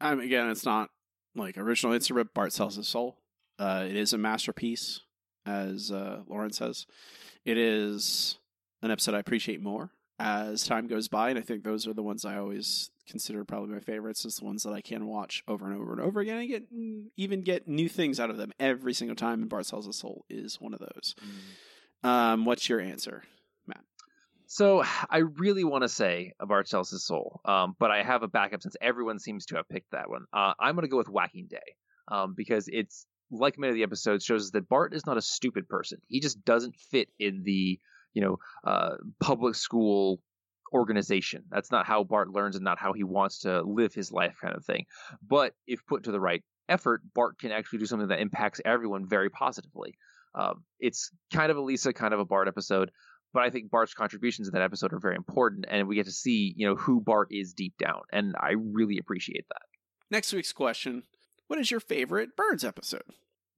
I'm 0.00 0.20
again, 0.20 0.48
it's 0.50 0.64
not 0.64 0.88
like 1.34 1.58
original 1.58 1.96
Instagram. 1.96 2.28
Bart 2.34 2.52
sells 2.52 2.76
his 2.76 2.88
soul. 2.88 3.18
Uh, 3.58 3.84
it 3.88 3.96
is 3.96 4.12
a 4.12 4.18
masterpiece, 4.18 5.00
as 5.46 5.90
uh, 5.90 6.20
Lauren 6.26 6.52
says. 6.52 6.86
It 7.44 7.58
is 7.58 8.38
an 8.82 8.90
episode 8.90 9.14
I 9.14 9.18
appreciate 9.18 9.62
more 9.62 9.90
as 10.22 10.64
time 10.64 10.86
goes 10.86 11.08
by, 11.08 11.30
and 11.30 11.38
I 11.38 11.42
think 11.42 11.64
those 11.64 11.88
are 11.88 11.92
the 11.92 12.02
ones 12.02 12.24
I 12.24 12.38
always 12.38 12.90
consider 13.08 13.44
probably 13.44 13.74
my 13.74 13.80
favorites. 13.80 14.24
Is 14.24 14.36
the 14.36 14.44
ones 14.44 14.62
that 14.62 14.72
I 14.72 14.80
can 14.80 15.06
watch 15.06 15.42
over 15.48 15.66
and 15.66 15.74
over 15.74 15.92
and 15.92 16.00
over 16.00 16.20
again, 16.20 16.38
and 16.38 16.48
get 16.48 16.62
even 17.16 17.42
get 17.42 17.66
new 17.66 17.88
things 17.88 18.20
out 18.20 18.30
of 18.30 18.36
them 18.36 18.52
every 18.60 18.94
single 18.94 19.16
time. 19.16 19.40
And 19.40 19.50
Bart 19.50 19.66
sells 19.66 19.88
a 19.88 19.92
soul 19.92 20.24
is 20.30 20.60
one 20.60 20.74
of 20.74 20.80
those. 20.80 21.16
Um, 22.04 22.44
what's 22.44 22.68
your 22.68 22.80
answer, 22.80 23.24
Matt? 23.66 23.84
So 24.46 24.84
I 25.10 25.18
really 25.18 25.64
want 25.64 25.82
to 25.82 25.88
say 25.88 26.34
Bart 26.38 26.68
sells 26.68 26.92
a 26.92 27.00
soul, 27.00 27.40
um, 27.44 27.74
but 27.80 27.90
I 27.90 28.04
have 28.04 28.22
a 28.22 28.28
backup 28.28 28.62
since 28.62 28.76
everyone 28.80 29.18
seems 29.18 29.46
to 29.46 29.56
have 29.56 29.68
picked 29.68 29.90
that 29.90 30.08
one. 30.08 30.26
Uh, 30.32 30.54
I'm 30.60 30.76
going 30.76 30.84
to 30.84 30.90
go 30.90 30.98
with 30.98 31.08
Whacking 31.08 31.48
Day 31.50 31.76
um, 32.08 32.34
because 32.36 32.68
it's 32.72 33.06
like 33.32 33.58
many 33.58 33.70
of 33.70 33.74
the 33.74 33.82
episodes 33.82 34.24
shows 34.24 34.44
us 34.44 34.50
that 34.50 34.68
Bart 34.68 34.94
is 34.94 35.04
not 35.04 35.16
a 35.16 35.22
stupid 35.22 35.68
person. 35.68 36.00
He 36.06 36.20
just 36.20 36.44
doesn't 36.44 36.76
fit 36.76 37.08
in 37.18 37.42
the 37.42 37.80
you 38.14 38.22
know 38.22 38.38
uh, 38.64 38.96
public 39.20 39.54
school 39.54 40.20
organization. 40.72 41.44
That's 41.50 41.70
not 41.70 41.86
how 41.86 42.04
Bart 42.04 42.30
learns 42.30 42.56
and 42.56 42.64
not 42.64 42.78
how 42.78 42.92
he 42.92 43.04
wants 43.04 43.40
to 43.40 43.62
live 43.62 43.92
his 43.94 44.10
life, 44.10 44.38
kind 44.40 44.56
of 44.56 44.64
thing. 44.64 44.86
But 45.26 45.54
if 45.66 45.84
put 45.86 46.04
to 46.04 46.12
the 46.12 46.20
right 46.20 46.42
effort, 46.68 47.02
Bart 47.14 47.38
can 47.38 47.52
actually 47.52 47.80
do 47.80 47.86
something 47.86 48.08
that 48.08 48.20
impacts 48.20 48.60
everyone 48.64 49.06
very 49.06 49.28
positively. 49.28 49.94
Um, 50.34 50.64
it's 50.80 51.10
kind 51.32 51.50
of 51.50 51.58
a 51.58 51.60
Lisa, 51.60 51.92
kind 51.92 52.14
of 52.14 52.20
a 52.20 52.24
Bart 52.24 52.48
episode, 52.48 52.90
but 53.34 53.42
I 53.42 53.50
think 53.50 53.70
Bart's 53.70 53.94
contributions 53.94 54.48
in 54.48 54.54
that 54.54 54.62
episode 54.62 54.92
are 54.92 54.98
very 54.98 55.16
important, 55.16 55.66
and 55.68 55.88
we 55.88 55.96
get 55.96 56.06
to 56.06 56.12
see 56.12 56.54
you 56.56 56.66
know 56.66 56.74
who 56.74 57.00
Bart 57.00 57.28
is 57.30 57.52
deep 57.52 57.74
down, 57.78 58.02
and 58.12 58.34
I 58.38 58.52
really 58.56 58.98
appreciate 58.98 59.46
that. 59.48 59.62
Next 60.10 60.32
week's 60.32 60.52
question: 60.52 61.04
What 61.48 61.58
is 61.58 61.70
your 61.70 61.80
favorite 61.80 62.36
Burns 62.36 62.64
episode? 62.64 63.04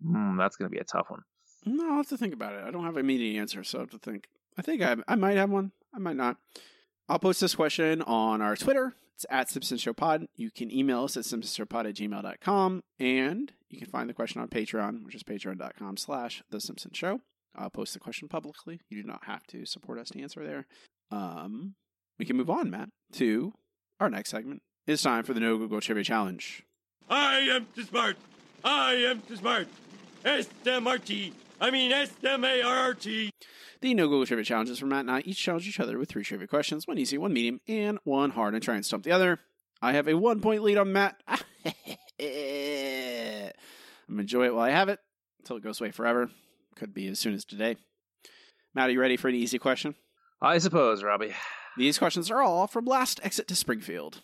Mm, 0.04 0.36
that's 0.38 0.56
going 0.56 0.70
to 0.70 0.74
be 0.74 0.80
a 0.80 0.84
tough 0.84 1.06
one. 1.08 1.22
No, 1.64 1.90
I'll 1.90 1.96
have 1.96 2.08
to 2.08 2.16
think 2.16 2.34
about 2.34 2.54
it. 2.54 2.64
I 2.64 2.70
don't 2.70 2.84
have 2.84 2.96
an 2.96 3.00
immediate 3.00 3.40
answer, 3.40 3.64
so 3.64 3.78
I 3.78 3.82
have 3.82 3.90
to 3.90 3.98
think. 3.98 4.28
I 4.56 4.62
think 4.62 4.82
I, 4.82 4.96
I 5.08 5.14
might 5.14 5.36
have 5.36 5.50
one. 5.50 5.72
I 5.94 5.98
might 5.98 6.16
not. 6.16 6.36
I'll 7.08 7.18
post 7.18 7.40
this 7.40 7.54
question 7.54 8.02
on 8.02 8.40
our 8.40 8.56
Twitter. 8.56 8.94
It's 9.14 9.26
at 9.30 9.50
Simpsons 9.50 9.80
Show 9.80 9.92
Pod. 9.92 10.26
You 10.34 10.50
can 10.50 10.72
email 10.72 11.04
us 11.04 11.16
at 11.16 11.24
simpsonshowpod 11.24 11.88
at 11.88 11.94
gmail.com. 11.94 12.82
And 12.98 13.52
you 13.68 13.78
can 13.78 13.88
find 13.88 14.08
the 14.08 14.14
question 14.14 14.40
on 14.40 14.48
Patreon, 14.48 15.04
which 15.04 15.14
is 15.14 15.22
patreon.com 15.22 15.96
slash 15.96 16.42
The 16.50 16.60
Simpsons 16.60 16.96
Show. 16.96 17.20
I'll 17.56 17.70
post 17.70 17.94
the 17.94 18.00
question 18.00 18.26
publicly. 18.28 18.80
You 18.88 19.02
do 19.02 19.06
not 19.08 19.24
have 19.26 19.46
to 19.48 19.64
support 19.66 19.98
us 19.98 20.08
to 20.10 20.20
answer 20.20 20.44
there. 20.44 20.66
Um, 21.10 21.74
we 22.18 22.24
can 22.24 22.36
move 22.36 22.50
on, 22.50 22.70
Matt, 22.70 22.88
to 23.12 23.52
our 24.00 24.10
next 24.10 24.30
segment. 24.30 24.62
It's 24.86 25.02
time 25.02 25.24
for 25.24 25.32
the 25.32 25.40
No 25.40 25.56
Google 25.58 25.80
Trivia 25.80 26.04
Challenge. 26.04 26.64
I 27.08 27.38
am 27.40 27.66
too 27.74 27.84
smart. 27.84 28.16
I 28.64 28.94
am 28.94 29.20
too 29.20 29.36
smart. 29.36 29.68
S-M-R-T. 30.24 31.32
I 31.64 31.70
mean 31.70 31.92
S-M-A-R-R-T. 31.92 33.30
The 33.80 33.94
No 33.94 34.06
Google 34.06 34.26
Trivia 34.26 34.44
Challenges 34.44 34.78
for 34.78 34.84
Matt 34.84 35.00
and 35.00 35.10
I 35.10 35.20
each 35.20 35.38
challenge 35.38 35.66
each 35.66 35.80
other 35.80 35.98
with 35.98 36.10
three 36.10 36.22
trivia 36.22 36.46
questions, 36.46 36.86
one 36.86 36.98
easy, 36.98 37.16
one 37.16 37.32
medium, 37.32 37.58
and 37.66 37.98
one 38.04 38.32
hard, 38.32 38.52
and 38.52 38.62
try 38.62 38.74
and 38.74 38.84
stump 38.84 39.02
the 39.02 39.12
other. 39.12 39.40
I 39.80 39.92
have 39.92 40.06
a 40.06 40.12
one 40.12 40.42
point 40.42 40.62
lead 40.62 40.76
on 40.76 40.92
Matt. 40.92 41.22
I'm 41.26 41.32
gonna 44.10 44.20
enjoy 44.20 44.44
it 44.44 44.54
while 44.54 44.64
I 44.66 44.72
have 44.72 44.90
it 44.90 44.98
until 45.38 45.56
it 45.56 45.62
goes 45.62 45.80
away 45.80 45.90
forever. 45.90 46.28
Could 46.76 46.92
be 46.92 47.08
as 47.08 47.18
soon 47.18 47.32
as 47.32 47.46
today. 47.46 47.76
Matt, 48.74 48.90
are 48.90 48.92
you 48.92 49.00
ready 49.00 49.16
for 49.16 49.28
an 49.28 49.34
easy 49.34 49.58
question? 49.58 49.94
I 50.42 50.58
suppose, 50.58 51.02
Robbie. 51.02 51.32
These 51.78 51.96
questions 51.96 52.30
are 52.30 52.42
all 52.42 52.66
from 52.66 52.84
Last 52.84 53.20
Exit 53.22 53.48
to 53.48 53.56
Springfield. 53.56 54.20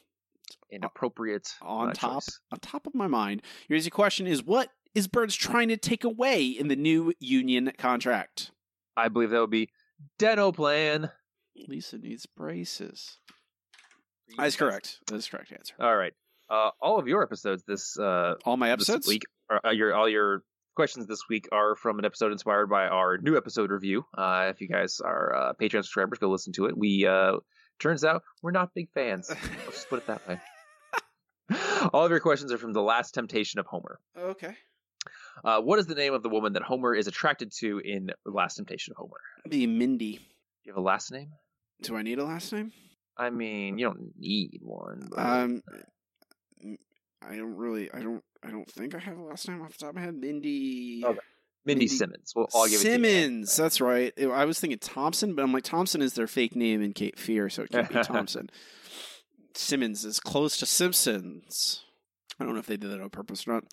Inappropriate. 0.70 1.54
On 1.62 1.94
top, 1.94 2.16
choice. 2.16 2.38
on 2.52 2.58
top 2.58 2.86
of 2.86 2.94
my 2.94 3.06
mind. 3.06 3.40
Your 3.66 3.78
easy 3.78 3.88
question 3.88 4.26
is: 4.26 4.44
What 4.44 4.68
is 4.94 5.08
Burns 5.08 5.34
trying 5.34 5.68
to 5.68 5.76
take 5.76 6.04
away 6.04 6.44
in 6.44 6.68
the 6.68 6.76
new 6.76 7.12
union 7.18 7.72
contract? 7.78 8.50
I 8.96 9.08
believe 9.08 9.30
that 9.30 9.40
would 9.40 9.50
be 9.50 9.70
Dental 10.18 10.52
plan. 10.52 11.10
Lisa 11.68 11.98
needs 11.98 12.26
braces. 12.26 13.18
That 14.36 14.46
is 14.46 14.56
correct. 14.56 14.98
That 15.06 15.16
is 15.16 15.26
the 15.26 15.36
correct 15.36 15.52
answer. 15.52 15.74
All 15.80 15.96
right. 15.96 16.12
Uh, 16.48 16.70
all 16.80 16.98
of 16.98 17.06
your 17.06 17.22
episodes 17.22 17.62
this 17.66 17.98
uh, 17.98 18.34
all 18.44 18.56
my 18.56 18.70
episodes? 18.70 19.06
week, 19.06 19.22
are, 19.48 19.60
uh, 19.64 19.70
your 19.70 19.94
all 19.94 20.08
your 20.08 20.42
questions 20.74 21.06
this 21.06 21.28
week 21.28 21.48
are 21.52 21.76
from 21.76 21.98
an 21.98 22.04
episode 22.04 22.32
inspired 22.32 22.68
by 22.68 22.86
our 22.86 23.18
new 23.18 23.36
episode 23.36 23.70
review. 23.70 24.04
Uh, 24.16 24.46
if 24.50 24.60
you 24.60 24.68
guys 24.68 25.00
are 25.00 25.34
uh, 25.34 25.52
Patreon 25.60 25.82
subscribers, 25.82 26.18
go 26.18 26.30
listen 26.30 26.52
to 26.54 26.66
it. 26.66 26.76
We 26.76 27.06
uh, 27.06 27.36
turns 27.78 28.04
out 28.04 28.22
we're 28.42 28.50
not 28.50 28.74
big 28.74 28.90
fans. 28.92 29.28
Let's 29.28 29.66
just 29.66 29.90
put 29.90 29.98
it 30.00 30.06
that 30.06 30.26
way. 30.26 30.40
all 31.92 32.04
of 32.04 32.10
your 32.10 32.20
questions 32.20 32.52
are 32.52 32.58
from 32.58 32.72
the 32.72 32.82
Last 32.82 33.12
Temptation 33.14 33.60
of 33.60 33.66
Homer. 33.66 34.00
Okay. 34.16 34.56
Uh, 35.44 35.60
what 35.60 35.78
is 35.78 35.86
the 35.86 35.94
name 35.94 36.14
of 36.14 36.22
the 36.22 36.28
woman 36.28 36.52
that 36.54 36.62
Homer 36.62 36.94
is 36.94 37.06
attracted 37.06 37.52
to 37.60 37.78
in 37.78 38.10
The 38.24 38.30
Last 38.30 38.56
Temptation 38.56 38.92
of 38.92 38.98
Homer? 38.98 39.20
Be 39.48 39.66
Mindy. 39.66 40.16
Do 40.16 40.20
you 40.64 40.72
have 40.72 40.78
a 40.78 40.82
last 40.82 41.10
name? 41.12 41.30
Do 41.82 41.96
I 41.96 42.02
need 42.02 42.18
a 42.18 42.24
last 42.24 42.52
name? 42.52 42.72
I 43.16 43.30
mean, 43.30 43.78
you 43.78 43.86
don't 43.86 44.12
need 44.18 44.60
one. 44.62 45.08
But... 45.10 45.18
Um, 45.18 45.62
I 47.22 47.36
don't 47.36 47.56
really. 47.56 47.92
I 47.92 48.00
don't. 48.00 48.22
I 48.42 48.50
don't 48.50 48.70
think 48.70 48.94
I 48.94 48.98
have 48.98 49.18
a 49.18 49.22
last 49.22 49.46
name 49.48 49.60
off 49.62 49.72
the 49.72 49.78
top 49.78 49.90
of 49.90 49.96
my 49.96 50.00
head. 50.02 50.14
Mindy. 50.14 51.02
Okay. 51.04 51.18
Mindy, 51.66 51.88
Simmons. 51.88 52.32
Well, 52.34 52.48
I'll 52.54 52.66
give 52.66 52.80
Simmons. 52.80 53.54
That's 53.54 53.80
right. 53.82 54.14
I 54.18 54.46
was 54.46 54.58
thinking 54.58 54.78
Thompson, 54.78 55.34
but 55.34 55.42
I'm 55.42 55.52
like 55.52 55.64
Thompson 55.64 56.00
is 56.00 56.14
their 56.14 56.26
fake 56.26 56.56
name 56.56 56.80
in 56.80 56.94
Cape 56.94 57.18
Fear, 57.18 57.50
so 57.50 57.62
it 57.62 57.70
can't 57.70 57.88
be 57.88 57.94
Thompson. 58.02 58.48
Simmons 59.54 60.04
is 60.04 60.20
close 60.20 60.56
to 60.58 60.66
Simpsons. 60.66 61.84
I 62.40 62.44
don't 62.44 62.54
know 62.54 62.60
if 62.60 62.66
they 62.66 62.76
did 62.78 62.90
that 62.90 63.00
on 63.00 63.10
purpose 63.10 63.46
or 63.46 63.52
not. 63.52 63.64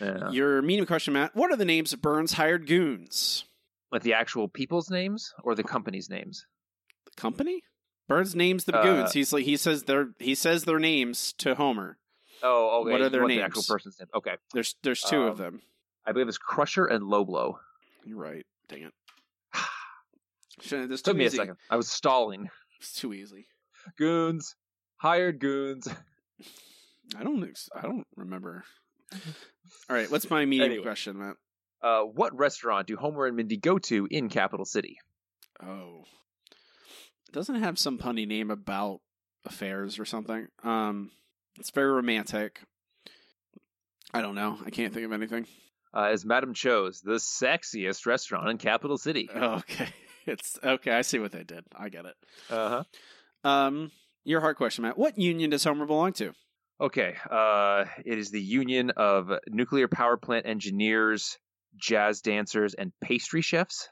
Yeah. 0.00 0.30
Your 0.30 0.62
medium 0.62 0.86
question, 0.86 1.12
Matt. 1.14 1.34
What 1.34 1.50
are 1.50 1.56
the 1.56 1.64
names 1.64 1.92
of 1.92 2.00
Burns' 2.00 2.32
hired 2.34 2.66
goons? 2.66 3.44
Like 3.90 4.02
the 4.02 4.14
actual 4.14 4.48
people's 4.48 4.88
names 4.90 5.34
or 5.42 5.54
the 5.54 5.64
company's 5.64 6.08
names? 6.08 6.46
The 7.06 7.20
company? 7.20 7.62
Burns 8.06 8.34
names 8.34 8.64
the 8.64 8.76
Uh, 8.78 8.82
goons. 8.82 9.12
He's 9.12 9.32
like 9.32 9.44
he 9.44 9.56
says 9.56 9.82
their 9.84 10.10
he 10.18 10.34
says 10.34 10.64
their 10.64 10.78
names 10.78 11.32
to 11.38 11.54
Homer. 11.54 11.98
Oh, 12.42 12.82
okay. 12.82 12.92
What 12.92 13.00
are 13.00 13.08
their 13.08 13.22
want 13.22 13.30
names? 13.30 13.40
The 13.40 13.44
actual 13.44 13.62
person's 13.74 13.98
name. 13.98 14.08
Okay. 14.14 14.36
There's 14.54 14.76
there's 14.82 15.00
two 15.02 15.22
of 15.24 15.38
Um, 15.40 15.44
them. 15.44 15.62
I 16.06 16.12
believe 16.12 16.28
it's 16.28 16.38
Crusher 16.38 16.86
and 16.86 17.04
Low 17.04 17.24
Blow. 17.24 17.58
You're 18.04 18.16
right. 18.18 18.46
Dang 18.68 18.82
it. 18.84 18.92
Shouldn't- 20.60 20.88
This 20.90 21.02
Took 21.02 21.14
too 21.14 21.18
me 21.18 21.26
easy. 21.26 21.36
a 21.38 21.40
second. 21.42 21.56
I 21.68 21.76
was 21.76 21.88
stalling. 21.90 22.48
It's 22.80 22.94
too 22.94 23.12
easy. 23.12 23.48
Goons. 23.96 24.54
Hired 24.96 25.38
goons. 25.40 25.88
I 27.16 27.22
don't. 27.24 27.42
Ex- 27.48 27.68
I 27.74 27.82
don't 27.82 28.06
remember. 28.16 28.64
All 29.12 29.96
right, 29.96 30.10
what's 30.10 30.28
my 30.30 30.44
medium 30.44 30.70
Anyway. 30.70 30.82
question, 30.84 31.18
Matt? 31.18 31.36
Uh, 31.82 32.02
what 32.02 32.36
restaurant 32.36 32.86
do 32.86 32.96
Homer 32.96 33.26
and 33.26 33.36
Mindy 33.36 33.56
go 33.56 33.78
to 33.78 34.06
in 34.10 34.28
Capital 34.28 34.66
City? 34.66 34.98
Oh, 35.64 36.04
doesn't 37.32 37.56
it 37.56 37.60
have 37.60 37.78
some 37.78 37.98
punny 37.98 38.26
name 38.26 38.50
about 38.50 39.00
affairs 39.46 39.98
or 39.98 40.04
something? 40.04 40.48
Um, 40.62 41.10
it's 41.58 41.70
very 41.70 41.90
romantic. 41.90 42.60
I 44.12 44.22
don't 44.22 44.34
know. 44.34 44.58
I 44.64 44.70
can't 44.70 44.92
think 44.92 45.04
of 45.06 45.12
anything. 45.12 45.46
Uh, 45.94 46.10
is 46.12 46.24
Madame 46.24 46.54
Chao's 46.54 47.00
the 47.00 47.12
sexiest 47.14 48.06
restaurant 48.06 48.48
in 48.50 48.58
Capital 48.58 48.98
City? 48.98 49.28
Okay, 49.34 49.88
it's 50.26 50.58
okay. 50.62 50.92
I 50.92 51.02
see 51.02 51.18
what 51.18 51.32
they 51.32 51.44
did. 51.44 51.64
I 51.74 51.88
get 51.88 52.04
it. 52.04 52.14
Uh 52.50 52.84
huh. 53.44 53.48
Um, 53.48 53.90
your 54.24 54.40
hard 54.40 54.56
question, 54.56 54.82
Matt. 54.82 54.98
What 54.98 55.16
union 55.18 55.50
does 55.50 55.64
Homer 55.64 55.86
belong 55.86 56.12
to? 56.14 56.32
Okay. 56.80 57.16
Uh, 57.30 57.84
it 58.04 58.18
is 58.18 58.30
the 58.30 58.40
union 58.40 58.90
of 58.90 59.30
nuclear 59.48 59.88
power 59.88 60.16
plant 60.16 60.46
engineers, 60.46 61.38
jazz 61.76 62.20
dancers, 62.20 62.74
and 62.74 62.92
pastry 63.00 63.42
chefs. 63.42 63.88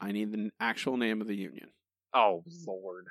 I 0.00 0.12
need 0.12 0.32
the 0.32 0.50
actual 0.58 0.96
name 0.96 1.20
of 1.20 1.26
the 1.26 1.36
union 1.36 1.68
Oh 2.14 2.42
Lord! 2.66 3.06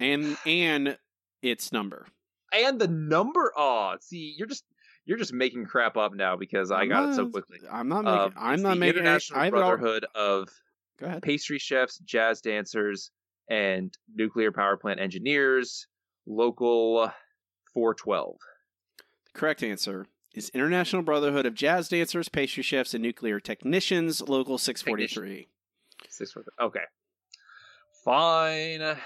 and 0.00 0.36
and 0.46 0.96
its 1.42 1.72
number. 1.72 2.06
And 2.54 2.80
the 2.80 2.88
number. 2.88 3.52
Oh, 3.56 3.96
see, 4.00 4.34
you're 4.38 4.48
just 4.48 4.64
you're 5.04 5.18
just 5.18 5.32
making 5.34 5.66
crap 5.66 5.96
up 5.98 6.14
now 6.14 6.36
because 6.36 6.70
I 6.70 6.82
I'm 6.82 6.88
got 6.88 7.08
it 7.10 7.14
so 7.16 7.28
quickly. 7.28 7.58
I'm 7.70 7.88
not 7.88 8.04
making. 8.04 8.18
Um, 8.20 8.32
I'm 8.36 8.62
not 8.62 8.78
making. 8.78 9.00
International 9.00 9.40
I 9.40 9.46
it 9.48 9.54
all- 9.54 9.60
Brotherhood 9.76 10.06
of 10.14 10.48
Go 10.98 11.06
ahead. 11.06 11.22
pastry 11.22 11.58
chefs, 11.58 11.98
jazz 11.98 12.40
dancers, 12.40 13.10
and 13.50 13.92
nuclear 14.14 14.52
power 14.52 14.76
plant 14.78 15.00
engineers. 15.00 15.86
Local 16.26 17.10
412. 17.74 18.36
Correct 19.34 19.62
answer 19.62 20.06
is 20.34 20.50
International 20.50 21.02
Brotherhood 21.02 21.46
of 21.46 21.54
Jazz 21.54 21.88
Dancers, 21.88 22.28
Pastry 22.28 22.62
Chefs, 22.62 22.94
and 22.94 23.02
Nuclear 23.02 23.40
Technicians, 23.40 24.20
Local 24.28 24.58
643. 24.58 25.48
Six 26.08 26.34
Okay. 26.60 26.80
Fine. 28.04 28.96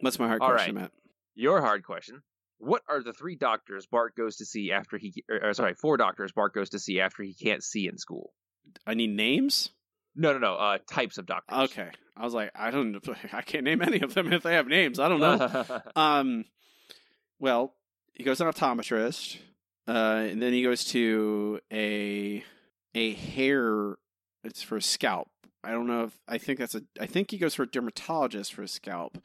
What's 0.00 0.18
my 0.18 0.26
hard 0.26 0.42
All 0.42 0.50
question, 0.50 0.74
right. 0.74 0.82
Matt? 0.82 0.92
Your 1.34 1.60
hard 1.60 1.84
question. 1.84 2.22
What 2.58 2.82
are 2.88 3.02
the 3.02 3.12
three 3.12 3.36
doctors 3.36 3.86
Bart 3.86 4.16
goes 4.16 4.36
to 4.36 4.46
see 4.46 4.72
after 4.72 4.96
he, 4.96 5.24
or 5.30 5.52
sorry, 5.52 5.74
four 5.74 5.96
doctors 5.96 6.32
Bart 6.32 6.54
goes 6.54 6.70
to 6.70 6.78
see 6.78 7.00
after 7.00 7.22
he 7.22 7.34
can't 7.34 7.62
see 7.62 7.86
in 7.86 7.98
school? 7.98 8.32
I 8.86 8.94
need 8.94 9.10
names. 9.10 9.70
No, 10.14 10.32
no, 10.32 10.38
no. 10.38 10.54
Uh, 10.54 10.78
types 10.90 11.18
of 11.18 11.26
doctors. 11.26 11.70
Okay, 11.70 11.90
I 12.16 12.24
was 12.24 12.32
like, 12.32 12.50
I 12.54 12.70
don't, 12.70 12.98
I 13.32 13.42
can't 13.42 13.64
name 13.64 13.82
any 13.82 14.00
of 14.00 14.14
them 14.14 14.32
if 14.32 14.42
they 14.42 14.54
have 14.54 14.66
names. 14.66 14.98
I 14.98 15.08
don't 15.08 15.20
know. 15.20 15.80
um, 15.96 16.44
well, 17.38 17.74
he 18.16 18.24
goes 18.24 18.38
to 18.38 18.46
an 18.46 18.52
optometrist, 18.52 19.36
uh, 19.86 20.26
and 20.30 20.42
then 20.42 20.52
he 20.52 20.62
goes 20.62 20.84
to 20.86 21.60
a 21.72 22.42
a 22.94 23.12
hair. 23.12 23.96
It's 24.42 24.62
for 24.62 24.78
a 24.78 24.82
scalp. 24.82 25.28
I 25.62 25.70
don't 25.70 25.86
know 25.86 26.04
if 26.04 26.18
I 26.26 26.38
think 26.38 26.58
that's 26.58 26.74
a. 26.74 26.82
I 26.98 27.06
think 27.06 27.30
he 27.30 27.38
goes 27.38 27.54
for 27.54 27.64
a 27.64 27.70
dermatologist 27.70 28.54
for 28.54 28.62
a 28.62 28.68
scalp, 28.68 29.18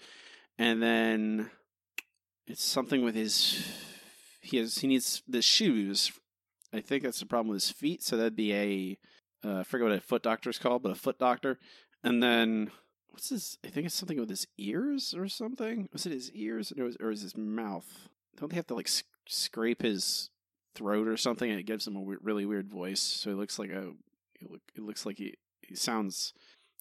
and 0.59 0.83
then 0.83 1.49
it's 2.47 2.63
something 2.63 3.03
with 3.03 3.15
his. 3.15 3.65
He 4.41 4.57
has. 4.57 4.79
He 4.79 4.87
needs 4.87 5.23
the 5.27 5.41
shoes. 5.41 6.11
I 6.73 6.81
think 6.81 7.03
that's 7.03 7.19
the 7.19 7.25
problem 7.25 7.49
with 7.49 7.63
his 7.63 7.71
feet. 7.71 8.03
So 8.03 8.17
that'd 8.17 8.35
be 8.35 8.53
a. 8.53 8.97
Uh, 9.43 9.59
I 9.59 9.63
forget 9.63 9.87
what 9.87 9.97
a 9.97 10.01
foot 10.01 10.23
doctor 10.23 10.49
is 10.49 10.59
called, 10.59 10.83
but 10.83 10.91
a 10.91 10.95
foot 10.95 11.17
doctor. 11.17 11.57
And 12.03 12.21
then 12.21 12.71
what's 13.09 13.29
his? 13.29 13.57
I 13.65 13.69
think 13.69 13.85
it's 13.85 13.95
something 13.95 14.19
with 14.19 14.29
his 14.29 14.47
ears 14.57 15.13
or 15.15 15.27
something. 15.29 15.87
Was 15.93 16.05
it 16.05 16.11
his 16.11 16.31
ears 16.31 16.73
or, 16.77 16.83
was, 16.83 16.97
or 16.99 17.11
is 17.11 17.21
his 17.21 17.37
mouth? 17.37 18.09
Don't 18.37 18.49
they 18.49 18.55
have 18.55 18.67
to 18.67 18.75
like 18.75 18.87
sc- 18.87 19.05
scrape 19.27 19.81
his 19.81 20.29
throat 20.75 21.07
or 21.07 21.17
something, 21.17 21.49
and 21.49 21.59
it 21.59 21.63
gives 21.65 21.85
him 21.87 21.95
a 21.95 22.01
we- 22.01 22.17
really 22.21 22.45
weird 22.45 22.69
voice? 22.69 23.01
So 23.01 23.29
he 23.29 23.35
looks 23.35 23.59
like 23.59 23.69
a. 23.71 23.89
It, 24.39 24.49
look, 24.49 24.61
it 24.75 24.81
looks 24.81 25.05
like 25.05 25.17
he. 25.17 25.35
He 25.61 25.75
sounds. 25.75 26.33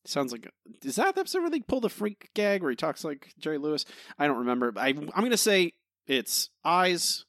Sounds 0.06 0.32
like 0.32 0.48
is 0.82 0.96
that 0.96 1.14
the 1.14 1.20
episode 1.20 1.40
where 1.42 1.50
they 1.50 1.60
pull 1.60 1.80
the 1.82 1.90
freak 1.90 2.30
gag 2.32 2.62
where 2.62 2.70
he 2.70 2.76
talks 2.76 3.04
like 3.04 3.34
Jerry 3.38 3.58
Lewis? 3.58 3.84
I 4.18 4.26
don't 4.26 4.38
remember. 4.38 4.72
But 4.72 4.80
I, 4.80 4.86
I'm 4.88 5.10
going 5.10 5.30
to 5.30 5.36
say 5.36 5.74
it's 6.06 6.48
eyes, 6.64 7.26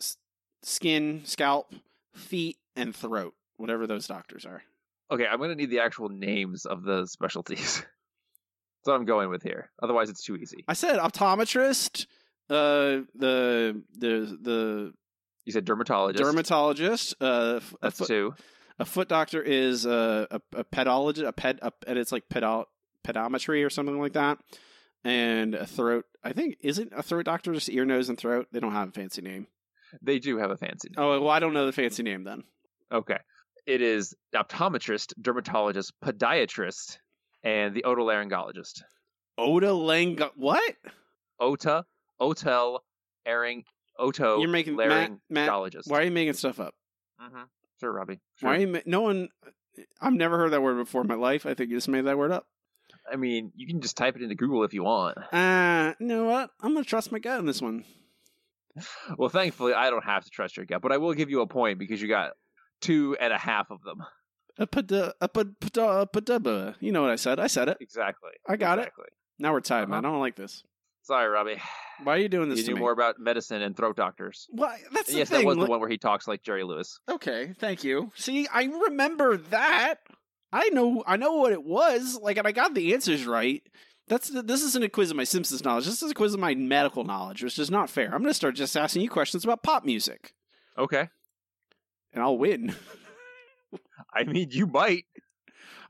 s- 0.00 0.16
skin, 0.64 1.22
scalp, 1.24 1.72
feet, 2.12 2.58
and 2.74 2.94
throat. 2.96 3.34
Whatever 3.58 3.86
those 3.86 4.08
doctors 4.08 4.44
are. 4.44 4.64
Okay, 5.12 5.26
I'm 5.26 5.38
gonna 5.38 5.54
need 5.54 5.70
the 5.70 5.78
actual 5.78 6.08
names 6.08 6.66
of 6.66 6.82
the 6.82 7.06
specialties. 7.06 7.76
That's 8.84 8.86
what 8.86 8.94
I'm 8.96 9.04
going 9.04 9.30
with 9.30 9.44
here. 9.44 9.70
Otherwise, 9.80 10.10
it's 10.10 10.24
too 10.24 10.34
easy. 10.34 10.64
I 10.66 10.72
said 10.72 10.98
optometrist. 10.98 12.06
Uh, 12.50 13.02
the 13.14 13.82
the 13.98 14.38
the 14.42 14.92
You 15.46 15.52
said 15.52 15.64
dermatologist. 15.64 16.22
dermatologist. 16.22 17.14
Uh, 17.20 17.60
a 17.60 17.76
That's 17.82 17.98
foot, 17.98 18.08
two. 18.08 18.34
a 18.78 18.84
foot 18.84 19.08
doctor 19.08 19.42
is 19.42 19.86
uh, 19.86 20.26
a 20.30 20.40
a 20.56 20.64
pedologist. 20.64 21.26
A 21.26 21.32
ped. 21.32 21.58
A, 21.62 21.72
and 21.86 21.98
it's 21.98 22.12
like 22.12 22.28
pedol 22.28 22.66
pedometry 23.06 23.64
or 23.64 23.70
something 23.70 23.98
like 24.00 24.12
that. 24.14 24.38
And 25.04 25.54
a 25.54 25.66
throat. 25.66 26.04
I 26.22 26.32
think 26.32 26.56
isn't 26.60 26.92
a 26.96 27.02
throat 27.02 27.24
doctor 27.26 27.52
just 27.52 27.68
ear, 27.68 27.84
nose, 27.84 28.08
and 28.08 28.16
throat. 28.18 28.46
They 28.52 28.60
don't 28.60 28.72
have 28.72 28.88
a 28.88 28.92
fancy 28.92 29.20
name. 29.22 29.46
They 30.02 30.18
do 30.18 30.38
have 30.38 30.50
a 30.50 30.56
fancy 30.56 30.88
name. 30.88 30.96
Oh 31.04 31.20
well, 31.20 31.30
I 31.30 31.40
don't 31.40 31.52
know 31.54 31.66
the 31.66 31.72
fancy 31.72 32.02
name 32.02 32.24
then. 32.24 32.44
Okay. 32.92 33.18
It 33.66 33.80
is 33.80 34.14
optometrist, 34.34 35.14
dermatologist, 35.20 35.92
podiatrist, 36.04 36.98
and 37.42 37.74
the 37.74 37.82
otolaryngologist. 37.82 38.82
Otolang. 39.38 40.30
What? 40.36 40.74
Ota, 41.40 41.84
otel, 42.28 42.80
airing, 43.26 43.64
oto, 43.98 44.40
You're 44.40 44.48
making 44.48 44.76
Matt, 44.76 45.12
Matt. 45.30 45.50
Why 45.86 46.00
are 46.00 46.02
you 46.04 46.10
making 46.10 46.34
stuff 46.34 46.58
up? 46.60 46.74
Mm-hmm. 47.22 47.42
Sure, 47.80 47.92
Robbie. 47.92 48.20
Why 48.40 48.56
are 48.56 48.58
you? 48.60 48.66
Ma- 48.68 48.78
no 48.86 49.00
one. 49.00 49.28
I've 50.00 50.12
never 50.12 50.38
heard 50.38 50.52
that 50.52 50.62
word 50.62 50.76
before 50.76 51.02
in 51.02 51.08
my 51.08 51.14
life. 51.16 51.46
I 51.46 51.54
think 51.54 51.70
you 51.70 51.76
just 51.76 51.88
made 51.88 52.04
that 52.06 52.16
word 52.18 52.30
up. 52.30 52.46
I 53.10 53.16
mean, 53.16 53.52
you 53.56 53.66
can 53.66 53.80
just 53.80 53.96
type 53.96 54.16
it 54.16 54.22
into 54.22 54.34
Google 54.34 54.62
if 54.64 54.72
you 54.72 54.84
want. 54.84 55.18
Uh, 55.32 55.94
you 55.98 56.06
know 56.06 56.24
what? 56.24 56.50
I'm 56.62 56.72
gonna 56.74 56.84
trust 56.84 57.10
my 57.12 57.18
gut 57.18 57.38
on 57.38 57.46
this 57.46 57.60
one. 57.62 57.84
Well, 59.18 59.28
thankfully, 59.28 59.72
I 59.72 59.90
don't 59.90 60.04
have 60.04 60.24
to 60.24 60.30
trust 60.30 60.56
your 60.56 60.66
gut, 60.66 60.82
but 60.82 60.90
I 60.90 60.96
will 60.96 61.14
give 61.14 61.30
you 61.30 61.40
a 61.42 61.46
point 61.46 61.78
because 61.78 62.02
you 62.02 62.08
got 62.08 62.32
two 62.80 63.16
and 63.20 63.32
a 63.32 63.38
half 63.38 63.70
of 63.70 63.80
them. 63.82 64.02
A 64.58 64.66
pada, 64.66 65.12
a 65.20 65.28
pad- 65.28 65.54
pada- 65.60 66.02
a 66.02 66.06
padaba. 66.06 66.74
You 66.80 66.90
know 66.92 67.02
what 67.02 67.10
I 67.10 67.16
said? 67.16 67.38
I 67.38 67.46
said 67.46 67.68
it. 67.68 67.76
Exactly. 67.80 68.30
I 68.48 68.56
got 68.56 68.78
exactly. 68.78 69.04
it. 69.06 69.12
Now 69.38 69.52
we're 69.52 69.60
tied, 69.60 69.82
Uh-huh. 69.84 69.90
man. 69.90 70.04
I 70.04 70.08
don't 70.08 70.20
like 70.20 70.34
this. 70.36 70.62
Sorry, 71.04 71.28
Robbie. 71.28 71.60
Why 72.02 72.14
are 72.14 72.18
you 72.18 72.28
doing 72.28 72.48
this 72.48 72.60
You 72.60 72.68
knew 72.68 72.74
me? 72.76 72.80
more 72.80 72.92
about 72.92 73.18
medicine 73.18 73.62
and 73.62 73.76
throat 73.76 73.94
doctors. 73.96 74.46
Why? 74.50 74.80
That's 74.92 75.10
the 75.10 75.18
yes, 75.18 75.28
thing. 75.28 75.40
that 75.40 75.46
was 75.46 75.56
the 75.58 75.66
one 75.66 75.78
where 75.80 75.88
he 75.88 75.98
talks 75.98 76.26
like 76.26 76.42
Jerry 76.42 76.64
Lewis. 76.64 76.98
Okay, 77.08 77.52
thank 77.58 77.84
you. 77.84 78.10
See, 78.14 78.48
I 78.52 78.64
remember 78.64 79.36
that. 79.36 79.96
I 80.52 80.68
know, 80.70 81.04
I 81.06 81.16
know 81.16 81.34
what 81.34 81.52
it 81.52 81.62
was. 81.62 82.18
Like, 82.20 82.36
and 82.38 82.46
I 82.46 82.52
got 82.52 82.74
the 82.74 82.94
answers 82.94 83.26
right. 83.26 83.62
That's 84.08 84.28
this 84.28 84.62
isn't 84.62 84.84
a 84.84 84.88
quiz 84.88 85.10
of 85.10 85.16
my 85.16 85.24
Simpsons 85.24 85.64
knowledge. 85.64 85.86
This 85.86 86.02
is 86.02 86.10
a 86.10 86.14
quiz 86.14 86.34
of 86.34 86.40
my 86.40 86.54
medical 86.54 87.04
knowledge, 87.04 87.42
which 87.42 87.58
is 87.58 87.70
not 87.70 87.88
fair. 87.90 88.06
I'm 88.06 88.20
going 88.22 88.24
to 88.24 88.34
start 88.34 88.54
just 88.54 88.76
asking 88.76 89.02
you 89.02 89.08
questions 89.10 89.44
about 89.44 89.62
pop 89.62 89.84
music, 89.84 90.34
Okay. 90.78 91.08
and 92.12 92.22
I'll 92.22 92.36
win. 92.38 92.74
I 94.14 94.24
mean, 94.24 94.48
you 94.50 94.66
might. 94.66 95.04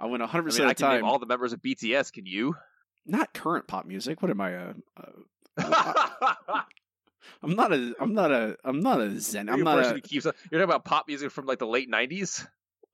I'll 0.00 0.10
win 0.10 0.20
100 0.20 0.42
percent 0.44 0.70
of 0.70 0.76
the 0.76 0.82
time. 0.82 0.96
name 0.96 1.04
all 1.04 1.18
the 1.18 1.26
members 1.26 1.52
of 1.52 1.60
BTS. 1.60 2.12
Can 2.12 2.26
you? 2.26 2.54
Not 3.06 3.34
current 3.34 3.66
pop 3.66 3.86
music. 3.86 4.22
What 4.22 4.30
am 4.30 4.40
I? 4.40 4.56
Uh, 4.56 4.72
uh, 4.96 5.12
I'm 7.42 7.54
not 7.54 7.72
a. 7.72 7.94
I'm 8.00 8.14
not 8.14 8.30
a. 8.30 8.56
I'm 8.64 8.80
not 8.80 9.00
a 9.00 9.18
Zen. 9.20 9.48
I'm 9.48 9.62
not 9.62 9.78
a 9.78 10.00
keeps. 10.00 10.24
You're 10.24 10.32
talking 10.32 10.60
about 10.62 10.84
pop 10.84 11.06
music 11.08 11.30
from 11.30 11.46
like 11.46 11.58
the 11.58 11.66
late 11.66 11.90
'90s. 11.90 12.46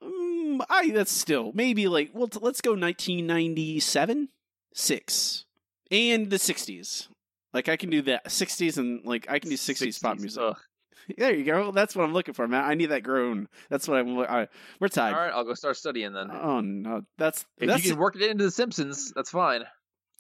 Mm, 0.03 0.61
I 0.69 0.91
that's 0.91 1.13
still 1.13 1.53
maybe 1.55 1.87
like 1.87 2.11
well 2.15 2.27
t- 2.27 2.39
let's 2.41 2.63
go 2.63 2.71
1997 2.71 4.29
6 4.73 5.45
and 5.91 6.31
the 6.31 6.37
60s 6.37 7.09
like 7.53 7.69
I 7.69 7.77
can 7.77 7.91
do 7.91 8.01
that 8.03 8.25
60s 8.25 8.79
and 8.79 9.05
like 9.05 9.27
I 9.29 9.41
can 9.41 9.51
do 9.51 9.57
60s, 9.57 10.01
pop 10.01 10.19
music 10.19 10.43
ugh. 10.43 10.57
there 11.19 11.35
you 11.35 11.45
go 11.45 11.71
that's 11.71 11.95
what 11.95 12.05
I'm 12.05 12.15
looking 12.15 12.33
for 12.33 12.49
man 12.49 12.65
I 12.65 12.75
need 12.75 12.87
that 12.87 13.03
groan 13.03 13.47
that's 13.69 13.87
what 13.89 13.99
I'm 13.99 14.19
I, 14.21 14.49
we're 14.81 14.89
tied 14.89 15.13
All 15.13 15.21
right, 15.21 15.33
I'll 15.35 15.45
go 15.45 15.53
start 15.53 15.77
studying 15.77 16.15
then. 16.15 16.31
oh 16.31 16.61
no 16.63 17.03
that's 17.19 17.45
if 17.59 17.69
that's 17.69 17.85
you 17.85 17.91
can 17.91 18.01
work 18.01 18.17
it 18.17 18.23
into 18.23 18.45
The 18.45 18.51
Simpsons, 18.51 19.13
that's 19.15 19.31
fine. 19.31 19.65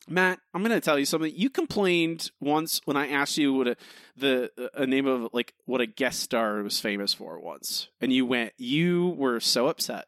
Matt, 0.08 0.40
I'm 0.54 0.62
going 0.62 0.72
to 0.74 0.80
tell 0.80 0.98
you 0.98 1.04
something. 1.04 1.32
You 1.34 1.50
complained 1.50 2.30
once 2.40 2.80
when 2.84 2.96
I 2.96 3.08
asked 3.08 3.36
you 3.38 3.52
what 3.54 3.68
a, 3.68 3.76
the 4.16 4.50
a 4.74 4.86
name 4.86 5.06
of 5.06 5.28
like 5.32 5.54
what 5.66 5.80
a 5.80 5.86
guest 5.86 6.20
star 6.20 6.62
was 6.62 6.80
famous 6.80 7.12
for 7.14 7.38
once, 7.38 7.88
and 8.00 8.12
you 8.12 8.26
went. 8.26 8.52
You 8.56 9.14
were 9.18 9.40
so 9.40 9.68
upset. 9.68 10.06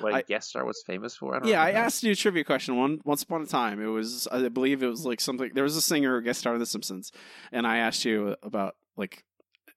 What 0.00 0.12
a 0.12 0.16
I- 0.18 0.22
guest 0.22 0.50
star 0.50 0.64
was 0.64 0.82
famous 0.86 1.16
for? 1.16 1.34
I 1.34 1.38
don't 1.40 1.48
Yeah, 1.48 1.60
I 1.62 1.72
asked 1.72 2.02
you 2.04 2.12
a 2.12 2.14
trivia 2.14 2.44
question 2.44 2.76
one 2.76 3.00
once 3.04 3.22
upon 3.24 3.42
a 3.42 3.46
time. 3.46 3.82
It 3.82 3.86
was 3.88 4.28
I 4.30 4.48
believe 4.48 4.82
it 4.82 4.86
was 4.88 5.04
like 5.04 5.20
something. 5.20 5.50
There 5.52 5.64
was 5.64 5.76
a 5.76 5.82
singer 5.82 6.18
who 6.18 6.24
guest 6.24 6.40
star 6.40 6.54
of 6.54 6.60
The 6.60 6.66
Simpsons, 6.66 7.10
and 7.52 7.66
I 7.66 7.78
asked 7.78 8.04
you 8.04 8.36
about 8.42 8.76
like 8.96 9.24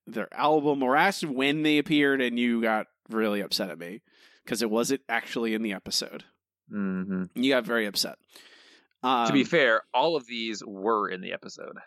their 0.08 0.28
album 0.34 0.84
or 0.84 0.96
asked 0.96 1.26
when 1.26 1.64
they 1.64 1.78
appeared, 1.80 2.22
and 2.22 2.38
you 2.40 2.62
got 2.62 2.86
really 3.10 3.42
upset 3.42 3.70
at 3.72 3.80
me 3.80 4.02
because 4.46 4.62
it 4.62 4.70
wasn't 4.70 5.02
actually 5.10 5.54
in 5.56 5.64
the 5.64 5.74
episode. 5.74 6.24
Mhm. 6.72 7.30
You 7.34 7.52
got 7.52 7.66
very 7.66 7.86
upset. 7.88 8.18
Um, 9.04 9.28
to 9.28 9.34
be 9.34 9.44
fair, 9.44 9.84
all 9.94 10.16
of 10.16 10.28
these 10.28 10.64
were 10.66 11.10
in 11.10 11.22
the 11.22 11.34
episode. 11.34 11.78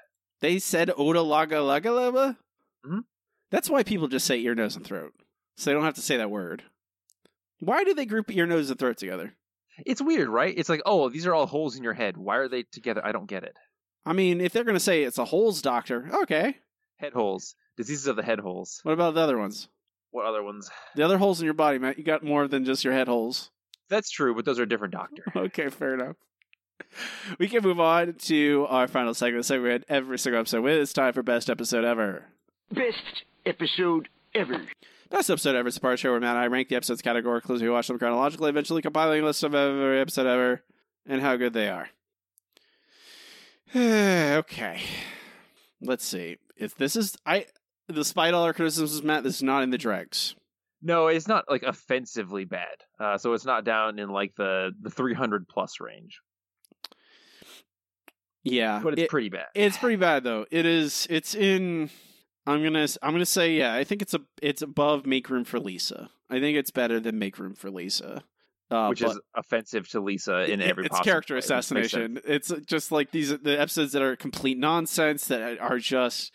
They 0.41 0.59
said 0.59 0.91
Oda 0.97 1.21
Laga 1.21 1.63
Laga 1.63 1.95
Lava? 1.95 2.39
Mhm. 2.85 3.05
That's 3.51 3.71
why 3.71 3.83
people 3.83 4.09
just 4.09 4.27
say 4.27 4.39
ear, 4.41 4.55
nose, 4.55 4.77
and 4.77 4.85
throat. 4.85 5.13
So 5.57 5.71
they 5.71 5.75
don't 5.75 5.85
have 5.85 5.95
to 5.95 6.01
say 6.03 6.17
that 6.17 6.31
word. 6.31 6.65
Why 7.61 7.85
do 7.85 7.95
they 7.95 8.05
group 8.05 8.31
ear, 8.35 8.47
nose, 8.47 8.69
and 8.69 8.79
throat 8.79 8.97
together? 8.99 9.35
It's 9.87 10.03
weird, 10.03 10.29
right? 10.29 10.55
It's 10.57 10.69
like, 10.69 10.83
oh, 10.85 11.09
these 11.09 11.27
are 11.27 11.35
all 11.35 11.47
holes 11.47 11.77
in 11.77 11.85
your 11.85 11.95
head. 11.95 12.17
Why 12.17 12.37
are 12.37 12.49
they 12.49 12.65
together? 12.65 13.01
I 13.05 13.13
don't 13.13 13.27
get 13.27 13.45
it. 13.45 13.57
I 14.05 14.13
mean, 14.13 14.41
if 14.41 14.53
they're 14.53 14.65
going 14.65 14.77
to 14.77 14.81
say 14.81 15.03
it's 15.03 15.19
a 15.19 15.25
holes 15.25 15.63
doctor, 15.63 16.09
okay. 16.23 16.57
Head 16.99 17.13
holes, 17.13 17.55
diseases 17.77 18.07
of 18.07 18.17
the 18.17 18.23
head 18.23 18.39
holes. 18.41 18.81
What 18.83 18.93
about 18.93 19.15
the 19.15 19.21
other 19.21 19.39
ones? 19.39 19.69
What 20.11 20.27
other 20.27 20.43
ones? 20.43 20.71
The 20.95 21.03
other 21.03 21.19
holes 21.19 21.41
in 21.41 21.45
your 21.45 21.55
body, 21.55 21.79
Matt. 21.79 21.99
You 21.99 22.05
got 22.05 22.23
more 22.23 22.47
than 22.47 22.65
just 22.65 22.85
your 22.85 22.93
head 22.93 23.09
holes. 23.09 23.51
That's 23.89 24.11
true, 24.11 24.35
but 24.35 24.45
those 24.45 24.59
are 24.61 24.65
a 24.65 24.69
different 24.69 24.93
doctor. 24.95 25.25
okay, 25.37 25.71
fair 25.71 25.95
enough. 25.95 26.17
We 27.39 27.49
can 27.49 27.63
move 27.63 27.81
on 27.81 28.15
to 28.15 28.67
our 28.69 28.87
final 28.87 29.15
segment. 29.15 29.47
So 29.47 29.61
we 29.61 29.71
had 29.71 29.85
every 29.89 30.19
single 30.19 30.41
episode 30.41 30.63
with. 30.63 30.79
It's 30.79 30.93
time 30.93 31.13
for 31.13 31.23
best 31.23 31.49
episode 31.49 31.85
ever. 31.85 32.27
Best 32.71 33.25
episode 33.47 34.09
ever. 34.35 34.63
Best 35.11 35.31
episode 35.31 35.57
ever 35.57 35.69
is 35.69 35.77
a 35.77 35.81
part 35.81 35.95
of 35.95 35.99
the 35.99 36.03
show 36.03 36.11
where 36.11 36.21
Matt 36.21 36.37
and 36.37 36.45
I 36.45 36.47
rank 36.47 36.69
the 36.69 36.77
episodes 36.77 37.03
categorically 37.03 37.57
as 37.57 37.63
we 37.63 37.71
watch 37.71 37.89
them 37.89 37.99
chronologically, 37.99 38.51
eventually 38.51 38.83
compiling 38.83 39.23
a 39.23 39.25
list 39.25 39.43
of 39.43 39.55
every 39.55 40.01
episode 40.01 40.27
ever 40.27 40.63
and 41.07 41.21
how 41.21 41.37
good 41.37 41.53
they 41.53 41.69
are. 41.69 41.89
okay. 43.77 44.81
Let's 45.81 46.05
see. 46.05 46.39
If 46.57 46.77
this 46.77 46.97
is 46.97 47.17
I 47.27 47.47
despite 47.93 48.35
all 48.35 48.45
our 48.45 48.53
criticisms, 48.53 49.03
Matt, 49.03 49.25
this 49.25 49.37
is 49.37 49.43
not 49.43 49.63
in 49.63 49.71
the 49.71 49.79
dregs. 49.79 50.35
No, 50.83 51.07
it's 51.07 51.29
not 51.29 51.51
like 51.51 51.63
offensively 51.63 52.45
bad. 52.45 52.77
Uh, 53.01 53.17
so 53.19 53.33
it's 53.33 53.45
not 53.47 53.65
down 53.65 53.99
in 53.99 54.11
like 54.11 54.35
the 54.37 54.73
the 54.81 54.91
300 54.91 55.49
plus 55.49 55.81
range. 55.81 56.21
Yeah, 58.45 58.81
but 58.83 58.93
it's 58.95 59.03
it- 59.03 59.09
pretty 59.11 59.31
bad. 59.31 59.47
It's 59.55 59.77
pretty 59.79 59.97
bad 59.97 60.23
though. 60.25 60.47
It 60.51 60.67
is. 60.67 61.07
It's 61.11 61.35
in. 61.35 61.91
I'm 62.47 62.63
gonna. 62.63 62.87
I'm 63.03 63.13
gonna 63.13 63.25
say 63.27 63.55
yeah. 63.55 63.75
I 63.75 63.85
think 63.85 64.03
it's 64.03 64.15
a. 64.15 64.21
It's 64.43 64.63
above 64.63 65.07
Make 65.07 65.29
Room 65.31 65.45
for 65.45 65.59
Lisa. 65.59 66.11
I 66.31 66.41
think 66.41 66.57
it's 66.59 66.71
better 66.71 67.01
than 67.01 67.19
Make 67.19 67.39
Room 67.39 67.55
for 67.55 67.71
Lisa. 67.71 68.23
Uh, 68.71 68.89
which 68.89 69.03
is 69.03 69.19
offensive 69.35 69.89
to 69.91 70.01
Lisa 70.01 70.51
in 70.51 70.61
it- 70.61 70.69
every 70.69 70.85
It's 70.87 70.91
possible 70.93 71.05
character 71.05 71.35
way, 71.35 71.39
assassination. 71.39 72.19
It's 72.27 72.51
just 72.67 72.91
like 72.93 73.11
these 73.13 73.29
the 73.31 73.59
episodes 73.61 73.93
that 73.93 74.03
are 74.03 74.17
complete 74.17 74.59
nonsense 74.59 75.27
that 75.27 75.59
are 75.61 75.79
just 75.79 76.35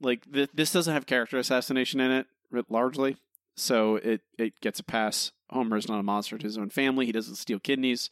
like 0.00 0.30
th- 0.30 0.50
this 0.54 0.70
doesn't 0.72 0.92
have 0.92 1.06
character 1.06 1.38
assassination 1.38 1.98
in 2.00 2.10
it 2.12 2.26
largely, 2.68 3.16
so 3.56 3.96
it 3.96 4.20
it 4.38 4.60
gets 4.60 4.80
a 4.80 4.84
pass. 4.84 5.32
Homer 5.50 5.76
is 5.76 5.88
not 5.88 5.98
a 5.98 6.02
monster 6.02 6.36
to 6.38 6.44
his 6.44 6.58
own 6.58 6.70
family. 6.70 7.06
He 7.06 7.12
doesn't 7.12 7.36
steal 7.36 7.58
kidneys. 7.58 8.10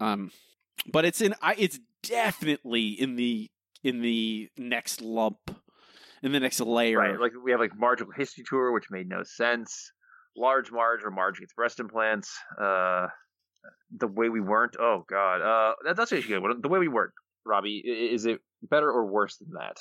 Um, 0.00 0.30
but 0.90 1.04
it's 1.04 1.20
in. 1.20 1.34
I. 1.42 1.54
It's 1.58 1.78
definitely 2.08 2.88
in 2.88 3.16
the 3.16 3.50
in 3.82 4.00
the 4.00 4.48
next 4.56 5.00
lump, 5.00 5.38
in 6.22 6.32
the 6.32 6.40
next 6.40 6.60
layer. 6.60 6.98
Right, 6.98 7.18
like 7.18 7.32
we 7.42 7.50
have 7.50 7.60
like 7.60 7.78
Marginal 7.78 8.12
History 8.16 8.44
Tour, 8.48 8.72
which 8.72 8.90
made 8.90 9.08
no 9.08 9.22
sense. 9.22 9.92
Large 10.36 10.72
Marge, 10.72 11.02
where 11.02 11.10
Marge 11.10 11.40
gets 11.40 11.52
breast 11.52 11.80
implants. 11.80 12.36
Uh, 12.60 13.06
the 13.96 14.08
way 14.08 14.28
we 14.28 14.40
weren't. 14.40 14.76
Oh 14.78 15.04
God, 15.08 15.40
uh, 15.40 15.74
that, 15.84 15.96
that's 15.96 16.12
actually 16.12 16.40
good. 16.40 16.62
The 16.62 16.68
way 16.68 16.78
we 16.78 16.88
weren't, 16.88 17.12
Robbie. 17.44 17.82
Is 17.84 18.26
it 18.26 18.40
better 18.62 18.90
or 18.90 19.06
worse 19.06 19.36
than 19.36 19.50
that? 19.58 19.78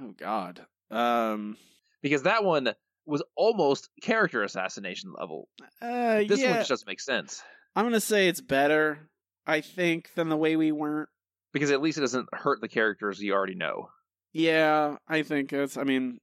Oh 0.00 0.14
God. 0.18 0.64
Um. 0.90 1.56
Because 2.02 2.22
that 2.22 2.44
one 2.44 2.72
was 3.04 3.22
almost 3.36 3.90
character 4.02 4.42
assassination 4.42 5.12
level. 5.18 5.48
Uh, 5.82 6.22
This 6.26 6.40
yeah. 6.40 6.50
one 6.50 6.58
just 6.60 6.70
doesn't 6.70 6.88
make 6.88 7.00
sense 7.00 7.42
I'm 7.76 7.84
gonna 7.84 8.00
say 8.00 8.28
it's 8.28 8.40
better. 8.40 9.08
I 9.46 9.60
think 9.60 10.12
than 10.14 10.28
the 10.28 10.36
way 10.36 10.56
we 10.56 10.72
weren't. 10.72 11.08
Because 11.52 11.70
at 11.70 11.82
least 11.82 11.98
it 11.98 12.02
doesn't 12.02 12.28
hurt 12.32 12.60
the 12.60 12.68
characters 12.68 13.20
you 13.20 13.32
already 13.32 13.56
know. 13.56 13.90
Yeah, 14.32 14.96
I 15.08 15.22
think 15.22 15.52
it's. 15.52 15.76
I 15.76 15.84
mean, 15.84 16.20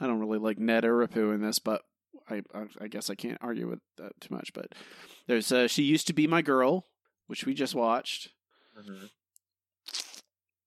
I 0.00 0.06
don't 0.06 0.20
really 0.20 0.38
like 0.38 0.58
Ned 0.58 0.84
or 0.84 1.06
Apu 1.06 1.34
in 1.34 1.42
this, 1.42 1.58
but 1.58 1.82
I, 2.28 2.42
I, 2.54 2.66
I 2.82 2.88
guess 2.88 3.10
I 3.10 3.14
can't 3.14 3.38
argue 3.40 3.68
with 3.68 3.80
that 3.96 4.12
too 4.20 4.34
much. 4.34 4.52
But 4.52 4.74
there's 5.26 5.50
uh, 5.50 5.66
she 5.66 5.82
used 5.82 6.06
to 6.08 6.12
be 6.12 6.26
my 6.26 6.42
girl, 6.42 6.86
which 7.26 7.44
we 7.44 7.54
just 7.54 7.74
watched. 7.74 8.28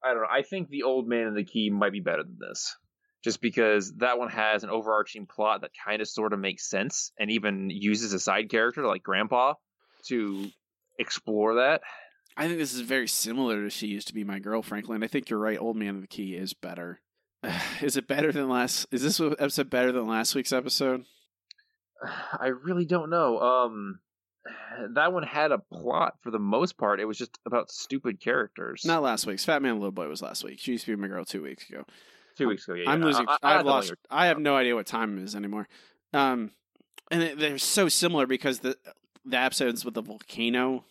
I 0.03 0.13
don't 0.13 0.21
know. 0.23 0.27
I 0.29 0.41
think 0.41 0.69
the 0.69 0.83
old 0.83 1.07
man 1.07 1.27
and 1.27 1.37
the 1.37 1.43
key 1.43 1.69
might 1.69 1.93
be 1.93 1.99
better 1.99 2.23
than 2.23 2.37
this. 2.39 2.75
Just 3.23 3.39
because 3.39 3.93
that 3.97 4.17
one 4.17 4.29
has 4.29 4.63
an 4.63 4.71
overarching 4.71 5.27
plot 5.27 5.61
that 5.61 5.71
kind 5.85 6.01
of 6.01 6.07
sort 6.07 6.33
of 6.33 6.39
makes 6.39 6.67
sense 6.67 7.11
and 7.19 7.29
even 7.29 7.69
uses 7.69 8.13
a 8.13 8.19
side 8.19 8.49
character 8.49 8.85
like 8.85 9.03
Grandpa 9.03 9.53
to 10.07 10.49
explore 10.97 11.55
that. 11.55 11.81
I 12.37 12.47
think 12.47 12.59
this 12.59 12.73
is 12.73 12.81
very 12.81 13.07
similar 13.07 13.63
to 13.63 13.69
She 13.69 13.87
Used 13.87 14.07
to 14.07 14.13
Be 14.13 14.23
My 14.23 14.39
Girl, 14.39 14.61
frankly, 14.61 14.95
and 14.95 15.03
I 15.03 15.07
think 15.07 15.29
you're 15.29 15.39
right. 15.39 15.59
Old 15.59 15.75
Man 15.75 15.95
of 15.95 16.01
the 16.01 16.07
Key 16.07 16.35
is 16.35 16.53
better. 16.53 17.01
Is 17.81 17.97
it 17.97 18.07
better 18.07 18.31
than 18.31 18.49
last? 18.49 18.87
Is 18.91 19.01
this 19.01 19.19
episode 19.19 19.69
better 19.69 19.91
than 19.91 20.07
last 20.07 20.35
week's 20.35 20.53
episode? 20.53 21.05
I 22.39 22.47
really 22.47 22.85
don't 22.85 23.09
know. 23.09 23.39
Um 23.39 23.99
that 24.95 25.13
one 25.13 25.23
had 25.23 25.51
a 25.51 25.59
plot 25.59 26.15
for 26.21 26.31
the 26.31 26.39
most 26.39 26.77
part. 26.77 26.99
It 26.99 27.05
was 27.05 27.17
just 27.17 27.37
about 27.45 27.71
stupid 27.71 28.19
characters. 28.19 28.83
Not 28.85 29.03
last 29.03 29.27
week's. 29.27 29.45
Fat 29.45 29.61
Man 29.61 29.75
Little 29.75 29.91
Boy 29.91 30.07
was 30.07 30.21
last 30.21 30.43
week. 30.43 30.59
She 30.59 30.71
used 30.71 30.85
to 30.85 30.95
be 30.95 31.01
my 31.01 31.07
girl 31.07 31.25
two 31.25 31.43
weeks 31.43 31.69
ago. 31.69 31.83
Two 32.37 32.47
weeks 32.47 32.67
ago, 32.67 32.75
yeah. 32.75 32.89
I'm 32.89 32.99
yeah. 33.01 33.05
losing. 33.05 33.27
I- 33.27 33.37
I- 33.43 33.53
have 33.53 33.65
lost. 33.65 33.93
I 34.09 34.27
have 34.27 34.39
no 34.39 34.55
idea 34.55 34.75
what 34.75 34.87
time 34.87 35.17
it 35.17 35.23
is 35.23 35.35
anymore. 35.35 35.67
Um, 36.13 36.51
and 37.11 37.21
it- 37.21 37.39
they're 37.39 37.57
so 37.57 37.87
similar 37.89 38.25
because 38.25 38.59
the 38.59 38.77
the 39.25 39.37
episode 39.37 39.69
ends 39.69 39.85
with 39.85 39.95
a 39.97 40.01
volcano, 40.01 40.85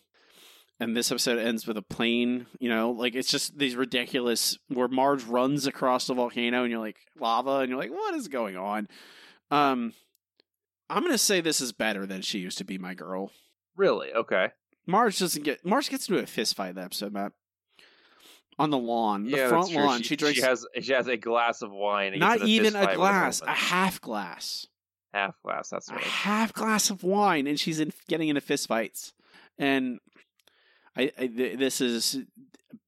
and 0.81 0.97
this 0.97 1.11
episode 1.11 1.37
ends 1.37 1.67
with 1.67 1.77
a 1.77 1.83
plane. 1.83 2.47
You 2.59 2.69
know, 2.69 2.89
like 2.91 3.13
it's 3.13 3.29
just 3.29 3.57
these 3.57 3.75
ridiculous 3.75 4.57
where 4.67 4.87
Marge 4.87 5.23
runs 5.23 5.67
across 5.67 6.07
the 6.07 6.15
volcano, 6.15 6.63
and 6.63 6.71
you're 6.71 6.79
like 6.79 6.97
lava, 7.19 7.57
and 7.57 7.69
you're 7.69 7.77
like, 7.77 7.91
what 7.91 8.15
is 8.15 8.27
going 8.27 8.57
on? 8.57 8.87
Um, 9.51 9.93
I'm 10.89 11.03
gonna 11.03 11.19
say 11.19 11.39
this 11.39 11.61
is 11.61 11.71
better 11.71 12.05
than 12.07 12.23
she 12.23 12.39
used 12.39 12.57
to 12.57 12.63
be 12.63 12.79
my 12.79 12.95
girl. 12.95 13.31
Really? 13.77 14.11
Okay. 14.11 14.49
Marge 14.87 15.19
doesn't 15.19 15.43
get. 15.43 15.63
Marge 15.63 15.89
gets 15.89 16.09
into 16.09 16.21
a 16.21 16.25
fist 16.25 16.55
fight 16.55 16.73
that 16.75 16.85
episode, 16.85 17.13
Matt. 17.13 17.31
On 18.57 18.69
the 18.69 18.77
lawn, 18.77 19.25
the 19.25 19.37
yeah, 19.37 19.49
front 19.49 19.71
lawn, 19.71 19.99
She, 19.99 20.09
she, 20.09 20.15
drinks 20.15 20.39
She 20.39 20.45
has 20.45 20.65
she 20.81 20.93
has 20.93 21.07
a 21.07 21.15
glass 21.15 21.61
of 21.61 21.71
wine. 21.71 22.17
not 22.17 22.41
even 22.41 22.75
a 22.75 22.95
glass, 22.95 23.41
a 23.41 23.51
half 23.51 24.01
glass. 24.01 24.67
half 25.13 25.35
glass. 25.43 25.69
That's 25.69 25.89
a 25.89 25.93
right. 25.93 26.03
half 26.03 26.53
glass 26.53 26.89
of 26.89 27.03
wine, 27.03 27.45
and 27.45 27.59
she's 27.59 27.79
in, 27.79 27.93
getting 28.07 28.29
into 28.29 28.41
fist 28.41 28.67
fights. 28.67 29.13
And 29.57 29.99
I, 30.95 31.11
I 31.17 31.27
th- 31.27 31.57
this 31.57 31.81
is 31.81 32.19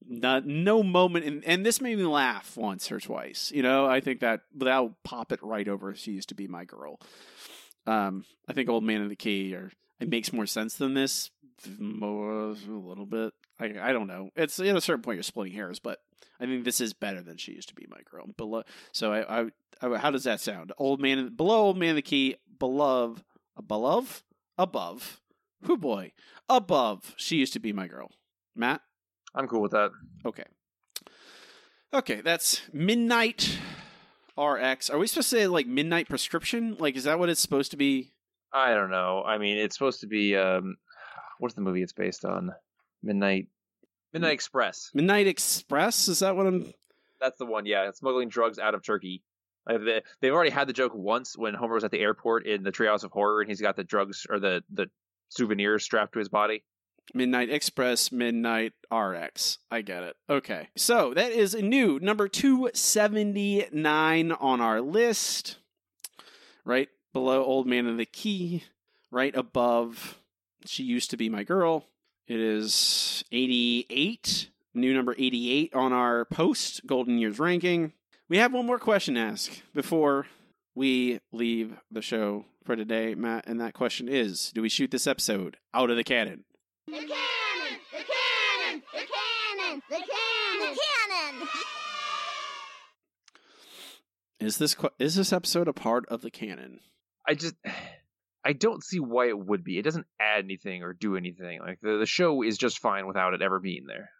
not 0.06 0.46
no 0.46 0.82
moment, 0.82 1.24
in, 1.24 1.44
and 1.44 1.64
this 1.64 1.80
made 1.80 1.98
me 1.98 2.04
laugh 2.04 2.56
once 2.56 2.90
or 2.92 3.00
twice. 3.00 3.50
You 3.54 3.62
know, 3.62 3.86
I 3.86 4.00
think 4.00 4.20
that 4.20 4.40
that'll 4.54 4.96
pop 5.04 5.32
it 5.32 5.42
right 5.42 5.66
over. 5.66 5.94
She 5.94 6.12
used 6.12 6.28
to 6.28 6.34
be 6.34 6.46
my 6.46 6.64
girl. 6.64 7.00
Um, 7.86 8.24
I 8.48 8.52
think 8.52 8.68
Old 8.68 8.84
Man 8.84 9.02
of 9.02 9.08
the 9.08 9.16
Key, 9.16 9.54
or 9.54 9.72
it 10.00 10.08
makes 10.08 10.32
more 10.32 10.46
sense 10.46 10.74
than 10.74 10.94
this. 10.94 11.30
More 11.78 12.50
a 12.50 12.54
little 12.54 13.06
bit. 13.06 13.32
I 13.58 13.74
I 13.80 13.92
don't 13.92 14.06
know. 14.06 14.30
It's 14.36 14.58
at 14.58 14.76
a 14.76 14.80
certain 14.80 15.02
point 15.02 15.16
you're 15.16 15.22
splitting 15.22 15.54
hairs, 15.54 15.78
but 15.78 16.00
I 16.40 16.46
think 16.46 16.64
this 16.64 16.80
is 16.80 16.92
better 16.92 17.22
than 17.22 17.36
she 17.36 17.52
used 17.52 17.68
to 17.68 17.74
be 17.74 17.86
my 17.88 18.00
girl. 18.10 18.26
Below, 18.36 18.64
so 18.92 19.12
I, 19.12 19.40
I, 19.40 19.46
I 19.80 19.96
how 19.98 20.10
does 20.10 20.24
that 20.24 20.40
sound? 20.40 20.72
Old 20.78 21.00
man 21.00 21.34
below, 21.34 21.60
old 21.60 21.78
man 21.78 21.94
the 21.94 22.02
key, 22.02 22.36
beloved, 22.58 23.22
beloved, 23.66 24.22
above. 24.58 25.20
Who 25.64 25.76
boy, 25.76 26.12
above. 26.48 27.14
She 27.16 27.36
used 27.36 27.54
to 27.54 27.60
be 27.60 27.72
my 27.72 27.86
girl. 27.88 28.10
Matt, 28.54 28.82
I'm 29.34 29.48
cool 29.48 29.62
with 29.62 29.72
that. 29.72 29.90
Okay. 30.24 30.44
Okay, 31.92 32.20
that's 32.20 32.62
midnight. 32.72 33.58
RX. 34.36 34.90
Are 34.90 34.98
we 34.98 35.06
supposed 35.06 35.30
to 35.30 35.36
say 35.36 35.46
like 35.46 35.66
midnight 35.66 36.08
prescription? 36.08 36.76
Like, 36.78 36.96
is 36.96 37.04
that 37.04 37.18
what 37.18 37.28
it's 37.28 37.40
supposed 37.40 37.70
to 37.70 37.76
be? 37.76 38.12
I 38.52 38.74
don't 38.74 38.90
know. 38.90 39.22
I 39.24 39.38
mean, 39.38 39.56
it's 39.56 39.76
supposed 39.76 40.00
to 40.00 40.06
be 40.06 40.36
um, 40.36 40.76
what's 41.38 41.54
the 41.54 41.60
movie 41.60 41.82
it's 41.82 41.92
based 41.92 42.24
on? 42.24 42.52
Midnight, 43.02 43.46
Midnight 44.12 44.32
Express. 44.32 44.90
Midnight 44.92 45.26
Express? 45.26 46.08
Is 46.08 46.18
that 46.18 46.36
what 46.36 46.46
I'm? 46.46 46.72
That's 47.20 47.38
the 47.38 47.46
one. 47.46 47.64
Yeah, 47.64 47.90
smuggling 47.92 48.28
drugs 48.28 48.58
out 48.58 48.74
of 48.74 48.82
Turkey. 48.82 49.22
They, 49.66 50.02
they've 50.20 50.32
already 50.32 50.50
had 50.50 50.68
the 50.68 50.72
joke 50.72 50.92
once 50.94 51.38
when 51.38 51.54
Homer 51.54 51.74
was 51.74 51.84
at 51.84 51.90
the 51.90 52.00
airport 52.00 52.46
in 52.46 52.62
the 52.64 52.72
Treehouse 52.72 53.02
of 53.02 53.12
Horror, 53.12 53.40
and 53.40 53.48
he's 53.48 53.60
got 53.60 53.76
the 53.76 53.84
drugs 53.84 54.26
or 54.28 54.38
the 54.40 54.62
the 54.72 54.86
souvenirs 55.36 55.84
strapped 55.84 56.14
to 56.14 56.18
his 56.18 56.28
body. 56.28 56.64
Midnight 57.12 57.50
Express, 57.50 58.10
Midnight 58.10 58.72
RX. 58.90 59.58
I 59.70 59.82
get 59.82 60.04
it. 60.04 60.16
Okay. 60.30 60.70
So 60.76 61.12
that 61.14 61.32
is 61.32 61.54
a 61.54 61.60
new 61.60 61.98
number 62.00 62.28
279 62.28 64.32
on 64.32 64.60
our 64.60 64.80
list. 64.80 65.58
Right 66.64 66.88
below 67.12 67.44
Old 67.44 67.66
Man 67.66 67.86
of 67.86 67.98
the 67.98 68.06
Key, 68.06 68.64
right 69.10 69.36
above 69.36 70.18
She 70.64 70.82
Used 70.82 71.10
to 71.10 71.18
Be 71.18 71.28
My 71.28 71.44
Girl. 71.44 71.84
It 72.26 72.40
is 72.40 73.22
88, 73.30 74.48
new 74.72 74.94
number 74.94 75.14
88 75.18 75.74
on 75.74 75.92
our 75.92 76.24
post 76.24 76.86
Golden 76.86 77.18
Years 77.18 77.38
ranking. 77.38 77.92
We 78.30 78.38
have 78.38 78.54
one 78.54 78.64
more 78.64 78.78
question 78.78 79.14
to 79.14 79.20
ask 79.20 79.60
before 79.74 80.26
we 80.74 81.20
leave 81.32 81.76
the 81.90 82.02
show 82.02 82.44
for 82.64 82.76
today, 82.76 83.14
Matt, 83.14 83.46
and 83.46 83.60
that 83.60 83.74
question 83.74 84.08
is 84.08 84.50
Do 84.52 84.62
we 84.62 84.68
shoot 84.68 84.90
this 84.90 85.06
episode 85.06 85.56
out 85.72 85.90
of 85.90 85.96
the 85.96 86.04
cannon? 86.04 86.44
The 86.86 86.92
cannon! 86.92 87.10
The 87.92 87.98
cannon! 87.98 88.82
The 88.92 88.98
cannon! 88.98 89.82
The 89.88 89.96
cannon! 89.96 90.60
The 90.60 90.66
cannon! 90.66 91.48
Is 94.40 94.58
this 94.58 94.76
is 94.98 95.14
this 95.14 95.32
episode 95.32 95.68
a 95.68 95.72
part 95.72 96.06
of 96.08 96.20
the 96.20 96.30
canon? 96.30 96.80
I 97.26 97.34
just 97.34 97.54
I 98.44 98.52
don't 98.52 98.84
see 98.84 99.00
why 99.00 99.28
it 99.28 99.38
would 99.38 99.64
be. 99.64 99.78
It 99.78 99.82
doesn't 99.82 100.06
add 100.20 100.44
anything 100.44 100.82
or 100.82 100.92
do 100.92 101.16
anything. 101.16 101.60
Like 101.60 101.80
the 101.80 101.98
the 101.98 102.06
show 102.06 102.42
is 102.42 102.58
just 102.58 102.78
fine 102.78 103.06
without 103.06 103.34
it 103.34 103.42
ever 103.42 103.58
being 103.60 103.86
there. 103.86 104.10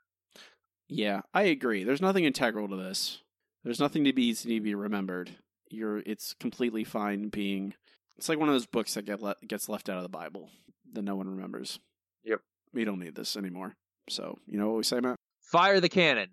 Yeah, 0.88 1.22
I 1.32 1.42
agree. 1.42 1.84
There's 1.84 2.02
nothing 2.02 2.24
integral 2.24 2.68
to 2.68 2.76
this. 2.76 3.20
There's 3.64 3.80
nothing 3.80 4.04
to 4.04 4.12
be 4.12 4.26
easy 4.26 4.56
to 4.56 4.60
be 4.62 4.74
remembered. 4.74 5.30
You're 5.74 5.98
it's 5.98 6.34
completely 6.34 6.84
fine 6.84 7.28
being. 7.28 7.74
It's 8.16 8.28
like 8.28 8.38
one 8.38 8.48
of 8.48 8.54
those 8.54 8.66
books 8.66 8.94
that 8.94 9.04
get 9.04 9.20
le- 9.20 9.36
gets 9.46 9.68
left 9.68 9.88
out 9.88 9.96
of 9.96 10.02
the 10.02 10.08
Bible 10.08 10.50
that 10.92 11.02
no 11.02 11.16
one 11.16 11.28
remembers. 11.28 11.78
Yep. 12.24 12.40
We 12.72 12.84
don't 12.84 13.00
need 13.00 13.14
this 13.16 13.36
anymore. 13.36 13.74
So 14.08 14.38
you 14.46 14.58
know 14.58 14.68
what 14.68 14.76
we 14.76 14.84
say, 14.84 15.00
Matt? 15.00 15.16
Fire 15.40 15.80
the 15.80 15.88
cannon. 15.88 16.30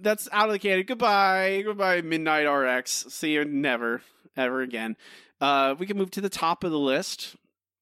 That's 0.00 0.28
out 0.32 0.48
of 0.48 0.52
the 0.52 0.58
canon. 0.58 0.84
Goodbye, 0.86 1.62
goodbye, 1.64 2.02
Midnight 2.02 2.46
RX. 2.46 3.06
See 3.08 3.32
you 3.32 3.44
never, 3.44 4.02
ever 4.36 4.60
again. 4.60 4.96
Uh, 5.40 5.74
we 5.78 5.86
can 5.86 5.96
move 5.96 6.10
to 6.12 6.20
the 6.20 6.28
top 6.28 6.62
of 6.62 6.70
the 6.70 6.78
list 6.78 7.36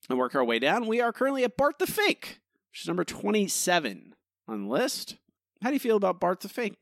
and 0.09 0.19
work 0.19 0.35
our 0.35 0.45
way 0.45 0.59
down. 0.59 0.87
We 0.87 1.01
are 1.01 1.13
currently 1.13 1.45
at 1.45 1.57
Bart 1.57 1.79
the 1.79 1.87
Fink, 1.87 2.41
is 2.81 2.89
number 2.89 3.05
twenty-seven 3.05 4.15
on 4.49 4.65
the 4.65 4.71
list. 4.71 5.19
How 5.63 5.69
do 5.69 5.75
you 5.75 5.81
feel 5.81 5.97
about 5.97 6.21
Bart 6.21 6.41
the 6.41 6.49
Fink? 6.49 6.77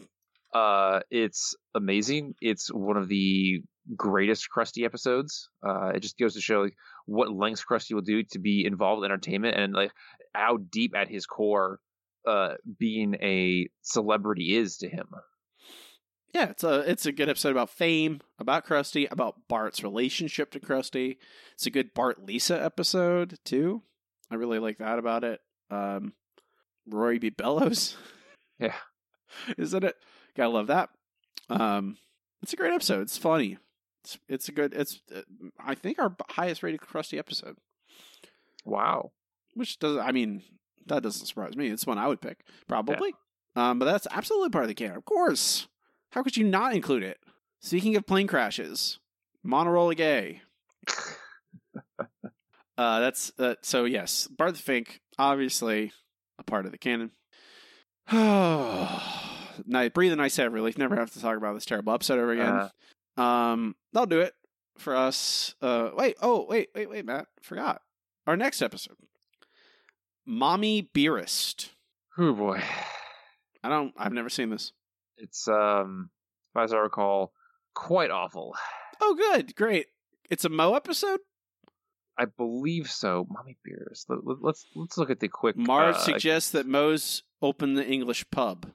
Uh, 0.55 1.01
it's 1.11 1.55
amazing. 1.75 2.35
It's 2.41 2.69
one 2.73 2.97
of 2.97 3.09
the 3.09 3.63
greatest 3.97 4.49
Krusty 4.55 4.85
episodes. 4.85 5.49
Uh, 5.67 5.89
it 5.89 6.01
just 6.01 6.19
goes 6.19 6.35
to 6.35 6.41
show 6.41 6.61
like 6.61 6.77
what 7.07 7.33
lengths 7.33 7.65
Krusty 7.69 7.95
will 7.95 8.03
do 8.03 8.23
to 8.33 8.39
be 8.39 8.65
involved 8.65 9.05
in 9.05 9.11
entertainment 9.11 9.57
and 9.57 9.73
like 9.73 9.93
how 10.35 10.59
deep 10.59 10.95
at 10.97 11.09
his 11.09 11.27
core, 11.27 11.81
uh, 12.27 12.55
being 12.79 13.15
a 13.17 13.69
celebrity 13.83 14.57
is 14.57 14.79
to 14.79 14.89
him. 14.89 15.09
Yeah, 16.35 16.51
it's 16.51 16.63
a 16.63 16.89
it's 16.89 17.07
a 17.07 17.13
good 17.13 17.29
episode 17.29 17.51
about 17.51 17.71
fame, 17.71 18.21
about 18.39 18.65
Krusty, 18.65 19.11
about 19.11 19.49
Bart's 19.49 19.83
relationship 19.83 20.53
to 20.53 20.61
Krusty. 20.61 21.17
It's 21.55 21.67
a 21.67 21.71
good 21.71 21.93
Bart 21.95 22.25
Lisa 22.25 22.63
episode 22.63 23.39
too. 23.45 23.83
I 24.31 24.37
really 24.37 24.61
like 24.61 24.79
that 24.79 25.01
about 25.01 25.25
it. 25.25 25.41
Um, 25.71 26.13
Rory 26.89 27.19
B. 27.19 27.31
Bellows, 27.31 27.97
Yeah. 28.59 28.75
isn't 29.57 29.85
it? 29.85 29.97
Gotta 30.37 30.51
love 30.51 30.67
that. 30.69 30.91
Um, 31.49 31.97
it's 32.43 32.53
a 32.53 32.57
great 32.57 32.73
episode. 32.73 33.03
It's 33.03 33.19
funny. 33.19 33.59
It's 34.05 34.19
it's 34.29 34.49
a 34.49 34.53
good. 34.53 34.73
It's 34.75 35.01
uh, 35.15 35.21
I 35.59 35.75
think 35.75 35.99
our 35.99 36.15
highest 36.31 36.63
rated 36.63 36.81
Krusty 36.81 37.19
episode. 37.19 37.57
Wow. 38.65 39.13
Which 39.55 39.79
does 39.79 39.99
I 39.99 40.13
mean 40.13 40.43
that 40.87 41.03
doesn't 41.03 41.27
surprise 41.27 41.57
me. 41.57 41.69
It's 41.69 41.87
one 41.87 41.99
I 41.99 42.07
would 42.09 42.21
pick 42.21 42.45
probably. 42.67 43.15
Um, 43.57 43.79
but 43.79 43.85
that's 43.87 44.07
absolutely 44.11 44.51
part 44.51 44.65
of 44.65 44.69
the 44.69 44.75
canon, 44.75 44.97
of 44.97 45.05
course. 45.05 45.67
How 46.13 46.23
could 46.23 46.37
you 46.37 46.45
not 46.45 46.75
include 46.75 47.03
it? 47.03 47.19
Speaking 47.61 47.97
of 47.97 48.07
plane 48.07 48.27
crashes, 48.27 48.99
Monorail 49.43 49.91
Gay. 49.91 50.41
uh, 52.79 53.01
that's 53.01 53.33
uh, 53.39 53.55
so 53.63 53.85
yes, 53.85 54.27
Bart 54.29 54.55
the 54.55 54.63
Fink, 54.63 55.01
obviously 55.21 55.93
a 56.39 56.43
part 56.43 56.67
of 56.67 56.73
the 56.73 56.79
canon. 56.79 57.11
nice, 58.13 59.91
breathe 59.91 60.13
a 60.13 60.17
nice 60.17 60.35
sigh 60.35 60.45
of 60.45 60.53
relief. 60.53 60.79
Never 60.79 60.97
have 60.97 61.13
to 61.13 61.21
talk 61.21 61.37
about 61.37 61.55
this 61.55 61.65
terrible 61.65 61.93
episode 61.93 62.19
ever 62.19 62.33
again. 62.33 62.71
Um, 63.17 63.77
that'll 63.93 64.07
do 64.07 64.21
it 64.21 64.35
for 64.79 64.97
us. 64.97 65.55
Uh, 65.61 65.91
wait, 65.95 66.17
oh, 66.23 66.47
wait, 66.49 66.71
wait, 66.75 66.89
wait, 66.91 67.05
Matt, 67.05 67.27
forgot 67.43 67.83
our 68.27 68.37
next 68.37 68.63
episode. 68.63 68.97
Mommie 70.27 70.89
Beerest. 70.95 71.71
Oh 72.19 72.33
boy. 72.33 72.63
I 73.63 73.69
don't. 73.69 73.93
I've 73.97 74.13
never 74.13 74.31
seen 74.31 74.51
this. 74.51 74.73
It's 75.19 75.49
um, 75.49 76.11
as 76.57 76.73
I 76.73 76.79
recall, 76.79 77.33
quite 77.75 78.11
awful. 78.11 78.55
Oh, 79.01 79.15
good, 79.15 79.55
great. 79.57 79.87
It's 80.31 80.45
a 80.45 80.49
Moe 80.49 80.75
episode. 80.75 81.21
I 82.21 82.27
believe 82.27 82.91
so. 82.91 83.27
Mommy 83.31 83.57
beers. 83.65 84.05
Let, 84.09 84.27
let- 84.27 84.43
let's 84.43 84.67
let's 84.77 84.99
look 84.99 85.11
at 85.11 85.21
the 85.21 85.29
quick. 85.29 85.57
Marge 85.57 85.95
uh, 85.97 85.99
suggests 85.99 86.51
that 86.51 86.67
Moe's 86.67 87.23
open 87.41 87.75
the 87.75 87.87
English 87.87 88.25
pub. 88.31 88.67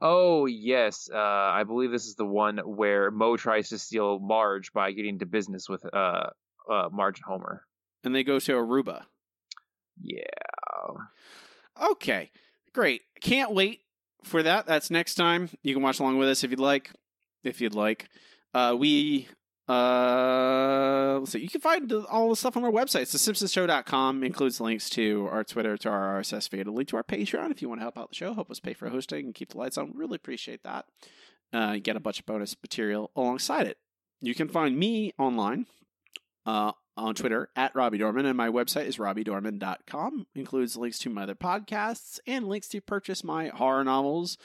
Oh 0.00 0.46
yes, 0.46 1.08
uh, 1.12 1.18
I 1.18 1.64
believe 1.64 1.90
this 1.92 2.06
is 2.06 2.14
the 2.16 2.24
one 2.24 2.58
where 2.58 3.10
Moe 3.10 3.36
tries 3.36 3.68
to 3.68 3.78
steal 3.78 4.18
Marge 4.18 4.72
by 4.72 4.90
getting 4.92 5.14
into 5.14 5.26
business 5.26 5.68
with 5.68 5.84
uh, 5.92 6.30
uh, 6.70 6.88
Marge 6.90 7.18
and 7.18 7.24
Homer. 7.26 7.62
and 8.02 8.14
they 8.14 8.24
go 8.24 8.38
to 8.38 8.52
Aruba. 8.52 9.04
Yeah. 10.02 10.22
Okay, 11.90 12.30
great. 12.72 13.02
Can't 13.20 13.52
wait 13.52 13.80
for 14.24 14.42
that. 14.42 14.66
That's 14.66 14.90
next 14.90 15.14
time. 15.14 15.48
You 15.62 15.74
can 15.74 15.82
watch 15.82 16.00
along 16.00 16.18
with 16.18 16.28
us 16.28 16.44
if 16.44 16.50
you'd 16.50 16.60
like. 16.60 16.90
If 17.44 17.60
you'd 17.60 17.74
like, 17.74 18.08
uh, 18.54 18.74
we 18.78 19.28
uh, 19.72 21.18
let's. 21.20 21.34
You 21.34 21.48
can 21.48 21.60
find 21.60 21.92
all 21.92 22.28
the 22.28 22.36
stuff 22.36 22.56
on 22.56 22.64
our 22.64 22.70
website. 22.70 23.02
It's 23.02 23.14
thesimpsonshow.com. 23.14 24.22
Includes 24.22 24.60
links 24.60 24.90
to 24.90 25.28
our 25.30 25.44
Twitter, 25.44 25.76
to 25.78 25.88
our 25.88 26.20
RSS 26.20 26.48
feed, 26.48 26.66
a 26.66 26.70
link 26.70 26.88
to 26.90 26.96
our 26.96 27.02
Patreon 27.02 27.50
if 27.50 27.62
you 27.62 27.68
want 27.68 27.80
to 27.80 27.84
help 27.84 27.98
out 27.98 28.10
the 28.10 28.14
show, 28.14 28.34
help 28.34 28.50
us 28.50 28.60
pay 28.60 28.74
for 28.74 28.88
hosting, 28.88 29.26
and 29.26 29.34
keep 29.34 29.50
the 29.50 29.58
lights 29.58 29.78
on. 29.78 29.92
Really 29.94 30.16
appreciate 30.16 30.62
that. 30.64 30.86
Uh, 31.52 31.76
get 31.82 31.96
a 31.96 32.00
bunch 32.00 32.20
of 32.20 32.26
bonus 32.26 32.56
material 32.62 33.10
alongside 33.16 33.66
it. 33.66 33.78
You 34.20 34.34
can 34.34 34.48
find 34.48 34.78
me 34.78 35.12
online 35.18 35.66
uh, 36.46 36.72
on 36.96 37.14
Twitter 37.14 37.48
at 37.56 37.74
Robbie 37.74 37.98
Dorman, 37.98 38.26
and 38.26 38.36
my 38.36 38.48
website 38.48 38.86
is 38.86 38.98
robbiedorman.com. 38.98 40.26
Includes 40.34 40.76
links 40.76 40.98
to 41.00 41.10
my 41.10 41.22
other 41.22 41.34
podcasts 41.34 42.20
and 42.26 42.46
links 42.46 42.68
to 42.68 42.80
purchase 42.80 43.24
my 43.24 43.48
horror 43.48 43.84
novels. 43.84 44.38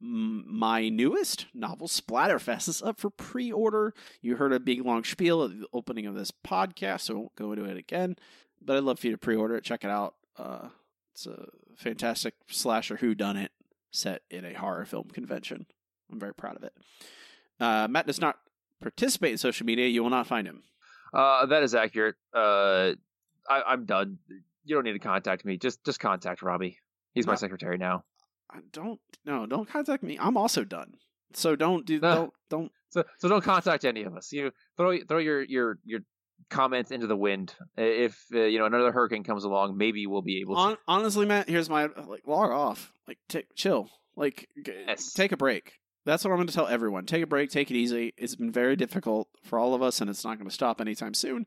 My 0.00 0.88
newest 0.88 1.46
novel, 1.54 1.88
Splatterfest, 1.88 2.68
is 2.68 2.82
up 2.82 3.00
for 3.00 3.10
pre 3.10 3.50
order. 3.50 3.94
You 4.20 4.36
heard 4.36 4.52
a 4.52 4.60
big 4.60 4.84
long 4.84 5.04
spiel 5.04 5.44
at 5.44 5.50
the 5.50 5.66
opening 5.72 6.06
of 6.06 6.14
this 6.14 6.30
podcast, 6.30 7.02
so 7.02 7.14
I 7.14 7.16
won't 7.18 7.36
go 7.36 7.52
into 7.52 7.64
it 7.64 7.76
again. 7.76 8.16
But 8.60 8.76
I'd 8.76 8.82
love 8.82 8.98
for 8.98 9.06
you 9.06 9.12
to 9.12 9.18
pre 9.18 9.36
order 9.36 9.56
it. 9.56 9.64
Check 9.64 9.84
it 9.84 9.90
out. 9.90 10.14
Uh, 10.36 10.68
it's 11.12 11.26
a 11.26 11.46
fantastic 11.76 12.34
slasher 12.48 12.96
who 12.96 13.14
done 13.14 13.36
it 13.36 13.52
set 13.90 14.22
in 14.30 14.44
a 14.44 14.52
horror 14.52 14.84
film 14.84 15.08
convention. 15.12 15.66
I'm 16.10 16.20
very 16.20 16.34
proud 16.34 16.56
of 16.56 16.62
it. 16.62 16.74
Uh, 17.58 17.88
Matt 17.88 18.06
does 18.06 18.20
not 18.20 18.36
participate 18.80 19.32
in 19.32 19.38
social 19.38 19.64
media. 19.64 19.86
You 19.88 20.02
will 20.02 20.10
not 20.10 20.26
find 20.26 20.46
him. 20.46 20.62
Uh, 21.14 21.46
that 21.46 21.62
is 21.62 21.74
accurate. 21.74 22.16
Uh, 22.34 22.92
I, 23.48 23.62
I'm 23.66 23.86
done. 23.86 24.18
You 24.64 24.74
don't 24.74 24.84
need 24.84 24.92
to 24.92 24.98
contact 24.98 25.44
me. 25.44 25.56
Just 25.56 25.84
just 25.84 26.00
contact 26.00 26.42
Robbie. 26.42 26.78
He's 27.14 27.26
my 27.26 27.34
secretary 27.34 27.78
now. 27.78 28.04
I 28.50 28.58
don't 28.72 29.00
no, 29.24 29.46
don't 29.46 29.68
contact 29.68 30.02
me. 30.02 30.18
I'm 30.20 30.36
also 30.36 30.64
done. 30.64 30.94
So 31.34 31.56
don't 31.56 31.84
do 31.86 32.00
don't 32.00 32.32
don't 32.50 32.72
So 32.90 33.04
so 33.18 33.28
don't 33.28 33.42
contact 33.44 33.84
any 33.84 34.04
of 34.04 34.16
us. 34.16 34.32
You 34.32 34.52
throw 34.76 34.96
throw 35.08 35.18
your 35.18 35.42
your 35.42 35.78
your 35.84 36.00
comments 36.50 36.90
into 36.90 37.06
the 37.06 37.16
wind. 37.16 37.54
If 37.76 38.18
uh, 38.34 38.40
you 38.40 38.58
know 38.58 38.66
another 38.66 38.92
hurricane 38.92 39.24
comes 39.24 39.44
along, 39.44 39.76
maybe 39.76 40.06
we'll 40.06 40.22
be 40.22 40.40
able 40.40 40.54
to. 40.54 40.60
Hon- 40.60 40.78
honestly, 40.86 41.26
Matt, 41.26 41.48
here's 41.48 41.68
my 41.68 41.86
like 42.06 42.26
log 42.26 42.50
off. 42.50 42.92
Like 43.08 43.18
take 43.28 43.54
chill. 43.54 43.90
Like 44.16 44.48
g- 44.64 44.72
take 45.14 45.32
a 45.32 45.36
break. 45.36 45.72
That's 46.04 46.24
what 46.24 46.30
I'm 46.30 46.36
going 46.36 46.46
to 46.46 46.54
tell 46.54 46.68
everyone. 46.68 47.04
Take 47.04 47.24
a 47.24 47.26
break. 47.26 47.50
Take 47.50 47.70
it 47.70 47.76
easy. 47.76 48.14
It's 48.16 48.36
been 48.36 48.52
very 48.52 48.76
difficult 48.76 49.28
for 49.42 49.58
all 49.58 49.74
of 49.74 49.82
us, 49.82 50.00
and 50.00 50.08
it's 50.08 50.24
not 50.24 50.38
going 50.38 50.48
to 50.48 50.54
stop 50.54 50.80
anytime 50.80 51.14
soon. 51.14 51.46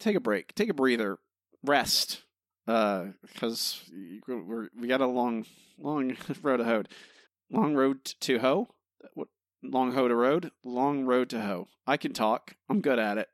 Take 0.00 0.16
a 0.16 0.20
break. 0.20 0.54
Take 0.56 0.70
a 0.70 0.74
breather. 0.74 1.18
Rest. 1.64 2.24
Because 2.66 3.82
we're 4.26 4.68
we 4.78 4.88
got 4.88 5.00
a 5.00 5.06
long 5.06 5.44
long 5.78 6.16
road 6.42 6.58
to 6.58 6.64
hoe. 6.64 6.82
Long 7.50 7.74
road 7.74 8.04
to 8.04 8.38
hoe. 8.38 8.68
What? 9.14 9.28
Long 9.62 9.92
hoe 9.92 10.08
to 10.08 10.14
road. 10.14 10.50
Long 10.64 11.04
road 11.04 11.28
to 11.30 11.40
hoe. 11.42 11.68
I 11.86 11.96
can 11.96 12.12
talk. 12.12 12.54
I'm 12.68 12.80
good 12.80 12.98
at 12.98 13.18
it. 13.18 13.28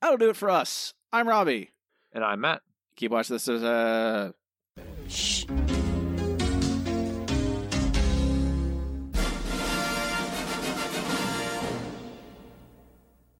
That'll 0.00 0.18
do 0.18 0.30
it 0.30 0.36
for 0.36 0.50
us. 0.50 0.94
I'm 1.12 1.28
Robbie. 1.28 1.70
And 2.12 2.24
I'm 2.24 2.40
Matt. 2.40 2.62
Keep 2.96 3.10
watching 3.12 3.34
this 3.34 3.48
as 3.48 3.62
uh 3.62 4.32
Shh. 5.08 5.44